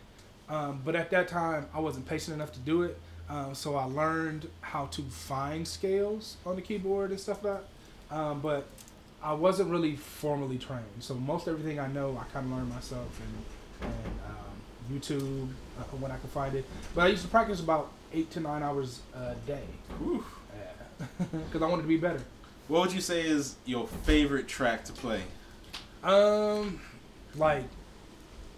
um, 0.48 0.80
but 0.82 0.96
at 0.96 1.10
that 1.10 1.28
time 1.28 1.66
I 1.74 1.80
wasn't 1.80 2.08
patient 2.08 2.34
enough 2.34 2.52
to 2.52 2.58
do 2.60 2.84
it. 2.84 2.98
Um, 3.28 3.54
so 3.54 3.76
I 3.76 3.84
learned 3.84 4.48
how 4.62 4.86
to 4.86 5.02
find 5.02 5.68
scales 5.68 6.38
on 6.46 6.56
the 6.56 6.62
keyboard 6.62 7.10
and 7.10 7.20
stuff 7.20 7.44
like 7.44 7.60
that. 7.60 8.16
Um, 8.16 8.40
but 8.40 8.66
I 9.22 9.34
wasn't 9.34 9.70
really 9.70 9.96
formally 9.96 10.56
trained. 10.56 10.84
So 11.00 11.12
most 11.14 11.48
everything 11.48 11.78
I 11.78 11.88
know, 11.88 12.16
I 12.18 12.24
kind 12.32 12.46
of 12.46 12.52
learned 12.52 12.70
myself 12.70 13.20
and, 13.20 13.90
and 13.90 14.20
um, 14.26 14.96
YouTube 14.98 15.48
uh, 15.78 15.96
when 15.98 16.10
I 16.10 16.16
could 16.16 16.30
find 16.30 16.54
it. 16.54 16.64
But 16.94 17.02
I 17.02 17.08
used 17.08 17.24
to 17.24 17.28
practice 17.28 17.60
about 17.60 17.90
eight 18.14 18.30
to 18.30 18.40
nine 18.40 18.62
hours 18.62 19.00
a 19.14 19.34
day 19.46 19.64
because 19.98 21.62
I 21.62 21.66
wanted 21.66 21.82
to 21.82 21.88
be 21.88 21.98
better. 21.98 22.22
What 22.68 22.80
would 22.80 22.92
you 22.94 23.02
say 23.02 23.20
is 23.20 23.56
your 23.66 23.86
favorite 23.86 24.48
track 24.48 24.86
to 24.86 24.92
play? 24.94 25.22
Um, 26.02 26.80
like 27.36 27.64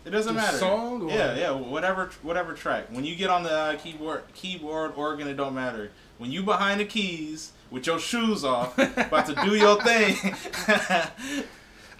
It 0.05 0.11
doesn't 0.11 0.35
The 0.35 0.41
matter. 0.41 0.57
song 0.59 1.03
or- 1.03 1.11
Yeah, 1.11 1.37
yeah, 1.37 1.51
whatever, 1.51 2.11
whatever 2.23 2.55
track. 2.55 2.87
When 2.91 3.05
you 3.05 3.15
get 3.17 3.31
on 3.31 3.43
the 3.43 3.53
uh, 3.53 3.77
keyboard, 3.77 4.23
keyboard, 4.35 4.93
organ, 4.97 5.29
it 5.29 5.35
don't 5.35 5.55
matter. 5.55 5.91
When 6.19 6.31
you 6.31 6.43
behind 6.43 6.81
the 6.81 6.85
keys 6.85 7.53
with 7.71 7.87
your 7.87 7.99
shoes 7.99 8.45
off, 8.45 8.79
about 8.97 9.27
to 9.27 9.35
do 9.45 9.55
your 9.57 9.81
thing. 9.83 10.17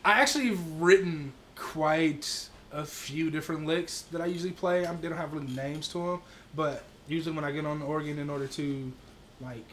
I 0.05 0.21
actually 0.21 0.49
have 0.49 0.81
written 0.81 1.33
quite 1.57 2.49
a 2.73 2.85
few 2.85 3.31
different 3.31 3.67
licks 3.67 4.03
that 4.13 4.21
I 4.21 4.27
usually 4.27 4.53
play. 4.53 4.87
I, 4.87 4.95
they 4.95 5.09
don't 5.09 5.19
have 5.19 5.33
really 5.33 5.53
names 5.53 5.89
to 5.89 5.99
them, 5.99 6.23
but 6.55 6.83
usually 7.09 7.35
when 7.35 7.45
I 7.45 7.51
get 7.53 7.67
on 7.67 7.81
the 7.81 7.85
organ 7.85 8.19
in 8.19 8.31
order 8.31 8.47
to 8.47 8.93
like 9.41 9.65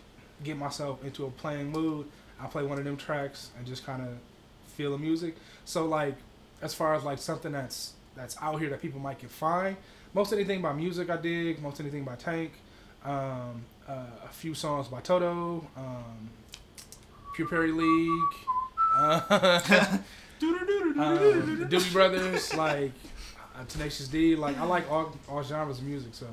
get 0.43 0.57
myself 0.57 1.03
into 1.05 1.26
a 1.26 1.30
playing 1.32 1.72
mood, 1.72 2.07
I 2.41 2.47
play 2.47 2.63
one 2.63 2.78
of 2.78 2.84
them 2.84 2.97
tracks 2.97 3.51
and 3.57 3.65
just 3.65 3.86
kind 3.86 4.01
of 4.01 4.09
feel 4.74 4.91
the 4.91 4.97
music. 4.97 5.36
So 5.68 5.86
like 5.86 6.15
as 6.61 6.74
far 6.74 6.95
as 6.95 7.03
like 7.03 7.20
something 7.20 7.51
that's 7.51 7.91
that's 8.15 8.38
out 8.41 8.57
here 8.59 8.70
that 8.70 8.82
people 8.82 9.01
might 9.01 9.20
can 9.20 9.28
find, 9.28 9.76
most 10.13 10.32
anything 10.32 10.61
by 10.61 10.72
music 10.72 11.09
I 11.09 11.18
dig, 11.18 11.61
most 11.61 11.82
anything 11.82 12.05
by 12.05 12.15
Tank, 12.15 12.53
um, 13.03 13.65
uh, 13.88 14.05
a 14.24 14.30
few 14.32 14.53
songs 14.53 14.88
by 14.88 15.01
Toto, 15.01 15.68
um, 15.76 16.30
Pure 17.36 17.49
Prairie 17.49 17.74
League. 17.74 18.34
Uh, 18.95 19.20
um, 20.41 21.59
the 21.59 21.68
Doobie 21.70 21.91
Brothers, 21.91 22.53
like 22.53 22.93
uh, 23.53 23.65
Tenacious 23.68 24.07
D, 24.07 24.38
like 24.38 24.57
I 24.57 24.63
like 24.63 24.89
all 24.89 25.18
all 25.28 25.43
genres 25.43 25.80
of 25.80 25.84
music. 25.84 26.13
So 26.13 26.28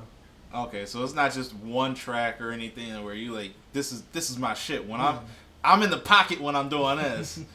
okay, 0.55 0.85
so 0.85 1.03
it's 1.03 1.13
not 1.13 1.33
just 1.33 1.53
one 1.55 1.93
track 1.93 2.39
or 2.39 2.51
anything 2.51 3.03
where 3.03 3.13
you 3.13 3.33
like 3.33 3.51
this 3.73 3.91
is 3.91 4.01
this 4.13 4.29
is 4.29 4.37
my 4.39 4.53
shit. 4.53 4.87
When 4.87 5.01
I'm 5.01 5.15
Yeah. 5.15 5.21
I'm 5.65 5.83
in 5.83 5.89
the 5.89 5.97
pocket 5.97 6.39
when 6.39 6.55
I'm 6.55 6.69
doing 6.69 6.97
this. 6.99 7.41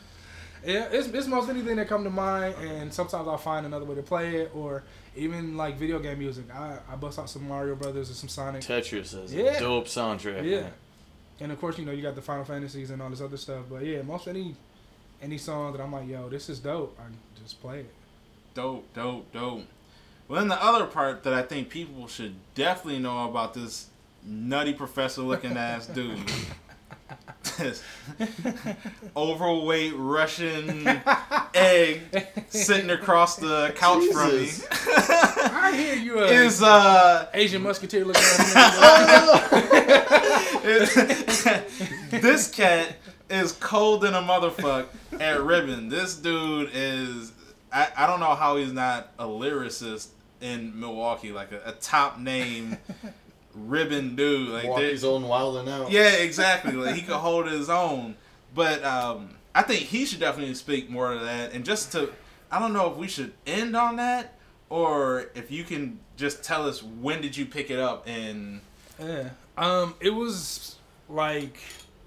yeah, 0.64 0.88
it's, 0.92 1.08
it's 1.08 1.26
most 1.26 1.48
anything 1.48 1.76
that 1.76 1.88
come 1.88 2.04
to 2.04 2.10
mind, 2.10 2.54
and 2.60 2.92
sometimes 2.92 3.26
I'll 3.28 3.38
find 3.38 3.64
another 3.66 3.84
way 3.84 3.94
to 3.94 4.02
play 4.02 4.36
it, 4.36 4.50
or 4.54 4.82
even 5.16 5.56
like 5.56 5.76
video 5.78 5.98
game 5.98 6.18
music. 6.18 6.44
I, 6.54 6.78
I 6.90 6.96
bust 6.96 7.18
out 7.18 7.28
some 7.30 7.46
Mario 7.48 7.74
Brothers 7.74 8.10
or 8.10 8.14
some 8.14 8.28
Sonic. 8.28 8.62
Tetris 8.62 9.14
is 9.24 9.32
Yeah. 9.34 9.56
a 9.56 9.60
dope 9.60 9.86
soundtrack. 9.86 10.44
Yeah. 10.44 10.60
man. 10.62 10.72
And 11.40 11.52
of 11.52 11.60
course, 11.60 11.78
you 11.78 11.84
know, 11.86 11.92
you 11.92 12.02
got 12.02 12.14
the 12.14 12.22
Final 12.22 12.44
Fantasies 12.44 12.90
and 12.90 13.00
all 13.00 13.08
this 13.08 13.20
other 13.22 13.36
stuff. 13.38 13.64
But 13.70 13.84
yeah, 13.84 14.02
most 14.02 14.28
any 14.28 14.54
any 15.22 15.38
song 15.38 15.72
that 15.72 15.80
I'm 15.82 15.92
like, 15.92 16.08
yo, 16.08 16.28
this 16.28 16.48
is 16.48 16.58
dope, 16.60 16.98
I 17.00 17.04
just 17.42 17.60
play 17.60 17.80
it. 17.80 17.90
dope, 18.54 18.92
dope, 18.94 19.30
dope. 19.32 19.64
Well, 20.28 20.40
then 20.40 20.48
the 20.48 20.62
other 20.62 20.86
part 20.86 21.22
that 21.24 21.34
I 21.34 21.42
think 21.42 21.68
people 21.70 22.06
should 22.08 22.34
definitely 22.54 23.00
know 23.00 23.28
about 23.28 23.52
this 23.54 23.88
nutty 24.24 24.72
professor 24.74 25.22
looking 25.22 25.56
ass 25.56 25.86
dude. 25.86 26.18
This 27.58 27.82
overweight 29.16 29.94
Russian 29.96 30.86
egg 31.54 32.00
sitting 32.48 32.90
across 32.90 33.36
the 33.36 33.72
couch 33.76 34.02
Jesus. 34.02 34.64
from 34.64 34.76
me. 34.76 35.00
I 35.52 35.76
hear 35.76 35.94
you, 35.94 36.16
me 36.16 36.22
uh, 36.22 36.26
is 36.26 36.62
uh 36.62 37.28
Asian 37.34 37.62
musketeer 37.62 38.04
looking 38.04 38.22
at 38.22 38.38
me. 40.60 40.60
this 42.20 42.50
cat 42.50 42.96
is 43.28 43.52
cold 43.52 44.04
in 44.04 44.14
a 44.14 44.22
motherfucker 44.22 44.86
at 45.20 45.40
ribbon. 45.42 45.88
This 45.88 46.16
dude 46.16 46.70
is 46.72 47.32
I, 47.72 47.88
I 47.96 48.06
don't 48.06 48.20
know 48.20 48.34
how 48.34 48.56
he's 48.56 48.72
not 48.72 49.12
a 49.18 49.24
lyricist 49.24 50.08
in 50.40 50.78
Milwaukee, 50.78 51.32
like 51.32 51.52
a, 51.52 51.60
a 51.66 51.72
top 51.72 52.18
name 52.18 52.78
ribbon 53.54 54.16
dude. 54.16 54.48
Like 54.50 54.64
Milwaukee's 54.64 55.02
there- 55.02 55.10
own 55.10 55.26
Wild 55.28 55.56
and 55.58 55.68
Out. 55.68 55.90
Yeah, 55.90 56.12
exactly. 56.14 56.72
Like 56.76 56.94
he 56.94 57.02
could 57.02 57.14
hold 57.16 57.46
his 57.46 57.68
own. 57.70 58.16
But 58.54 58.84
um 58.84 59.36
I 59.54 59.62
think 59.62 59.80
he 59.82 60.04
should 60.06 60.20
definitely 60.20 60.54
speak 60.54 60.88
more 60.90 61.12
to 61.14 61.20
that. 61.20 61.52
And 61.52 61.64
just 61.64 61.92
to 61.92 62.12
I 62.50 62.58
don't 62.58 62.72
know 62.72 62.90
if 62.90 62.96
we 62.96 63.08
should 63.08 63.32
end 63.46 63.76
on 63.76 63.96
that 63.96 64.34
or 64.68 65.26
if 65.34 65.50
you 65.50 65.64
can 65.64 65.98
just 66.16 66.42
tell 66.44 66.68
us 66.68 66.82
when 66.82 67.20
did 67.22 67.36
you 67.36 67.46
pick 67.46 67.70
it 67.70 67.78
up 67.78 68.06
and 68.06 68.60
Yeah. 68.98 69.30
Um, 69.56 69.94
it 70.00 70.10
was 70.10 70.76
like 71.08 71.58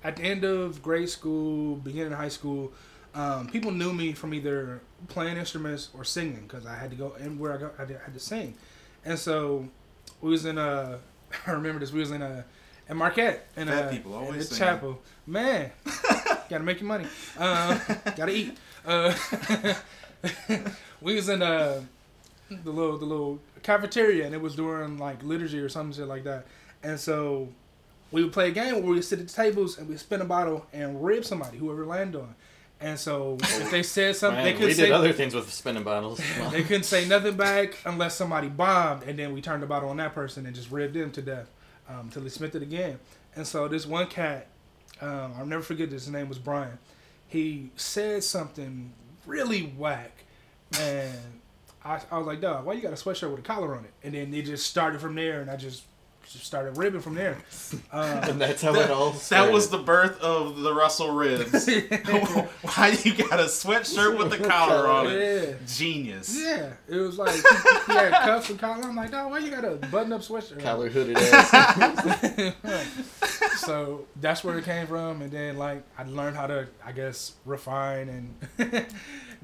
at 0.03 0.15
the 0.17 0.23
end 0.23 0.43
of 0.43 0.81
grade 0.81 1.09
school, 1.09 1.75
beginning 1.75 2.13
of 2.13 2.19
high 2.19 2.29
school. 2.29 2.71
Um, 3.15 3.47
people 3.47 3.71
knew 3.71 3.93
me 3.93 4.13
from 4.13 4.33
either 4.33 4.81
playing 5.07 5.37
instruments 5.37 5.89
or 5.93 6.03
singing 6.03 6.41
because 6.47 6.65
I 6.65 6.75
had 6.75 6.89
to 6.89 6.95
go 6.95 7.13
and 7.19 7.39
where 7.39 7.53
I 7.53 7.57
go, 7.57 7.69
I 7.77 7.83
I 7.83 7.87
had 8.05 8.13
to 8.13 8.19
sing, 8.19 8.55
and 9.05 9.19
so 9.19 9.67
we 10.21 10.31
was 10.31 10.45
in 10.45 10.57
a. 10.57 10.99
I 11.47 11.51
remember 11.51 11.79
this. 11.79 11.91
We 11.91 11.99
was 11.99 12.11
in 12.11 12.21
a, 12.21 12.45
in 12.89 12.97
Marquette 12.97 13.47
in 13.55 13.67
Fat 13.67 13.87
a 13.87 13.89
people 13.91 14.29
in 14.29 14.39
a 14.39 14.45
chapel. 14.45 15.01
Man, 15.25 15.71
gotta 16.49 16.63
make 16.63 16.79
your 16.79 16.87
money. 16.87 17.05
Um, 17.37 17.79
gotta 18.15 18.31
eat. 18.31 18.57
Uh, 18.85 19.13
we 21.01 21.15
was 21.15 21.29
in 21.29 21.41
a 21.41 21.83
the 22.49 22.71
little 22.71 22.97
the 22.97 23.05
little 23.05 23.39
cafeteria 23.63 24.25
and 24.25 24.35
it 24.35 24.41
was 24.41 24.55
during 24.55 24.97
like 24.97 25.23
liturgy 25.23 25.59
or 25.59 25.69
something 25.69 25.97
shit 25.97 26.07
like 26.07 26.23
that. 26.25 26.45
And 26.83 26.99
so 26.99 27.47
we 28.11 28.23
would 28.23 28.33
play 28.33 28.49
a 28.49 28.51
game 28.51 28.75
where 28.75 28.83
we 28.83 28.95
would 28.95 29.05
sit 29.05 29.19
at 29.19 29.27
the 29.27 29.33
tables 29.33 29.77
and 29.77 29.87
we 29.87 29.97
spin 29.97 30.21
a 30.21 30.25
bottle 30.25 30.65
and 30.73 31.03
rib 31.03 31.25
somebody, 31.25 31.57
whoever 31.57 31.85
landed 31.85 32.19
on. 32.19 32.35
And 32.83 32.99
so 32.99 33.37
if 33.39 33.71
they 33.71 33.81
said 33.81 34.13
something, 34.17 34.43
Man, 34.43 34.43
they 34.43 34.51
we 34.51 34.59
couldn't 34.59 34.75
did 34.75 34.91
other 34.91 35.13
things 35.13 35.33
with 35.33 35.51
spinning 35.51 35.83
bottles. 35.83 36.19
they 36.51 36.63
couldn't 36.63 36.83
say 36.83 37.07
nothing 37.07 37.37
back 37.37 37.77
unless 37.85 38.13
somebody 38.13 38.49
bombed, 38.49 39.03
and 39.03 39.17
then 39.17 39.31
we 39.31 39.41
turned 39.41 39.63
the 39.63 39.67
bottle 39.67 39.87
on 39.87 39.97
that 39.97 40.13
person 40.13 40.45
and 40.45 40.53
just 40.53 40.69
ribbed 40.69 40.93
them 40.93 41.09
to 41.11 41.21
death 41.21 41.49
um, 41.87 42.01
until 42.01 42.23
they 42.23 42.29
spent 42.29 42.55
it 42.55 42.61
again. 42.61 42.99
And 43.37 43.47
so 43.47 43.69
this 43.69 43.85
one 43.85 44.07
cat, 44.07 44.47
um, 44.99 45.33
I'll 45.37 45.45
never 45.45 45.63
forget 45.63 45.89
this. 45.89 46.03
His 46.03 46.11
name 46.11 46.27
was 46.27 46.37
Brian. 46.37 46.77
He 47.25 47.71
said 47.77 48.21
something 48.21 48.91
really 49.25 49.61
whack, 49.77 50.25
and 50.77 51.17
I, 51.85 52.01
I 52.11 52.17
was 52.17 52.27
like, 52.27 52.41
"Dog, 52.41 52.65
why 52.65 52.73
you 52.73 52.81
got 52.81 52.91
a 52.91 52.95
sweatshirt 52.95 53.31
with 53.31 53.39
a 53.39 53.43
collar 53.43 53.77
on 53.77 53.85
it?" 53.85 53.93
And 54.03 54.13
then 54.13 54.33
it 54.33 54.43
just 54.43 54.67
started 54.69 54.99
from 54.99 55.15
there, 55.15 55.39
and 55.39 55.49
I 55.49 55.55
just 55.55 55.83
started 56.39 56.77
ribbing 56.77 57.01
from 57.01 57.15
there. 57.15 57.37
Uh, 57.91 58.25
And 58.29 58.39
that's 58.41 58.61
how 58.61 58.73
it 58.75 58.89
all 58.91 59.11
That 59.29 59.51
was 59.51 59.69
the 59.69 59.77
birth 59.77 60.19
of 60.21 60.57
the 60.59 60.73
Russell 60.73 61.11
Ribs. 61.11 61.67
Why 62.61 62.97
you 63.03 63.15
got 63.15 63.39
a 63.39 63.45
sweatshirt 63.45 64.17
with 64.17 64.29
the 64.31 64.47
collar 64.47 64.87
on 64.87 65.07
it? 65.07 65.49
yeah. 65.49 65.55
Genius. 65.67 66.35
Yeah, 66.39 66.73
it 66.87 66.97
was 66.97 67.17
like 67.17 67.33
he 67.33 67.93
had 67.93 68.11
cuffs 68.13 68.49
and 68.49 68.59
collar. 68.59 68.83
I'm 68.83 68.95
like, 68.95 69.11
dog, 69.11 69.31
why 69.31 69.39
you 69.39 69.49
got 69.51 69.65
a 69.65 69.75
button-up 69.87 70.21
sweatshirt? 70.21 70.61
collar 70.61 70.89
hooded 70.89 71.17
ass. 71.17 72.53
so 73.57 74.05
that's 74.21 74.43
where 74.43 74.57
it 74.57 74.65
came 74.65 74.87
from, 74.87 75.21
and 75.21 75.31
then 75.31 75.57
like 75.57 75.83
I 75.97 76.03
learned 76.03 76.35
how 76.37 76.47
to, 76.47 76.67
I 76.85 76.91
guess, 76.91 77.33
refine 77.45 78.09
and 78.09 78.85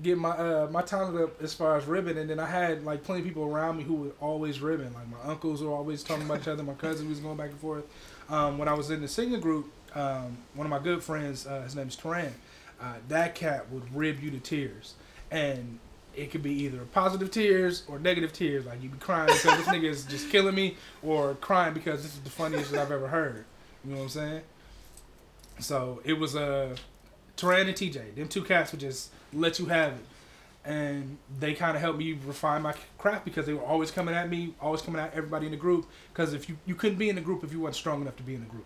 get 0.02 0.18
my 0.18 0.32
uh, 0.32 0.68
my 0.72 0.82
talent 0.82 1.20
up 1.20 1.42
as 1.42 1.54
far 1.54 1.78
as 1.78 1.86
ribbon. 1.86 2.18
And 2.18 2.30
then 2.30 2.40
I 2.40 2.46
had 2.46 2.84
like 2.84 3.04
plenty 3.04 3.22
of 3.22 3.28
people 3.28 3.44
around 3.44 3.78
me 3.78 3.84
who 3.84 3.96
were 3.96 4.12
always 4.20 4.60
ribbon. 4.60 4.94
Like 4.94 5.10
my 5.10 5.32
uncles 5.32 5.62
were 5.62 5.72
always 5.72 6.04
talking 6.04 6.26
about 6.26 6.42
each 6.42 6.48
other. 6.48 6.64
My 6.64 6.74
cousin 6.74 7.10
was 7.10 7.20
going 7.20 7.38
back 7.38 7.50
and 7.50 7.60
forth. 7.60 7.86
Um, 8.30 8.58
when 8.58 8.68
I 8.68 8.74
was 8.74 8.92
in 8.92 9.02
the 9.02 9.08
singing 9.08 9.40
group, 9.40 9.72
um, 9.96 10.38
one 10.54 10.66
of 10.66 10.70
my 10.70 10.80
good 10.80 11.04
friends, 11.04 11.48
uh, 11.48 11.62
his 11.62 11.76
name 11.76 11.88
is. 11.88 11.98
Uh, 12.82 12.94
that 13.10 13.36
cat 13.36 13.70
would 13.72 13.94
rib 13.94 14.22
you 14.22 14.32
to 14.32 14.40
tears, 14.40 14.94
and 15.32 15.80
it 16.16 16.32
could 16.32 16.42
be 16.42 16.54
either 16.64 16.80
positive 16.94 17.30
tears 17.30 17.84
or 17.88 18.00
negative 18.00 18.32
tears. 18.32 18.66
Like 18.66 18.82
you'd 18.82 18.94
be 18.94 18.98
crying 19.00 19.28
because 19.28 19.58
this 19.58 19.68
nigga 19.68 19.90
is 19.90 20.06
just 20.06 20.30
killing 20.30 20.56
me, 20.56 20.78
or 21.04 21.36
crying 21.36 21.74
because 21.74 22.04
this 22.04 22.14
is 22.14 22.22
the 22.22 22.30
funniest 22.30 22.70
shit 22.70 22.80
I've 22.80 22.92
ever 22.92 23.08
heard. 23.08 23.46
You 23.84 23.92
know 23.92 23.98
what 23.98 24.04
I'm 24.04 24.10
saying? 24.10 24.42
So 25.60 26.02
it 26.06 26.14
was 26.14 26.36
a 26.36 26.76
Turan 27.40 27.68
and 27.68 27.76
TJ. 27.78 28.16
Them 28.16 28.28
two 28.28 28.44
cats 28.44 28.72
would 28.72 28.82
just 28.82 29.10
let 29.34 29.60
you 29.60 29.66
have 29.68 29.94
it, 29.94 30.06
and 30.66 31.18
they 31.40 31.54
kind 31.54 31.76
of 31.76 31.82
helped 31.82 31.98
me 32.00 32.18
refine 32.26 32.62
my 32.62 32.74
craft 32.98 33.26
because 33.26 33.46
they 33.46 33.54
were 33.54 33.64
always 33.64 33.92
coming 33.92 34.14
at 34.16 34.30
me, 34.30 34.54
always 34.62 34.82
coming 34.82 35.02
at 35.02 35.14
everybody 35.14 35.46
in 35.46 35.52
the 35.52 35.58
group. 35.58 35.86
Because 36.12 36.34
if 36.34 36.50
you 36.50 36.58
you 36.66 36.76
couldn't 36.76 36.98
be 36.98 37.10
in 37.10 37.16
the 37.16 37.22
group 37.22 37.44
if 37.44 37.52
you 37.54 37.60
weren't 37.62 37.76
strong 37.76 38.02
enough 38.02 38.16
to 38.18 38.24
be 38.24 38.36
in 38.36 38.42
the 38.42 38.48
group. 38.48 38.66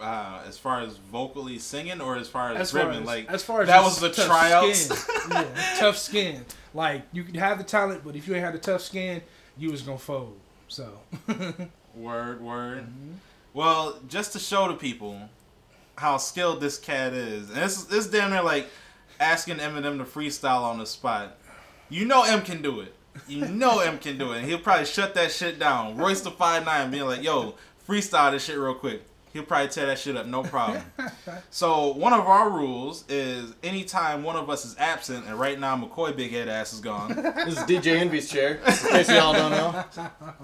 Uh, 0.00 0.40
as 0.46 0.56
far 0.56 0.80
as 0.82 0.98
vocally 0.98 1.58
singing, 1.58 2.00
or 2.00 2.16
as 2.16 2.28
far 2.28 2.52
as, 2.52 2.58
As 2.60 2.70
far 2.70 2.90
as, 2.92 3.00
like 3.00 3.28
as 3.28 3.42
far 3.42 3.62
as 3.62 3.66
that 3.68 3.82
was 3.82 3.98
the 3.98 4.10
tough 4.10 4.26
tryouts. 4.26 4.78
skin. 4.78 5.30
yeah, 5.32 5.74
tough 5.78 5.98
skin. 5.98 6.44
Like 6.72 7.02
you 7.12 7.24
could 7.24 7.34
have 7.36 7.58
the 7.58 7.64
talent, 7.64 8.02
but 8.04 8.14
if 8.14 8.28
you 8.28 8.34
ain't 8.34 8.44
had 8.44 8.54
the 8.54 8.58
tough 8.58 8.82
skin, 8.82 9.20
you 9.58 9.72
was 9.72 9.82
gonna 9.82 9.98
fold. 9.98 10.38
So 10.68 11.00
Word, 11.96 12.40
word. 12.40 12.78
Mm-hmm. 12.84 13.12
Well, 13.52 13.98
just 14.08 14.32
to 14.32 14.38
show 14.38 14.68
the 14.68 14.74
people 14.74 15.28
how 15.96 16.16
skilled 16.16 16.60
this 16.60 16.78
cat 16.78 17.12
is, 17.12 17.50
and 17.50 17.58
this 17.58 17.84
this 17.84 18.06
damn 18.06 18.30
near 18.30 18.42
like 18.42 18.68
asking 19.20 19.56
Eminem 19.56 19.98
to 19.98 20.04
freestyle 20.04 20.62
on 20.62 20.78
the 20.78 20.86
spot. 20.86 21.36
You 21.88 22.04
know 22.04 22.22
M 22.24 22.42
can 22.42 22.62
do 22.62 22.80
it. 22.80 22.94
You 23.28 23.46
know 23.46 23.78
M 23.80 23.98
can 23.98 24.18
do 24.18 24.32
it, 24.32 24.38
and 24.38 24.46
he'll 24.46 24.58
probably 24.58 24.86
shut 24.86 25.14
that 25.14 25.30
shit 25.30 25.58
down. 25.58 25.96
Royce 25.96 26.20
the 26.20 26.30
Five 26.30 26.64
Nine 26.64 26.90
being 26.90 27.04
like, 27.04 27.22
"Yo, 27.22 27.54
freestyle 27.88 28.32
this 28.32 28.44
shit 28.44 28.58
real 28.58 28.74
quick." 28.74 29.02
He'll 29.34 29.42
probably 29.42 29.66
tear 29.66 29.86
that 29.86 29.98
shit 29.98 30.16
up, 30.16 30.26
no 30.26 30.44
problem. 30.44 30.80
so 31.50 31.92
one 31.94 32.12
of 32.12 32.20
our 32.20 32.48
rules 32.50 33.04
is 33.08 33.52
anytime 33.64 34.22
one 34.22 34.36
of 34.36 34.48
us 34.48 34.64
is 34.64 34.76
absent, 34.78 35.26
and 35.26 35.40
right 35.40 35.58
now 35.58 35.76
McCoy 35.76 36.14
big 36.14 36.30
head 36.30 36.48
ass 36.48 36.72
is 36.72 36.78
gone. 36.78 37.08
This 37.08 37.58
is 37.58 37.64
DJ 37.64 37.96
Envy's 37.96 38.30
chair. 38.30 38.58
In 38.58 38.72
case 38.72 39.08
y'all 39.08 39.32
don't 39.32 39.50
know. 39.50 39.84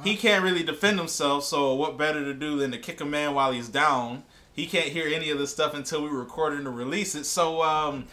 he 0.03 0.17
can't 0.17 0.43
really 0.43 0.65
defend 0.65 0.99
himself, 0.99 1.45
so 1.45 1.73
what 1.75 1.99
better 1.99 2.25
to 2.25 2.35
do 2.35 2.59
than 2.59 2.73
to 2.73 2.79
kick 2.79 3.01
a 3.01 3.05
man 3.05 3.33
while 3.33 3.53
he's 3.53 3.69
down? 3.69 4.25
He 4.53 4.67
can't 4.67 4.89
hear 4.89 5.07
any 5.07 5.31
of 5.31 5.39
this 5.39 5.51
stuff 5.51 5.75
until 5.75 6.03
we 6.03 6.09
record 6.11 6.55
it 6.55 6.59
and 6.59 6.77
release 6.77 7.15
it. 7.15 7.25
So, 7.25 7.63
um, 7.63 8.07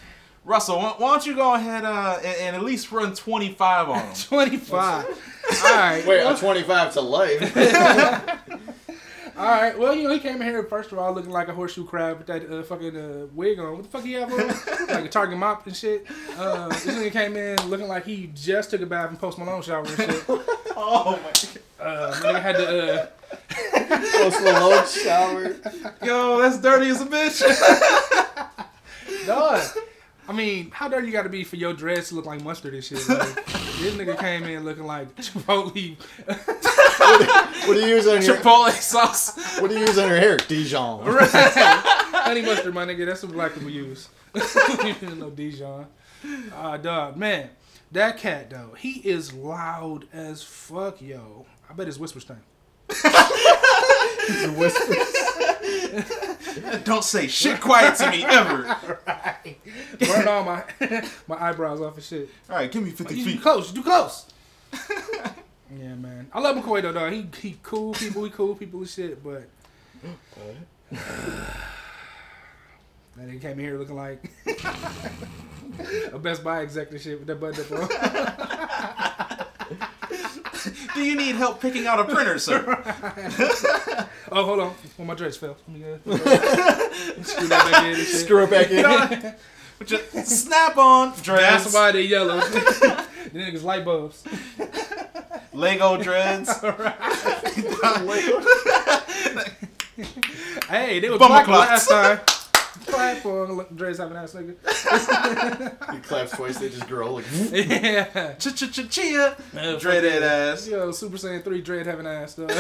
Russell, 0.45 0.77
why, 0.77 0.93
why 0.97 1.11
don't 1.11 1.26
you 1.26 1.35
go 1.35 1.55
ahead 1.55 1.84
uh, 1.84 2.18
and, 2.23 2.38
and 2.41 2.55
at 2.55 2.64
least 2.64 2.91
run 2.91 3.14
25 3.15 3.89
on 3.89 3.99
him? 3.99 4.14
twenty 4.23 4.57
five. 4.57 5.05
All 5.65 5.76
right. 5.76 6.05
Wait, 6.05 6.23
well, 6.23 6.35
a 6.35 6.38
25 6.38 6.93
to 6.93 7.01
life. 7.01 7.57
all 9.38 9.45
right. 9.45 9.77
Well, 9.77 9.93
you 9.95 10.03
know, 10.03 10.14
he 10.14 10.19
came 10.19 10.35
in 10.41 10.47
here 10.47 10.64
first 10.64 10.91
of 10.91 10.99
all 10.99 11.14
looking 11.14 11.31
like 11.31 11.47
a 11.47 11.53
horseshoe 11.53 11.85
crab 11.85 12.18
with 12.19 12.27
that 12.27 12.49
uh, 12.49 12.64
fucking 12.64 12.95
uh, 12.95 13.27
wig 13.34 13.59
on. 13.59 13.73
What 13.73 13.84
the 13.84 13.89
fuck 13.89 14.03
he 14.03 14.14
have 14.14 14.31
on? 14.31 14.47
like 14.88 15.05
a 15.05 15.09
Target 15.09 15.38
mop 15.38 15.65
and 15.68 15.76
shit. 15.76 16.05
Uh, 16.38 16.68
this 16.69 16.85
nigga 16.85 17.11
came 17.11 17.35
in 17.35 17.57
looking 17.69 17.88
like 17.88 18.05
he 18.05 18.30
just 18.34 18.69
took 18.69 18.81
a 18.81 18.85
bath 18.85 19.09
and 19.09 19.19
Post 19.19 19.38
Malone 19.39 19.61
shower 19.61 19.80
and 19.85 19.89
shit. 19.89 20.23
Oh 20.30 21.19
my 21.23 21.84
Uh, 21.84 22.14
nigga 22.22 22.41
had 22.41 22.55
the 22.57 23.01
uh, 23.03 23.07
Post 23.49 24.41
Malone 24.41 24.88
shower. 24.88 25.56
Yo, 26.04 26.41
that's 26.41 26.60
dirty 26.60 26.88
as 26.90 27.02
a 27.02 27.06
bitch. 27.06 27.41
Dog. 29.26 29.62
I 30.30 30.34
mean, 30.34 30.72
how 30.72 30.90
dirty 30.90 31.08
you 31.08 31.14
got 31.14 31.24
to 31.24 31.30
be 31.30 31.45
for 31.45 31.56
your 31.56 31.74
dress 31.74 32.10
to 32.10 32.16
look 32.16 32.26
like 32.26 32.44
mustard 32.44 32.74
and 32.74 32.84
shit? 32.84 33.08
Like, 33.08 33.45
this 33.45 33.94
nigga 33.94 34.20
came 34.20 34.44
in 34.44 34.66
looking 34.66 34.84
like 34.84 35.16
Chipotle, 35.16 35.95
What 37.68 37.74
do 37.74 37.80
you 37.80 37.88
use 37.88 38.08
on 38.08 38.22
your 38.22 38.36
Chipotle 38.36 38.72
sauce. 38.72 39.60
What 39.60 39.70
do 39.70 39.76
you 39.76 39.86
use 39.86 39.98
on 39.98 40.10
your 40.10 40.18
hair? 40.18 40.36
Dijon. 40.36 41.06
right? 41.14 41.30
Honey 41.30 42.41
mustard, 42.41 42.74
my 42.74 42.86
nigga. 42.86 43.06
That's 43.06 43.24
what 43.24 43.32
black 43.32 43.54
people 43.54 43.70
use. 43.70 44.10
no 44.36 45.30
Dijon. 45.30 45.88
Uh, 46.54 46.78
dog, 46.78 47.16
man, 47.16 47.49
that 47.91 48.18
cat 48.18 48.49
though, 48.49 48.76
he 48.78 48.99
is 49.08 49.34
loud 49.34 50.08
as 50.12 50.44
fuck, 50.44 51.02
yo. 51.02 51.45
I 51.70 51.74
bet 51.74 51.88
his 51.88 51.99
whispers. 54.57 55.14
Don't 56.84 57.03
say 57.03 57.27
shit 57.27 57.59
quiet 57.61 57.95
to 57.97 58.09
me 58.11 58.23
ever. 58.26 58.77
Burn 59.99 60.27
all 60.27 60.43
my 60.43 60.64
my 61.27 61.41
eyebrows 61.49 61.81
off 61.81 61.95
and 61.95 62.03
shit. 62.03 62.30
All 62.49 62.55
right, 62.57 62.72
give 62.72 62.84
me 62.84 62.91
50 62.91 63.14
You, 63.15 63.19
you 63.23 63.31
feet. 63.34 63.41
close, 63.41 63.73
you 63.73 63.84
close. 63.84 64.26
yeah, 65.76 65.95
man. 65.95 66.27
I 66.34 66.39
love 66.39 66.55
McCoy 66.57 66.81
though, 66.81 66.91
dog. 66.93 67.11
He 67.14 67.27
he 67.41 67.57
cool 67.64 67.93
people, 67.93 68.23
he 68.23 68.30
cool 68.30 68.55
people 68.55 68.80
and 68.80 68.89
shit, 68.89 69.23
but 69.23 69.47
that 70.91 70.99
nigga 73.19 73.41
came 73.41 73.51
in 73.53 73.59
here 73.59 73.77
looking 73.77 73.95
like 73.95 74.31
a 76.14 76.19
Best 76.19 76.43
Buy 76.43 76.61
executive 76.61 77.01
shit 77.01 77.19
with 77.19 77.27
that 77.27 77.39
button 77.39 77.64
up 77.76 77.91
on. 78.61 78.66
Do 80.98 81.03
you 81.03 81.15
need 81.15 81.36
help 81.36 81.61
picking 81.61 81.86
out 81.86 81.99
a 81.99 82.06
printer, 82.06 82.40
sir? 82.40 82.64
Oh, 84.30 84.44
hold 84.44 84.60
on. 84.60 84.74
Well, 84.98 85.07
my 85.07 85.14
dress 85.14 85.38
fell. 85.38 85.56
Let 85.69 85.78
me 85.78 85.86
uh, 85.86 85.98
screw 87.24 87.48
that 87.48 87.69
back 87.72 87.84
in 87.86 87.90
and 87.91 87.98
shit. 87.98 88.07
Screw 88.07 88.44
it 88.44 88.49
back 88.49 88.69
in. 88.72 89.36
With 89.80 89.90
your 89.91 90.02
snap 90.26 90.76
on 90.78 91.11
dress. 91.22 91.64
That's 91.64 91.64
dreads, 91.64 91.74
why 91.74 91.91
they 91.94 92.02
yellow. 92.02 92.40
the 92.41 93.06
niggas 93.34 93.64
light 93.64 93.86
bulbs. 93.86 94.26
Lego 95.53 95.95
dreads. 96.02 96.49
Hey, 100.69 100.99
they 100.99 101.10
were 101.10 101.18
Bummer 101.18 101.45
black 101.45 101.45
clocks. 101.45 101.90
last 101.90 101.90
time. 101.90 102.19
Clap 102.98 103.18
for 103.18 103.68
Dre's 103.76 103.98
having 103.99 104.18
ass 104.18 104.34
nigga. 104.34 104.56
He 105.94 105.99
claps 105.99 106.32
twice, 106.32 106.57
they 106.57 106.69
just 106.69 106.88
grow 106.88 107.14
like. 107.15 107.26
yeah. 107.52 108.34
Ch 108.34 108.56
ch 108.56 108.72
ch 108.72 108.90
chia. 108.90 109.36
Dreaded 109.80 110.24
ass. 110.24 110.68
Yo, 110.68 110.91
Super 110.91 111.18
Saiyan 111.18 111.44
3 111.44 111.61
Dread 111.61 111.86
having 111.86 112.07
ass, 112.07 112.36
dog. 112.36 112.52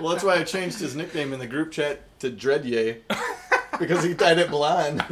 Well, 0.00 0.10
that's 0.12 0.24
why 0.24 0.36
I 0.36 0.44
changed 0.44 0.78
his 0.80 0.94
nickname 0.96 1.32
in 1.32 1.38
the 1.40 1.46
group 1.46 1.70
chat 1.72 2.00
to 2.20 2.30
Dreadye. 2.30 2.98
Because 3.78 4.04
he 4.04 4.14
dyed 4.14 4.38
it 4.38 4.50
blonde. 4.50 5.04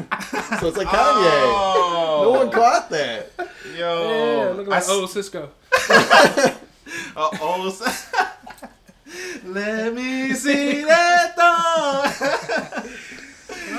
so 0.60 0.68
it's 0.68 0.76
like 0.76 0.86
Kanye. 0.86 1.40
Oh, 1.42 2.20
No 2.22 2.30
one 2.30 2.50
caught 2.50 2.88
that. 2.90 3.30
yo. 3.76 4.46
yeah, 4.46 4.50
look 4.56 4.68
like 4.68 4.88
I 4.88 4.92
old 4.92 5.10
Sisqó. 5.10 5.48
Uh 7.16 7.28
oh. 7.40 7.96
Let 9.44 9.94
me 9.94 10.32
see 10.34 10.84
that 10.84 11.34
thong. 11.36 12.90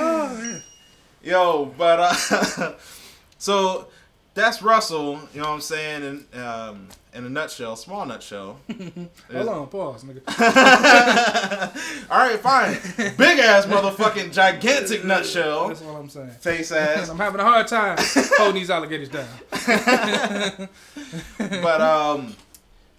Oh, 0.02 0.62
Yo, 1.24 1.74
but 1.78 2.00
uh, 2.00 2.74
so 3.38 3.88
that's 4.34 4.64
Russell. 4.64 5.20
You 5.34 5.42
know 5.42 5.50
what 5.50 5.56
I'm 5.56 5.62
saying? 5.62 6.26
In 6.34 6.40
um, 6.42 6.88
in 7.14 7.26
a 7.26 7.30
nutshell, 7.30 7.76
small 7.76 8.06
nutshell. 8.08 8.60
Hold 9.32 9.48
on, 9.48 9.68
pause, 9.68 10.04
nigga. 10.04 10.22
All 12.10 12.18
right, 12.18 12.40
fine. 12.40 12.74
Big 13.18 13.38
ass 13.40 13.68
motherfucking 13.68 14.34
gigantic 14.34 15.06
nutshell. 15.06 15.68
That's 15.68 15.84
all 15.84 15.98
I'm 15.98 16.10
saying. 16.10 16.32
Face 16.32 16.72
ass. 16.72 17.10
I'm 17.10 17.18
having 17.18 17.40
a 17.40 17.44
hard 17.44 17.68
time 17.68 17.98
holding 18.38 18.56
these 18.56 18.72
alligators 18.72 19.10
down. 19.10 19.28
but 21.38 21.82
um 21.82 22.36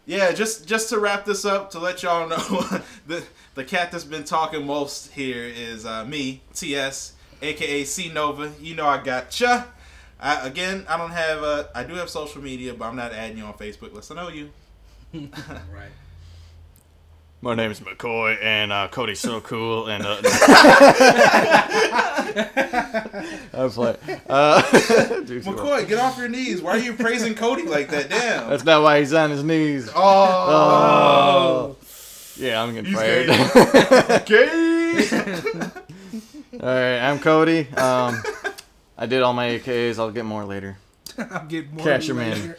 yeah 0.06 0.32
just 0.32 0.66
just 0.66 0.88
to 0.88 0.98
wrap 0.98 1.24
this 1.24 1.44
up 1.44 1.70
to 1.70 1.78
let 1.78 2.02
y'all 2.02 2.28
know 2.28 2.36
the 3.06 3.24
the 3.54 3.64
cat 3.64 3.92
that's 3.92 4.04
been 4.04 4.24
talking 4.24 4.66
most 4.66 5.12
here 5.12 5.44
is 5.44 5.86
uh, 5.86 6.04
me 6.04 6.42
ts 6.54 7.12
aka 7.40 7.84
c 7.84 8.08
nova. 8.12 8.52
You 8.60 8.74
know 8.74 8.86
i 8.86 9.02
gotcha. 9.02 9.68
I, 10.20 10.46
again 10.46 10.86
i 10.88 10.96
don't 10.96 11.10
have 11.10 11.42
a, 11.42 11.70
I 11.74 11.82
do 11.84 11.94
have 11.94 12.08
social 12.08 12.40
media 12.42 12.74
but 12.74 12.86
i'm 12.86 12.96
not 12.96 13.12
adding 13.12 13.38
you 13.38 13.44
on 13.44 13.54
facebook. 13.54 14.10
I 14.10 14.14
know 14.14 14.28
you. 14.28 14.50
Right. 15.72 15.90
My 17.44 17.56
name 17.56 17.73
is 17.73 17.81
McCoy, 17.81 18.39
and 18.40 18.70
uh, 18.73 18.86
Cody's 18.86 19.19
so 19.19 19.40
cool, 19.40 19.89
and 19.89 20.06
uh, 20.06 20.16
I 23.52 23.64
was 23.64 23.77
like, 23.77 23.98
uh, 24.28 24.62
dude, 25.24 25.43
mccoy 25.43 25.89
get 25.89 25.98
off 25.98 26.16
your 26.19 26.28
knees 26.28 26.62
why 26.62 26.70
are 26.70 26.78
you 26.78 26.93
praising 26.94 27.35
cody 27.35 27.64
like 27.64 27.90
that 27.90 28.09
damn 28.09 28.48
that's 28.48 28.64
not 28.64 28.82
why 28.82 29.01
he's 29.01 29.12
on 29.12 29.31
his 29.31 29.43
knees. 29.43 29.90
oh 29.94 31.77
Oh, 31.77 31.77
Yeah, 32.36 32.62
I'm 32.62 32.74
getting 32.74 32.93
He's 32.93 32.98
fired. 32.98 33.27
gay. 34.27 35.09
all 36.60 36.69
right, 36.69 37.01
I'm 37.01 37.19
Cody. 37.19 37.69
Um, 37.70 38.23
I 38.97 39.06
did 39.06 39.23
all 39.23 39.32
my 39.32 39.48
AKs. 39.48 39.98
I'll 39.98 40.12
get 40.12 40.24
more 40.24 40.44
later. 40.44 40.77
I'll 41.19 41.47
get 41.47 41.73
more. 41.73 41.85
Cash 41.85 42.06
your 42.06 42.16
later. 42.16 42.56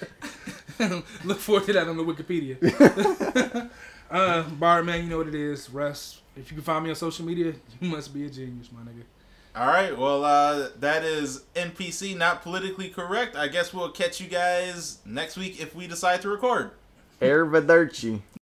Look 1.24 1.40
forward 1.40 1.66
to 1.68 1.74
that 1.74 1.88
on 1.88 1.96
the 1.98 2.04
Wikipedia. 2.04 3.70
Uh, 4.14 4.44
Bar 4.44 4.84
man, 4.84 5.04
you 5.04 5.10
know 5.10 5.18
what 5.18 5.28
it 5.28 5.36
is. 5.36 5.70
Russ, 5.70 6.22
if 6.36 6.52
you 6.52 6.56
can 6.56 6.64
find 6.64 6.84
me 6.84 6.90
on 6.90 6.96
social 6.96 7.26
media, 7.26 7.54
you 7.82 7.90
must 7.90 8.14
be 8.14 8.26
a 8.26 8.30
genius, 8.30 8.70
my 8.72 8.82
nigga. 8.82 9.04
All 9.56 9.68
right, 9.68 9.96
well, 9.96 10.26
uh, 10.26 10.70
that 10.80 11.04
is 11.04 11.44
NPC, 11.56 12.18
not 12.18 12.42
politically 12.42 12.90
correct. 12.90 13.36
I 13.36 13.48
guess 13.48 13.72
we'll 13.72 13.92
catch 13.92 14.20
you 14.20 14.28
guys 14.28 14.98
next 15.06 15.38
week 15.38 15.62
if 15.62 15.76
we 15.76 15.86
decide 15.86 16.24
to 16.24 16.30
record. 16.30 16.72
Arrivederci. 17.22 18.22